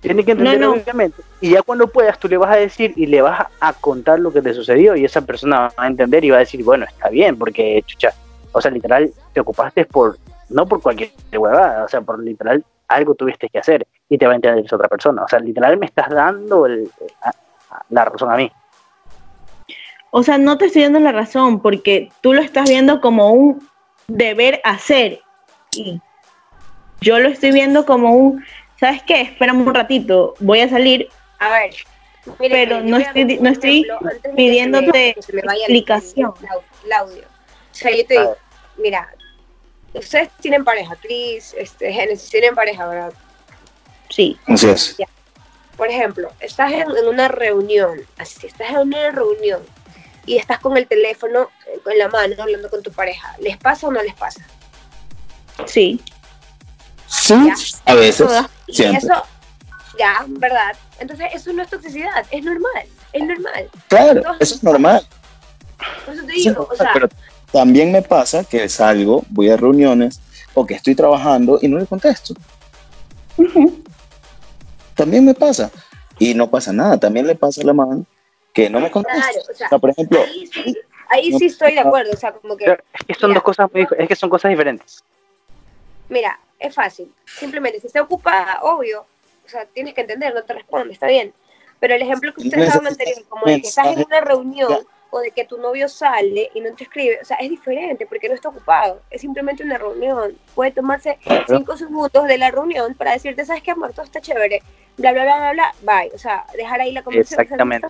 tiene 0.00 0.24
que 0.24 0.32
entender 0.32 0.60
No, 0.60 0.74
no. 0.74 0.82
obviamente. 0.82 1.22
Y 1.40 1.50
ya 1.50 1.62
cuando 1.62 1.86
puedas, 1.88 2.18
tú 2.18 2.28
le 2.28 2.36
vas 2.36 2.50
a 2.54 2.56
decir 2.60 2.92
y 2.96 3.06
le 3.06 3.22
vas 3.22 3.40
a, 3.40 3.50
a 3.60 3.72
contar 3.72 4.18
lo 4.18 4.30
que 4.32 4.42
te 4.42 4.52
sucedió 4.52 4.94
y 4.94 5.04
esa 5.06 5.22
persona 5.22 5.60
va 5.60 5.72
a 5.84 5.86
entender 5.86 6.22
y 6.24 6.30
va 6.30 6.36
a 6.36 6.40
decir, 6.40 6.62
bueno, 6.62 6.84
está 6.84 7.08
bien, 7.08 7.38
porque, 7.38 7.82
chucha, 7.86 8.12
o 8.52 8.60
sea, 8.60 8.70
literal, 8.70 9.10
te 9.32 9.40
ocupaste 9.40 9.86
por, 9.86 10.18
no 10.48 10.66
por 10.66 10.80
cualquier 10.82 11.10
huevada, 11.32 11.84
o 11.84 11.88
sea, 11.88 12.00
por 12.00 12.22
literal, 12.22 12.64
algo 12.88 13.14
tuviste 13.14 13.48
que 13.48 13.58
hacer 13.58 13.86
y 14.08 14.16
te 14.18 14.26
va 14.26 14.32
a 14.32 14.36
entender 14.36 14.64
esa 14.64 14.76
otra 14.76 14.88
persona. 14.88 15.24
O 15.24 15.28
sea, 15.28 15.40
literal, 15.40 15.76
me 15.76 15.86
estás 15.86 16.08
dando 16.08 16.66
el- 16.66 16.90
a- 17.22 17.30
a- 17.70 17.82
la 17.90 18.04
razón 18.04 18.30
a 18.30 18.36
mí. 18.36 18.50
O 20.10 20.22
sea, 20.22 20.38
no 20.38 20.56
te 20.56 20.66
estoy 20.66 20.82
dando 20.82 21.00
la 21.00 21.12
razón 21.12 21.60
porque 21.60 22.10
tú 22.20 22.32
lo 22.32 22.40
estás 22.40 22.68
viendo 22.68 23.00
como 23.00 23.32
un 23.32 23.68
deber 24.06 24.60
hacer 24.64 25.20
y 25.72 26.00
yo 27.00 27.18
lo 27.18 27.28
estoy 27.28 27.50
viendo 27.52 27.84
como 27.84 28.14
un, 28.14 28.44
¿sabes 28.80 29.02
qué? 29.02 29.20
Espérame 29.22 29.66
un 29.66 29.74
ratito, 29.74 30.34
voy 30.40 30.60
a 30.60 30.68
salir. 30.68 31.08
A 31.38 31.50
ver. 31.50 31.74
mire, 32.40 32.54
Pero 32.54 32.80
no 32.82 32.96
estoy- 32.96 33.38
no 33.40 33.50
estoy 33.50 33.86
pidiéndote 34.34 34.86
me- 34.86 35.14
que 35.14 35.22
se 35.22 35.32
me 35.32 35.42
vaya 35.42 35.66
el- 35.66 35.76
explicación. 35.76 36.34
el 36.40 36.48
au- 36.48 36.62
el 36.84 36.92
audio. 36.92 37.22
O 37.22 37.74
sea, 37.74 37.90
yo 37.94 38.06
te 38.06 38.14
digo, 38.14 38.36
mira, 38.78 39.08
ustedes 39.98 40.30
tienen 40.40 40.64
pareja, 40.64 40.96
Cris, 40.96 41.54
este, 41.56 41.92
Genesis 41.92 42.30
tienen 42.30 42.54
pareja, 42.54 42.86
¿verdad? 42.86 43.12
Sí, 44.10 44.38
Así 44.46 44.68
es. 44.68 44.96
Por 45.76 45.88
ejemplo, 45.88 46.32
estás 46.40 46.72
en, 46.72 46.82
en 46.96 47.06
una 47.08 47.28
reunión, 47.28 48.00
así, 48.18 48.46
estás 48.46 48.70
en 48.70 48.78
una 48.78 49.10
reunión 49.10 49.62
y 50.24 50.38
estás 50.38 50.58
con 50.60 50.76
el 50.76 50.86
teléfono 50.86 51.50
eh, 51.66 51.78
en 51.92 51.98
la 51.98 52.08
mano 52.08 52.34
hablando 52.42 52.70
con 52.70 52.82
tu 52.82 52.90
pareja. 52.92 53.34
¿Les 53.40 53.56
pasa 53.58 53.86
o 53.88 53.92
no 53.92 54.02
les 54.02 54.14
pasa? 54.14 54.42
sí. 55.66 56.00
Sí, 57.08 57.34
Ya. 57.46 57.54
a 57.92 57.94
veces. 57.94 58.28
Y 58.66 58.74
Siempre. 58.74 58.98
eso, 58.98 59.22
ya, 59.96 60.24
¿verdad? 60.26 60.74
Entonces, 60.98 61.28
eso 61.34 61.52
no 61.52 61.62
es 61.62 61.70
toxicidad, 61.70 62.26
es 62.32 62.42
normal, 62.42 62.84
es 63.12 63.22
normal. 63.22 63.70
Claro, 63.88 64.22
eso 64.40 64.54
es 64.56 64.62
normal. 64.64 65.06
Por 66.04 66.14
eso 66.14 66.26
te 66.26 66.32
digo, 66.32 66.68
o 66.68 66.74
sea, 66.74 66.90
pero 66.92 67.08
también 67.56 67.90
me 67.90 68.02
pasa 68.02 68.44
que 68.44 68.68
salgo, 68.68 69.24
voy 69.30 69.48
a 69.48 69.56
reuniones 69.56 70.20
o 70.52 70.66
que 70.66 70.74
estoy 70.74 70.94
trabajando 70.94 71.58
y 71.62 71.68
no 71.68 71.78
le 71.78 71.86
contesto. 71.86 72.34
Ujú. 73.38 73.82
También 74.94 75.24
me 75.24 75.32
pasa. 75.32 75.70
Y 76.18 76.34
no 76.34 76.50
pasa 76.50 76.70
nada. 76.70 77.00
También 77.00 77.26
le 77.26 77.34
pasa 77.34 77.62
a 77.62 77.64
la 77.64 77.72
man 77.72 78.06
que 78.52 78.68
no 78.68 78.78
me 78.78 78.90
contesta. 78.90 79.22
claro, 79.22 79.38
o 79.40 79.54
sea, 79.54 79.66
O 79.66 79.68
sea, 79.70 79.78
por 79.78 79.88
ejemplo, 79.88 80.20
ahí 80.22 80.46
sí, 80.46 80.76
ahí 81.08 81.32
sí 81.38 81.46
estoy 81.46 81.72
de 81.72 81.80
acuerdo, 81.80 82.12
o 82.12 82.16
sea, 82.18 82.32
como 82.32 82.58
que, 82.58 82.66
Pero 82.66 82.84
es 82.92 83.06
que 83.06 83.14
son 83.14 83.30
Mira. 83.30 83.38
dos 83.38 83.44
cosas 83.44 83.70
muy, 83.72 83.86
es 83.98 84.08
que 84.08 84.16
son 84.16 84.28
cosas 84.28 84.50
diferentes. 84.50 85.02
mira, 86.10 86.38
es 86.58 86.74
fácil, 86.74 87.10
simplemente 87.24 87.80
si 87.80 87.86
está 87.86 88.02
ocupada, 88.02 88.58
obvio, 88.64 89.06
o 89.46 89.48
sea, 89.48 89.64
tienes 89.64 89.94
que 89.94 90.02
entender, 90.02 90.34
no 90.34 90.42
te 90.42 90.52
responde, 90.52 90.92
está 90.92 91.06
bien. 91.06 91.32
Pero 91.80 91.94
el 91.94 92.02
ejemplo 92.02 92.34
que 92.34 92.42
ustedes 92.42 92.68
daban 92.68 92.86
anterior, 92.86 93.24
como 93.30 93.46
de 93.46 93.62
que 93.62 93.68
estás 93.68 93.86
en 93.86 94.04
una 94.04 94.20
reunión 94.20 94.86
o 95.10 95.20
de 95.20 95.30
que 95.30 95.44
tu 95.44 95.58
novio 95.58 95.88
sale 95.88 96.50
y 96.54 96.60
no 96.60 96.74
te 96.74 96.84
escribe, 96.84 97.18
o 97.20 97.24
sea, 97.24 97.36
es 97.38 97.48
diferente 97.48 98.06
porque 98.06 98.28
no 98.28 98.34
está 98.34 98.48
ocupado, 98.48 99.00
es 99.10 99.20
simplemente 99.20 99.62
una 99.62 99.78
reunión. 99.78 100.36
Puede 100.54 100.72
tomarse 100.72 101.18
cinco 101.46 101.76
segundos 101.76 102.26
de 102.26 102.38
la 102.38 102.50
reunión 102.50 102.94
para 102.94 103.12
decirte, 103.12 103.44
¿sabes 103.44 103.62
qué, 103.62 103.70
amor? 103.70 103.92
Todo 103.92 104.04
está 104.04 104.20
chévere, 104.20 104.62
bla, 104.96 105.12
bla, 105.12 105.24
bla, 105.24 105.36
bla, 105.38 105.52
bla, 105.52 105.74
bye. 105.82 106.10
O 106.14 106.18
sea, 106.18 106.44
dejar 106.56 106.80
ahí 106.80 106.92
la 106.92 107.02
conversación. 107.02 107.42
Exactamente. 107.42 107.88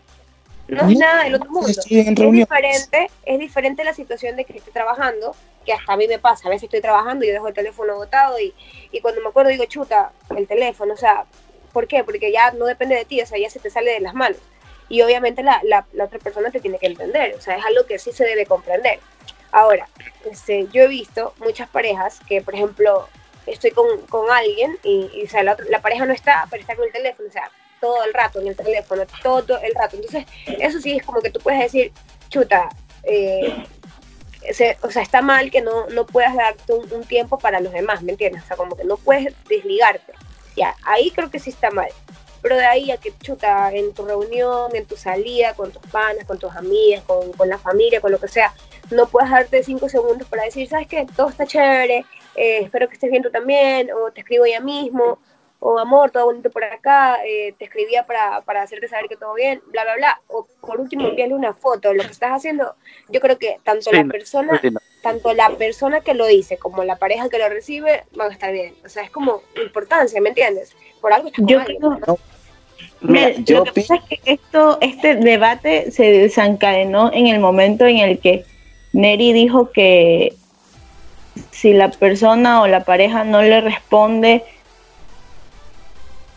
No 0.69 0.89
es 0.89 0.99
nada 0.99 1.25
del 1.25 1.37
otro 1.37 1.51
mundo. 1.51 1.69
Estoy 1.69 2.01
en 2.01 2.21
Es 2.21 2.33
diferente, 2.33 3.11
es 3.25 3.39
diferente 3.39 3.85
la 3.85 3.95
situación 3.95 4.37
de 4.37 4.45
que 4.45 4.59
esté 4.59 4.73
trabajando, 4.73 5.35
que 5.65 5.73
hasta 5.73 5.93
a 5.93 5.97
mí 5.97 6.09
me 6.09 6.19
pasa. 6.19 6.49
A 6.49 6.51
veces 6.51 6.65
estoy 6.65 6.81
trabajando 6.81 7.25
y 7.25 7.29
yo 7.29 7.35
dejo 7.35 7.49
el 7.49 7.55
teléfono 7.55 7.95
botado 7.95 8.39
y, 8.41 8.53
y 8.91 9.01
cuando 9.01 9.21
me 9.21 9.29
acuerdo 9.29 9.51
digo, 9.51 9.65
chuta, 9.67 10.13
el 10.37 10.47
teléfono. 10.49 10.95
O 10.95 10.97
sea, 10.97 11.25
¿por 11.73 11.87
qué? 11.87 12.03
Porque 12.03 12.33
ya 12.33 12.51
no 12.51 12.67
depende 12.67 12.97
de 12.97 13.05
ti, 13.05 13.21
o 13.21 13.27
sea, 13.27 13.39
ya 13.39 13.49
se 13.49 13.61
te 13.61 13.71
sale 13.71 13.93
de 13.93 14.01
las 14.01 14.15
manos. 14.15 14.39
Y 14.89 15.03
obviamente 15.03 15.43
la, 15.43 15.61
la, 15.65 15.85
la 15.93 16.05
otra 16.05 16.19
persona 16.19 16.51
te 16.51 16.61
tiene 16.61 16.79
que 16.79 16.87
entender, 16.87 17.35
o 17.35 17.41
sea, 17.41 17.57
es 17.57 17.65
algo 17.65 17.87
que 17.87 17.99
sí 17.99 18.13
se 18.13 18.25
debe 18.25 18.47
comprender. 18.47 19.01
Ahora, 19.53 19.89
este, 20.31 20.67
yo 20.73 20.83
he 20.83 20.89
visto 20.89 21.35
muchas 21.39 21.69
parejas 21.69 22.21
que, 22.29 22.41
por 22.43 22.55
ejemplo, 22.55 23.09
estoy 23.47 23.71
con, 23.71 24.01
con 24.09 24.31
alguien 24.31 24.79
y, 24.83 25.11
y, 25.15 25.25
o 25.25 25.29
sea, 25.29 25.43
la, 25.43 25.57
la 25.71 25.81
pareja 25.81 26.05
no 26.05 26.13
está, 26.13 26.47
pero 26.51 26.61
está 26.61 26.77
con 26.77 26.85
el 26.87 26.93
teléfono, 26.93 27.29
o 27.29 27.33
sea, 27.33 27.51
todo 27.81 28.05
el 28.05 28.13
rato 28.15 28.41
en 28.41 28.49
el 28.49 28.57
teléfono, 28.57 29.03
todo 29.23 29.59
el 29.61 29.75
rato. 29.75 29.97
Entonces, 29.97 30.25
eso 30.59 30.81
sí 30.81 30.97
es 30.97 31.05
como 31.05 31.21
que 31.21 31.31
tú 31.31 31.41
puedes 31.41 31.61
decir, 31.61 31.93
chuta, 32.29 32.69
eh, 33.03 33.65
se- 34.53 34.79
o 34.83 34.91
sea, 34.91 35.03
está 35.03 35.23
mal 35.23 35.51
que 35.51 35.61
no, 35.63 35.87
no 35.89 36.07
puedas 36.07 36.35
darte 36.37 36.73
un, 36.73 36.93
un 36.93 37.05
tiempo 37.05 37.39
para 37.39 37.61
los 37.61 37.73
demás, 37.73 38.03
¿me 38.03 38.13
entiendes? 38.13 38.43
O 38.45 38.47
sea, 38.47 38.57
como 38.57 38.77
que 38.77 38.85
no 38.85 38.97
puedes 38.97 39.35
desligarte. 39.49 40.13
Ya, 40.57 40.75
ahí 40.85 41.11
creo 41.11 41.31
que 41.31 41.39
sí 41.39 41.51
está 41.51 41.71
mal. 41.71 41.89
Pero 42.47 42.59
de 42.59 42.65
ahí 42.65 42.93
a 42.93 42.97
que 42.97 43.13
chuta, 43.19 43.73
en 43.73 43.93
tu 43.93 44.05
reunión, 44.07 44.71
en 44.77 44.87
tu 44.87 44.97
salida, 44.97 45.53
con 45.55 45.73
tus 45.73 45.83
panas, 45.91 46.25
con 46.27 46.39
tus 46.39 46.55
amigas, 46.55 47.03
con, 47.03 47.33
con 47.33 47.49
la 47.49 47.59
familia, 47.59 48.01
con 48.01 48.13
lo 48.13 48.21
que 48.21 48.29
sea, 48.29 48.55
no 48.93 49.09
puedes 49.09 49.29
darte 49.33 49.65
cinco 49.65 49.89
segundos 49.89 50.29
para 50.29 50.45
decir, 50.45 50.69
¿sabes 50.69 50.87
qué? 50.87 51.09
Todo 51.17 51.29
está 51.31 51.45
chévere, 51.45 52.05
eh, 52.37 52.61
espero 52.63 52.87
que 52.87 52.95
estés 52.95 53.11
bien 53.11 53.25
tú 53.25 53.33
también, 53.33 53.91
o 53.91 54.13
te 54.13 54.21
escribo 54.21 54.47
ya 54.47 54.61
mismo, 54.61 55.19
o 55.59 55.77
amor, 55.81 56.13
todo 56.13 56.27
bonito 56.27 56.49
por 56.51 56.63
acá, 56.63 57.19
eh, 57.27 57.53
te 57.59 57.65
escribía 57.65 58.07
para, 58.07 58.41
para 58.43 58.63
hacerte 58.63 58.87
saber 58.87 59.07
que 59.09 59.17
todo 59.17 59.35
bien, 59.35 59.61
bla, 59.73 59.83
bla, 59.83 59.97
bla. 59.97 60.21
O 60.29 60.47
por 60.61 60.79
último, 60.81 61.09
envíale 61.09 61.35
una 61.35 61.53
foto 61.53 61.93
lo 61.95 62.05
que 62.05 62.13
estás 62.13 62.31
haciendo. 62.31 62.77
Yo 63.09 63.19
creo 63.21 63.39
que 63.39 63.59
tanto 63.65 63.91
Sí, 63.91 63.97
la 63.97 64.05
persona 64.05 64.61
Sí, 64.61 64.71
no. 64.71 64.79
tanto 65.03 65.33
la 65.35 65.51
persona 65.57 66.01
que 66.01 66.15
lo 66.15 66.27
dice 66.27 66.59
como 66.59 66.85
la 66.85 66.95
pareja 66.95 67.29
que 67.29 67.41
lo 67.41 67.49
recibe 67.49 68.05
van 68.13 68.31
a 68.31 68.35
estar 68.35 68.53
bien. 68.53 68.77
O 68.85 68.89
sea, 68.89 69.03
es 69.03 69.11
como 69.11 69.43
importancia, 69.61 70.21
¿me 70.21 70.29
entiendes? 70.29 70.77
Por 71.01 71.13
algo 71.13 71.27
estás 71.27 71.41
con 71.41 71.49
Yo 71.49 71.59
alguien, 71.59 71.79
creo- 71.81 71.99
¿no? 72.07 72.19
Mira, 73.01 73.29
Mira, 73.29 73.41
yo 73.45 73.59
lo 73.59 73.65
que 73.65 73.81
pasa 73.83 73.95
es 73.97 74.03
que 74.21 74.21
esto, 74.33 74.79
este 74.81 75.17
debate 75.17 75.91
se 75.91 76.05
desencadenó 76.05 77.11
en 77.13 77.27
el 77.27 77.39
momento 77.41 77.87
en 77.87 77.99
el 77.99 78.19
que 78.19 78.45
Neri 78.93 79.33
dijo 79.33 79.71
que 79.71 80.35
si 81.51 81.73
la 81.75 81.91
persona 81.91 82.63
o 82.63 82.67
la 82.67 82.85
pareja 82.85 83.25
no 83.25 83.43
le 83.43 83.61
responde, 83.61 84.43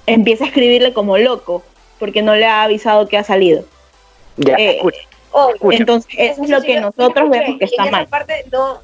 empieza 0.06 0.44
a 0.44 0.48
escribirle 0.48 0.94
como 0.94 1.18
loco, 1.18 1.64
porque 2.00 2.22
no 2.22 2.36
le 2.36 2.46
ha 2.46 2.64
avisado 2.64 3.08
que 3.08 3.18
ha 3.18 3.24
salido. 3.24 3.64
Ya, 4.38 4.56
Eh, 4.56 4.78
escucha, 4.78 5.00
Obvio. 5.32 5.56
escucha. 5.56 5.78
Entonces, 5.78 6.14
eso 6.18 6.44
es 6.44 6.50
lo 6.50 6.62
que 6.62 6.82
nosotros 6.82 7.30
vemos 7.30 7.58
que 7.60 7.66
está 7.66 7.86
en 7.86 7.92
mal. 7.92 8.02
esa 8.04 8.10
parte 8.10 8.46
no, 8.52 8.80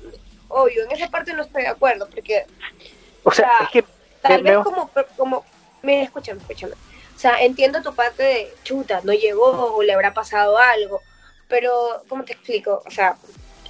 obvio, 0.48 0.84
en 0.84 0.92
esa 0.92 1.08
parte 1.10 1.34
no 1.34 1.42
estoy 1.44 1.64
de 1.64 1.70
acuerdo, 1.70 2.08
porque 2.14 2.46
o 3.24 3.32
sea, 3.32 3.46
o 3.46 3.58
sea, 3.58 3.66
es 3.66 3.70
que 3.72 3.84
tal 4.22 4.44
vez 4.44 4.52
veo- 4.54 4.64
como, 4.64 4.90
como, 5.18 5.46
mira, 5.82 6.04
escúchame, 6.04 6.40
escúchame. 6.42 6.74
O 7.16 7.20
sea, 7.20 7.42
entiendo 7.44 7.82
tu 7.82 7.96
parte 7.96 8.24
de 8.24 8.54
chuta, 8.64 9.02
no 9.04 9.14
llegó 9.14 9.76
o 9.76 9.84
le 9.84 9.94
habrá 9.94 10.14
pasado 10.14 10.58
algo, 10.58 11.02
pero, 11.48 11.72
¿cómo 12.10 12.26
te 12.26 12.34
explico? 12.34 12.84
O 12.86 12.92
sea, 12.92 13.16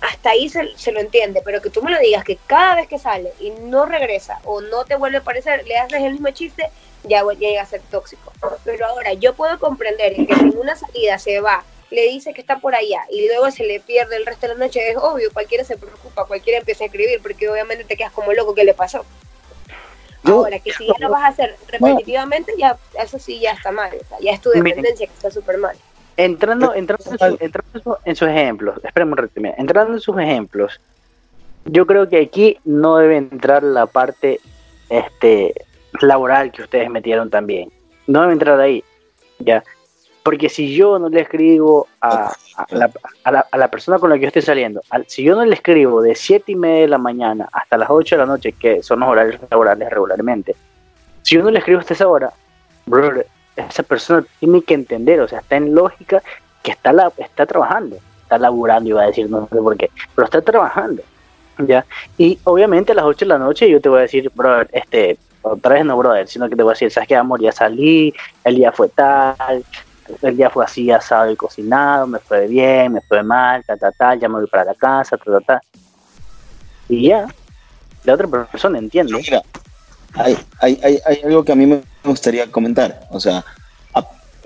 hasta 0.01 0.31
ahí 0.31 0.49
se, 0.49 0.75
se 0.77 0.91
lo 0.91 0.99
entiende, 0.99 1.41
pero 1.43 1.61
que 1.61 1.69
tú 1.69 1.81
me 1.81 1.91
lo 1.91 1.99
digas 1.99 2.23
que 2.23 2.37
cada 2.47 2.75
vez 2.75 2.87
que 2.87 2.99
sale 2.99 3.33
y 3.39 3.51
no 3.51 3.85
regresa 3.85 4.39
o 4.45 4.61
no 4.61 4.85
te 4.85 4.95
vuelve 4.95 5.17
a 5.17 5.21
aparecer, 5.21 5.65
le 5.67 5.77
haces 5.77 6.01
el 6.01 6.13
mismo 6.13 6.29
chiste, 6.31 6.69
ya, 7.03 7.23
ya 7.23 7.33
llega 7.33 7.61
a 7.61 7.65
ser 7.65 7.81
tóxico. 7.91 8.31
Pero 8.63 8.87
ahora, 8.87 9.13
yo 9.13 9.33
puedo 9.35 9.59
comprender 9.59 10.15
que 10.15 10.35
si 10.35 10.41
en 10.41 10.57
una 10.57 10.75
salida 10.75 11.19
se 11.19 11.39
va, 11.39 11.63
le 11.91 12.03
dice 12.09 12.33
que 12.33 12.41
está 12.41 12.59
por 12.59 12.75
allá 12.75 13.03
y 13.09 13.27
luego 13.27 13.51
se 13.51 13.63
le 13.63 13.79
pierde 13.79 14.15
el 14.17 14.25
resto 14.25 14.47
de 14.47 14.55
la 14.55 14.65
noche, 14.65 14.89
es 14.89 14.97
obvio, 14.97 15.31
cualquiera 15.31 15.63
se 15.63 15.77
preocupa, 15.77 16.25
cualquiera 16.25 16.59
empieza 16.59 16.83
a 16.83 16.87
escribir, 16.87 17.21
porque 17.21 17.47
obviamente 17.47 17.83
te 17.83 17.95
quedas 17.95 18.11
como 18.11 18.33
loco, 18.33 18.55
¿qué 18.55 18.63
le 18.63 18.73
pasó? 18.73 19.05
Yo- 20.25 20.37
Ahora, 20.37 20.59
que 20.59 20.73
si 20.73 20.87
ya 20.87 20.93
lo 20.99 21.09
vas 21.09 21.23
a 21.23 21.27
hacer 21.27 21.55
repetitivamente, 21.67 22.53
ya 22.57 22.77
eso 23.01 23.19
sí 23.19 23.39
ya 23.39 23.51
está 23.51 23.71
mal, 23.71 23.91
o 23.95 24.05
sea, 24.07 24.17
ya 24.19 24.31
es 24.31 24.41
tu 24.41 24.49
Miren. 24.49 24.63
dependencia 24.65 25.07
que 25.07 25.13
está 25.13 25.29
súper 25.31 25.57
mal. 25.57 25.75
entrando, 26.17 26.73
entrando, 26.73 27.03
en, 27.11 27.17
su- 27.19 27.37
entrando 27.43 27.69
en 27.77 27.83
su- 27.83 27.97
en 28.05 28.15
sus 28.15 28.27
ejemplos, 28.29 28.79
espérame 28.83 29.11
un 29.11 29.17
ratito, 29.17 29.41
mira, 29.41 29.55
entrando 29.57 29.93
en 29.93 29.99
sus 29.99 30.17
ejemplos, 30.19 30.79
yo 31.65 31.85
creo 31.85 32.07
que 32.07 32.21
aquí 32.21 32.57
no 32.63 32.97
debe 32.97 33.17
entrar 33.17 33.63
la 33.63 33.85
parte 33.85 34.39
este 34.89 35.53
laboral 36.01 36.51
que 36.51 36.61
ustedes 36.61 36.89
metieron 36.89 37.29
también. 37.29 37.71
No 38.07 38.21
debe 38.21 38.33
entrar 38.33 38.59
ahí, 38.59 38.83
ya. 39.39 39.63
Porque 40.25 40.49
si 40.49 40.75
yo 40.75 40.97
no 40.97 41.07
le 41.07 41.21
escribo 41.21 41.87
a, 42.01 42.33
a 42.57 42.65
la, 42.71 42.89
a 43.23 43.31
la- 43.31 43.45
a 43.51 43.57
la 43.59 43.67
persona 43.67 43.99
con 43.99 44.09
la 44.09 44.15
que 44.15 44.23
yo 44.23 44.27
estoy 44.29 44.41
saliendo, 44.41 44.81
al- 44.89 45.05
si 45.07 45.21
yo 45.23 45.35
no 45.35 45.45
le 45.45 45.53
escribo 45.53 46.01
de 46.01 46.15
7 46.15 46.51
y 46.51 46.55
media 46.55 46.81
de 46.81 46.87
la 46.87 46.97
mañana 46.97 47.47
hasta 47.53 47.77
las 47.77 47.91
8 47.91 48.15
de 48.15 48.19
la 48.21 48.25
noche, 48.25 48.53
que 48.53 48.81
son 48.81 49.01
los 49.01 49.09
horarios 49.09 49.39
laborales 49.51 49.87
regularmente, 49.87 50.55
si 51.21 51.35
yo 51.35 51.43
no 51.43 51.51
le 51.51 51.59
escribo 51.59 51.79
hasta 51.79 51.93
esa 51.93 52.07
hora, 52.07 52.31
brother, 52.87 53.27
esa 53.55 53.83
persona 53.83 54.25
tiene 54.39 54.63
que 54.63 54.73
entender, 54.73 55.19
o 55.21 55.27
sea, 55.27 55.41
está 55.41 55.57
en 55.57 55.75
lógica 55.75 56.23
que 56.63 56.71
está, 56.71 56.91
la, 56.91 57.11
está 57.17 57.45
trabajando, 57.45 57.97
está 58.23 58.39
laburando, 58.39 58.89
iba 58.89 59.03
a 59.03 59.05
decir, 59.07 59.29
no 59.29 59.47
sé 59.47 59.57
por 59.57 59.77
qué, 59.77 59.91
pero 60.15 60.25
está 60.25 60.41
trabajando, 60.41 61.03
¿ya? 61.59 61.85
Y 62.17 62.39
obviamente 62.45 62.93
a 62.93 62.95
las 62.95 63.05
8 63.05 63.25
de 63.25 63.29
la 63.29 63.37
noche 63.37 63.69
yo 63.69 63.79
te 63.79 63.89
voy 63.89 63.99
a 63.99 64.01
decir, 64.01 64.31
brother, 64.33 64.67
este, 64.73 65.19
otra 65.43 65.75
vez 65.75 65.85
no, 65.85 65.95
brother, 65.95 66.27
sino 66.27 66.49
que 66.49 66.55
te 66.55 66.63
voy 66.63 66.71
a 66.71 66.73
decir, 66.73 66.89
¿sabes 66.89 67.07
qué, 67.07 67.15
amor? 67.15 67.39
Ya 67.39 67.51
salí, 67.51 68.11
el 68.43 68.55
día 68.55 68.71
fue 68.71 68.89
tal, 68.89 69.63
el 70.21 70.37
día 70.37 70.49
fue 70.49 70.65
así, 70.65 70.91
asado 70.91 71.31
y 71.31 71.35
cocinado, 71.35 72.07
me 72.07 72.19
fue 72.19 72.47
bien, 72.47 72.93
me 72.93 73.01
fue 73.01 73.23
mal, 73.23 73.63
ta, 73.65 73.75
ta, 73.77 73.91
ta, 73.91 74.15
ya 74.15 74.29
me 74.29 74.35
voy 74.35 74.47
para 74.47 74.65
la 74.65 74.75
casa, 74.75 75.17
ta, 75.17 75.25
ta, 75.25 75.39
ta. 75.41 75.61
Y 76.87 77.09
ya, 77.09 77.27
la 78.03 78.13
otra 78.13 78.27
persona 78.27 78.77
entiende. 78.77 79.13
Mira, 79.13 79.41
hay, 80.13 80.37
hay, 80.59 81.01
hay, 81.05 81.21
algo 81.23 81.43
que 81.43 81.51
a 81.51 81.55
mí 81.55 81.65
me 81.65 81.81
gustaría 82.03 82.51
comentar. 82.51 83.07
O 83.09 83.19
sea, 83.19 83.43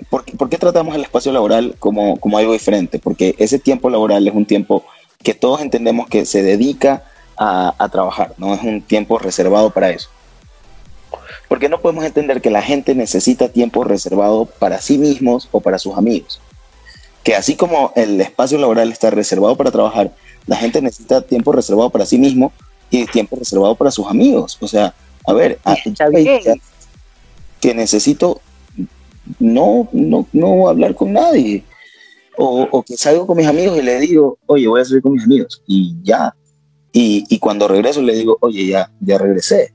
¿por, 0.08 0.24
por 0.36 0.48
qué 0.48 0.56
tratamos 0.56 0.94
el 0.94 1.02
espacio 1.02 1.32
laboral 1.32 1.76
como, 1.78 2.18
como 2.18 2.38
algo 2.38 2.52
diferente? 2.52 2.98
Porque 2.98 3.34
ese 3.38 3.58
tiempo 3.58 3.90
laboral 3.90 4.26
es 4.26 4.34
un 4.34 4.46
tiempo 4.46 4.84
que 5.22 5.34
todos 5.34 5.60
entendemos 5.60 6.08
que 6.08 6.24
se 6.24 6.42
dedica 6.42 7.04
a, 7.36 7.74
a 7.78 7.88
trabajar, 7.88 8.34
no 8.38 8.54
es 8.54 8.62
un 8.62 8.82
tiempo 8.82 9.18
reservado 9.18 9.70
para 9.70 9.90
eso. 9.90 10.08
Porque 11.50 11.68
no 11.68 11.80
podemos 11.80 12.04
entender 12.04 12.40
que 12.40 12.48
la 12.48 12.62
gente 12.62 12.94
necesita 12.94 13.48
tiempo 13.48 13.82
reservado 13.82 14.46
para 14.46 14.80
sí 14.80 14.98
mismos 14.98 15.48
o 15.50 15.60
para 15.60 15.80
sus 15.80 15.98
amigos. 15.98 16.40
que 17.24 17.34
así 17.34 17.56
como 17.56 17.92
el 17.96 18.20
espacio 18.20 18.56
laboral 18.56 18.90
está 18.90 19.10
reservado 19.10 19.56
para 19.56 19.70
trabajar, 19.70 20.14
la 20.46 20.56
gente 20.56 20.80
necesita 20.80 21.20
tiempo 21.20 21.52
reservado 21.52 21.90
para 21.90 22.06
sí 22.06 22.18
mismo 22.18 22.52
y 22.90 23.04
tiempo 23.06 23.36
reservado 23.36 23.74
para 23.74 23.90
sus 23.90 24.06
amigos. 24.06 24.56
O 24.60 24.68
sea, 24.68 24.94
a 25.26 25.32
ver, 25.34 25.58
que 27.60 27.74
necesito 27.74 28.40
no, 29.38 29.88
no, 29.92 30.26
no 30.32 30.68
hablar 30.68 30.94
con 30.94 31.12
nadie. 31.12 31.64
O, 32.38 32.66
o 32.70 32.82
que 32.82 32.96
salgo 32.96 33.26
con 33.26 33.36
mis 33.36 33.46
amigos 33.46 33.76
y 33.78 33.82
le 33.82 34.00
digo, 34.00 34.38
oye, 34.46 34.66
voy 34.66 34.80
a 34.80 34.84
salir 34.84 35.02
con 35.02 35.12
mis 35.12 35.24
amigos. 35.24 35.62
Y 35.66 35.96
ya. 36.02 36.34
Y, 36.92 37.24
y 37.28 37.38
cuando 37.38 37.68
regreso 37.68 38.00
le 38.00 38.14
digo, 38.14 38.38
oye, 38.40 38.66
ya, 38.66 38.90
ya 39.00 39.18
regresé. 39.18 39.74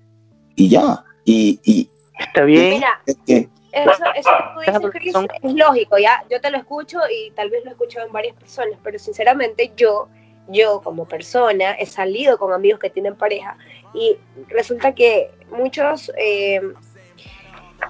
Y 0.56 0.70
ya. 0.70 1.05
Y, 1.26 1.60
y 1.64 1.90
Está 2.20 2.44
bien. 2.44 2.76
Mira, 2.76 3.02
es 3.06 3.18
que 3.26 3.50
eso, 3.74 3.92
eso 4.16 4.30
que 4.32 4.54
tú 4.54 4.60
dices, 4.62 4.80
Tienes 4.80 4.92
Chris, 4.92 5.14
razón. 5.14 5.28
es 5.44 5.54
lógico, 5.54 5.98
ya. 5.98 6.24
Yo 6.30 6.40
te 6.40 6.50
lo 6.50 6.58
escucho 6.58 7.00
y 7.12 7.32
tal 7.32 7.50
vez 7.50 7.64
lo 7.66 7.72
he 7.72 7.74
escuchado 7.74 8.06
en 8.08 8.14
varias 8.14 8.36
personas, 8.38 8.80
pero 8.84 8.98
sinceramente 9.00 9.74
yo, 9.76 10.08
yo 10.48 10.80
como 10.82 11.06
persona, 11.06 11.72
he 11.74 11.86
salido 11.86 12.38
con 12.38 12.54
amigos 12.54 12.80
que 12.80 12.90
tienen 12.90 13.16
pareja 13.16 13.58
y 13.94 14.18
resulta 14.48 14.96
que 14.96 15.30
muchos, 15.50 16.10
eh, 16.18 16.62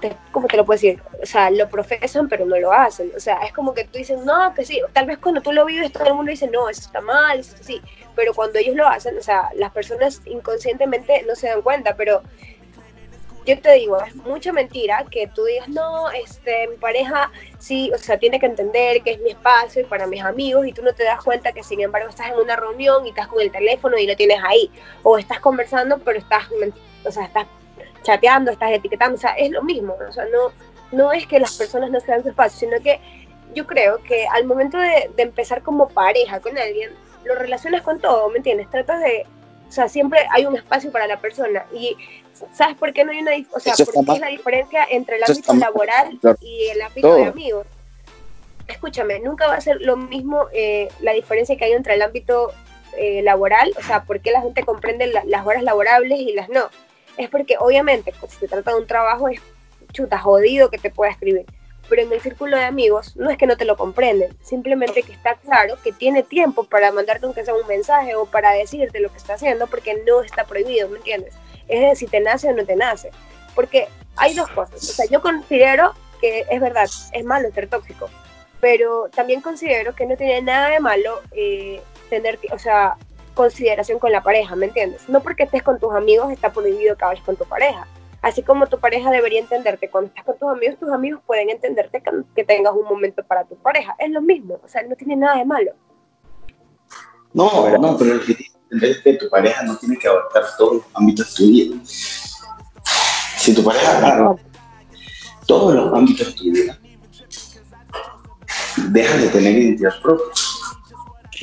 te- 0.00 0.16
¿cómo 0.32 0.48
te 0.48 0.56
lo 0.56 0.64
puedo 0.64 0.76
decir? 0.76 1.00
O 1.22 1.26
sea, 1.26 1.50
lo 1.50 1.68
profesan, 1.68 2.28
pero 2.28 2.44
no 2.46 2.56
lo 2.58 2.72
hacen. 2.72 3.12
O 3.16 3.20
sea, 3.20 3.36
es 3.42 3.52
como 3.52 3.72
que 3.72 3.84
tú 3.84 3.98
dices, 3.98 4.18
no, 4.24 4.54
que 4.54 4.64
sí. 4.64 4.80
Tal 4.92 5.06
vez 5.06 5.18
cuando 5.18 5.40
tú 5.40 5.52
lo 5.52 5.64
vives, 5.64 5.92
todo 5.92 6.06
el 6.06 6.14
mundo 6.14 6.30
dice, 6.30 6.48
no, 6.48 6.68
eso 6.68 6.80
está 6.80 7.00
mal, 7.00 7.38
eso 7.40 7.56
sí. 7.60 7.80
Pero 8.16 8.34
cuando 8.34 8.58
ellos 8.58 8.74
lo 8.74 8.88
hacen, 8.88 9.16
o 9.16 9.22
sea, 9.22 9.50
las 9.54 9.70
personas 9.72 10.22
inconscientemente 10.26 11.22
no 11.28 11.34
se 11.36 11.48
dan 11.48 11.62
cuenta, 11.62 11.94
pero 11.96 12.22
yo 13.46 13.60
te 13.60 13.72
digo, 13.74 14.02
es 14.02 14.14
mucha 14.16 14.52
mentira 14.52 15.06
que 15.08 15.28
tú 15.28 15.44
digas, 15.44 15.68
no, 15.68 16.10
este, 16.10 16.66
mi 16.66 16.76
pareja 16.76 17.30
sí, 17.58 17.92
o 17.94 17.98
sea, 17.98 18.18
tiene 18.18 18.40
que 18.40 18.46
entender 18.46 19.02
que 19.02 19.12
es 19.12 19.20
mi 19.20 19.30
espacio 19.30 19.82
y 19.82 19.84
para 19.84 20.08
mis 20.08 20.22
amigos 20.22 20.66
y 20.66 20.72
tú 20.72 20.82
no 20.82 20.92
te 20.92 21.04
das 21.04 21.22
cuenta 21.22 21.52
que 21.52 21.62
sin 21.62 21.80
embargo 21.80 22.08
estás 22.08 22.30
en 22.32 22.38
una 22.38 22.56
reunión 22.56 23.06
y 23.06 23.10
estás 23.10 23.28
con 23.28 23.40
el 23.40 23.52
teléfono 23.52 23.96
y 23.96 24.06
lo 24.06 24.16
tienes 24.16 24.40
ahí, 24.44 24.68
o 25.04 25.16
estás 25.16 25.38
conversando 25.38 25.98
pero 25.98 26.18
estás, 26.18 26.48
o 27.04 27.10
sea, 27.12 27.24
estás 27.24 27.46
chateando, 28.02 28.50
estás 28.50 28.72
etiquetando, 28.72 29.14
o 29.16 29.20
sea, 29.20 29.34
es 29.34 29.50
lo 29.50 29.62
mismo, 29.62 29.96
o 30.08 30.12
sea, 30.12 30.24
no, 30.24 30.52
no 30.90 31.12
es 31.12 31.26
que 31.28 31.38
las 31.38 31.56
personas 31.56 31.90
no 31.90 32.00
se 32.00 32.10
dan 32.10 32.24
su 32.24 32.30
espacio, 32.30 32.68
sino 32.68 32.82
que 32.82 33.00
yo 33.54 33.64
creo 33.64 34.02
que 34.02 34.26
al 34.26 34.44
momento 34.44 34.76
de, 34.76 35.08
de 35.16 35.22
empezar 35.22 35.62
como 35.62 35.88
pareja 35.88 36.40
con 36.40 36.58
alguien, 36.58 36.90
lo 37.24 37.36
relacionas 37.36 37.82
con 37.82 38.00
todo, 38.00 38.28
¿me 38.28 38.38
entiendes? 38.38 38.68
Tratas 38.70 39.00
de, 39.00 39.24
o 39.68 39.72
sea, 39.72 39.88
siempre 39.88 40.20
hay 40.30 40.46
un 40.46 40.56
espacio 40.56 40.90
para 40.92 41.06
la 41.06 41.18
persona 41.20 41.64
y 41.72 41.96
¿sabes 42.52 42.76
por 42.76 42.92
qué 42.92 43.04
no 43.04 43.12
hay 43.12 43.18
una, 43.18 43.32
o 43.52 43.60
sea, 43.60 43.74
por 43.74 44.04
qué 44.04 44.12
es 44.12 44.20
la 44.20 44.28
diferencia 44.28 44.86
entre 44.90 45.16
el 45.16 45.24
ámbito 45.24 45.54
laboral 45.54 46.18
claro. 46.20 46.38
y 46.40 46.66
el 46.68 46.82
ámbito 46.82 47.08
Todo. 47.08 47.16
de 47.16 47.24
amigos? 47.26 47.66
Escúchame, 48.68 49.20
nunca 49.20 49.46
va 49.46 49.54
a 49.54 49.60
ser 49.60 49.80
lo 49.80 49.96
mismo 49.96 50.46
eh, 50.52 50.88
la 51.00 51.12
diferencia 51.12 51.56
que 51.56 51.64
hay 51.66 51.72
entre 51.72 51.94
el 51.94 52.02
ámbito 52.02 52.52
eh, 52.98 53.22
laboral, 53.22 53.72
o 53.78 53.82
sea, 53.82 54.02
por 54.04 54.20
qué 54.20 54.32
la 54.32 54.40
gente 54.40 54.64
comprende 54.64 55.06
la- 55.06 55.24
las 55.24 55.46
horas 55.46 55.62
laborables 55.62 56.18
y 56.18 56.32
las 56.32 56.48
no. 56.48 56.68
Es 57.16 57.28
porque 57.30 57.56
obviamente, 57.58 58.12
pues, 58.18 58.32
si 58.32 58.38
se 58.40 58.48
trata 58.48 58.72
de 58.72 58.78
un 58.80 58.86
trabajo, 58.86 59.28
es 59.28 59.40
chuta, 59.92 60.18
jodido 60.18 60.68
que 60.70 60.78
te 60.78 60.90
pueda 60.90 61.10
escribir. 61.12 61.46
Pero 61.88 62.02
en 62.02 62.12
el 62.12 62.20
círculo 62.20 62.56
de 62.56 62.64
amigos 62.64 63.16
no 63.16 63.30
es 63.30 63.38
que 63.38 63.46
no 63.46 63.56
te 63.56 63.64
lo 63.64 63.76
comprenden, 63.76 64.36
simplemente 64.42 65.02
que 65.02 65.12
está 65.12 65.34
claro 65.36 65.76
que 65.82 65.92
tiene 65.92 66.22
tiempo 66.22 66.64
para 66.64 66.90
mandarte 66.92 67.26
aunque 67.26 67.44
sea 67.44 67.54
un 67.54 67.66
mensaje 67.66 68.14
o 68.14 68.26
para 68.26 68.52
decirte 68.52 69.00
lo 69.00 69.10
que 69.10 69.18
está 69.18 69.34
haciendo 69.34 69.66
porque 69.66 70.02
no 70.06 70.22
está 70.22 70.44
prohibido, 70.44 70.88
¿me 70.88 70.98
entiendes? 70.98 71.34
Es 71.68 71.80
de 71.80 71.96
si 71.96 72.06
te 72.06 72.20
nace 72.20 72.48
o 72.48 72.52
no 72.52 72.64
te 72.64 72.76
nace. 72.76 73.10
Porque 73.54 73.88
hay 74.16 74.34
dos 74.34 74.48
cosas. 74.50 74.76
O 74.76 74.92
sea, 74.92 75.06
yo 75.06 75.20
considero 75.20 75.94
que 76.20 76.46
es 76.50 76.60
verdad, 76.60 76.88
es 77.12 77.24
malo 77.24 77.50
ser 77.52 77.68
tóxico, 77.68 78.08
pero 78.60 79.08
también 79.14 79.40
considero 79.40 79.94
que 79.94 80.06
no 80.06 80.16
tiene 80.16 80.42
nada 80.42 80.70
de 80.70 80.80
malo 80.80 81.20
eh, 81.32 81.80
tener, 82.10 82.38
o 82.52 82.58
sea, 82.58 82.96
consideración 83.34 83.98
con 83.98 84.10
la 84.12 84.22
pareja, 84.22 84.56
¿me 84.56 84.66
entiendes? 84.66 85.08
No 85.08 85.20
porque 85.20 85.44
estés 85.44 85.62
con 85.62 85.78
tus 85.78 85.94
amigos 85.94 86.32
está 86.32 86.52
prohibido 86.52 86.96
que 86.96 87.04
hables 87.04 87.22
con 87.22 87.36
tu 87.36 87.44
pareja. 87.44 87.86
Así 88.26 88.42
como 88.42 88.66
tu 88.66 88.80
pareja 88.80 89.08
debería 89.12 89.38
entenderte 89.38 89.88
cuando 89.88 90.08
estás 90.08 90.24
con 90.24 90.36
tus 90.36 90.48
amigos, 90.48 90.80
tus 90.80 90.90
amigos 90.90 91.20
pueden 91.24 91.48
entenderte 91.48 92.02
que, 92.02 92.10
que 92.34 92.42
tengas 92.42 92.72
un 92.72 92.82
momento 92.82 93.22
para 93.22 93.44
tu 93.44 93.54
pareja. 93.54 93.94
Es 94.00 94.10
lo 94.10 94.20
mismo, 94.20 94.58
o 94.64 94.66
sea, 94.66 94.82
no 94.82 94.96
tiene 94.96 95.14
nada 95.14 95.36
de 95.36 95.44
malo. 95.44 95.70
No, 97.32 97.78
no, 97.78 97.96
pero 97.96 98.14
el 98.14 98.20
que 98.26 98.34
tienes 98.34 98.52
que 98.52 98.58
entender 98.64 98.90
es 98.90 98.98
que 98.98 99.12
tu 99.12 99.30
pareja 99.30 99.62
no 99.62 99.76
tiene 99.76 99.96
que 99.96 100.08
abarcar 100.08 100.42
todos 100.58 100.74
los 100.74 100.84
ámbitos 100.94 101.30
de 101.30 101.36
tu 101.36 101.52
vida. 101.52 101.76
Si 103.36 103.54
tu 103.54 103.62
pareja 103.62 103.96
agarra 103.96 104.34
todos 105.46 105.74
los 105.76 105.94
ámbitos 105.94 106.26
de 106.26 106.32
tu 106.32 106.44
vida, 106.50 106.78
dejas 108.88 109.22
de 109.22 109.28
tener 109.28 109.56
identidad 109.56 109.92
propia. 110.02 110.26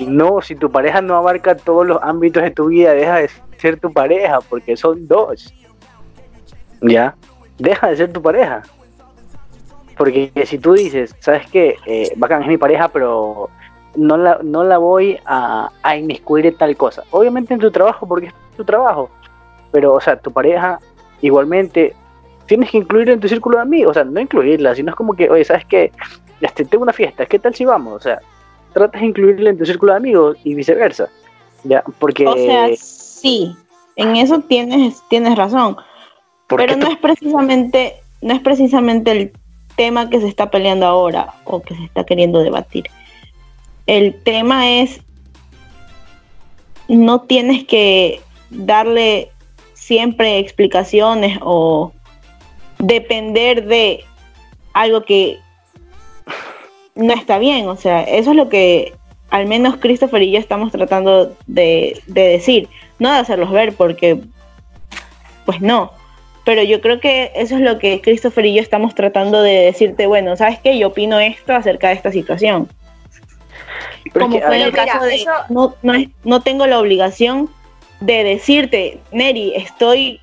No, 0.05 0.41
si 0.41 0.53
tu 0.53 0.69
pareja 0.69 1.01
no 1.01 1.15
abarca 1.15 1.55
todos 1.55 1.87
los 1.87 1.99
ámbitos 2.03 2.43
de 2.43 2.51
tu 2.51 2.65
vida, 2.65 2.91
deja 2.93 3.19
de 3.19 3.29
ser 3.57 3.79
tu 3.79 3.93
pareja, 3.93 4.41
porque 4.41 4.75
son 4.75 5.07
dos. 5.07 5.53
¿Ya? 6.83 7.15
Deja 7.57 7.89
de 7.89 7.97
ser 7.97 8.13
tu 8.13 8.21
pareja. 8.21 8.63
Porque 9.97 10.31
si 10.45 10.57
tú 10.57 10.73
dices, 10.73 11.15
¿sabes 11.19 11.49
qué? 11.49 11.75
Eh, 11.85 12.11
bacán, 12.15 12.41
es 12.41 12.47
mi 12.47 12.57
pareja, 12.57 12.87
pero 12.87 13.49
no 13.95 14.17
la, 14.17 14.39
no 14.43 14.63
la 14.63 14.77
voy 14.77 15.19
a, 15.25 15.69
a 15.81 15.97
inmiscuir 15.97 16.45
en 16.45 16.57
tal 16.57 16.75
cosa. 16.75 17.03
Obviamente 17.11 17.53
en 17.53 17.59
tu 17.59 17.71
trabajo, 17.71 18.07
porque 18.07 18.27
es 18.27 18.33
tu 18.57 18.65
trabajo. 18.65 19.09
Pero, 19.71 19.93
o 19.93 20.01
sea, 20.01 20.17
tu 20.17 20.31
pareja 20.31 20.79
igualmente 21.21 21.95
tienes 22.45 22.69
que 22.69 22.77
incluirla 22.77 23.13
en 23.13 23.19
tu 23.19 23.27
círculo 23.27 23.57
de 23.57 23.63
amigos. 23.63 23.91
O 23.91 23.93
sea, 23.93 24.03
no 24.03 24.19
incluirla, 24.19 24.75
sino 24.75 24.91
es 24.91 24.95
como 24.95 25.13
que, 25.13 25.29
oye, 25.29 25.43
¿sabes 25.43 25.65
qué? 25.65 25.91
Este, 26.41 26.65
tengo 26.65 26.83
una 26.83 26.93
fiesta, 26.93 27.25
¿qué 27.25 27.39
tal 27.39 27.55
si 27.55 27.65
vamos? 27.65 27.93
O 27.93 27.99
sea, 27.99 28.19
tratas 28.73 29.01
de 29.01 29.07
incluirla 29.07 29.51
en 29.51 29.57
tu 29.57 29.65
círculo 29.65 29.93
de 29.93 29.97
amigos 29.97 30.37
y 30.43 30.53
viceversa. 30.55 31.07
Ya, 31.63 31.83
porque. 31.99 32.27
O 32.27 32.35
sea, 32.35 32.67
sí, 32.75 33.55
en 33.95 34.15
eso 34.17 34.39
tienes, 34.41 35.01
tienes 35.09 35.37
razón. 35.37 35.77
Pero 36.47 36.75
no 36.75 36.91
es 36.91 36.97
precisamente, 36.97 37.95
no 38.21 38.33
es 38.33 38.41
precisamente 38.41 39.11
el 39.11 39.31
tema 39.75 40.09
que 40.09 40.19
se 40.19 40.27
está 40.27 40.51
peleando 40.51 40.85
ahora 40.85 41.33
o 41.45 41.61
que 41.61 41.75
se 41.75 41.83
está 41.83 42.03
queriendo 42.03 42.43
debatir. 42.43 42.89
El 43.87 44.21
tema 44.23 44.69
es 44.69 45.01
no 46.87 47.21
tienes 47.21 47.65
que 47.65 48.21
darle 48.49 49.31
siempre 49.73 50.39
explicaciones 50.39 51.39
o 51.41 51.91
depender 52.79 53.65
de 53.65 54.03
algo 54.73 55.03
que 55.03 55.39
no 56.95 57.13
está 57.13 57.39
bien. 57.39 57.67
O 57.67 57.75
sea, 57.75 58.03
eso 58.03 58.31
es 58.31 58.37
lo 58.37 58.49
que 58.49 58.93
al 59.29 59.47
menos 59.47 59.77
Christopher 59.77 60.21
y 60.21 60.31
yo 60.31 60.39
estamos 60.39 60.71
tratando 60.71 61.35
de, 61.47 62.01
de 62.07 62.21
decir. 62.21 62.69
No 62.99 63.11
de 63.11 63.17
hacerlos 63.17 63.51
ver 63.51 63.73
porque, 63.75 64.21
pues 65.45 65.59
no. 65.59 65.91
Pero 66.45 66.61
yo 66.63 66.81
creo 66.81 66.99
que 66.99 67.31
eso 67.35 67.55
es 67.55 67.61
lo 67.61 67.79
que 67.79 68.01
Christopher 68.01 68.45
y 68.45 68.55
yo 68.55 68.61
estamos 68.61 68.95
tratando 68.95 69.41
de 69.41 69.53
decirte, 69.65 70.07
bueno, 70.07 70.35
¿sabes 70.35 70.59
qué? 70.59 70.77
Yo 70.77 70.87
opino 70.89 71.19
esto 71.19 71.53
acerca 71.53 71.87
de 71.89 71.93
esta 71.95 72.11
situación. 72.11 72.67
pero 74.13 74.25
es 74.25 74.31
Como 74.31 74.35
que, 74.35 74.41
fue 74.45 74.55
en 74.57 74.59
ver, 74.59 74.67
el 74.67 74.73
caso 74.85 75.05
de, 75.05 75.15
eso- 75.15 75.31
no, 75.49 75.75
no, 75.81 75.93
es- 75.93 76.09
no 76.25 76.41
tengo 76.41 76.67
la 76.67 76.79
obligación 76.79 77.49
de 78.01 78.23
decirte, 78.25 78.99
Neri, 79.11 79.53
estoy, 79.55 80.19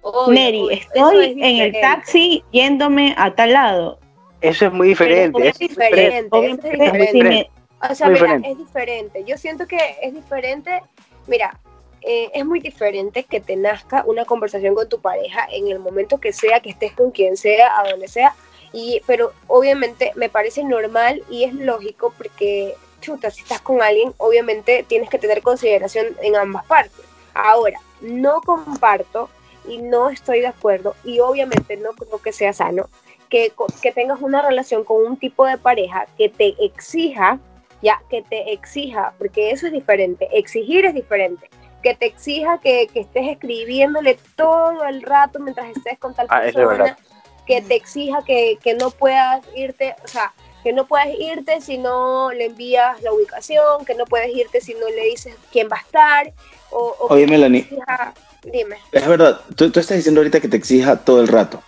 Obvio, 0.00 0.32
Neri, 0.34 0.66
estoy 0.70 1.26
es 1.26 1.36
en 1.36 1.56
el 1.58 1.72
taxi 1.80 2.42
yéndome 2.50 3.14
a 3.18 3.34
tal 3.34 3.52
lado. 3.52 3.98
eso 4.40 4.66
es 4.66 4.72
muy 4.72 4.88
diferente. 4.88 5.38
Pero 5.38 5.50
es 5.50 5.58
diferente. 5.58 6.46
es 6.46 6.92
diferente. 6.92 7.50
O 7.90 7.94
sea, 7.94 8.08
mira, 8.08 8.20
diferente. 8.22 8.50
es 8.50 8.58
diferente. 8.58 9.24
Yo 9.26 9.36
siento 9.36 9.66
que 9.66 9.78
es 10.00 10.14
diferente. 10.14 10.80
Mira, 11.26 11.56
eh, 12.04 12.30
es 12.34 12.44
muy 12.44 12.60
diferente 12.60 13.24
que 13.24 13.40
te 13.40 13.56
nazca 13.56 14.04
una 14.06 14.24
conversación 14.24 14.74
con 14.74 14.88
tu 14.88 15.00
pareja 15.00 15.46
en 15.50 15.68
el 15.68 15.78
momento 15.78 16.18
que 16.18 16.32
sea, 16.32 16.60
que 16.60 16.70
estés 16.70 16.92
con 16.92 17.10
quien 17.10 17.36
sea, 17.36 17.78
a 17.78 17.88
donde 17.88 18.08
sea. 18.08 18.34
Y, 18.72 19.02
pero 19.06 19.32
obviamente 19.46 20.12
me 20.16 20.28
parece 20.28 20.64
normal 20.64 21.22
y 21.30 21.44
es 21.44 21.54
lógico 21.54 22.12
porque, 22.16 22.74
chuta, 23.00 23.30
si 23.30 23.42
estás 23.42 23.60
con 23.60 23.82
alguien, 23.82 24.14
obviamente 24.16 24.84
tienes 24.88 25.10
que 25.10 25.18
tener 25.18 25.42
consideración 25.42 26.06
en 26.22 26.36
ambas 26.36 26.64
partes. 26.66 27.04
Ahora, 27.34 27.78
no 28.00 28.40
comparto 28.40 29.28
y 29.68 29.78
no 29.78 30.10
estoy 30.10 30.40
de 30.40 30.48
acuerdo 30.48 30.96
y 31.04 31.20
obviamente 31.20 31.76
no 31.76 31.92
creo 31.92 32.20
que 32.20 32.32
sea 32.32 32.52
sano 32.52 32.88
que, 33.32 33.52
que 33.80 33.92
tengas 33.92 34.20
una 34.20 34.42
relación 34.42 34.84
con 34.84 35.06
un 35.06 35.16
tipo 35.16 35.46
de 35.46 35.56
pareja 35.56 36.06
que 36.18 36.28
te 36.28 36.54
exija, 36.62 37.38
ya, 37.80 38.02
que 38.10 38.22
te 38.22 38.52
exija, 38.52 39.14
porque 39.16 39.50
eso 39.50 39.66
es 39.66 39.72
diferente, 39.72 40.28
exigir 40.32 40.84
es 40.84 40.94
diferente, 40.94 41.48
que 41.82 41.94
te 41.94 42.06
exija 42.06 42.58
que, 42.62 42.88
que 42.92 43.00
estés 43.00 43.28
escribiéndole 43.28 44.18
todo 44.36 44.84
el 44.84 45.02
rato 45.02 45.38
mientras 45.40 45.76
estés 45.76 45.98
con 45.98 46.14
tal 46.14 46.26
Ah, 46.30 46.46
es 46.46 46.54
persona, 46.54 46.78
verdad. 46.84 46.98
que 47.46 47.60
te 47.62 47.74
exija 47.74 48.22
que, 48.24 48.58
que 48.62 48.74
no 48.74 48.90
puedas 48.90 49.44
irte, 49.56 49.94
o 50.04 50.08
sea, 50.08 50.32
que 50.62 50.72
no 50.72 50.86
puedes 50.86 51.18
irte 51.18 51.60
si 51.60 51.78
no 51.78 52.30
le 52.32 52.46
envías 52.46 53.02
la 53.02 53.12
ubicación, 53.12 53.84
que 53.84 53.94
no 53.94 54.04
puedes 54.04 54.34
irte 54.34 54.60
si 54.60 54.74
no 54.74 54.88
le 54.88 55.06
dices 55.06 55.34
quién 55.50 55.68
va 55.70 55.76
a 55.76 55.80
estar, 55.80 56.32
o, 56.70 56.94
o 57.00 57.12
Oye, 57.14 57.26
Melanie. 57.26 57.62
exija- 57.62 58.14
dime. 58.44 58.76
Es 58.92 59.06
verdad, 59.08 59.40
tú, 59.56 59.70
tú 59.70 59.80
estás 59.80 59.96
diciendo 59.96 60.20
ahorita 60.20 60.40
que 60.40 60.48
te 60.48 60.56
exija 60.56 60.96
todo 60.96 61.20
el 61.20 61.26
rato, 61.28 61.62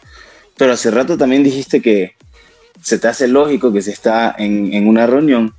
pero 0.56 0.72
hace 0.74 0.90
rato 0.92 1.18
también 1.18 1.42
dijiste 1.42 1.82
que, 1.82 2.14
se 2.82 2.98
te 2.98 3.08
hace 3.08 3.26
lógico 3.26 3.72
que 3.72 3.80
si 3.82 3.90
está 3.90 4.34
en, 4.38 4.72
en 4.74 4.86
una 4.86 5.06
reunión, 5.06 5.54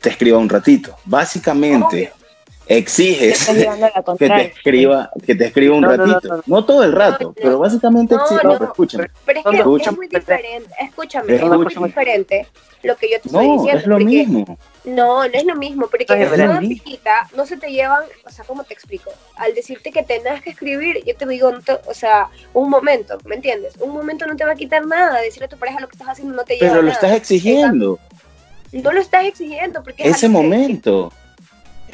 te 0.00 0.08
escriba 0.08 0.38
un 0.38 0.48
ratito. 0.48 0.96
Básicamente, 1.04 2.12
exiges 2.68 3.46
que 4.18 4.28
te 4.28 4.42
escriba, 4.46 5.10
que 5.24 5.34
te 5.34 5.46
escriba 5.46 5.76
un 5.76 5.82
No, 5.82 5.96
no, 5.96 6.06
no, 6.06 6.14
ratito. 6.14 6.36
no. 6.36 6.42
No, 6.46 6.64
todo 6.64 6.82
el 6.84 6.92
rato, 6.92 7.24
No, 7.24 7.28
no. 7.28 7.34
pero 7.34 7.58
básicamente 7.58 8.14
No, 8.14 8.22
exiges. 8.22 8.44
no. 8.44 8.52
pero 8.52 8.64
escúchame. 8.66 9.06
Pero 9.24 9.40
es 9.40 9.46
que 9.46 9.62
dos 9.62 9.80
es 9.86 9.96
muy 9.96 10.08
diferente. 10.08 10.74
Escúchame, 10.80 11.34
Es 11.34 11.42
es 11.42 11.48
muy 11.48 11.58
mucho- 11.58 11.80
diferente 11.84 12.46
lo 12.82 12.96
que 12.96 13.10
yo 13.10 13.20
te 13.20 13.28
estoy 13.28 13.46
No, 13.46 13.52
diciendo. 13.54 13.80
es 13.80 13.86
lo 13.86 13.94
porque- 13.96 14.04
mismo. 14.04 14.58
No, 14.84 15.18
no 15.26 15.30
es 15.32 15.44
lo 15.44 15.56
mismo, 15.56 15.88
porque 15.88 16.06
una 16.08 16.60
fijita 16.60 17.28
no 17.36 17.44
se 17.46 17.56
te 17.56 17.70
llevan, 17.72 18.04
o 18.24 18.30
sea, 18.30 18.44
¿cómo 18.44 18.62
te 18.62 18.74
explico? 18.74 19.10
Al 19.36 19.52
decirte 19.54 19.90
que 19.90 20.04
tengas 20.04 20.40
que 20.42 20.50
escribir, 20.50 21.02
yo 21.04 21.16
te 21.16 21.26
digo, 21.26 21.50
te- 21.64 21.78
o 21.86 21.94
sea, 21.94 22.28
un 22.54 22.70
momento, 22.70 23.18
¿me 23.24 23.34
entiendes? 23.34 23.74
Un 23.80 23.92
momento 23.92 24.26
no 24.26 24.36
te 24.36 24.44
va 24.44 24.52
a 24.52 24.56
quitar 24.56 24.86
nada, 24.86 25.20
decirle 25.20 25.46
a 25.46 25.48
tu 25.48 25.56
pareja 25.56 25.80
lo 25.80 25.88
que 25.88 25.94
estás 25.96 26.10
haciendo 26.10 26.34
no 26.36 26.44
te 26.44 26.54
lleva 26.54 26.68
Pero 26.68 26.82
lo 26.82 26.88
nada. 26.88 26.94
estás 26.94 27.12
exigiendo. 27.16 27.98
No 28.72 28.92
lo 28.92 29.00
estás 29.00 29.24
exigiendo, 29.24 29.82
porque 29.82 30.02
es 30.04 30.10
Ese 30.16 30.26
que- 30.26 30.32
momento. 30.32 31.12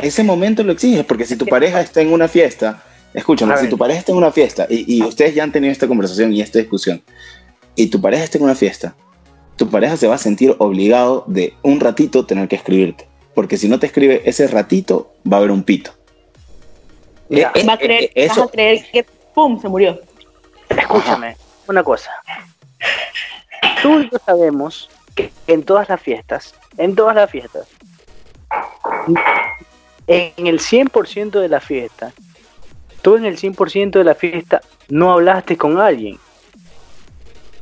Ese 0.03 0.23
momento 0.23 0.63
lo 0.63 0.73
exiges, 0.73 1.05
porque 1.05 1.25
si 1.25 1.37
tu 1.37 1.47
pareja 1.47 1.81
está 1.81 2.01
en 2.01 2.13
una 2.13 2.29
fiesta, 2.29 2.83
escúchame, 3.15 3.57
si 3.59 3.69
tu 3.69 3.79
pareja 3.79 4.01
está 4.01 4.13
en 4.13 4.19
una 4.19 4.33
fiesta, 4.33 4.67
y, 4.69 4.97
y 4.97 5.03
ustedes 5.03 5.35
ya 5.35 5.45
han 5.45 5.53
tenido 5.53 5.73
esta 5.73 5.87
conversación 5.89 6.33
y 6.33 6.41
esta 6.41 6.59
discusión, 6.59 7.03
y 7.77 7.87
tu 7.87 8.01
pareja 8.01 8.25
está 8.25 8.39
en 8.39 8.45
una 8.45 8.55
fiesta, 8.55 8.95
tu 9.57 9.69
pareja 9.71 9.97
se 9.97 10.09
va 10.09 10.17
a 10.17 10.19
sentir 10.19 10.55
obligado 10.59 11.25
de 11.27 11.55
un 11.63 11.79
ratito 11.81 12.27
tener 12.27 12.49
que 12.49 12.57
escribirte. 12.57 13.09
Porque 13.35 13.57
si 13.57 13.69
no 13.69 13.79
te 13.79 13.87
escribe 13.87 14.23
ese 14.25 14.47
ratito, 14.49 15.13
va 15.31 15.37
a 15.37 15.39
haber 15.39 15.51
un 15.53 15.63
pito. 15.63 15.93
Mira, 17.29 17.53
Eh, 17.55 17.61
eh, 17.61 17.67
Va 17.67 17.75
a 17.75 17.79
creer, 17.79 18.11
eh, 18.15 18.29
vas 18.29 18.39
a 18.39 18.47
creer 18.49 18.85
que 18.93 19.07
¡pum! 19.35 19.61
se 19.61 19.69
murió. 19.69 20.01
Escúchame, 20.69 21.37
una 21.69 21.83
cosa. 21.83 22.11
Tú 23.83 24.01
y 24.01 24.11
yo 24.11 24.19
sabemos 24.27 24.91
que 25.15 25.31
en 25.47 25.63
todas 25.63 25.89
las 25.89 26.01
fiestas, 26.01 26.55
en 26.77 26.95
todas 26.95 27.15
las 27.15 27.31
fiestas, 27.31 27.69
en 30.07 30.47
el 30.47 30.61
100% 30.61 31.41
de 31.41 31.49
la 31.49 31.61
fiesta, 31.61 32.13
tú 33.03 33.17
en 33.17 33.25
el 33.25 33.37
100% 33.39 33.99
de 33.99 34.05
la 34.05 34.15
fiesta 34.15 34.61
no 34.89 35.13
hablaste 35.13 35.57
con 35.57 35.79
alguien. 35.81 36.19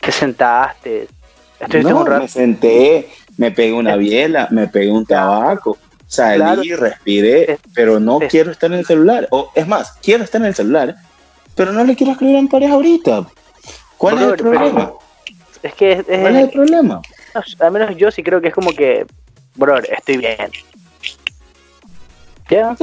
Te 0.01 0.13
sentaste, 0.13 1.09
no, 1.83 2.01
un 2.01 2.07
rato. 2.07 2.23
me 2.23 2.29
senté, 2.29 3.09
me 3.37 3.51
pegué 3.51 3.73
una 3.73 3.97
biela, 3.97 4.49
me 4.51 4.67
pegué 4.69 4.91
un 4.91 5.05
tabaco, 5.05 5.79
salí, 6.07 6.39
Claro. 6.69 6.83
respiré, 6.83 7.59
pero 7.75 8.01
no 8.01 8.19
Sí. 8.21 8.27
quiero 8.31 8.51
estar 8.51 8.73
en 8.73 8.79
el 8.79 8.87
celular. 8.87 9.29
O 9.31 9.51
es 9.55 9.67
más, 9.69 9.93
quiero 10.03 10.25
estar 10.25 10.41
en 10.41 10.47
el 10.49 10.55
celular, 10.55 10.95
pero 11.55 11.73
no 11.73 11.85
le 11.85 11.95
quiero 11.95 12.13
escribir 12.13 12.39
a 12.39 12.43
mi 12.43 12.49
pareja 12.49 12.73
ahorita. 12.75 13.27
¿Cuál 13.99 14.17
es 14.19 14.23
el 14.29 14.37
problema? 14.37 14.93
Es 15.63 15.75
que 15.75 15.93
es- 15.93 15.99
es- 16.09 16.21
¿Cuál 16.21 16.37
es 16.37 16.43
el 16.45 16.51
problema? 16.51 17.03
al 17.61 17.71
menos 17.71 17.97
yo 17.97 18.11
sí 18.11 18.23
creo 18.23 18.41
que 18.41 18.49
es 18.49 18.55
como 18.55 18.73
que, 18.73 19.05
bro, 19.55 19.77
estoy 19.79 20.17
bien. 20.17 20.37
Ya, 22.51 22.77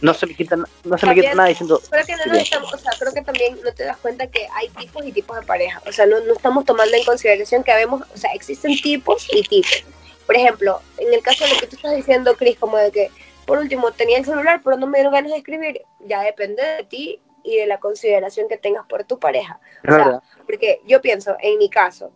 no 0.00 0.14
se 0.14 0.26
me 0.26 0.34
quita, 0.34 0.56
no 0.56 0.98
se 0.98 1.06
me 1.06 1.14
quita 1.14 1.34
nada 1.34 1.48
diciendo, 1.48 1.80
Creo 1.90 2.06
que 2.06 2.16
no 2.26 2.34
estamos, 2.34 2.72
o 2.72 2.78
sea, 2.78 2.92
creo 2.98 3.12
que 3.12 3.22
también 3.22 3.58
no 3.62 3.72
te 3.72 3.84
das 3.84 3.96
cuenta 3.98 4.26
que 4.26 4.48
hay 4.54 4.68
tipos 4.70 5.06
y 5.06 5.12
tipos 5.12 5.38
de 5.38 5.46
pareja. 5.46 5.80
O 5.86 5.92
sea, 5.92 6.06
no, 6.06 6.20
no 6.20 6.32
estamos 6.32 6.64
tomando 6.64 6.96
en 6.96 7.04
consideración 7.04 7.62
que 7.62 7.72
habemos, 7.72 8.02
o 8.12 8.16
sea, 8.16 8.32
existen 8.32 8.76
tipos 8.80 9.28
y 9.32 9.42
tipos. 9.42 9.84
Por 10.26 10.36
ejemplo, 10.36 10.80
en 10.98 11.12
el 11.12 11.22
caso 11.22 11.44
de 11.44 11.54
lo 11.54 11.60
que 11.60 11.66
tú 11.66 11.76
estás 11.76 11.94
diciendo, 11.94 12.34
Chris, 12.36 12.58
como 12.58 12.76
de 12.76 12.90
que, 12.90 13.10
por 13.46 13.58
último, 13.58 13.92
tenía 13.92 14.18
el 14.18 14.24
celular, 14.24 14.60
pero 14.64 14.76
no 14.76 14.86
me 14.86 14.98
dieron 14.98 15.12
ganas 15.12 15.32
de 15.32 15.38
escribir, 15.38 15.82
ya 16.00 16.22
depende 16.22 16.62
de 16.62 16.84
ti 16.84 17.20
y 17.44 17.56
de 17.56 17.66
la 17.66 17.78
consideración 17.78 18.48
que 18.48 18.58
tengas 18.58 18.86
por 18.86 19.04
tu 19.04 19.18
pareja. 19.18 19.60
O 19.86 19.92
sea, 19.92 20.22
porque 20.44 20.80
yo 20.86 21.00
pienso, 21.00 21.36
en 21.40 21.58
mi 21.58 21.70
caso, 21.70 22.12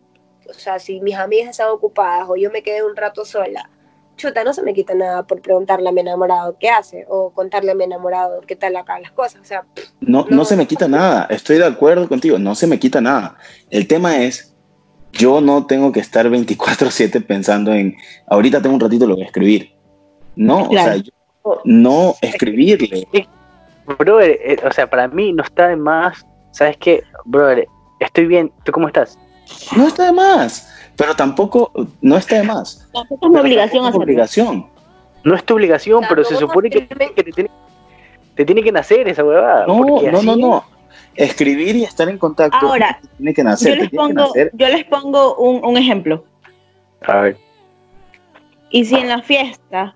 o 0.49 0.55
sea, 0.55 0.79
si 0.79 1.01
mis 1.01 1.15
amigas 1.15 1.51
están 1.51 1.69
ocupadas 1.69 2.29
o 2.29 2.37
yo 2.37 2.51
me 2.51 2.63
quedé 2.63 2.83
un 2.83 2.97
rato 2.97 3.25
sola, 3.25 3.71
chuta, 4.17 4.45
no 4.45 4.53
se 4.53 4.63
me 4.63 4.75
quita 4.75 4.95
nada 4.95 5.23
por 5.27 5.41
preguntarle 5.41 5.89
a 5.89 5.93
mi 5.93 6.01
enamorado 6.01 6.57
qué 6.61 6.69
hace 6.69 7.05
o 7.09 7.31
contarle 7.31 7.73
a 7.73 7.75
mi 7.75 7.85
enamorado 7.85 8.41
qué 8.47 8.57
tal 8.57 8.77
acá 8.77 8.99
las 9.01 9.13
cosas. 9.13 9.41
O 9.41 9.45
sea, 9.45 9.65
No, 10.01 10.27
no 10.31 10.37
No. 10.39 10.45
se 10.45 10.57
me 10.57 10.67
quita 10.67 10.87
nada, 10.89 11.27
estoy 11.31 11.59
de 11.59 11.67
acuerdo 11.67 12.09
contigo, 12.09 12.39
no 12.39 12.55
se 12.55 12.67
me 12.67 12.79
quita 12.79 13.01
nada. 13.01 13.37
El 13.71 13.87
tema 13.87 14.19
es, 14.23 14.55
yo 15.13 15.41
no 15.41 15.67
tengo 15.67 15.93
que 15.93 16.01
estar 16.01 16.29
24/7 16.29 17.21
pensando 17.21 17.73
en, 17.73 17.97
ahorita 18.29 18.61
tengo 18.63 18.75
un 18.75 18.81
ratito, 18.81 19.07
lo 19.07 19.15
voy 19.15 19.25
a 19.25 19.27
escribir. 19.27 19.73
No, 20.37 20.69
Claro. 20.69 20.91
o 20.91 20.95
sea, 20.95 20.97
yo 21.03 21.61
no 21.65 22.15
escribirle. 22.23 23.07
Brother, 23.99 24.39
eh, 24.45 24.57
o 24.65 24.73
sea, 24.73 24.89
para 24.89 25.09
mí 25.09 25.33
no 25.33 25.43
está 25.43 25.69
de 25.69 25.77
más, 25.77 26.25
¿sabes 26.53 26.77
qué? 26.77 27.03
Brother, 27.25 27.67
estoy 28.01 28.27
bien, 28.27 28.53
¿tú 28.65 28.73
cómo 28.73 28.87
estás? 28.87 29.19
No 29.77 29.89
está 29.89 30.07
de 30.07 30.13
más, 30.13 30.69
pero 30.97 31.15
tampoco, 31.15 31.73
no 32.01 32.17
está 32.17 32.37
de 32.37 32.43
más. 32.45 32.89
Tampoco 32.93 33.27
es 33.27 33.33
mi 33.33 33.41
obligación 33.41 33.83
Es 33.85 33.89
hacerlo. 33.89 34.05
obligación. 34.05 34.67
No 35.25 35.35
es 35.35 35.45
tu 35.45 35.55
obligación, 35.55 36.05
pero 36.09 36.25
se 36.25 36.35
no 36.35 36.41
supone 36.41 36.69
que, 36.71 36.87
que 36.87 37.23
te, 37.23 37.33
tiene, 37.33 37.51
te 38.35 38.45
tiene 38.45 38.63
que 38.63 38.73
nacer 38.73 39.09
esa 39.09 39.25
huevada. 39.25 39.67
No, 39.67 39.79
no, 39.85 40.01
no, 40.03 40.19
así- 40.19 40.41
no. 40.41 40.65
Escribir 41.15 41.77
y 41.77 41.85
estar 41.85 42.09
en 42.09 42.17
contacto 42.17 42.57
Ahora, 42.67 42.99
tiene 43.19 43.35
que 43.35 43.43
Yo 43.43 43.49
nacer, 43.49 43.75
te 43.77 43.81
les 43.83 43.91
pongo, 43.91 44.33
yo 44.35 44.69
les 44.69 44.85
pongo 44.85 45.37
un, 45.37 45.65
un 45.65 45.77
ejemplo. 45.77 46.25
A 47.07 47.21
ver, 47.21 47.37
Y 48.71 48.85
si 48.87 48.95
en 48.97 49.09
la 49.09 49.21
fiesta, 49.23 49.95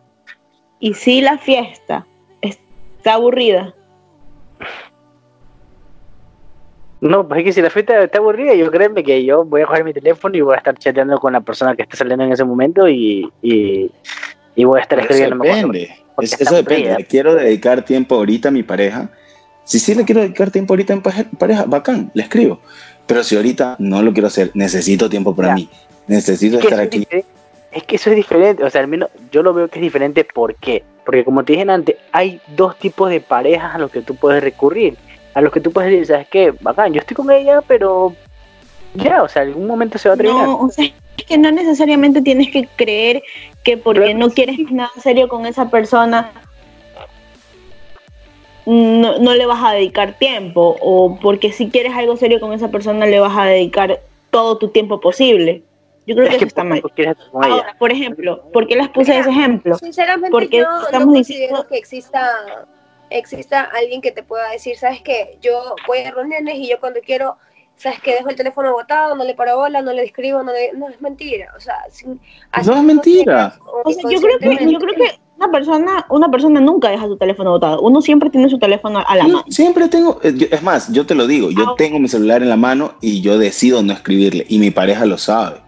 y 0.79 0.93
si 0.95 1.23
la 1.23 1.39
fiesta 1.39 2.07
está 2.43 3.15
aburrida, 3.15 3.75
no, 7.01 7.29
pues 7.29 7.39
es 7.41 7.45
que 7.45 7.53
si 7.53 7.63
la 7.63 7.71
fiesta 7.71 8.03
está 8.03 8.19
aburrida, 8.19 8.55
yo 8.55 8.71
créeme 8.71 9.05
que 9.05 9.25
yo 9.25 9.45
voy 9.45 9.63
a 9.63 9.67
coger 9.67 9.85
mi 9.85 9.93
teléfono 9.93 10.37
y 10.37 10.41
voy 10.41 10.55
a 10.55 10.59
estar 10.59 10.77
chateando 10.79 11.19
con 11.19 11.33
la 11.33 11.41
persona 11.41 11.75
que 11.77 11.83
está 11.83 11.97
saliendo 11.97 12.25
en 12.25 12.33
ese 12.33 12.45
momento 12.45 12.89
y, 12.89 13.31
y, 13.43 13.91
y 14.55 14.65
voy 14.65 14.79
a 14.79 14.83
estar 14.83 14.99
Pero 15.01 15.11
escribiendo. 15.15 15.45
Eso 15.45 15.55
depende. 15.57 15.97
Es- 16.21 16.41
eso 16.41 16.55
depende. 16.55 16.83
aburrida. 16.85 16.99
¿Le 16.99 17.05
quiero 17.05 17.35
dedicar 17.35 17.85
tiempo 17.85 18.15
ahorita 18.15 18.49
a 18.49 18.53
mi 18.53 18.63
pareja? 18.63 19.11
Si 19.65 19.79
sí 19.79 19.95
le 19.95 20.05
quiero 20.05 20.21
dedicar 20.23 20.51
tiempo 20.51 20.73
ahorita 20.73 20.93
a 20.95 20.97
mi 20.97 21.03
pareja, 21.39 21.65
bacán, 21.67 22.11
le 22.15 22.23
escribo. 22.23 22.61
Pero 23.07 23.23
si 23.23 23.37
ahorita 23.37 23.77
no 23.79 24.01
lo 24.03 24.13
quiero 24.13 24.29
hacer, 24.29 24.51
necesito 24.55 25.09
tiempo 25.11 25.35
para 25.35 25.49
Ya. 25.49 25.55
mí. 25.55 25.69
Necesito 26.07 26.59
Es 26.59 26.65
estar 26.65 26.81
es, 26.81 26.87
aquí. 26.87 27.07
es 27.73 27.83
que 27.85 27.97
eso 27.97 28.11
es 28.11 28.17
diferente, 28.17 28.63
o 28.65 28.71
sea, 28.71 28.81
al 28.81 28.89
menos 28.89 29.11
yo 29.31 29.43
lo 29.43 29.53
veo 29.53 29.69
que 29.69 29.79
es 29.81 29.83
diferente. 29.83 30.25
¿Por 30.25 30.55
qué? 30.55 30.83
Porque 31.05 31.25
como 31.25 31.45
te 31.45 31.53
dije 31.53 31.71
antes, 31.71 31.97
hay 32.13 32.41
dos 32.57 32.79
tipos 32.79 33.11
de 33.11 33.21
parejas 33.21 33.75
a 33.75 33.79
los 33.79 33.91
que 33.91 34.01
tú 34.03 34.15
puedes 34.17 34.43
recurrir. 34.43 34.97
A 35.37 35.43
los 35.43 35.53
que 35.53 35.61
tú 35.61 35.71
puedes 35.71 35.91
decir, 35.91 36.07
¿sabes 36.07 36.29
qué? 36.29 36.55
Bacán, 36.63 36.95
yo 36.95 37.01
estoy 37.01 37.15
con 37.15 37.31
ella, 37.31 37.61
pero 37.69 38.15
ya, 38.95 39.23
o 39.23 39.29
sea, 39.29 39.43
algún 39.43 39.67
momento 39.67 39.99
se 39.99 40.09
va 40.09 40.15
a 40.15 40.17
terminar. 40.17 40.47
no, 40.47 40.61
o 40.61 40.71
sea, 40.71 40.87
es 40.87 41.25
que 41.27 41.37
no 41.37 41.51
necesariamente 41.53 42.23
tienes 42.23 42.51
que 42.51 42.67
creer 42.75 43.23
que 43.63 43.77
porque 43.77 44.15
no 44.15 44.31
quieres 44.31 44.59
nada 44.71 44.91
serio 44.99 45.29
con 45.29 45.45
esa 45.45 45.69
persona, 45.69 46.31
no, 48.65 49.19
no 49.19 49.35
le 49.35 49.45
vas 49.47 49.63
a 49.63 49.73
dedicar 49.73 50.19
tiempo, 50.19 50.77
o 50.81 51.19
porque 51.21 51.53
si 51.53 51.69
quieres 51.69 51.93
algo 51.95 52.17
serio 52.17 52.41
con 52.41 52.55
esa 52.55 52.69
persona 52.71 53.05
le 53.07 53.21
vas 53.21 53.37
a 53.37 53.45
dedicar 53.45 54.01
todo 54.31 54.57
tu 54.59 54.69
tiempo 54.69 55.01
posible. 55.01 55.63
Yo 56.07 56.15
creo 56.15 56.29
es 56.29 56.33
que 56.35 56.39
que 56.39 56.45
eso 56.45 56.49
está 56.49 56.65
mal. 56.65 56.83
Ahora, 57.35 57.77
por 57.79 57.91
ejemplo, 57.93 58.43
¿por 58.53 58.67
qué 58.67 58.77
les 58.77 58.89
puse 58.89 59.19
ese 59.19 59.29
ejemplo? 59.31 59.77
Sinceramente, 59.77 60.31
Porque 60.31 60.59
yo 60.59 60.65
no 60.65 60.83
estamos 60.85 61.15
considero 61.15 61.41
diciendo- 61.43 61.67
que 61.69 61.77
exista 61.79 62.67
exista 63.11 63.63
alguien 63.63 64.01
que 64.01 64.13
te 64.13 64.23
pueda 64.23 64.51
decir, 64.51 64.77
¿sabes 64.77 65.01
qué? 65.03 65.39
Yo 65.41 65.75
voy 65.87 65.99
a 65.99 66.11
reuniones 66.11 66.57
y 66.57 66.69
yo 66.69 66.79
cuando 66.81 67.01
quiero, 67.01 67.37
¿sabes 67.77 68.01
qué? 68.01 68.13
Dejo 68.15 68.29
el 68.31 68.37
teléfono 68.37 68.73
botado, 68.73 69.15
no 69.15 69.25
le 69.25 69.35
paro 69.35 69.57
bola, 69.57 69.83
no 69.83 69.93
le 69.93 70.05
escribo, 70.05 70.43
no, 70.43 70.53
le- 70.53 70.73
no 70.75 70.89
es 70.89 71.01
mentira. 71.01 71.53
O 71.57 71.61
sea, 71.61 71.77
sin- 71.91 72.21
No 72.65 72.77
es 72.77 72.83
mentira. 72.83 73.59
o 73.85 73.91
sea, 73.93 74.03
yo 74.11 74.21
creo 74.21 74.39
que, 74.39 74.71
yo 74.73 74.79
creo 74.79 74.95
que 74.95 75.19
una 75.37 75.51
persona, 75.51 76.07
una 76.09 76.31
persona 76.31 76.61
nunca 76.61 76.89
deja 76.91 77.07
su 77.07 77.17
teléfono 77.19 77.51
botado. 77.51 77.81
Uno 77.83 78.01
siempre 78.01 78.31
tiene 78.31 78.49
su 78.49 78.59
teléfono 78.59 79.05
a 79.07 79.17
la 79.17 79.23
Yo 79.27 79.29
mano. 79.29 79.45
siempre 79.51 79.89
tengo, 79.89 80.19
eh, 80.23 80.49
es 80.51 80.63
más, 80.63 80.91
yo 80.93 81.05
te 81.07 81.15
lo 81.15 81.27
digo, 81.27 81.51
yo 81.51 81.65
Ah. 81.71 81.75
tengo 81.77 81.99
mi 81.99 82.09
celular 82.09 82.43
en 82.43 82.49
la 82.49 82.57
mano 82.57 82.95
y 83.03 83.21
yo 83.21 83.39
decido 83.39 83.83
no 83.83 83.93
escribirle 83.93 84.47
y 84.49 84.59
mi 84.59 84.71
pareja 84.71 85.05
lo 85.05 85.19
sabe. 85.19 85.61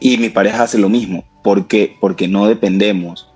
Y 0.00 0.18
mi 0.18 0.28
pareja 0.30 0.64
hace 0.64 0.78
lo 0.78 0.88
mismo. 0.88 1.22
¿Por 1.44 1.68
qué? 1.68 1.96
Porque 2.00 2.26
no 2.26 2.46
dependemos 2.48 3.28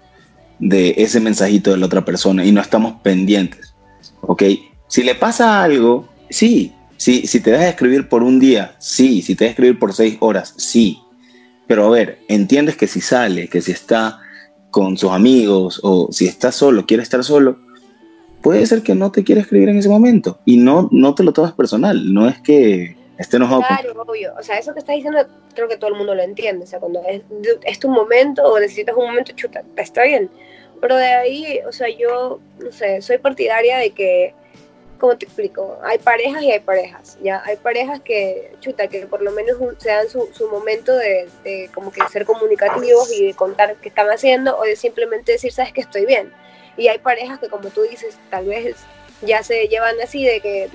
de 0.59 0.95
ese 0.97 1.21
mensajito 1.21 1.71
de 1.71 1.79
la 1.79 1.87
otra 1.87 2.05
persona 2.05 2.45
y 2.45 2.53
no 2.53 2.61
estamos 2.61 3.01
pendientes. 3.03 3.75
¿Ok? 4.23 4.43
Si 4.89 5.03
le 5.03 5.15
pasa 5.15 5.63
algo, 5.63 6.09
sí. 6.31 6.73
Si, 6.97 7.27
si 7.27 7.41
te 7.41 7.51
dejas 7.51 7.67
de 7.67 7.71
escribir 7.71 8.09
por 8.09 8.23
un 8.23 8.39
día, 8.39 8.75
sí. 8.79 9.23
Si 9.23 9.35
te 9.35 9.45
dejas 9.45 9.57
de 9.57 9.63
escribir 9.63 9.79
por 9.79 9.93
seis 9.93 10.17
horas, 10.21 10.55
sí. 10.57 10.99
Pero 11.67 11.87
a 11.87 11.91
ver, 11.91 12.21
entiendes 12.29 12.77
que 12.77 12.87
si 12.87 13.01
sale, 13.01 13.49
que 13.49 13.61
si 13.61 13.73
está 13.73 14.21
con 14.71 14.97
sus 14.97 15.11
amigos 15.11 15.81
o 15.83 16.09
si 16.13 16.27
está 16.27 16.53
solo, 16.53 16.87
quiere 16.87 17.03
estar 17.03 17.25
solo, 17.25 17.59
puede 18.43 18.67
ser 18.67 18.83
que 18.83 18.95
no 18.95 19.11
te 19.11 19.25
quiera 19.25 19.41
escribir 19.41 19.71
en 19.71 19.79
ese 19.79 19.89
momento 19.89 20.39
y 20.45 20.59
no, 20.59 20.89
no 20.93 21.15
te 21.15 21.25
lo 21.25 21.33
tomas 21.33 21.53
personal, 21.53 22.13
no 22.13 22.29
es 22.29 22.41
que 22.41 22.96
enojado 23.37 23.63
con- 23.63 23.77
Claro, 23.77 24.03
obvio. 24.03 24.35
O 24.39 24.43
sea, 24.43 24.59
eso 24.59 24.73
que 24.73 24.81
estás 24.81 24.97
diciendo 24.97 25.27
creo 25.55 25.69
que 25.69 25.77
todo 25.77 25.91
el 25.91 25.97
mundo 25.97 26.15
lo 26.15 26.23
entiende. 26.23 26.65
O 26.65 26.67
sea, 26.67 26.81
cuando 26.81 27.03
es, 27.09 27.23
es 27.65 27.79
tu 27.79 27.89
momento 27.89 28.43
o 28.45 28.59
necesitas 28.59 28.95
un 28.97 29.07
momento, 29.07 29.33
chuta, 29.33 29.63
está 29.77 30.03
bien. 30.05 30.31
Pero 30.81 30.97
de 30.97 31.07
ahí, 31.07 31.61
o 31.67 31.73
sea, 31.73 31.89
yo, 31.89 32.41
no 32.59 32.73
sé, 32.73 33.01
soy 33.01 33.19
partidaria 33.19 33.79
de 33.79 33.91
que 33.91 34.35
como 34.99 35.17
te 35.17 35.27
explico, 35.27 35.79
hay 35.83 35.99
parejas 35.99 36.43
y 36.43 36.51
hay 36.53 36.61
parejas, 36.61 37.19
ya, 37.23 37.43
hay 37.45 37.57
parejas 37.57 38.01
que, 38.01 38.53
chuta, 38.61 38.89
que 38.89 39.07
por 39.07 39.21
lo 39.21 39.31
menos 39.31 39.59
se 39.77 39.91
dan 39.91 40.09
su, 40.09 40.27
su 40.33 40.49
momento 40.49 40.97
de, 40.97 41.29
de 41.45 41.71
como 41.75 41.93
que 41.93 42.01
ser 42.11 42.25
comunicativos 42.25 43.13
y 43.13 43.27
de 43.27 43.35
contar 43.35 43.77
qué 43.77 43.91
están 43.91 44.09
haciendo 44.09 44.57
o 44.57 44.63
de 44.63 44.75
simplemente 44.75 45.33
decir, 45.33 45.53
sabes 45.53 45.75
que 45.75 45.83
estoy 45.83 46.07
bien. 46.07 46.33
Y 46.79 46.89
hay 46.89 46.99
parejas 46.99 47.39
que 47.39 47.49
como 47.49 47.69
tú 47.69 47.83
dices, 47.83 48.17
tal 48.31 48.47
vez 48.47 48.77
ya 49.21 49.43
se 49.43 49.69
llevan 49.69 49.97
así 50.03 50.25
de 50.25 50.41
que, 50.41 50.71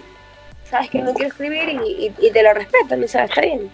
sabes 0.71 0.89
que 0.89 0.99
no 1.03 1.13
quiero 1.13 1.27
escribir 1.27 1.69
y, 1.69 2.05
y- 2.07 2.15
y 2.27 2.31
te 2.31 2.41
lo 2.41 2.53
respetan, 2.55 3.03
o 3.03 3.07
sea, 3.07 3.25
está 3.25 3.41
bien. 3.41 3.69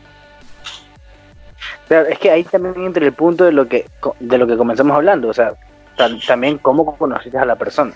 Claro, 1.87 2.07
es 2.09 2.19
que 2.19 2.29
ahí 2.29 2.43
también 2.43 2.75
entra 2.85 3.05
el 3.05 3.13
punto 3.13 3.45
de 3.45 3.51
lo 3.53 3.67
que 3.67 3.85
de 4.19 4.37
lo 4.37 4.45
que 4.47 4.57
comenzamos 4.57 4.95
hablando, 4.95 5.29
o 5.29 5.33
sea, 5.33 5.53
tam- 5.97 6.25
también 6.27 6.57
cómo 6.57 6.97
conociste 6.97 7.37
a 7.37 7.45
la 7.45 7.55
persona. 7.55 7.93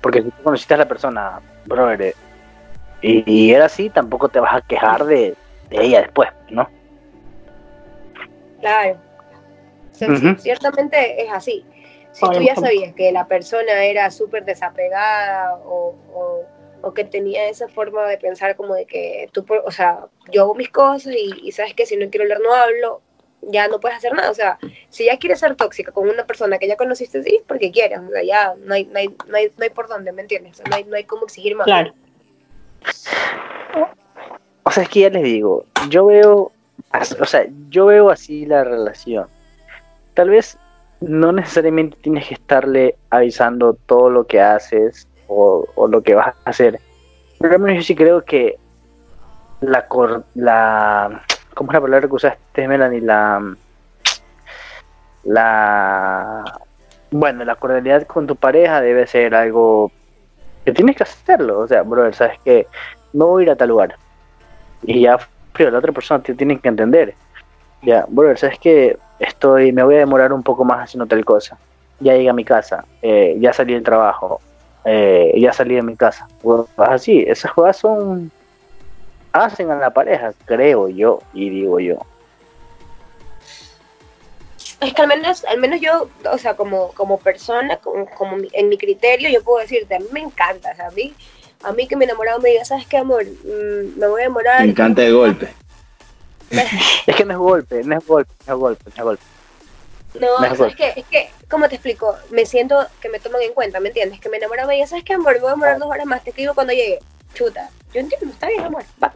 Porque 0.00 0.22
si 0.22 0.30
tú 0.30 0.42
conociste 0.42 0.74
a 0.74 0.78
la 0.78 0.88
persona, 0.88 1.40
brother, 1.66 2.14
y, 3.02 3.22
y 3.30 3.52
era 3.54 3.66
así, 3.66 3.88
tampoco 3.90 4.28
te 4.28 4.40
vas 4.40 4.54
a 4.54 4.60
quejar 4.62 5.04
de, 5.04 5.34
de 5.70 5.82
ella 5.84 6.00
después, 6.02 6.28
¿no? 6.50 6.68
Claro. 8.60 8.96
O 9.92 9.94
sea, 9.94 10.08
ciertamente 10.38 11.22
es 11.22 11.30
así. 11.32 11.64
Si 12.12 12.26
tú 12.28 12.40
ya 12.40 12.54
sabías 12.56 12.94
que 12.94 13.12
la 13.12 13.26
persona 13.26 13.84
era 13.84 14.10
súper 14.10 14.44
desapegada 14.44 15.54
o, 15.64 15.94
o- 16.12 16.44
o 16.82 16.94
que 16.94 17.04
tenía 17.04 17.48
esa 17.48 17.68
forma 17.68 18.06
de 18.06 18.18
pensar 18.18 18.56
como 18.56 18.74
de 18.74 18.86
que 18.86 19.28
tú, 19.32 19.44
por- 19.44 19.62
o 19.66 19.70
sea, 19.70 20.06
yo 20.32 20.42
hago 20.42 20.54
mis 20.54 20.70
cosas 20.70 21.14
y, 21.14 21.32
y 21.42 21.52
sabes 21.52 21.74
que 21.74 21.86
si 21.86 21.96
no 21.96 22.08
quiero 22.10 22.24
hablar 22.24 22.40
no 22.40 22.54
hablo, 22.54 23.02
ya 23.42 23.68
no 23.68 23.80
puedes 23.80 23.98
hacer 23.98 24.12
nada. 24.14 24.30
O 24.30 24.34
sea, 24.34 24.58
si 24.88 25.06
ya 25.06 25.18
quieres 25.18 25.40
ser 25.40 25.56
tóxica 25.56 25.92
con 25.92 26.08
una 26.08 26.26
persona 26.26 26.58
que 26.58 26.68
ya 26.68 26.76
conociste, 26.76 27.22
sí, 27.22 27.40
porque 27.46 27.70
quieres. 27.70 27.98
O 28.00 28.10
sea, 28.10 28.22
ya 28.22 28.54
no 28.58 28.74
hay, 28.74 28.84
no 28.86 28.98
hay, 28.98 29.08
no 29.26 29.36
hay, 29.36 29.52
no 29.56 29.64
hay 29.64 29.70
por 29.70 29.88
dónde, 29.88 30.12
¿me 30.12 30.22
entiendes? 30.22 30.52
O 30.52 30.56
sea, 30.56 30.66
no 30.68 30.76
hay, 30.76 30.84
no 30.84 30.96
hay 30.96 31.04
cómo 31.04 31.24
exigir 31.24 31.56
más. 31.56 31.64
Claro. 31.64 31.92
O 34.62 34.70
sea, 34.70 34.82
es 34.82 34.88
que 34.88 35.00
ya 35.00 35.10
les 35.10 35.22
digo, 35.22 35.64
yo 35.88 36.06
veo, 36.06 36.52
o 37.20 37.24
sea, 37.24 37.46
yo 37.70 37.86
veo 37.86 38.10
así 38.10 38.46
la 38.46 38.62
relación. 38.62 39.28
Tal 40.14 40.30
vez 40.30 40.58
no 41.00 41.32
necesariamente 41.32 41.96
tienes 42.00 42.28
que 42.28 42.34
estarle 42.34 42.96
avisando 43.08 43.74
todo 43.74 44.10
lo 44.10 44.26
que 44.26 44.40
haces 44.40 45.08
o, 45.30 45.88
lo 45.88 46.02
que 46.02 46.14
vas 46.14 46.34
a 46.44 46.50
hacer. 46.50 46.80
Pero 47.38 47.54
al 47.54 47.60
menos 47.60 47.78
yo 47.78 47.86
sí 47.86 47.94
creo 47.94 48.24
que 48.24 48.58
la 49.60 49.86
cor 49.86 50.24
la 50.34 51.22
¿cómo 51.54 51.70
es 51.70 51.74
la 51.74 51.80
palabra 51.80 52.08
que 52.08 52.14
usaste, 52.14 52.68
Melanie? 52.68 53.00
La 53.00 53.54
la 55.24 56.60
bueno, 57.10 57.44
la 57.44 57.56
cordialidad 57.56 58.06
con 58.06 58.26
tu 58.26 58.36
pareja 58.36 58.80
debe 58.80 59.06
ser 59.06 59.34
algo 59.34 59.90
que 60.64 60.72
tienes 60.72 60.96
que 60.96 61.02
hacerlo. 61.02 61.60
O 61.60 61.68
sea, 61.68 61.82
brother, 61.82 62.14
sabes 62.14 62.38
que 62.44 62.66
no 63.12 63.26
voy 63.26 63.42
a 63.42 63.46
ir 63.46 63.50
a 63.50 63.56
tal 63.56 63.70
lugar. 63.70 63.96
Y 64.82 65.02
ya, 65.02 65.18
pero 65.52 65.70
la 65.70 65.78
otra 65.78 65.92
persona 65.92 66.22
te 66.22 66.34
tiene 66.34 66.58
que 66.58 66.68
entender. 66.68 67.14
Ya, 67.82 68.04
brother, 68.08 68.38
sabes 68.38 68.58
que 68.58 68.98
estoy, 69.18 69.72
me 69.72 69.82
voy 69.82 69.96
a 69.96 69.98
demorar 69.98 70.32
un 70.32 70.42
poco 70.42 70.64
más 70.64 70.84
haciendo 70.84 71.06
tal 71.06 71.24
cosa. 71.24 71.58
Ya 71.98 72.14
llegué 72.14 72.30
a 72.30 72.34
mi 72.34 72.44
casa, 72.44 72.84
eh, 73.02 73.36
ya 73.40 73.52
salí 73.52 73.74
del 73.74 73.82
trabajo, 73.82 74.40
eh, 74.84 75.32
ya 75.38 75.52
salí 75.52 75.74
de 75.74 75.82
mi 75.82 75.96
casa. 75.96 76.28
Bueno, 76.42 76.66
así, 76.76 77.24
esas 77.26 77.52
cosas 77.52 77.76
son 77.76 78.30
hacen 79.32 79.70
a 79.70 79.76
la 79.76 79.90
pareja, 79.90 80.32
creo 80.44 80.88
yo, 80.88 81.20
y 81.32 81.50
digo 81.50 81.78
yo. 81.78 81.98
Es 84.80 84.94
que 84.94 85.02
al 85.02 85.08
menos, 85.08 85.44
al 85.44 85.58
menos 85.58 85.80
yo, 85.80 86.08
o 86.32 86.38
sea, 86.38 86.56
como, 86.56 86.88
como 86.92 87.18
persona, 87.18 87.76
como, 87.76 88.06
como 88.06 88.36
mi- 88.38 88.48
en 88.52 88.68
mi 88.68 88.78
criterio, 88.78 89.28
yo 89.28 89.42
puedo 89.44 89.60
decirte, 89.60 89.94
a 89.94 89.98
mí 89.98 90.06
me 90.10 90.20
encanta, 90.20 90.70
o 90.72 90.76
sea, 90.76 90.86
a 90.86 90.90
mí, 90.90 91.12
a 91.62 91.72
mí 91.72 91.86
que 91.86 91.96
me 91.96 92.06
enamorado 92.06 92.40
me 92.40 92.50
diga, 92.50 92.64
¿sabes 92.64 92.86
qué, 92.86 92.96
amor? 92.96 93.24
Mm, 93.24 93.98
me 93.98 94.08
voy 94.08 94.22
a 94.22 94.24
demorar. 94.24 94.64
Me 94.64 94.70
encanta 94.70 95.02
de 95.02 95.12
golpe. 95.12 95.48
Es 97.06 97.14
que 97.14 97.24
no 97.24 97.32
es 97.32 97.38
golpe, 97.38 97.84
no 97.84 97.96
es 97.96 98.06
golpe, 98.06 98.32
no 98.46 98.54
es 98.54 98.58
golpe, 98.58 98.84
no 98.86 98.90
es 98.96 99.02
golpe. 99.04 99.22
No, 100.14 100.44
es 100.66 100.74
que, 100.74 100.92
es 100.96 101.06
que, 101.06 101.30
¿cómo 101.48 101.68
te 101.68 101.76
explico? 101.76 102.16
Me 102.30 102.44
siento 102.46 102.86
que 103.00 103.08
me 103.08 103.20
toman 103.20 103.42
en 103.42 103.52
cuenta, 103.52 103.78
¿me 103.80 103.88
entiendes? 103.88 104.20
Que 104.20 104.28
me 104.28 104.38
enamorado 104.38 104.68
me 104.68 104.74
diga, 104.74 104.86
¿sabes 104.86 105.04
qué, 105.04 105.14
amor? 105.14 105.34
Me 105.34 105.40
voy 105.40 105.48
a 105.48 105.52
demorar 105.52 105.78
dos 105.78 105.88
horas 105.88 106.06
más, 106.06 106.24
te 106.24 106.30
escribo 106.30 106.54
cuando 106.54 106.72
llegue. 106.72 106.98
Chuta, 107.32 107.70
yo 107.92 108.00
entiendo, 108.00 108.30
está 108.32 108.48
bien, 108.48 108.64
amor, 108.64 108.82
va. 109.02 109.12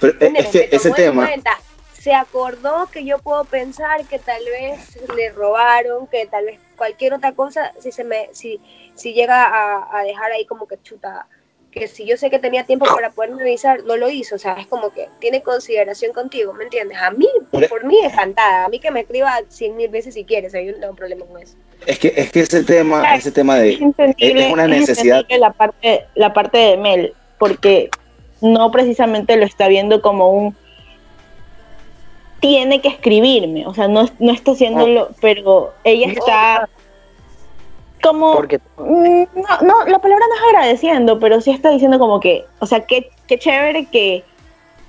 Pero 0.00 0.14
eh, 0.20 0.32
es 0.36 0.46
que 0.48 0.68
ese 0.72 0.90
tema, 0.92 1.26
cuenta. 1.26 1.58
Se 2.00 2.14
acordó 2.14 2.86
que 2.90 3.04
yo 3.04 3.18
puedo 3.18 3.44
pensar 3.44 4.04
que 4.06 4.18
tal 4.18 4.42
vez 4.44 4.98
le 5.14 5.30
robaron, 5.30 6.06
que 6.06 6.24
tal 6.26 6.46
vez 6.46 6.60
cualquier 6.76 7.12
otra 7.12 7.32
cosa, 7.32 7.72
si 7.80 7.92
se 7.92 8.04
me, 8.04 8.30
si, 8.32 8.60
si 8.94 9.12
llega 9.12 9.44
a, 9.44 9.98
a 9.98 10.02
dejar 10.04 10.32
ahí 10.32 10.46
como 10.46 10.66
que 10.66 10.80
chuta, 10.80 11.26
que 11.78 11.88
si 11.88 12.04
yo 12.04 12.16
sé 12.16 12.30
que 12.30 12.38
tenía 12.38 12.64
tiempo 12.64 12.86
para 12.86 13.10
poderme 13.10 13.42
avisar, 13.42 13.84
no 13.84 13.96
lo 13.96 14.10
hizo, 14.10 14.34
o 14.34 14.38
sea, 14.38 14.54
es 14.54 14.66
como 14.66 14.90
que 14.90 15.08
tiene 15.20 15.42
consideración 15.42 16.12
contigo, 16.12 16.52
¿me 16.52 16.64
entiendes? 16.64 16.98
A 17.00 17.10
mí, 17.10 17.28
por 17.50 17.84
mí 17.84 17.96
encantada, 18.02 18.64
a 18.64 18.68
mí 18.68 18.78
que 18.78 18.90
me 18.90 19.00
escriba 19.00 19.32
cien 19.48 19.76
mil 19.76 19.88
veces 19.88 20.14
si 20.14 20.24
quieres, 20.24 20.52
yo 20.52 20.72
no 20.72 20.78
tengo 20.78 20.94
problema 20.94 21.24
con 21.26 21.40
eso. 21.40 21.56
es 21.86 21.98
que, 21.98 22.12
es 22.16 22.30
que 22.32 22.40
ese 22.40 22.64
tema, 22.64 23.00
Claro. 23.00 23.18
ese 23.18 23.30
tema 23.32 23.56
de 23.56 23.72
es 24.18 24.52
una 24.52 24.64
es 24.64 24.68
necesidad. 24.70 25.24
la 25.38 25.52
parte, 25.52 26.06
la 26.14 26.32
parte 26.32 26.58
de 26.58 26.76
Mel, 26.76 27.14
porque 27.38 27.90
no 28.40 28.70
precisamente 28.70 29.36
lo 29.36 29.44
está 29.44 29.68
viendo 29.68 30.00
como 30.02 30.30
un 30.30 30.56
tiene 32.40 32.80
que 32.80 32.88
escribirme, 32.88 33.66
o 33.66 33.74
sea, 33.74 33.88
no, 33.88 34.08
no 34.20 34.32
está 34.32 34.52
haciéndolo, 34.52 35.10
pero 35.20 35.74
ella 35.82 36.06
está 36.12 36.68
como 38.02 38.32
Porque 38.34 38.58
Mm, 38.78 39.24
No, 39.34 39.60
no, 39.62 39.84
la 39.86 39.98
palabra 39.98 40.24
no 40.28 40.34
es 40.34 40.40
agradeciendo, 40.48 41.18
pero 41.18 41.40
sí 41.40 41.50
está 41.50 41.70
diciendo 41.70 41.98
como 41.98 42.20
que, 42.20 42.44
o 42.60 42.66
sea, 42.66 42.80
qué, 42.86 43.10
qué 43.26 43.38
chévere 43.38 43.86
que, 43.86 44.24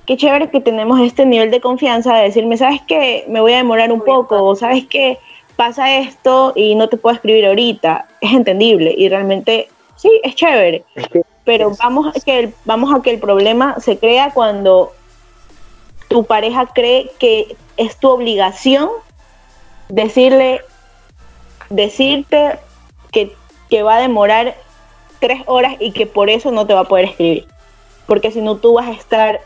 qué 0.06 0.16
chévere 0.18 0.50
que 0.50 0.60
tenemos 0.62 1.00
este 1.02 1.26
nivel 1.26 1.52
de 1.52 1.60
confianza 1.62 2.16
de 2.16 2.24
decirme, 2.24 2.58
sabes 2.58 2.82
que 2.88 3.26
me 3.28 3.42
voy 3.42 3.54
a 3.54 3.58
demorar 3.58 3.92
un 3.92 4.02
poco, 4.02 4.44
o 4.44 4.56
sabes 4.56 4.86
que 4.88 5.18
pasa 5.56 5.98
esto 5.98 6.54
y 6.56 6.76
no 6.76 6.88
te 6.88 6.98
puedo 6.98 7.16
escribir 7.16 7.46
ahorita, 7.48 8.08
es 8.22 8.32
entendible 8.34 8.94
y 8.98 9.10
realmente 9.10 9.68
sí, 9.98 10.10
es 10.24 10.36
chévere, 10.36 10.84
es 10.96 11.08
que 11.08 11.22
pero 11.44 11.72
Es- 11.72 11.78
vamos 11.80 12.08
a 12.16 12.20
que 12.20 12.40
el, 12.40 12.54
vamos 12.66 12.94
a 12.94 13.02
que 13.02 13.10
el 13.12 13.20
problema 13.20 13.80
se 13.80 13.98
crea 13.98 14.32
cuando 14.34 14.94
tu 16.08 16.24
pareja 16.26 16.68
cree 16.68 17.12
que 17.20 17.56
es 17.76 17.98
tu 17.98 18.10
obligación 18.10 18.90
decirle, 19.90 20.62
decirte 21.70 22.60
que, 23.12 23.36
que 23.70 23.84
va 23.84 23.98
a 23.98 24.02
demorar 24.02 24.56
tres 25.20 25.42
horas 25.46 25.76
y 25.80 25.92
que 25.92 26.06
por 26.06 26.30
eso 26.30 26.52
no 26.52 26.66
te 26.66 26.74
va 26.74 26.82
a 26.82 26.88
poder 26.88 27.06
escribir. 27.06 27.46
Porque 28.08 28.32
si 28.32 28.42
no, 28.42 28.58
tú 28.58 28.74
vas 28.74 28.88
a 28.88 28.94
estar 28.94 29.42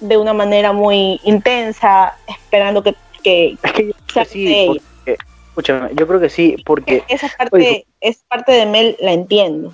de 0.00 0.16
una 0.16 0.32
manera 0.32 0.72
muy 0.72 1.20
intensa, 1.24 2.16
esperando 2.26 2.82
que, 2.82 2.94
que 3.22 3.56
es 3.62 3.72
que 3.72 3.86
yo 3.88 3.92
creo 3.92 4.06
que 4.06 4.12
salga 4.12 4.30
sí, 4.30 4.66
porque, 4.66 5.18
escúchame, 5.48 5.90
yo 5.94 6.06
creo 6.06 6.20
que 6.20 6.30
sí, 6.30 6.56
porque 6.64 7.04
Esa 7.08 7.28
parte, 7.36 7.56
Oye, 7.56 7.86
esa 8.00 8.20
parte 8.28 8.52
de 8.52 8.66
Mel 8.66 8.96
la 9.00 9.12
entiendo. 9.12 9.72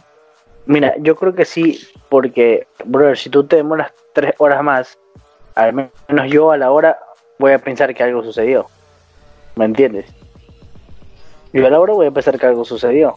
Mira, 0.66 0.94
yo 0.98 1.14
creo 1.16 1.34
que 1.34 1.44
sí, 1.44 1.86
porque, 2.08 2.66
brother, 2.84 3.18
si 3.18 3.28
tú 3.28 3.44
te 3.44 3.56
demoras 3.56 3.92
tres 4.14 4.34
horas 4.38 4.62
más, 4.62 4.98
al 5.54 5.72
menos 5.74 6.30
yo 6.30 6.50
a 6.50 6.56
la 6.56 6.70
hora 6.70 6.98
voy 7.38 7.52
a 7.52 7.58
pensar 7.58 7.94
que 7.94 8.02
algo 8.02 8.22
sucedió. 8.22 8.66
¿Me 9.56 9.66
entiendes? 9.66 10.06
Yo 11.52 11.66
a 11.66 11.70
la 11.70 11.78
hora 11.78 11.92
voy 11.92 12.06
a 12.06 12.10
pensar 12.10 12.38
que 12.38 12.46
algo 12.46 12.64
sucedió. 12.64 13.16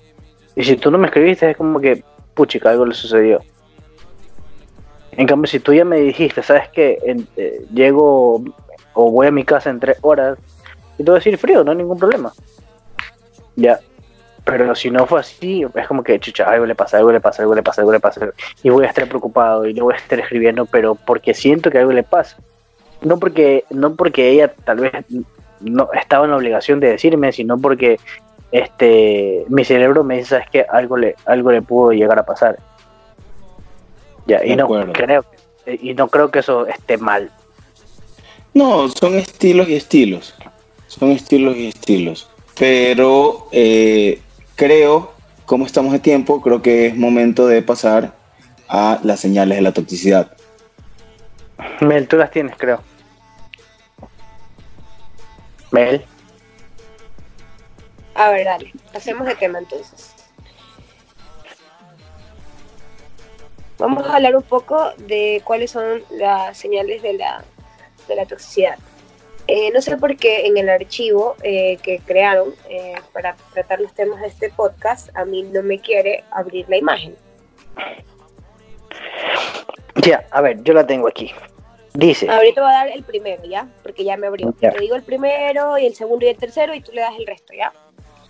Y 0.57 0.63
si 0.63 0.75
tú 0.75 0.89
no 0.89 0.97
me 0.97 1.05
escribiste, 1.05 1.51
es 1.51 1.55
como 1.55 1.79
que, 1.79 2.03
puchica, 2.33 2.71
algo 2.71 2.83
le 2.83 2.95
sucedió. 2.95 3.41
En 5.11 5.27
cambio, 5.27 5.47
si 5.47 5.59
tú 5.59 5.71
ya 5.71 5.85
me 5.85 5.97
dijiste, 5.97 6.41
¿sabes 6.41 6.67
qué? 6.69 6.97
En- 7.05 7.27
eh, 7.37 7.63
llego 7.71 8.43
o 8.93 9.11
voy 9.11 9.27
a 9.27 9.31
mi 9.31 9.43
casa 9.43 9.69
en 9.69 9.79
tres 9.79 9.99
horas, 10.01 10.39
y 10.97 11.03
te 11.03 11.11
voy 11.11 11.17
a 11.17 11.19
decir 11.19 11.37
frío, 11.37 11.63
no 11.63 11.69
hay 11.69 11.77
ningún 11.77 11.99
problema. 11.99 12.33
Ya, 13.55 13.79
pero 14.43 14.73
si 14.73 14.89
no 14.89 15.05
fue 15.05 15.19
así, 15.19 15.63
es 15.75 15.87
como 15.87 16.01
que, 16.01 16.19
chucha, 16.19 16.45
algo 16.49 16.65
le 16.65 16.73
pasa, 16.73 16.97
algo 16.97 17.11
le 17.11 17.21
pasa, 17.21 17.43
algo 17.43 17.53
le 17.53 17.61
pasa, 17.61 17.81
algo 17.81 17.91
le 17.91 17.99
pasa. 17.99 18.31
Y 18.63 18.71
voy 18.71 18.85
a 18.85 18.89
estar 18.89 19.07
preocupado 19.07 19.67
y 19.67 19.73
le 19.73 19.81
voy 19.83 19.93
a 19.93 19.97
estar 19.97 20.19
escribiendo, 20.19 20.65
pero 20.65 20.95
porque 20.95 21.35
siento 21.35 21.69
que 21.69 21.77
algo 21.77 21.91
le 21.91 22.01
pasa. 22.01 22.35
No 23.03 23.19
porque, 23.19 23.63
no 23.69 23.95
porque 23.95 24.31
ella 24.31 24.51
tal 24.65 24.79
vez 24.79 24.91
no 25.59 25.89
estaba 25.93 26.25
en 26.25 26.31
la 26.31 26.37
obligación 26.37 26.79
de 26.79 26.89
decirme, 26.89 27.31
sino 27.31 27.59
porque 27.59 27.99
este 28.51 29.45
mi 29.49 29.65
cerebro 29.65 30.03
me 30.03 30.17
dice, 30.17 30.29
sabes 30.29 30.49
que 30.49 30.65
algo 30.69 30.97
le, 30.97 31.15
algo 31.25 31.51
le 31.51 31.61
pudo 31.61 31.91
llegar 31.91 32.17
a 32.19 32.25
pasar. 32.25 32.57
Ya, 34.25 34.43
y 34.43 34.49
De 34.49 34.55
no 34.57 34.63
acuerdo. 34.65 34.93
creo, 34.93 35.25
y 35.65 35.93
no 35.93 36.07
creo 36.09 36.31
que 36.31 36.39
eso 36.39 36.67
esté 36.67 36.97
mal. 36.97 37.31
No, 38.53 38.89
son 38.89 39.15
estilos 39.15 39.69
y 39.69 39.75
estilos. 39.75 40.33
Son 40.87 41.11
estilos 41.11 41.55
y 41.55 41.67
estilos. 41.67 42.29
Pero 42.57 43.47
eh, 43.51 44.21
creo, 44.55 45.11
como 45.45 45.65
estamos 45.65 45.93
de 45.93 45.99
tiempo, 45.99 46.41
creo 46.41 46.61
que 46.61 46.87
es 46.87 46.95
momento 46.95 47.45
de 47.47 47.61
pasar 47.61 48.13
a 48.67 48.99
las 49.03 49.19
señales 49.19 49.57
de 49.57 49.61
la 49.61 49.71
toxicidad. 49.73 50.31
Mel, 51.81 52.07
tú 52.07 52.17
las 52.17 52.31
tienes, 52.31 52.55
creo. 52.57 52.81
Mel. 55.71 56.03
A 58.17 58.31
ver, 58.31 58.45
dale, 58.45 58.73
pasemos 58.91 59.25
de 59.25 59.35
tema 59.35 59.59
entonces. 59.59 60.17
vamos 63.77 64.05
a 64.07 64.15
hablar 64.15 64.35
un 64.35 64.43
poco 64.43 64.91
de 64.97 65.41
cuáles 65.43 65.71
son 65.71 66.03
las 66.11 66.57
señales 66.57 67.01
de 67.01 67.13
la, 67.13 67.43
de 68.07 68.15
la 68.15 68.25
toxicidad. 68.25 68.77
Eh, 69.47 69.71
no 69.71 69.81
sé 69.81 69.95
por 69.95 70.17
qué 70.17 70.45
en 70.45 70.57
el 70.57 70.67
archivo 70.67 71.35
eh, 71.41 71.77
que 71.81 71.99
crearon 71.99 72.53
eh, 72.69 72.95
para 73.13 73.35
tratar 73.53 73.79
los 73.79 73.93
temas 73.93 74.19
de 74.19 74.27
este 74.27 74.49
podcast, 74.49 75.09
a 75.15 75.23
mí 75.23 75.43
no 75.43 75.63
me 75.63 75.79
quiere 75.79 76.25
abrir 76.31 76.67
la 76.67 76.77
imagen. 76.77 77.15
Ya, 79.95 80.25
a 80.31 80.41
ver, 80.41 80.61
yo 80.63 80.73
la 80.73 80.85
tengo 80.85 81.07
aquí. 81.07 81.31
Dice, 81.93 82.29
Ahorita 82.29 82.61
voy 82.61 82.71
a 82.71 82.73
dar 82.73 82.87
el 82.89 83.03
primero, 83.03 83.43
¿ya? 83.45 83.67
Porque 83.83 84.03
ya 84.03 84.17
me 84.17 84.27
abrió. 84.27 84.53
Ya. 84.61 84.71
Te 84.71 84.79
digo 84.79 84.95
el 84.95 85.03
primero 85.03 85.77
y 85.77 85.85
el 85.85 85.95
segundo 85.95 86.25
y 86.25 86.29
el 86.29 86.37
tercero 86.37 86.75
y 86.75 86.81
tú 86.81 86.91
le 86.91 87.01
das 87.01 87.13
el 87.17 87.25
resto, 87.25 87.53
¿ya? 87.53 87.71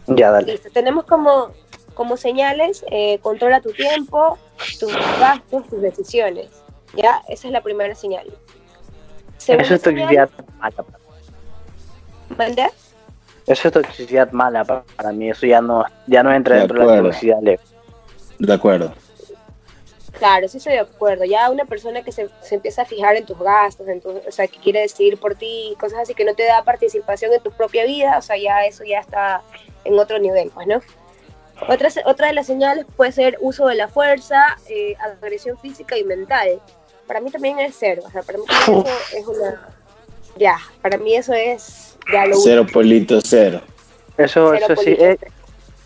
Ya 0.07 0.31
dale. 0.31 0.53
Listo. 0.53 0.69
Tenemos 0.71 1.05
como, 1.05 1.51
como 1.93 2.17
señales, 2.17 2.83
eh, 2.91 3.19
controla 3.19 3.61
tu 3.61 3.71
tiempo, 3.71 4.37
tus 4.79 4.93
gastos, 5.19 5.67
tus 5.69 5.81
decisiones, 5.81 6.49
¿ya? 6.95 7.21
Esa 7.27 7.47
es 7.47 7.53
la 7.53 7.61
primera 7.61 7.93
señal. 7.95 8.27
Segunda 9.37 9.63
Eso 9.65 9.75
es 9.75 9.81
toxicidad 9.81 10.29
mala. 10.59 10.73
¿mande? 12.37 12.67
Eso 13.45 13.67
es 13.67 13.73
toxicidad 13.73 14.31
mala 14.31 14.63
pa- 14.65 14.83
para 14.95 15.11
mí. 15.11 15.29
Eso 15.29 15.45
ya 15.45 15.61
no, 15.61 15.85
ya 16.07 16.23
no 16.23 16.33
entra 16.33 16.55
De 16.55 16.61
dentro 16.61 16.79
de 16.79 16.97
la 16.97 17.01
toxicidad 17.03 17.39
leve. 17.41 17.59
De 18.39 18.53
acuerdo. 18.53 18.93
Claro, 20.17 20.47
sí 20.47 20.57
estoy 20.57 20.73
de 20.73 20.79
acuerdo. 20.79 21.25
Ya 21.25 21.49
una 21.49 21.65
persona 21.65 22.01
que 22.03 22.11
se, 22.11 22.29
se 22.41 22.55
empieza 22.55 22.81
a 22.81 22.85
fijar 22.85 23.15
en 23.15 23.25
tus 23.25 23.37
gastos, 23.39 23.87
en 23.87 24.01
tu- 24.01 24.21
o 24.27 24.31
sea, 24.31 24.47
que 24.47 24.59
quiere 24.59 24.81
decidir 24.81 25.17
por 25.19 25.35
ti, 25.35 25.75
cosas 25.79 25.99
así, 25.99 26.13
que 26.13 26.25
no 26.25 26.33
te 26.33 26.43
da 26.43 26.63
participación 26.63 27.33
en 27.33 27.41
tu 27.41 27.51
propia 27.51 27.85
vida, 27.85 28.17
o 28.17 28.21
sea, 28.21 28.37
ya 28.37 28.65
eso 28.65 28.83
ya 28.83 28.99
está 28.99 29.41
en 29.83 29.97
otro 29.99 30.19
nivel, 30.19 30.49
pues, 30.53 30.67
¿no? 30.67 30.81
Otra, 31.67 31.89
otra 32.05 32.27
de 32.27 32.33
las 32.33 32.45
señales 32.47 32.85
puede 32.95 33.11
ser 33.11 33.37
uso 33.41 33.67
de 33.67 33.75
la 33.75 33.87
fuerza, 33.87 34.57
eh, 34.69 34.95
agresión 34.99 35.57
física 35.57 35.97
y 35.97 36.03
mental. 36.03 36.61
Para 37.07 37.19
mí 37.19 37.31
también 37.31 37.59
es 37.59 37.75
cero, 37.79 38.03
o 38.05 38.11
sea, 38.11 38.21
para 38.21 38.37
mí 38.37 38.43
eso 38.49 38.85
es 39.15 39.25
una... 39.27 39.69
Ya, 40.35 40.57
para 40.83 40.97
mí 40.97 41.15
eso 41.15 41.33
es 41.33 41.97
ya 42.13 42.25
lo 42.27 42.35
Cero 42.37 42.65
polito, 42.71 43.19
cero. 43.21 43.61
Eso, 44.17 44.51
Cero 44.53 44.65
eso 44.73 44.81
sí, 44.83 44.95
eh, 44.99 45.17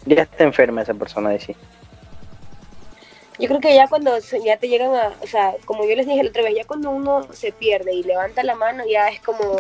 ya 0.05 0.23
está 0.23 0.43
enferma 0.43 0.81
esa 0.81 0.93
persona 0.93 1.29
de 1.29 1.39
sí. 1.39 1.55
Yo 3.41 3.47
creo 3.47 3.59
que 3.59 3.75
ya 3.75 3.87
cuando 3.87 4.21
se- 4.21 4.41
ya 4.43 4.57
te 4.57 4.69
llegan 4.69 4.93
a, 4.95 5.13
o 5.21 5.27
sea, 5.27 5.55
como 5.65 5.83
yo 5.85 5.95
les 5.95 6.05
dije 6.07 6.23
la 6.23 6.29
otra 6.29 6.43
vez, 6.43 6.53
ya 6.55 6.65
cuando 6.65 6.91
uno 6.91 7.27
se 7.33 7.51
pierde 7.51 7.93
y 7.93 8.03
levanta 8.03 8.43
la 8.43 8.55
mano, 8.55 8.83
ya 8.87 9.09
es 9.09 9.19
como, 9.21 9.55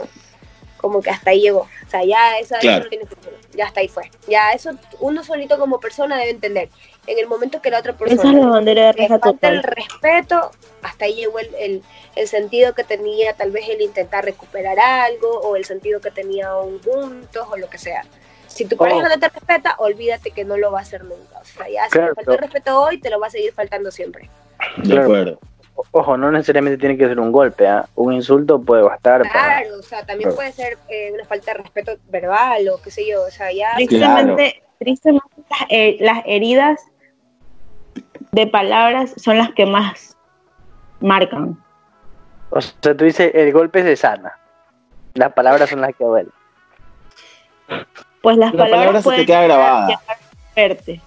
como 0.77 1.01
que 1.01 1.09
hasta 1.09 1.31
ahí 1.31 1.41
llegó. 1.41 1.61
O 1.61 1.89
sea, 1.89 2.03
ya 2.03 2.37
esa 2.39 2.57
eso 2.57 2.61
Claro. 2.61 2.83
no 2.83 2.89
tiene 2.89 3.05
futuro. 3.05 3.35
Ya 3.53 3.65
hasta 3.65 3.81
ahí 3.81 3.87
fue. 3.87 4.09
Ya 4.27 4.51
eso 4.53 4.71
uno 4.99 5.23
solito 5.23 5.59
como 5.59 5.79
persona 5.79 6.17
debe 6.17 6.29
entender. 6.31 6.69
En 7.07 7.17
el 7.19 7.27
momento 7.27 7.61
que 7.61 7.69
la 7.71 7.79
otra 7.79 7.91
Esa 7.93 8.05
es 8.05 8.11
la 8.11 8.21
persona 8.23 8.47
bandera 8.49 8.93
de 8.93 9.07
falta 9.07 9.49
el 9.49 9.63
respeto, 9.63 10.51
hasta 10.83 11.05
ahí 11.05 11.15
llegó 11.15 11.39
el, 11.39 11.53
el, 11.55 11.83
el 12.15 12.27
sentido 12.27 12.73
que 12.73 12.83
tenía 12.83 13.33
tal 13.33 13.51
vez 13.51 13.67
el 13.67 13.81
intentar 13.81 14.23
recuperar 14.23 14.79
algo 14.79 15.27
o 15.41 15.55
el 15.55 15.65
sentido 15.65 15.99
que 15.99 16.11
tenía 16.11 16.49
aún 16.49 16.79
juntos 16.83 17.47
o 17.51 17.57
lo 17.57 17.69
que 17.69 17.77
sea. 17.79 18.03
Si 18.53 18.65
tu 18.65 18.75
pareja 18.77 18.97
Oh. 19.05 19.09
no 19.09 19.19
te 19.19 19.29
respeta, 19.29 19.75
olvídate 19.79 20.31
que 20.31 20.43
no 20.45 20.57
lo 20.57 20.71
va 20.71 20.79
a 20.79 20.81
hacer 20.81 21.03
nunca. 21.03 21.39
O 21.39 21.45
sea, 21.45 21.69
ya 21.69 21.85
si 21.85 21.91
Claro, 21.91 22.09
te 22.09 22.15
faltó 22.15 22.31
el 22.31 22.37
pero- 22.37 22.47
respeto 22.47 22.81
hoy, 22.81 22.99
te 22.99 23.09
lo 23.09 23.19
va 23.19 23.27
a 23.27 23.29
seguir 23.29 23.53
faltando 23.53 23.91
siempre. 23.91 24.29
De 24.77 24.83
Claro. 24.83 25.03
acuerdo. 25.03 25.39
O- 25.75 25.85
Ojo, 25.91 26.17
no 26.17 26.31
necesariamente 26.31 26.77
tiene 26.77 26.97
que 26.97 27.07
ser 27.07 27.19
un 27.19 27.31
golpe, 27.31 27.67
¿ah? 27.67 27.87
un 27.95 28.13
insulto 28.13 28.61
puede 28.61 28.83
bastar. 28.83 29.21
para- 29.21 29.31
Claro, 29.61 29.79
o 29.79 29.83
sea, 29.83 29.99
también 30.05 30.29
Claro. 30.29 30.35
puede 30.35 30.51
ser 30.51 30.77
eh, 30.89 31.11
una 31.13 31.25
falta 31.25 31.53
de 31.53 31.57
respeto 31.59 31.93
verbal 32.09 32.67
o 32.69 32.81
qué 32.81 32.91
sé 32.91 33.07
yo, 33.07 33.23
o 33.23 33.29
sea, 33.31 33.51
ya... 33.51 33.73
Tristemente, 33.77 34.61
tristemente 34.79 35.27
las, 35.49 35.61
eh, 35.69 35.97
las 36.01 36.23
heridas 36.25 36.81
de 38.31 38.47
palabras 38.47 39.13
son 39.17 39.37
las 39.37 39.51
que 39.53 39.65
más 39.65 40.17
marcan. 40.99 41.57
O 42.49 42.59
sea, 42.61 42.95
tú 42.95 43.05
dices, 43.05 43.31
el 43.33 43.51
golpe 43.53 43.81
se 43.81 43.95
sana. 43.95 44.37
Las 45.13 45.31
palabras 45.33 45.69
son 45.69 45.81
las 45.81 45.95
que 45.95 46.03
duelen. 46.03 46.31
Pues 48.21 48.37
las 48.37 48.53
La 48.53 48.63
palabras 48.65 49.03
palabra 49.03 49.17
se 49.17 49.21
te 49.21 49.25
queda 49.25 49.41
grabada. 49.43 50.01
verte. 50.55 51.01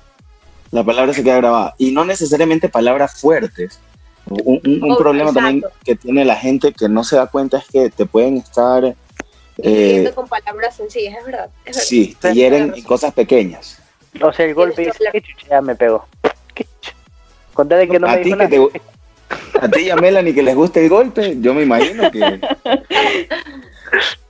La 0.70 0.82
palabra 0.82 1.12
se 1.12 1.22
queda 1.22 1.36
grabada. 1.36 1.74
Y 1.78 1.92
no 1.92 2.04
necesariamente 2.04 2.68
palabras 2.68 3.20
fuertes. 3.20 3.78
Un, 4.26 4.60
un- 4.64 4.82
un 4.84 4.92
Oh, 4.92 4.96
problema 4.96 5.32
también 5.32 5.62
que 5.84 5.94
tiene 5.96 6.24
la 6.24 6.34
gente 6.36 6.72
que 6.72 6.88
no 6.88 7.04
se 7.04 7.16
da 7.16 7.26
cuenta 7.26 7.58
es 7.58 7.66
que 7.66 7.90
te 7.90 8.06
pueden 8.06 8.38
estar, 8.38 8.94
eh, 9.58 10.10
con 10.14 10.26
palabras 10.26 10.74
sencillas, 10.76 11.14
es 11.18 11.24
verdad. 11.26 11.50
Es 11.64 11.76
verdad. 11.76 11.80
sí, 11.86 12.16
te 12.20 12.28
Sí, 12.30 12.34
hieren 12.34 12.72
en 12.74 12.82
cosas 12.82 13.12
pequeñas. 13.12 13.78
O 14.20 14.32
sea, 14.32 14.46
el 14.46 14.54
golpe 14.54 14.86
dice, 14.86 15.04
qué 15.12 15.20
chucha, 15.20 15.46
ya 15.50 15.60
me 15.60 15.74
pegó. 15.76 16.06
¿Qué 16.54 16.64
chucha? 16.80 16.96
Contate 17.52 17.86
que 17.88 17.98
no 18.00 18.08
a 18.08 18.12
me 18.12 18.18
dijo 18.24 18.38
que 18.38 18.58
nada. 18.58 18.68
te, 18.72 18.80
a 19.60 19.68
ti 19.68 19.80
y 19.82 19.90
a 19.90 19.96
Melanie 19.96 20.34
que 20.34 20.42
les 20.42 20.54
gusta 20.56 20.80
el 20.80 20.88
golpe, 20.88 21.36
yo 21.40 21.52
me 21.54 21.62
imagino 21.62 22.10
que 22.10 22.40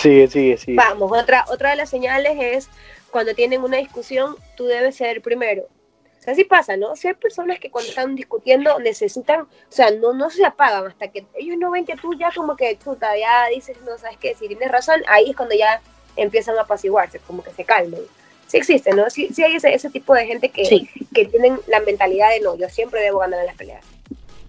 Sigue, 0.00 0.28
sigue, 0.28 0.56
sigue. 0.56 0.76
Vamos, 0.76 1.10
otra, 1.12 1.44
otra 1.48 1.70
de 1.70 1.76
las 1.76 1.90
señales 1.90 2.36
es 2.38 2.68
cuando 3.10 3.34
tienen 3.34 3.62
una 3.62 3.78
discusión, 3.78 4.36
tú 4.56 4.66
debes 4.66 4.96
ser 4.96 5.16
el 5.16 5.22
primero. 5.22 5.62
O 5.62 6.22
sea, 6.22 6.32
así 6.32 6.44
pasa, 6.44 6.76
¿no? 6.76 6.96
Si 6.96 7.08
hay 7.08 7.14
personas 7.14 7.58
que 7.58 7.70
cuando 7.70 7.88
están 7.88 8.14
discutiendo 8.14 8.78
necesitan, 8.78 9.42
o 9.42 9.48
sea, 9.68 9.90
no, 9.90 10.12
no 10.12 10.28
se 10.28 10.44
apagan 10.44 10.86
hasta 10.86 11.08
que 11.08 11.24
ellos 11.34 11.56
no 11.58 11.70
ven 11.70 11.86
que 11.86 11.96
tú 11.96 12.14
ya 12.14 12.30
como 12.34 12.56
que, 12.56 12.76
chuta, 12.78 13.16
ya 13.16 13.46
dices, 13.54 13.76
no, 13.86 13.96
sabes 13.96 14.18
qué, 14.18 14.34
si 14.34 14.48
tienes 14.48 14.70
razón, 14.70 15.02
ahí 15.08 15.30
es 15.30 15.36
cuando 15.36 15.54
ya 15.54 15.80
empiezan 16.16 16.58
a 16.58 16.62
apaciguarse, 16.62 17.20
como 17.20 17.42
que 17.42 17.52
se 17.52 17.64
calmen. 17.64 18.00
Sí 18.48 18.58
existe, 18.58 18.92
¿no? 18.92 19.08
Sí, 19.10 19.28
sí 19.32 19.42
hay 19.42 19.56
ese, 19.56 19.72
ese 19.74 19.90
tipo 19.90 20.14
de 20.14 20.26
gente 20.26 20.50
que, 20.50 20.64
Sí. 20.64 20.88
que 21.14 21.26
tienen 21.26 21.58
la 21.66 21.80
mentalidad 21.80 22.30
de 22.30 22.40
no, 22.40 22.56
yo 22.56 22.68
siempre 22.68 23.00
debo 23.00 23.20
ganar 23.20 23.40
en 23.40 23.46
las 23.46 23.56
peleas. 23.56 23.84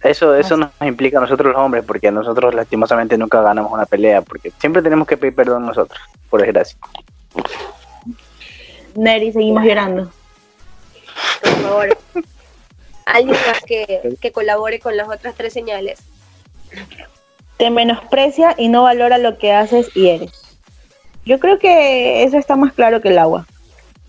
Eso, 0.02 0.34
eso 0.34 0.56
nos 0.56 0.70
implica 0.80 1.18
a 1.18 1.20
nosotros 1.20 1.52
los 1.52 1.60
hombres, 1.60 1.84
porque 1.84 2.10
nosotros 2.10 2.54
lastimosamente 2.54 3.18
nunca 3.18 3.42
ganamos 3.42 3.72
una 3.72 3.86
pelea, 3.86 4.22
porque 4.22 4.52
siempre 4.58 4.82
tenemos 4.82 5.08
que 5.08 5.16
pedir 5.16 5.34
perdón 5.34 5.66
nosotros, 5.66 5.98
por 6.30 6.40
desgracia. 6.40 6.78
Neri, 8.94 9.32
seguimos 9.32 9.64
llorando. 9.64 10.10
Por 11.42 11.50
favor. 11.50 11.98
Alguien 13.06 13.36
más 13.46 13.60
que, 13.66 14.16
que 14.20 14.32
colabore 14.32 14.80
con 14.80 14.96
las 14.96 15.08
otras 15.08 15.34
tres 15.34 15.52
señales. 15.52 16.00
Te 17.56 17.70
menosprecia 17.70 18.54
y 18.56 18.68
no 18.68 18.82
valora 18.82 19.18
lo 19.18 19.38
que 19.38 19.52
haces 19.52 19.90
y 19.96 20.08
eres. 20.08 20.30
Yo 21.24 21.38
creo 21.40 21.58
que 21.58 22.22
eso 22.22 22.38
está 22.38 22.56
más 22.56 22.72
claro 22.72 23.00
que 23.00 23.08
el 23.08 23.18
agua. 23.18 23.46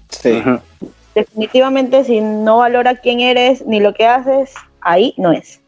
sí. 0.09 0.43
Definitivamente, 1.15 2.03
si 2.05 2.21
no 2.21 2.59
valora 2.59 2.95
quién 2.95 3.19
eres 3.19 3.65
ni 3.65 3.79
lo 3.79 3.93
que 3.93 4.05
haces, 4.05 4.53
ahí 4.79 5.13
no 5.17 5.31
es. 5.33 5.59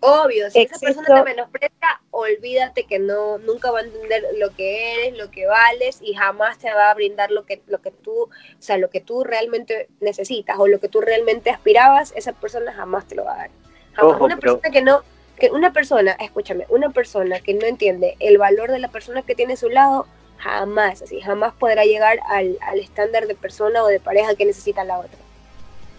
Obvio, 0.00 0.50
si 0.50 0.60
esa 0.60 0.78
persona 0.78 1.06
te 1.06 1.24
menosprecia, 1.24 2.00
olvídate 2.10 2.84
que 2.84 2.98
no, 2.98 3.38
nunca 3.38 3.70
va 3.70 3.80
a 3.80 3.82
entender 3.82 4.22
lo 4.38 4.54
que 4.54 4.94
eres, 4.94 5.18
lo 5.18 5.30
que 5.30 5.46
vales 5.46 5.98
y 6.00 6.14
jamás 6.14 6.58
te 6.58 6.72
va 6.72 6.90
a 6.90 6.94
brindar 6.94 7.30
lo 7.32 7.44
que, 7.44 7.62
lo 7.66 7.80
que 7.80 7.90
tú, 7.90 8.12
o 8.22 8.28
sea, 8.60 8.78
lo 8.78 8.90
que 8.90 9.00
tú 9.00 9.24
realmente 9.24 9.88
necesitas 10.00 10.56
o 10.58 10.68
lo 10.68 10.78
que 10.78 10.88
tú 10.88 11.00
realmente 11.00 11.50
aspirabas, 11.50 12.12
esa 12.16 12.32
persona 12.32 12.72
jamás 12.72 13.06
te 13.06 13.16
lo 13.16 13.24
va 13.24 13.34
a 13.34 13.38
dar. 13.38 13.50
Jamás. 13.94 14.14
Ojo, 14.14 14.24
una 14.24 14.36
pero- 14.36 14.60
persona 14.60 14.72
que 14.72 14.82
no, 14.82 15.02
que 15.36 15.50
una 15.50 15.72
persona, 15.72 16.12
escúchame, 16.12 16.64
una 16.68 16.90
persona 16.90 17.40
que 17.40 17.54
no 17.54 17.66
entiende 17.66 18.16
el 18.20 18.38
valor 18.38 18.70
de 18.70 18.78
la 18.78 18.88
persona 18.88 19.22
que 19.22 19.34
tiene 19.34 19.54
a 19.54 19.56
su 19.56 19.68
lado, 19.68 20.06
jamás, 20.38 21.02
así, 21.02 21.20
jamás 21.20 21.54
podrá 21.54 21.84
llegar 21.84 22.20
al, 22.28 22.56
al 22.60 22.78
estándar 22.78 23.26
de 23.26 23.34
persona 23.34 23.82
o 23.82 23.88
de 23.88 23.98
pareja 23.98 24.36
que 24.36 24.44
necesita 24.44 24.84
la 24.84 24.98
otra. 25.00 25.18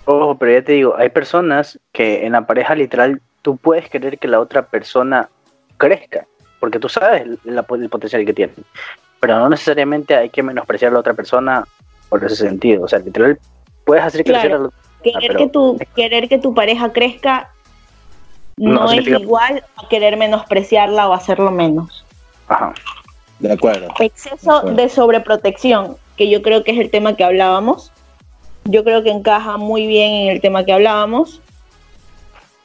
Ojo, 0.06 0.38
pero 0.38 0.54
ya 0.54 0.64
te 0.64 0.72
digo, 0.72 0.95
hay 0.97 1.10
personas 1.10 1.80
que 1.91 2.26
en 2.26 2.32
la 2.32 2.47
pareja 2.47 2.74
literal 2.74 3.22
tú 3.42 3.58
puedes 3.58 3.90
querer 3.90 4.18
que 4.20 4.28
la 4.28 4.40
otra 4.40 4.66
persona 4.68 5.30
crezca, 5.78 6.26
porque 6.60 6.80
tú 6.80 6.90
sabes 6.90 7.24
el, 7.46 7.90
potencial 7.90 8.26
que 8.26 8.34
tiene, 8.34 8.54
pero 9.20 9.40
no 9.40 9.50
necesariamente 9.50 10.16
hay 10.16 10.30
que 10.30 10.44
menospreciar 10.44 10.92
a 10.92 10.94
la 10.96 11.00
otra 11.00 11.14
persona 11.14 11.66
por 12.10 12.24
ese 12.24 12.36
sentido, 12.36 12.84
o 12.84 12.88
sea, 12.88 13.00
literal 13.00 13.40
puedes 13.86 14.04
hacer 14.04 14.24
crecer 14.24 14.50
Claro. 14.50 14.56
a 14.56 14.60
la 14.60 14.68
otra 14.68 14.80
Querer, 15.02 15.28
pero- 15.28 15.38
que 15.40 15.48
tu, 15.48 15.80
querer 15.96 16.30
que 16.30 16.38
tu 16.40 16.54
pareja 16.54 16.92
crezca 16.92 17.52
No 18.58 18.74
no, 18.84 18.92
es 18.92 19.08
igual 19.08 19.64
a 19.78 19.88
querer 19.88 20.18
menospreciarla 20.18 21.08
o 21.08 21.14
hacerlo 21.14 21.52
menos. 21.52 22.06
Ajá. 22.50 22.74
de 23.40 23.54
acuerdo. 23.54 23.88
Exceso 24.00 24.52
De 24.52 24.58
acuerdo. 24.58 24.76
de 24.76 24.90
sobreprotección, 24.90 25.96
que 26.18 26.30
yo 26.30 26.42
creo 26.42 26.66
que 26.66 26.72
es 26.72 26.80
el 26.80 26.90
tema 26.92 27.16
que 27.16 27.24
hablábamos. 27.24 27.94
Yo 28.66 28.84
creo 28.84 29.02
que 29.02 29.12
encaja 29.12 29.56
muy 29.56 29.88
bien 29.88 30.12
en 30.12 30.28
el 30.32 30.42
tema 30.42 30.66
que 30.66 30.74
hablábamos. 30.74 31.42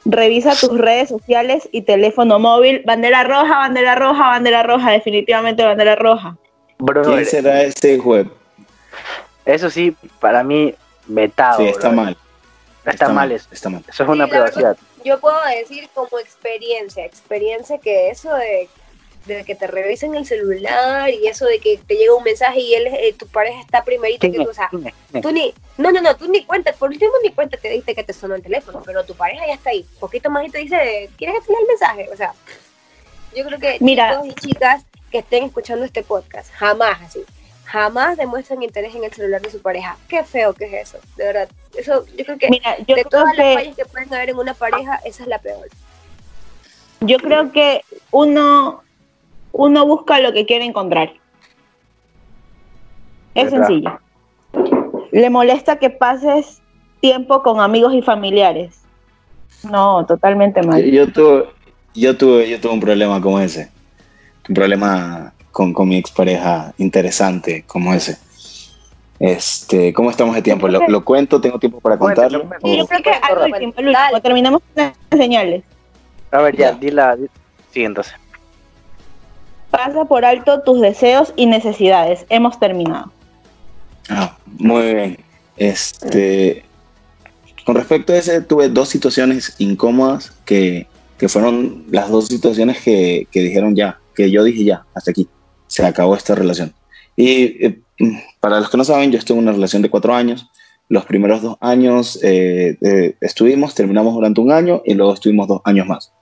Revisa 0.05 0.55
tus 0.55 0.77
redes 0.77 1.09
sociales 1.09 1.67
y 1.71 1.81
teléfono 1.81 2.39
móvil. 2.39 2.83
Bandera 2.85 3.23
roja, 3.23 3.57
bandera 3.57 3.95
roja, 3.95 4.27
bandera 4.27 4.63
roja. 4.63 4.91
Definitivamente 4.91 5.63
bandera 5.63 5.95
roja. 5.95 6.37
¿Quién 7.03 7.25
será 7.25 7.63
ese 7.63 7.97
juez? 7.97 8.27
eso 9.45 9.69
sí, 9.69 9.95
para 10.19 10.43
mí, 10.43 10.73
vetado. 11.07 11.57
Sí, 11.59 11.67
está 11.67 11.89
mal. 11.89 12.17
Está, 12.85 13.09
mal 13.09 13.31
eso. 13.31 13.47
Está 13.51 13.69
mal. 13.69 13.83
Eso 13.87 14.03
es 14.03 14.09
una 14.09 14.25
Sí, 14.25 14.31
la 14.31 14.39
verdad, 14.39 14.53
privacidad. 14.53 14.77
Yo 15.03 15.19
puedo 15.19 15.37
decir 15.57 15.87
como 15.93 16.19
experiencia, 16.19 17.05
experiencia 17.05 17.77
que 17.77 18.09
eso 18.09 18.33
de 18.33 18.67
de 19.25 19.43
que 19.43 19.55
te 19.55 19.67
revisen 19.67 20.15
el 20.15 20.25
celular 20.25 21.09
y 21.09 21.27
eso 21.27 21.45
de 21.45 21.59
que 21.59 21.77
te 21.77 21.95
llega 21.95 22.13
un 22.15 22.23
mensaje 22.23 22.59
y 22.59 22.73
él, 22.75 22.87
eh, 22.87 23.13
tu 23.17 23.27
pareja 23.27 23.59
está 23.61 23.83
primerito 23.83 24.29
que 24.31 24.37
tú, 24.37 24.49
o 24.49 24.53
sea, 24.53 24.69
tú 24.69 25.31
ni, 25.31 25.53
no, 25.77 25.91
no, 25.91 26.01
no, 26.01 26.15
tú 26.15 26.27
ni 26.29 26.43
cuenta, 26.45 26.73
por 26.73 26.89
último 26.89 27.11
ni 27.23 27.31
cuenta 27.31 27.57
te 27.57 27.69
diste 27.69 27.95
que 27.95 28.03
te 28.03 28.13
sonó 28.13 28.35
el 28.35 28.43
teléfono, 28.43 28.81
pero 28.85 29.03
tu 29.03 29.15
pareja 29.15 29.47
ya 29.47 29.53
está 29.53 29.71
ahí, 29.71 29.85
poquito 29.99 30.29
más 30.29 30.45
y 30.45 30.49
te 30.51 30.59
dice, 30.59 31.09
¿quieres 31.17 31.39
que 31.39 31.45
te 31.47 31.51
lea 31.51 31.61
el 31.61 31.67
mensaje? 31.67 32.09
O 32.11 32.15
sea, 32.15 32.33
yo 33.35 33.45
creo 33.45 33.59
que 33.59 33.77
Mira. 33.81 34.11
chicos 34.11 34.27
y 34.27 34.33
chicas 34.47 34.83
que 35.11 35.17
estén 35.19 35.43
escuchando 35.43 35.85
este 35.85 36.03
podcast, 36.03 36.51
jamás 36.53 37.01
así, 37.01 37.25
jamás 37.65 38.17
demuestran 38.17 38.61
interés 38.63 38.95
en 38.95 39.03
el 39.03 39.11
celular 39.13 39.41
de 39.41 39.49
su 39.51 39.61
pareja. 39.61 39.97
Qué 40.07 40.23
feo 40.23 40.53
que 40.53 40.65
es 40.65 40.89
eso, 40.89 40.99
de 41.17 41.25
verdad. 41.25 41.49
Eso, 41.75 42.05
yo 42.15 42.23
creo 42.23 42.37
que 42.37 42.49
Mira, 42.49 42.77
yo 42.79 42.95
de 42.95 43.01
creo 43.01 43.09
todas 43.09 43.35
las 43.35 43.45
que, 43.45 43.53
fallas 43.55 43.75
que 43.75 43.85
pueden 43.85 44.13
haber 44.13 44.29
en 44.29 44.37
una 44.37 44.53
pareja, 44.53 45.01
esa 45.03 45.23
es 45.23 45.29
la 45.29 45.39
peor. 45.39 45.67
yo 47.01 47.17
creo 47.17 47.51
que 47.51 47.81
uno, 48.11 48.83
uno 49.57 49.85
busca 49.85 50.19
lo 50.19 50.33
que 50.33 50.45
quiere 50.45 50.65
encontrar. 50.65 51.13
Es 53.33 53.51
¿Verdad? 53.51 53.67
sencillo. 53.67 53.99
Le 55.11 55.29
molesta 55.29 55.77
que 55.77 55.89
pases 55.89 56.61
tiempo 56.99 57.41
con 57.41 57.59
amigos 57.61 57.93
y 57.93 58.01
familiares. 58.01 58.81
No, 59.63 60.05
totalmente 60.05 60.61
mal. 60.61 60.83
Yo 60.83 61.11
tuve, 61.11 61.45
yo 61.93 62.17
tuve, 62.17 62.49
yo 62.49 62.59
tuve 62.59 62.73
un 62.73 62.79
problema 62.81 63.21
como 63.21 63.39
ese. 63.39 63.71
Un 64.49 64.55
problema 64.55 65.33
con, 65.51 65.73
con 65.73 65.87
mi 65.87 65.97
expareja 65.97 66.73
interesante 66.77 67.63
como 67.65 67.93
ese. 67.93 68.17
Este, 69.19 69.93
¿cómo 69.93 70.09
estamos 70.11 70.35
de 70.35 70.41
tiempo? 70.41 70.67
¿Lo, 70.67 70.85
lo 70.87 71.05
cuento? 71.05 71.39
¿Tengo 71.39 71.57
tiempo 71.57 71.79
para 71.79 71.97
contarlo? 71.97 72.45
Y 72.63 72.77
yo 72.77 72.85
creo 72.85 73.01
que 73.01 73.11
al 73.11 73.37
último, 73.51 73.73
al 73.77 73.87
último, 73.87 74.21
terminamos 74.21 74.61
con 74.61 74.83
las 74.83 74.93
señales. 75.17 75.63
A 76.31 76.41
ver, 76.41 76.57
ya, 76.57 76.71
Ya. 76.71 76.77
di 76.77 76.91
la. 76.91 77.17
Sí, 77.71 77.85
entonces. 77.85 78.13
Pasa 79.75 80.05
por 80.05 80.23
alto 80.23 80.61
tus 80.61 80.79
deseos 80.79 81.33
y 81.35 81.47
necesidades. 81.47 82.25
Hemos 82.29 82.59
terminado. 82.59 83.11
Ah, 84.09 84.37
muy 84.45 84.93
bien. 84.93 85.17
Este, 85.57 86.63
con 87.65 87.75
respecto 87.75 88.13
a 88.13 88.17
ese, 88.17 88.41
tuve 88.41 88.69
dos 88.69 88.87
situaciones 88.89 89.55
incómodas 89.57 90.31
que, 90.45 90.87
que 91.17 91.27
fueron 91.27 91.85
las 91.89 92.09
dos 92.09 92.27
situaciones 92.27 92.81
que, 92.81 93.27
que 93.31 93.41
dijeron 93.41 93.75
ya, 93.75 93.99
que 94.15 94.31
yo 94.31 94.43
dije 94.43 94.63
ya, 94.63 94.85
hasta 94.93 95.11
aquí, 95.11 95.27
se 95.67 95.85
acabó 95.85 96.15
esta 96.15 96.35
relación. 96.35 96.73
Y 97.15 97.65
eh, 97.65 97.81
para 98.39 98.59
los 98.59 98.69
que 98.69 98.77
no 98.77 98.83
saben, 98.83 99.11
yo 99.11 99.19
estuve 99.19 99.39
en 99.39 99.43
una 99.43 99.53
relación 99.53 99.81
de 99.81 99.89
cuatro 99.89 100.13
años. 100.13 100.47
Los 100.87 101.05
primeros 101.05 101.41
dos 101.41 101.57
años 101.59 102.19
eh, 102.23 102.77
eh, 102.81 103.15
estuvimos, 103.19 103.75
terminamos 103.75 104.13
durante 104.13 104.39
un 104.39 104.51
año 104.51 104.81
y 104.85 104.93
luego 104.93 105.13
estuvimos 105.13 105.47
dos 105.47 105.61
años 105.65 105.87
más. 105.87 106.13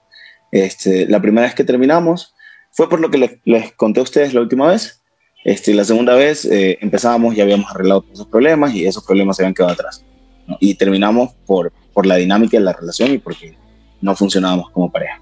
Este, 0.50 1.06
la 1.06 1.20
primera 1.20 1.46
vez 1.46 1.54
que 1.54 1.64
terminamos 1.64 2.33
fue 2.74 2.88
por 2.88 3.00
lo 3.00 3.08
que 3.08 3.40
les, 3.44 3.72
conté 3.74 4.00
a 4.00 4.02
ustedes 4.02 4.34
la 4.34 4.40
última 4.40 4.68
vez. 4.68 5.00
Este, 5.44 5.72
la 5.74 5.84
segunda 5.84 6.14
vez 6.14 6.44
eh, 6.44 6.76
empezábamos 6.80 7.36
y 7.36 7.40
habíamos 7.40 7.70
arreglado 7.70 8.00
todos 8.00 8.14
esos 8.14 8.26
problemas 8.26 8.74
y 8.74 8.84
esos 8.84 9.04
problemas 9.04 9.36
se 9.36 9.42
habían 9.42 9.54
quedado 9.54 9.72
atrás. 9.72 10.04
Y 10.58 10.74
terminamos 10.74 11.32
por, 11.46 11.72
la 12.04 12.16
dinámica 12.16 12.58
de 12.58 12.64
la 12.64 12.72
relación 12.72 13.12
y 13.12 13.18
porque 13.18 13.56
no 14.00 14.16
funcionábamos 14.16 14.70
como 14.70 14.90
pareja. 14.90 15.20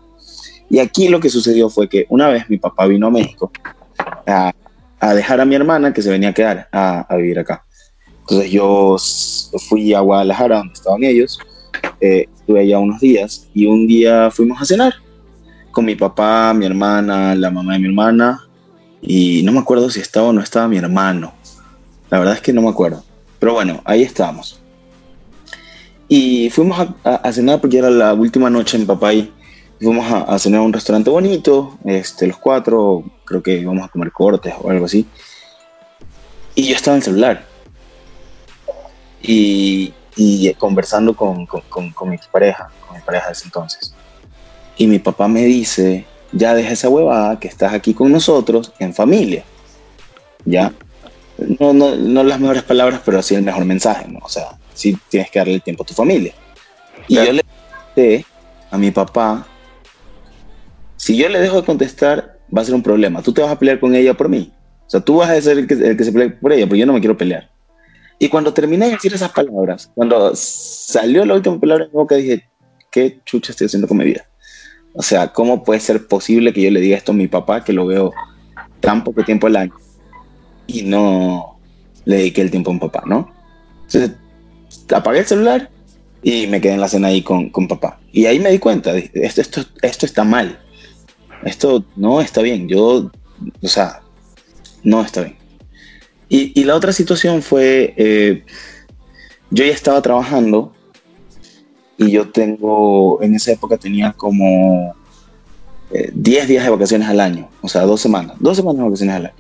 Y 0.70 0.78
aquí 0.78 1.08
lo 1.08 1.20
que 1.20 1.28
sucedió 1.28 1.68
fue 1.68 1.88
que 1.88 2.06
una 2.08 2.28
vez 2.28 2.48
mi 2.48 2.56
papá 2.56 2.86
vino 2.86 3.08
a 3.08 3.10
México 3.10 3.52
a, 4.26 4.52
dejar 5.14 5.40
a 5.40 5.44
mi 5.44 5.54
hermana 5.54 5.92
que 5.92 6.00
se 6.00 6.08
venía 6.08 6.30
a 6.30 6.32
quedar 6.32 6.68
a, 6.72 7.14
vivir 7.16 7.38
acá. 7.38 7.66
Entonces 8.20 8.50
yo 8.50 8.96
fui 9.68 9.92
a 9.92 10.00
Guadalajara, 10.00 10.58
donde 10.58 10.72
estaban 10.72 11.04
ellos, 11.04 11.38
eh, 12.00 12.26
estuve 12.34 12.60
allá 12.60 12.78
unos 12.78 13.00
días 13.00 13.48
y 13.52 13.66
un 13.66 13.86
día 13.86 14.30
fuimos 14.30 14.62
a 14.62 14.64
cenar 14.64 14.94
con 15.72 15.84
mi 15.84 15.94
papá, 15.96 16.52
mi 16.54 16.66
hermana, 16.66 17.34
la 17.34 17.50
mamá 17.50 17.72
de 17.72 17.78
mi 17.80 17.86
hermana 17.86 18.46
y 19.00 19.42
no 19.42 19.50
me 19.52 19.58
acuerdo 19.58 19.90
si 19.90 19.98
estaba 20.00 20.28
o 20.28 20.32
no 20.32 20.40
estaba 20.42 20.68
mi 20.68 20.76
hermano. 20.76 21.32
La 22.10 22.18
verdad 22.18 22.34
es 22.34 22.40
que 22.40 22.52
no 22.52 22.62
me 22.62 22.68
acuerdo. 22.68 23.02
Pero 23.40 23.54
bueno, 23.54 23.80
ahí 23.84 24.02
estábamos. 24.02 24.60
Y 26.08 26.50
fuimos 26.50 26.78
a, 26.78 26.94
a- 27.02 27.14
a 27.16 27.32
cenar 27.32 27.60
porque 27.60 27.78
era 27.78 27.90
la 27.90 28.14
última 28.14 28.48
noche 28.50 28.76
en 28.76 28.86
papá 28.86 29.12
y 29.14 29.32
fuimos 29.80 30.06
a, 30.12 30.20
a 30.22 30.38
cenar 30.38 30.60
a 30.60 30.64
un 30.64 30.72
restaurante 30.72 31.10
bonito, 31.10 31.78
este, 31.84 32.26
los 32.26 32.36
cuatro, 32.36 33.02
creo 33.24 33.42
que 33.42 33.56
íbamos 33.58 33.84
a 33.84 33.88
comer 33.88 34.12
cortes 34.12 34.54
o 34.60 34.70
algo 34.70 34.84
así. 34.84 35.06
Y 36.54 36.68
yo 36.68 36.76
estaba 36.76 36.96
en 36.96 37.00
el 37.00 37.04
celular. 37.04 37.46
Y, 39.22 39.94
y 40.16 40.52
conversando 40.54 41.14
con, 41.16 41.46
con, 41.46 41.62
con, 41.62 41.90
con 41.92 42.10
mi 42.10 42.18
pareja, 42.30 42.70
con 42.86 42.96
mi 42.96 43.02
pareja 43.02 43.26
de 43.26 43.32
ese 43.32 43.44
entonces. 43.46 43.94
Y 44.82 44.88
mi 44.88 44.98
papá 44.98 45.28
me 45.28 45.44
dice, 45.44 46.04
ya 46.32 46.56
deja 46.56 46.72
esa 46.72 46.88
huevada 46.88 47.38
que 47.38 47.46
estás 47.46 47.72
aquí 47.72 47.94
con 47.94 48.10
nosotros 48.10 48.72
en 48.80 48.92
familia. 48.92 49.44
Ya. 50.44 50.72
No, 51.60 51.72
no, 51.72 51.94
no 51.94 52.24
las 52.24 52.40
mejores 52.40 52.64
palabras, 52.64 53.00
pero 53.04 53.22
sí 53.22 53.36
el 53.36 53.44
mejor 53.44 53.64
mensaje, 53.64 54.08
¿no? 54.08 54.18
O 54.20 54.28
sea, 54.28 54.58
sí 54.74 54.98
tienes 55.08 55.30
que 55.30 55.38
darle 55.38 55.54
el 55.54 55.62
tiempo 55.62 55.84
a 55.84 55.86
tu 55.86 55.94
familia. 55.94 56.34
Y 57.06 57.14
Claro. 57.14 57.28
yo 57.28 57.32
le 57.34 57.44
dije 57.94 58.26
a 58.72 58.76
mi 58.76 58.90
papá, 58.90 59.46
si 60.96 61.16
yo 61.16 61.28
le 61.28 61.38
dejo 61.38 61.60
de 61.60 61.64
contestar, 61.64 62.40
va 62.52 62.62
a 62.62 62.64
ser 62.64 62.74
un 62.74 62.82
problema. 62.82 63.22
Tú 63.22 63.32
te 63.32 63.40
vas 63.40 63.52
a 63.52 63.58
pelear 63.60 63.78
con 63.78 63.94
ella 63.94 64.14
por 64.14 64.28
mí. 64.28 64.52
O 64.84 64.90
sea, 64.90 64.98
tú 65.00 65.18
vas 65.18 65.30
a 65.30 65.40
ser 65.40 65.58
el 65.58 65.68
que, 65.68 65.74
el 65.74 65.96
que 65.96 66.02
se 66.02 66.10
pelee 66.10 66.30
por 66.30 66.52
ella, 66.52 66.66
pero 66.66 66.74
yo 66.74 66.86
no 66.86 66.92
me 66.92 66.98
quiero 66.98 67.16
pelear. 67.16 67.48
Y 68.18 68.28
cuando 68.28 68.52
terminé 68.52 68.86
de 68.86 68.92
decir 68.94 69.14
esas 69.14 69.30
palabras, 69.30 69.92
cuando 69.94 70.32
salió 70.34 71.24
la 71.24 71.34
última 71.34 71.60
palabra 71.60 71.84
mi 71.84 71.92
boca, 71.92 72.16
dije, 72.16 72.48
¿qué 72.90 73.20
chucha 73.24 73.52
estoy 73.52 73.66
haciendo 73.68 73.86
con 73.86 73.96
mi 73.96 74.06
vida? 74.06 74.26
O 74.94 75.02
sea, 75.02 75.32
¿cómo 75.32 75.64
puede 75.64 75.80
ser 75.80 76.06
posible 76.06 76.52
que 76.52 76.62
yo 76.62 76.70
le 76.70 76.80
diga 76.80 76.96
esto 76.96 77.12
a 77.12 77.14
mi 77.14 77.28
papá, 77.28 77.64
que 77.64 77.72
lo 77.72 77.86
veo 77.86 78.12
tan 78.80 79.04
poco 79.04 79.24
tiempo 79.24 79.46
al 79.46 79.56
año, 79.56 79.74
y 80.66 80.82
no 80.82 81.58
le 82.04 82.16
dediqué 82.16 82.42
el 82.42 82.50
tiempo 82.50 82.70
a 82.70 82.74
mi 82.74 82.80
papá, 82.80 83.02
¿no? 83.06 83.30
Entonces, 83.86 84.12
apagué 84.94 85.20
el 85.20 85.26
celular 85.26 85.70
y 86.22 86.46
me 86.46 86.60
quedé 86.60 86.74
en 86.74 86.80
la 86.80 86.88
cena 86.88 87.08
ahí 87.08 87.22
con, 87.22 87.50
con 87.50 87.68
papá. 87.68 88.00
Y 88.12 88.26
ahí 88.26 88.38
me 88.38 88.50
di 88.50 88.58
cuenta, 88.58 88.94
esto, 88.96 89.40
esto, 89.40 89.64
esto 89.82 90.06
está 90.06 90.24
mal. 90.24 90.58
Esto 91.44 91.84
no 91.96 92.20
está 92.20 92.42
bien. 92.42 92.68
Yo, 92.68 93.10
o 93.62 93.68
sea, 93.68 94.02
no 94.82 95.02
está 95.02 95.22
bien. 95.22 95.36
Y, 96.28 96.58
y 96.58 96.64
la 96.64 96.76
otra 96.76 96.92
situación 96.92 97.42
fue, 97.42 97.94
eh, 97.96 98.44
yo 99.50 99.64
ya 99.64 99.72
estaba 99.72 100.00
trabajando 100.00 100.72
y 101.96 102.10
yo 102.10 102.30
tengo, 102.30 103.22
en 103.22 103.34
esa 103.34 103.52
época 103.52 103.76
tenía 103.76 104.12
como 104.12 104.94
eh, 105.90 106.10
10 106.14 106.48
días 106.48 106.64
de 106.64 106.70
vacaciones 106.70 107.08
al 107.08 107.20
año, 107.20 107.48
o 107.60 107.68
sea, 107.68 107.82
dos 107.82 108.00
semanas, 108.00 108.36
dos 108.40 108.56
semanas 108.56 108.78
de 108.78 108.84
vacaciones 108.84 109.14
al 109.16 109.26
año. 109.26 109.34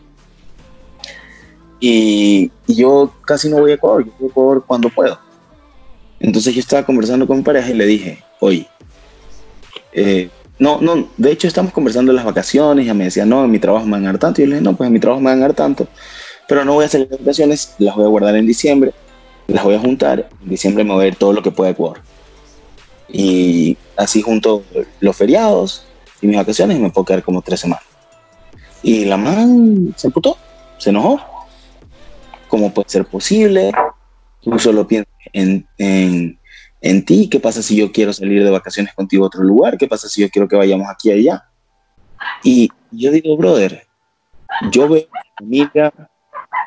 Y, 1.80 2.50
y 2.66 2.74
yo 2.74 3.12
casi 3.24 3.48
no 3.48 3.58
voy 3.58 3.72
a 3.72 3.74
Ecuador, 3.74 4.04
yo 4.04 4.12
voy 4.18 4.28
a 4.28 4.30
Ecuador 4.30 4.64
cuando 4.66 4.88
puedo. 4.88 5.18
Entonces 6.20 6.54
yo 6.54 6.60
estaba 6.60 6.84
conversando 6.84 7.26
con 7.26 7.38
mi 7.38 7.42
pareja 7.42 7.70
y 7.70 7.74
le 7.74 7.84
dije, 7.84 8.22
oye, 8.38 8.68
eh, 9.92 10.30
no, 10.58 10.80
no, 10.80 11.08
de 11.16 11.32
hecho 11.32 11.48
estamos 11.48 11.72
conversando 11.72 12.12
las 12.12 12.24
vacaciones, 12.24 12.84
ella 12.84 12.94
me 12.94 13.04
decía, 13.04 13.26
no, 13.26 13.44
en 13.44 13.50
mi 13.50 13.58
trabajo 13.58 13.84
me 13.84 13.92
van 13.92 14.04
a 14.04 14.12
dar 14.12 14.18
tanto, 14.18 14.40
y 14.40 14.44
yo 14.44 14.50
le 14.50 14.54
dije, 14.56 14.64
no, 14.64 14.76
pues 14.76 14.86
en 14.86 14.92
mi 14.92 15.00
trabajo 15.00 15.20
me 15.20 15.30
van 15.30 15.38
a 15.38 15.42
dar 15.42 15.54
tanto, 15.54 15.88
pero 16.46 16.64
no 16.64 16.74
voy 16.74 16.84
a 16.84 16.88
salir 16.88 17.08
de 17.08 17.16
vacaciones, 17.16 17.74
las 17.78 17.96
voy 17.96 18.04
a 18.04 18.08
guardar 18.08 18.36
en 18.36 18.46
diciembre, 18.46 18.92
las 19.48 19.64
voy 19.64 19.74
a 19.74 19.80
juntar, 19.80 20.28
en 20.42 20.48
diciembre 20.48 20.84
me 20.84 20.92
voy 20.92 21.06
a 21.06 21.08
ir 21.08 21.16
todo 21.16 21.32
lo 21.32 21.42
que 21.42 21.50
pueda 21.50 21.70
a 21.70 21.72
Ecuador. 21.72 22.00
Y 23.12 23.76
así 23.96 24.22
junto 24.22 24.64
los 25.00 25.14
feriados 25.14 25.84
y 26.22 26.26
mis 26.26 26.36
vacaciones 26.36 26.78
y 26.78 26.80
me 26.80 26.90
puedo 26.90 27.04
quedar 27.04 27.22
como 27.22 27.42
tres 27.42 27.60
semanas. 27.60 27.84
Y 28.82 29.04
la 29.04 29.16
man 29.16 29.94
se 29.96 30.06
emputó, 30.06 30.38
se 30.78 30.90
enojó. 30.90 31.20
¿Cómo 32.48 32.72
puede 32.72 32.88
ser 32.88 33.04
posible? 33.04 33.70
Tú 34.40 34.58
solo 34.58 34.86
piensas 34.86 35.12
en, 35.32 35.66
en, 35.78 36.38
en 36.80 37.04
ti. 37.04 37.28
¿Qué 37.28 37.38
pasa 37.38 37.62
si 37.62 37.76
yo 37.76 37.92
quiero 37.92 38.12
salir 38.12 38.42
de 38.42 38.50
vacaciones 38.50 38.94
contigo 38.94 39.24
a 39.24 39.26
otro 39.28 39.42
lugar? 39.42 39.76
¿Qué 39.76 39.86
pasa 39.86 40.08
si 40.08 40.22
yo 40.22 40.30
quiero 40.30 40.48
que 40.48 40.56
vayamos 40.56 40.88
aquí 40.88 41.10
y 41.10 41.12
allá? 41.12 41.44
Y 42.42 42.70
yo 42.90 43.10
digo, 43.10 43.36
brother, 43.36 43.86
yo 44.70 44.88
veo 44.88 45.06
a 45.12 45.20
mi 45.20 45.30
familia 45.38 45.92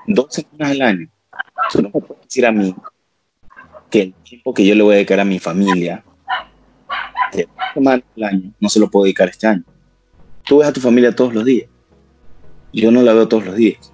dos 0.08 0.28
semanas 0.30 0.72
al 0.72 0.82
año. 0.82 1.10
Tú 1.72 1.82
no 1.82 1.90
me 1.94 2.02
puedes 2.02 2.24
decir 2.24 2.46
a 2.46 2.52
mí 2.52 2.76
que 3.90 4.02
el 4.02 4.14
tiempo 4.14 4.54
que 4.54 4.66
yo 4.66 4.76
le 4.76 4.84
voy 4.84 4.94
a 4.94 4.96
dedicar 4.98 5.20
a 5.20 5.26
mi 5.26 5.40
familia 5.40 6.04
de 7.38 7.44
dos 7.44 7.66
semanas 7.74 8.06
al 8.18 8.24
año 8.24 8.54
no 8.60 8.70
se 8.70 8.80
lo 8.80 8.90
puedo 8.90 9.06
dedicar 9.06 9.30
este 9.30 9.48
año. 9.48 9.64
Tú 10.44 10.60
ves 10.60 10.68
a 10.68 10.74
tu 10.74 10.80
familia 10.80 11.16
todos 11.16 11.34
los 11.34 11.46
días. 11.46 11.68
Yo 12.72 12.92
no 12.92 13.02
la 13.02 13.14
veo 13.14 13.28
todos 13.28 13.46
los 13.46 13.56
días. 13.56 13.92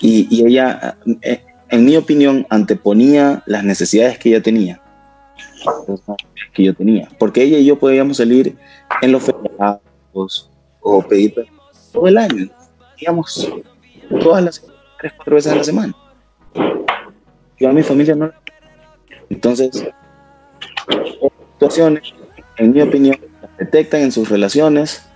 Y, 0.00 0.28
y 0.30 0.46
ella, 0.46 0.98
eh, 1.22 1.44
en 1.70 1.84
mi 1.84 1.96
opinión, 1.96 2.46
anteponía 2.50 3.42
las 3.46 3.64
necesidades 3.64 4.18
que 4.18 4.30
ella 4.30 4.42
tenía. 4.42 4.80
Que 6.52 6.64
yo 6.64 6.74
tenía. 6.74 7.08
Porque 7.18 7.42
ella 7.42 7.58
y 7.58 7.64
yo 7.64 7.78
podíamos 7.78 8.18
salir 8.18 8.56
en 9.02 9.12
los 9.12 9.24
feriados 9.24 10.50
o 10.80 11.02
pedir 11.02 11.34
todo 11.92 12.06
el 12.06 12.18
año. 12.18 12.48
Digamos, 12.98 13.52
todas 14.20 14.44
las 14.44 14.64
tres, 15.00 15.12
cuatro 15.16 15.34
veces 15.34 15.52
a 15.52 15.56
la 15.56 15.64
semana. 15.64 15.94
Yo 17.58 17.68
a 17.68 17.72
mi 17.72 17.82
familia 17.82 18.14
no. 18.14 18.30
Entonces, 19.30 19.70
estas 20.88 21.32
situaciones, 21.52 22.14
en 22.58 22.72
mi 22.72 22.82
opinión, 22.82 23.16
las 23.40 23.56
detectan 23.56 24.02
en 24.02 24.12
sus 24.12 24.28
relaciones 24.28 25.08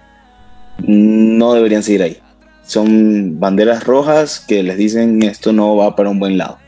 no 0.78 1.55
deberían 1.55 1.82
seguir 1.82 2.02
ahí. 2.02 2.23
Son 2.62 3.39
banderas 3.39 3.85
rojas 3.85 4.40
que 4.40 4.62
les 4.62 4.77
dicen 4.77 5.23
esto 5.23 5.52
no 5.52 5.77
va 5.77 5.94
para 5.94 6.10
un 6.10 6.19
buen 6.19 6.39
lado. 6.39 6.59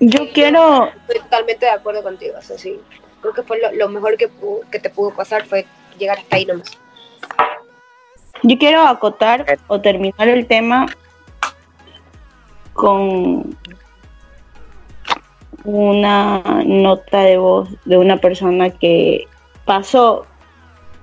Yo 0.00 0.28
quiero, 0.32 0.88
Estoy 1.08 1.20
totalmente 1.22 1.66
de 1.66 1.72
acuerdo 1.72 2.02
contigo. 2.02 2.34
O 2.36 2.42
sea, 2.42 2.58
sí. 2.58 2.78
Creo 3.20 3.32
que 3.32 3.42
fue 3.42 3.60
lo, 3.60 3.72
lo 3.72 3.88
mejor 3.88 4.16
que, 4.16 4.28
que 4.70 4.80
te 4.80 4.90
pudo 4.90 5.14
pasar 5.14 5.46
fue 5.46 5.64
llegar 5.96 6.18
hasta 6.18 6.36
ahí 6.36 6.44
nomás. 6.44 6.76
yo 8.42 8.58
quiero 8.58 8.82
acotar 8.82 9.58
o 9.68 9.80
terminar 9.80 10.28
el 10.28 10.46
tema 10.46 10.86
con 12.72 13.56
una 15.64 16.42
nota 16.64 17.22
de 17.22 17.36
voz 17.36 17.68
de 17.84 17.96
una 17.96 18.16
persona 18.16 18.70
que 18.70 19.26
pasó 19.64 20.26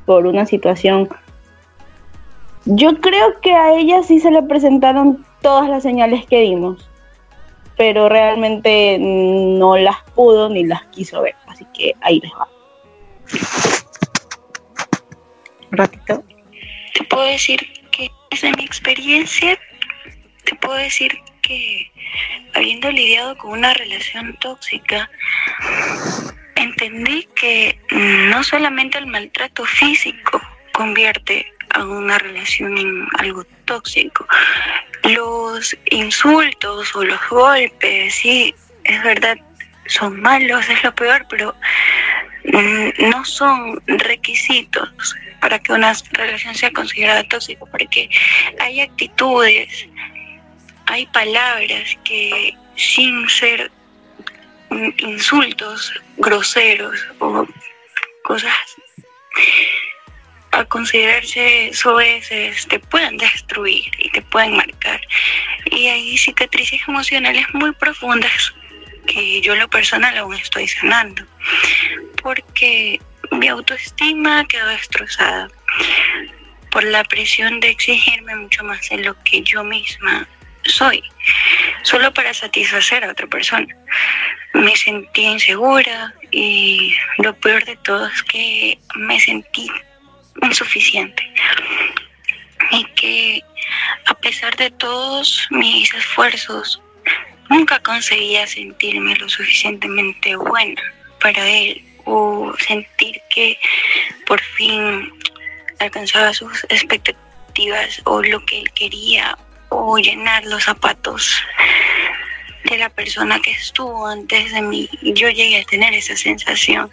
por 0.06 0.26
una 0.26 0.46
situación. 0.46 1.10
Yo 2.66 3.00
creo 3.00 3.40
que 3.42 3.54
a 3.54 3.74
ella 3.74 4.04
sí 4.04 4.20
se 4.20 4.32
le 4.32 4.44
presentaron 4.44 5.26
todas 5.42 5.70
las 5.70 5.84
señales 5.84 6.26
que 6.26 6.42
dimos, 6.42 6.90
pero 7.78 8.10
realmente 8.10 8.98
no 9.00 9.78
las 9.78 9.98
pudo 10.16 10.50
ni 10.50 10.66
las 10.66 10.84
quiso 10.88 11.22
ver, 11.22 11.36
así 11.48 11.66
que 11.74 11.94
ahí 12.02 12.20
les 12.20 12.32
va. 12.32 12.48
Un 15.72 15.78
ratito. 15.78 16.24
te 16.94 17.04
puedo 17.06 17.24
decir 17.24 17.60
que 17.92 18.10
desde 18.32 18.52
mi 18.58 18.64
experiencia, 18.64 19.58
te 20.44 20.56
puedo 20.56 20.76
decir 20.76 21.12
habiendo 22.54 22.92
lidiado 22.92 23.38
con 23.38 23.52
una 23.52 23.74
relación 23.74 24.36
tóxica, 24.40 25.10
entendí 26.56 27.28
que 27.36 27.80
no 27.92 28.44
solamente 28.44 28.98
el 28.98 29.08
maltrato 29.08 29.66
físico 29.66 30.42
convierte 30.74 31.52
a 31.72 31.84
una 31.84 32.18
relación 32.18 32.78
en 32.78 33.08
algo 33.18 33.44
tóxico, 33.66 34.28
los 35.04 35.78
insultos 35.92 36.96
o 36.96 37.04
los 37.04 37.20
golpes, 37.30 38.16
sí, 38.16 38.54
es 38.84 39.04
verdad, 39.04 39.38
son 39.88 40.20
malos, 40.22 40.68
es 40.70 40.84
lo 40.84 40.94
peor, 40.96 41.26
pero 41.30 41.56
no 43.00 43.26
son 43.26 43.82
requisitos 43.88 45.16
para 45.42 45.60
que 45.60 45.72
una 45.72 45.94
relación 46.12 46.56
sea 46.56 46.72
considerada 46.72 47.24
tóxica, 47.24 47.66
porque 47.66 48.10
hay 48.60 48.82
actitudes, 48.82 49.88
hay 50.90 51.06
palabras 51.06 51.98
que 52.04 52.56
sin 52.76 53.30
ser 53.30 53.72
insultos 54.98 55.94
groseros 56.18 57.00
o 57.20 57.46
cosas 58.24 58.56
a 60.52 60.66
considerarse 60.66 61.70
soeces 61.74 62.68
te 62.68 62.80
pueden 62.80 63.18
destruir 63.18 63.86
y 64.00 64.10
te 64.10 64.22
pueden 64.24 64.58
marcar. 64.58 65.00
Y 65.66 65.88
hay 65.88 66.18
cicatrices 66.18 66.82
emocionales 66.88 67.46
muy 67.54 67.72
profundas 67.74 68.54
que 69.06 69.42
yo 69.42 69.54
en 69.54 69.60
lo 69.60 69.70
personal 69.70 70.18
aún 70.18 70.34
estoy 70.36 70.68
sanando, 70.68 71.24
porque 72.24 73.00
mi 73.32 73.48
autoestima 73.48 74.44
quedó 74.48 74.68
destrozada 74.70 75.50
por 76.72 76.84
la 76.84 77.04
presión 77.04 77.60
de 77.60 77.70
exigirme 77.70 78.36
mucho 78.36 78.64
más 78.64 78.90
de 78.90 78.98
lo 78.98 79.16
que 79.24 79.42
yo 79.44 79.64
misma 79.64 80.28
soy, 80.70 81.04
solo 81.84 82.14
para 82.14 82.34
satisfacer 82.34 83.04
a 83.04 83.12
otra 83.12 83.28
persona. 83.28 83.68
Me 84.54 84.76
sentí 84.76 85.22
insegura 85.22 86.14
y 86.32 86.96
lo 87.20 87.36
peor 87.36 87.64
de 87.66 87.76
todo 87.78 88.08
es 88.08 88.24
que 88.24 88.80
me 88.96 89.20
sentí 89.20 89.70
insuficiente 90.42 91.24
y 92.72 92.84
que 92.96 93.44
a 94.06 94.14
pesar 94.16 94.56
de 94.58 94.72
todos 94.72 95.48
mis 95.52 95.94
esfuerzos 95.94 96.82
nunca 97.50 97.80
conseguía 97.80 98.48
sentirme 98.48 99.16
lo 99.16 99.28
suficientemente 99.30 100.36
buena 100.36 100.82
para 101.20 101.48
él 101.48 101.84
o 102.06 102.54
sentir 102.60 103.22
que 103.30 103.58
por 104.26 104.40
fin 104.42 105.12
alcanzaba 105.80 106.34
sus 106.34 106.64
expectativas 106.70 108.02
o 108.06 108.22
lo 108.22 108.46
que 108.46 108.60
él 108.60 108.72
quería 108.74 109.38
o 109.70 109.98
llenar 109.98 110.44
los 110.46 110.64
zapatos 110.64 111.44
de 112.66 112.78
la 112.78 112.90
persona 112.90 113.40
que 113.40 113.52
estuvo 113.52 114.08
antes 114.08 114.52
de 114.54 114.62
mí. 114.62 114.90
Yo 115.02 115.30
llegué 115.30 115.62
a 115.62 115.66
tener 115.66 115.94
esa 115.94 116.16
sensación 116.16 116.92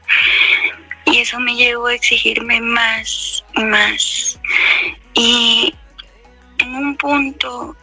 y 1.04 1.18
eso 1.18 1.38
me 1.40 1.54
llevó 1.54 1.86
a 1.86 1.94
exigirme 1.94 2.60
más 2.60 3.44
y 3.54 3.64
más. 3.64 4.40
Y 5.14 5.74
en 6.58 6.74
un 6.74 6.96
punto 6.96 7.76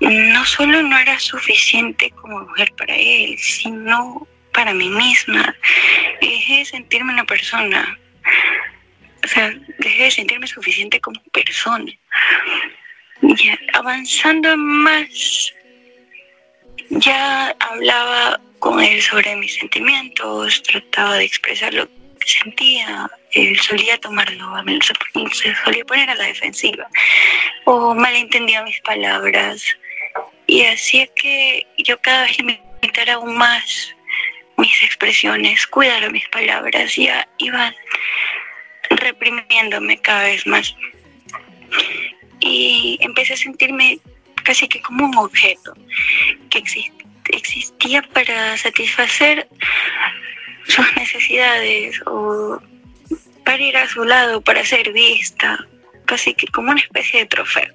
no 0.00 0.44
solo 0.44 0.82
no 0.82 0.98
era 0.98 1.18
suficiente 1.18 2.10
como 2.10 2.40
mujer 2.40 2.72
para 2.76 2.94
él, 2.94 3.36
sino 3.38 4.26
para 4.52 4.74
mí 4.74 4.88
misma. 4.88 5.54
Dejé 6.20 6.58
de 6.58 6.64
sentirme 6.64 7.12
una 7.12 7.24
persona. 7.24 7.98
O 9.24 9.26
sea, 9.26 9.54
dejé 9.78 10.04
de 10.04 10.10
sentirme 10.10 10.46
suficiente 10.46 11.00
como 11.00 11.20
persona. 11.32 11.92
Ya, 13.22 13.58
avanzando 13.72 14.56
más, 14.56 15.52
ya 16.90 17.54
hablaba 17.60 18.40
con 18.58 18.82
él 18.82 19.00
sobre 19.02 19.36
mis 19.36 19.54
sentimientos, 19.54 20.62
trataba 20.62 21.16
de 21.16 21.24
expresar 21.24 21.72
lo 21.74 21.86
que 21.86 22.26
sentía, 22.26 23.10
él 23.32 23.58
solía 23.60 23.98
tomarlo, 23.98 24.54
a 24.54 24.64
se, 25.32 25.54
solía 25.64 25.84
poner 25.84 26.10
a 26.10 26.14
la 26.14 26.24
defensiva 26.24 26.86
o 27.64 27.94
malentendía 27.94 28.62
mis 28.62 28.80
palabras 28.80 29.64
y 30.46 30.64
hacía 30.64 31.06
que 31.14 31.66
yo 31.78 32.00
cada 32.00 32.24
vez 32.24 32.38
limitara 32.38 33.14
aún 33.14 33.36
más 33.36 33.94
mis 34.56 34.82
expresiones, 34.82 35.66
cuidara 35.66 36.10
mis 36.10 36.28
palabras, 36.28 36.94
ya 36.94 37.26
iba 37.38 37.74
reprimiéndome 38.90 40.00
cada 40.00 40.24
vez 40.24 40.46
más. 40.46 40.74
Y 42.46 42.98
empecé 43.00 43.32
a 43.32 43.36
sentirme 43.38 43.98
casi 44.42 44.68
que 44.68 44.80
como 44.82 45.06
un 45.06 45.16
objeto 45.16 45.74
que 46.50 46.58
exist- 46.62 46.92
existía 47.30 48.02
para 48.12 48.56
satisfacer 48.58 49.48
sus 50.66 50.86
necesidades 50.96 52.00
o 52.06 52.60
para 53.44 53.62
ir 53.62 53.76
a 53.76 53.88
su 53.88 54.04
lado, 54.04 54.42
para 54.42 54.62
ser 54.64 54.92
vista, 54.92 55.58
casi 56.04 56.34
que 56.34 56.46
como 56.48 56.70
una 56.70 56.80
especie 56.80 57.20
de 57.20 57.26
trofeo. 57.26 57.72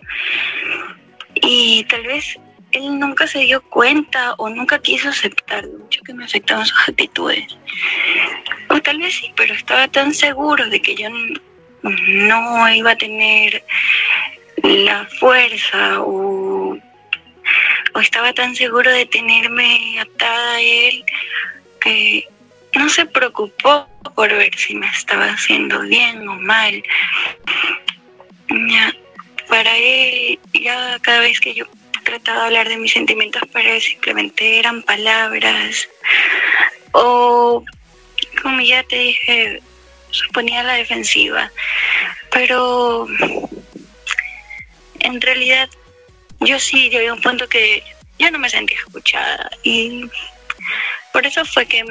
Y 1.41 1.83
tal 1.85 2.03
vez 2.03 2.37
él 2.71 2.99
nunca 2.99 3.25
se 3.25 3.39
dio 3.39 3.61
cuenta 3.69 4.35
o 4.37 4.49
nunca 4.49 4.79
quiso 4.79 5.09
aceptar 5.09 5.67
mucho 5.67 6.01
que 6.03 6.13
me 6.13 6.25
afectaban 6.25 6.65
sus 6.67 6.89
actitudes. 6.89 7.57
O 8.69 8.79
tal 8.81 8.99
vez 8.99 9.15
sí, 9.15 9.31
pero 9.35 9.55
estaba 9.55 9.87
tan 9.87 10.13
seguro 10.13 10.69
de 10.69 10.79
que 10.79 10.93
yo 10.93 11.09
no 11.81 12.69
iba 12.69 12.91
a 12.91 12.97
tener 12.97 13.63
la 14.63 15.05
fuerza 15.19 16.01
o, 16.01 16.77
estaba 18.01 18.33
tan 18.33 18.55
seguro 18.55 18.91
de 18.91 19.05
tenerme 19.05 19.99
atada 19.99 20.55
a 20.55 20.61
él 20.61 21.03
que 21.81 22.27
no 22.75 22.87
se 22.89 23.05
preocupó 23.05 23.87
por 24.15 24.29
ver 24.29 24.55
si 24.55 24.75
me 24.75 24.87
estaba 24.87 25.25
haciendo 25.25 25.81
bien 25.81 26.27
o 26.27 26.35
mal. 26.35 26.81
Para 29.47 29.75
él, 29.77 30.39
ya 30.53 30.97
cada 31.01 31.21
vez 31.21 31.39
que 31.39 31.53
yo 31.53 31.65
trataba 32.03 32.41
de 32.41 32.45
hablar 32.45 32.69
de 32.69 32.77
mis 32.77 32.93
sentimientos, 32.93 33.41
para 33.51 33.73
él 33.73 33.81
simplemente 33.81 34.59
eran 34.59 34.83
palabras 34.83 35.89
o, 36.91 37.63
como 38.41 38.61
ya 38.61 38.83
te 38.83 38.97
dije, 38.97 39.61
se 40.11 40.27
ponía 40.33 40.61
a 40.61 40.63
la 40.63 40.73
defensiva. 40.73 41.51
Pero 42.31 43.07
en 44.99 45.21
realidad 45.21 45.69
yo 46.39 46.59
sí 46.59 46.89
llegué 46.89 47.09
a 47.09 47.13
un 47.13 47.21
punto 47.21 47.47
que 47.47 47.83
ya 48.17 48.31
no 48.31 48.39
me 48.39 48.49
sentía 48.49 48.77
escuchada 48.77 49.49
y 49.63 50.09
por 51.11 51.25
eso 51.25 51.43
fue 51.45 51.65
que 51.65 51.83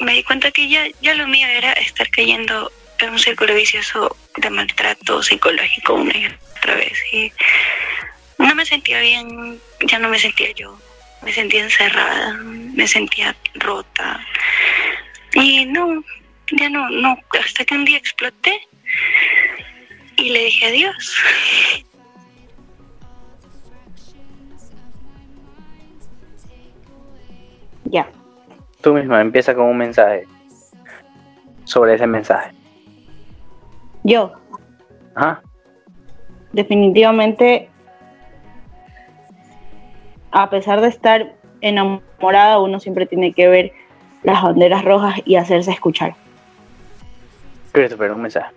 me 0.00 0.14
di 0.14 0.22
cuenta 0.22 0.50
que 0.50 0.68
ya, 0.68 0.86
ya 1.00 1.14
lo 1.14 1.26
mío 1.26 1.46
era 1.46 1.72
estar 1.72 2.08
cayendo 2.10 2.70
en 2.98 3.10
un 3.10 3.18
círculo 3.18 3.54
vicioso 3.54 4.16
de 4.36 4.50
maltrato 4.50 5.22
psicológico 5.22 5.94
una 5.94 6.16
y 6.16 6.26
otra 6.56 6.74
vez 6.74 6.98
y 7.12 7.32
no 8.38 8.54
me 8.54 8.66
sentía 8.66 9.00
bien, 9.00 9.60
ya 9.86 9.98
no 9.98 10.08
me 10.08 10.18
sentía 10.18 10.52
yo, 10.52 10.78
me 11.22 11.32
sentía 11.32 11.62
encerrada, 11.62 12.34
me 12.34 12.86
sentía 12.86 13.34
rota 13.54 14.20
y 15.32 15.64
no, 15.66 16.04
ya 16.52 16.68
no, 16.68 16.88
no, 16.90 17.18
hasta 17.40 17.64
que 17.64 17.74
un 17.74 17.84
día 17.84 17.98
exploté 17.98 18.66
y 20.16 20.30
le 20.30 20.44
dije 20.44 20.66
adiós. 20.66 21.14
Ya. 27.90 28.08
Tú 28.80 28.94
misma 28.94 29.20
empieza 29.20 29.54
con 29.54 29.66
un 29.66 29.78
mensaje 29.78 30.26
sobre 31.64 31.94
ese 31.94 32.06
mensaje. 32.06 32.52
Yo, 34.04 34.32
Ajá. 35.14 35.42
definitivamente, 36.52 37.68
a 40.30 40.48
pesar 40.48 40.80
de 40.80 40.88
estar 40.88 41.34
enamorada, 41.60 42.60
uno 42.60 42.78
siempre 42.78 43.06
tiene 43.06 43.32
que 43.32 43.48
ver 43.48 43.72
las 44.22 44.42
banderas 44.42 44.84
rojas 44.84 45.20
y 45.24 45.36
hacerse 45.36 45.72
escuchar. 45.72 46.14
Christopher, 47.72 48.12
un 48.12 48.22
mensaje. 48.22 48.54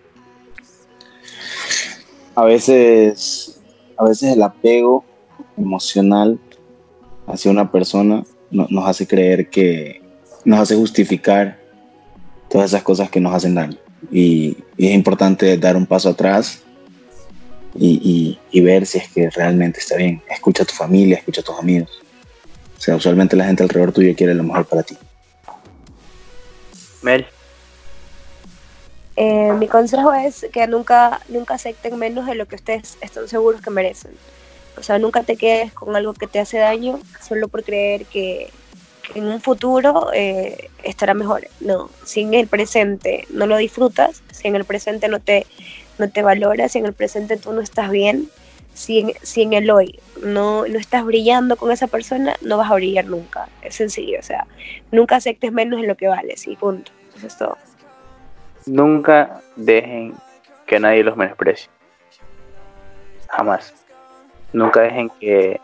A 2.35 2.43
veces, 2.45 3.61
a 3.97 4.05
veces 4.05 4.33
el 4.35 4.41
apego 4.43 5.03
emocional 5.57 6.39
hacia 7.27 7.51
una 7.51 7.71
persona 7.71 8.23
no- 8.51 8.67
nos 8.69 8.87
hace 8.87 9.05
creer 9.07 9.49
que, 9.49 10.01
nos 10.45 10.59
hace 10.59 10.75
justificar 10.75 11.59
todas 12.49 12.71
esas 12.71 12.83
cosas 12.83 13.09
que 13.09 13.19
nos 13.19 13.33
hacen 13.33 13.55
daño. 13.55 13.77
Y, 14.11 14.57
y 14.77 14.87
es 14.87 14.93
importante 14.95 15.57
dar 15.57 15.75
un 15.75 15.85
paso 15.85 16.09
atrás 16.09 16.61
y, 17.75 17.99
y- 18.03 18.39
y 18.57 18.61
ver 18.61 18.85
si 18.85 18.97
es 18.97 19.09
que 19.09 19.29
realmente 19.29 19.79
está 19.79 19.95
bien. 19.97 20.21
Escucha 20.29 20.63
a 20.63 20.65
tu 20.65 20.73
familia, 20.73 21.17
escucha 21.17 21.41
a 21.41 21.43
tus 21.43 21.59
amigos. 21.59 21.89
O 22.77 22.81
sea, 22.81 22.95
usualmente 22.95 23.35
la 23.35 23.45
gente 23.45 23.61
alrededor 23.63 23.91
tuyo 23.91 24.15
quiere 24.15 24.33
lo 24.33 24.43
mejor 24.43 24.65
para 24.65 24.83
ti. 24.83 24.97
Mel, 27.01 27.25
Eh, 29.21 29.51
mi 29.59 29.67
consejo 29.67 30.13
es 30.13 30.45
que 30.53 30.65
nunca, 30.65 31.19
nunca 31.27 31.55
acepten 31.55 31.97
menos 31.97 32.25
de 32.25 32.35
lo 32.35 32.45
que 32.47 32.55
ustedes 32.55 32.97
están 33.01 33.27
seguros 33.27 33.61
que 33.61 33.69
merecen. 33.69 34.11
O 34.79 34.83
sea, 34.83 34.97
nunca 34.97 35.23
te 35.23 35.35
quedes 35.35 35.73
con 35.73 35.95
algo 35.95 36.13
que 36.13 36.27
te 36.27 36.39
hace 36.39 36.57
daño 36.57 36.99
solo 37.21 37.47
por 37.47 37.63
creer 37.63 38.05
que, 38.05 38.49
en 39.15 39.25
un 39.25 39.41
futuro 39.41 40.11
eh, 40.13 40.69
estará 40.83 41.13
mejor. 41.13 41.47
No, 41.59 41.89
si 42.03 42.21
en 42.21 42.33
el 42.33 42.47
presente 42.47 43.25
no 43.31 43.47
lo 43.47 43.57
disfrutas, 43.57 44.23
si 44.31 44.47
en 44.47 44.55
el 44.55 44.65
presente 44.65 45.07
no 45.07 45.19
te, 45.19 45.47
no 45.97 46.09
te 46.09 46.21
valoras, 46.21 46.71
si 46.71 46.79
en 46.79 46.85
el 46.85 46.93
presente 46.93 47.37
tú 47.37 47.51
no 47.51 47.61
estás 47.61 47.89
bien, 47.89 48.29
si 48.73 48.99
en, 48.99 49.13
si 49.21 49.41
en 49.41 49.53
el 49.53 49.69
hoy 49.71 49.99
no, 50.23 50.67
no 50.67 50.77
estás 50.77 51.03
brillando 51.05 51.57
con 51.57 51.71
esa 51.71 51.87
persona, 51.87 52.35
no 52.41 52.57
vas 52.57 52.71
a 52.71 52.75
brillar 52.75 53.05
nunca. 53.05 53.49
Es 53.61 53.75
sencillo, 53.75 54.19
o 54.19 54.23
sea, 54.23 54.45
nunca 54.91 55.15
aceptes 55.15 55.51
menos 55.51 55.81
de 55.81 55.87
lo 55.87 55.95
que 55.95 56.07
vales 56.07 56.47
y 56.47 56.55
punto. 56.55 56.91
Eso 57.17 57.27
es 57.27 57.37
todo. 57.37 57.57
nunca 58.65 59.41
dejen 59.55 60.13
que 60.65 60.79
nadie 60.79 61.03
los 61.03 61.17
menosprecie. 61.17 61.69
Jamás. 63.27 63.73
Nunca 64.53 64.81
dejen 64.81 65.09
que 65.19 65.59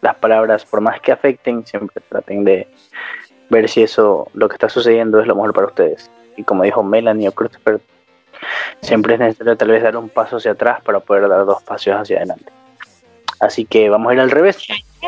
las 0.00 0.14
palabras, 0.16 0.64
por 0.64 0.80
más 0.80 1.00
que 1.00 1.12
afecten, 1.12 1.66
siempre 1.66 2.02
traten 2.08 2.44
de 2.44 2.68
ver 3.50 3.68
si 3.68 3.82
eso, 3.82 4.28
lo 4.34 4.48
que 4.48 4.54
está 4.54 4.68
sucediendo 4.68 5.20
es 5.20 5.26
lo 5.26 5.34
mejor 5.34 5.52
para 5.54 5.66
ustedes. 5.68 6.10
Y 6.36 6.42
como 6.42 6.62
dijo 6.64 6.82
Melanie 6.82 7.28
o 7.28 7.32
Christopher, 7.32 7.80
siempre 8.82 9.14
es 9.14 9.20
necesario 9.20 9.56
tal 9.56 9.68
vez 9.68 9.82
dar 9.82 9.96
un 9.96 10.08
paso 10.08 10.36
hacia 10.36 10.50
atrás 10.52 10.82
para 10.82 11.00
poder 11.00 11.28
dar 11.28 11.44
dos 11.46 11.62
pasos 11.62 11.94
hacia 11.94 12.16
adelante. 12.18 12.50
Así 13.40 13.64
que 13.64 13.88
vamos 13.88 14.10
a 14.10 14.14
ir 14.14 14.20
al 14.20 14.30
revés. 14.30 14.58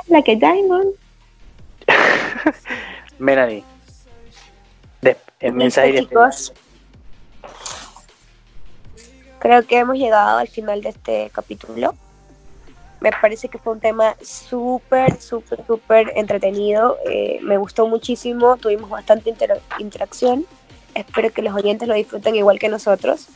La 0.09 0.23
que 0.23 0.37
Diamond. 0.37 0.95
Melanie, 3.19 3.65
de- 5.01 5.17
el 5.41 5.53
mensaje 5.53 5.93
de- 5.93 6.01
chicos. 6.01 6.53
Creo 9.39 9.65
que 9.67 9.79
hemos 9.79 9.97
llegado 9.97 10.39
al 10.39 10.49
final 10.49 10.81
de 10.83 10.89
este 10.91 11.31
capítulo. 11.33 11.95
Me 13.01 13.11
parece 13.13 13.49
que 13.49 13.59
fue 13.59 13.75
un 13.75 13.81
tema 13.81 14.17
súper, 14.23 15.21
súper, 15.21 15.65
súper 15.67 16.13
entretenido. 16.17 16.97
Eh, 17.09 17.39
me 17.43 17.59
gustó 17.59 17.87
muchísimo. 17.87 18.57
Tuvimos 18.57 18.89
bastante 18.91 19.31
intera- 19.31 19.61
interacción. 19.79 20.47
Espero 20.95 21.31
que 21.33 21.43
los 21.43 21.55
oyentes 21.55 21.87
lo 21.87 21.95
disfruten 21.95 22.35
igual 22.35 22.59
que 22.59 22.69
nosotros. 22.69 23.27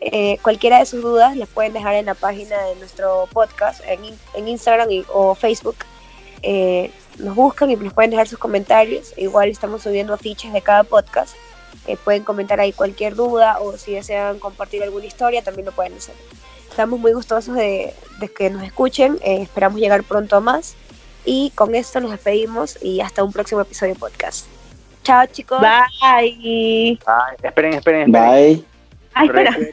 Eh, 0.00 0.38
cualquiera 0.42 0.78
de 0.78 0.86
sus 0.86 1.02
dudas 1.02 1.36
las 1.36 1.48
pueden 1.48 1.72
dejar 1.72 1.94
en 1.94 2.06
la 2.06 2.14
página 2.14 2.62
de 2.64 2.76
nuestro 2.76 3.26
podcast, 3.32 3.82
en, 3.86 4.00
en 4.34 4.48
Instagram 4.48 4.90
y- 4.90 5.04
o 5.12 5.34
Facebook. 5.34 5.76
Eh, 6.42 6.92
nos 7.18 7.34
buscan 7.34 7.70
y 7.70 7.76
nos 7.76 7.92
pueden 7.94 8.10
dejar 8.10 8.28
sus 8.28 8.38
comentarios. 8.38 9.14
Igual 9.16 9.48
estamos 9.48 9.82
subiendo 9.82 10.12
afiches 10.14 10.52
de 10.52 10.60
cada 10.62 10.84
podcast. 10.84 11.34
Eh, 11.86 11.96
pueden 11.96 12.22
comentar 12.22 12.60
ahí 12.60 12.72
cualquier 12.72 13.14
duda 13.14 13.58
o 13.60 13.76
si 13.78 13.92
desean 13.94 14.38
compartir 14.38 14.82
alguna 14.82 15.06
historia, 15.06 15.42
también 15.42 15.64
lo 15.66 15.72
pueden 15.72 15.94
hacer. 15.94 16.14
Estamos 16.78 17.00
muy 17.00 17.12
gustosos 17.12 17.56
de, 17.56 17.92
de 18.20 18.28
que 18.28 18.50
nos 18.50 18.62
escuchen. 18.62 19.18
eh, 19.24 19.42
esperamos 19.42 19.80
llegar 19.80 20.04
pronto 20.04 20.36
a 20.36 20.40
más. 20.40 20.76
Y 21.24 21.50
con 21.56 21.74
esto 21.74 21.98
nos 21.98 22.12
despedimos 22.12 22.78
y 22.80 23.00
hasta 23.00 23.24
un 23.24 23.32
próximo 23.32 23.60
episodio 23.60 23.94
de 23.94 23.98
podcast. 23.98 24.46
Chao, 25.02 25.26
chicos. 25.26 25.60
Bye. 25.60 25.88
Ay, 26.00 27.00
esperen, 27.42 27.74
esperen, 27.74 28.02
esperen. 28.04 28.12
Bye. 28.12 28.64
Ay, 29.12 29.26
espera. 29.26 29.50
Recuerden, 29.50 29.70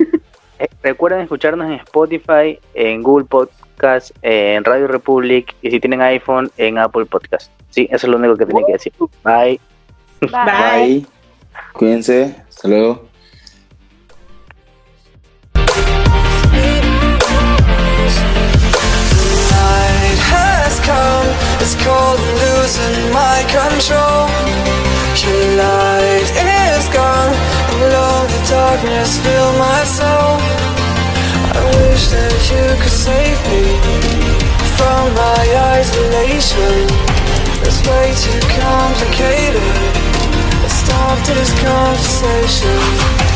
eh, 0.58 0.68
recuerden 0.82 1.20
escucharnos 1.20 1.68
en 1.68 1.74
Spotify, 1.74 2.60
en 2.74 3.04
Google 3.04 3.26
Podcast, 3.26 4.10
en 4.24 4.64
Radio 4.64 4.88
Republic 4.88 5.56
y 5.62 5.70
si 5.70 5.80
tienen 5.80 6.02
iPhone, 6.02 6.52
en 6.58 6.80
Apple 6.80 7.06
Podcast. 7.06 7.52
Sí, 7.70 7.88
eso 7.92 8.08
es 8.08 8.12
lo 8.12 8.18
único 8.18 8.36
que 8.36 8.48
tienen 8.48 8.66
que 8.66 8.74
decir. 8.74 8.94
Bye. 9.24 9.60
Bye. 10.22 10.32
Bye. 10.32 11.06
Cuídense. 11.72 12.36
Hasta 12.50 12.68
luego. 12.68 13.08
Come, 20.86 21.28
it's 21.62 21.76
cold 21.82 22.20
and 22.22 22.36
losing 22.46 22.98
my 23.12 23.42
control. 23.50 24.30
Your 25.18 25.46
light 25.58 26.30
is 26.78 26.88
gone, 26.94 27.34
And 27.70 27.82
alone 27.90 28.28
the 28.30 28.42
darkness 28.46 29.18
fill 29.26 29.52
my 29.58 29.82
soul. 29.84 30.38
I 31.58 31.62
wish 31.82 32.08
that 32.14 32.38
you 32.52 32.66
could 32.82 32.98
save 33.08 33.40
me 33.50 33.66
from 34.78 35.04
my 35.18 35.44
isolation. 35.80 36.78
It's 37.66 37.82
way 37.90 38.14
too 38.26 38.42
complicated. 38.62 39.66
Let's 40.62 40.78
stop 40.86 41.18
this 41.26 41.52
conversation. 41.64 43.35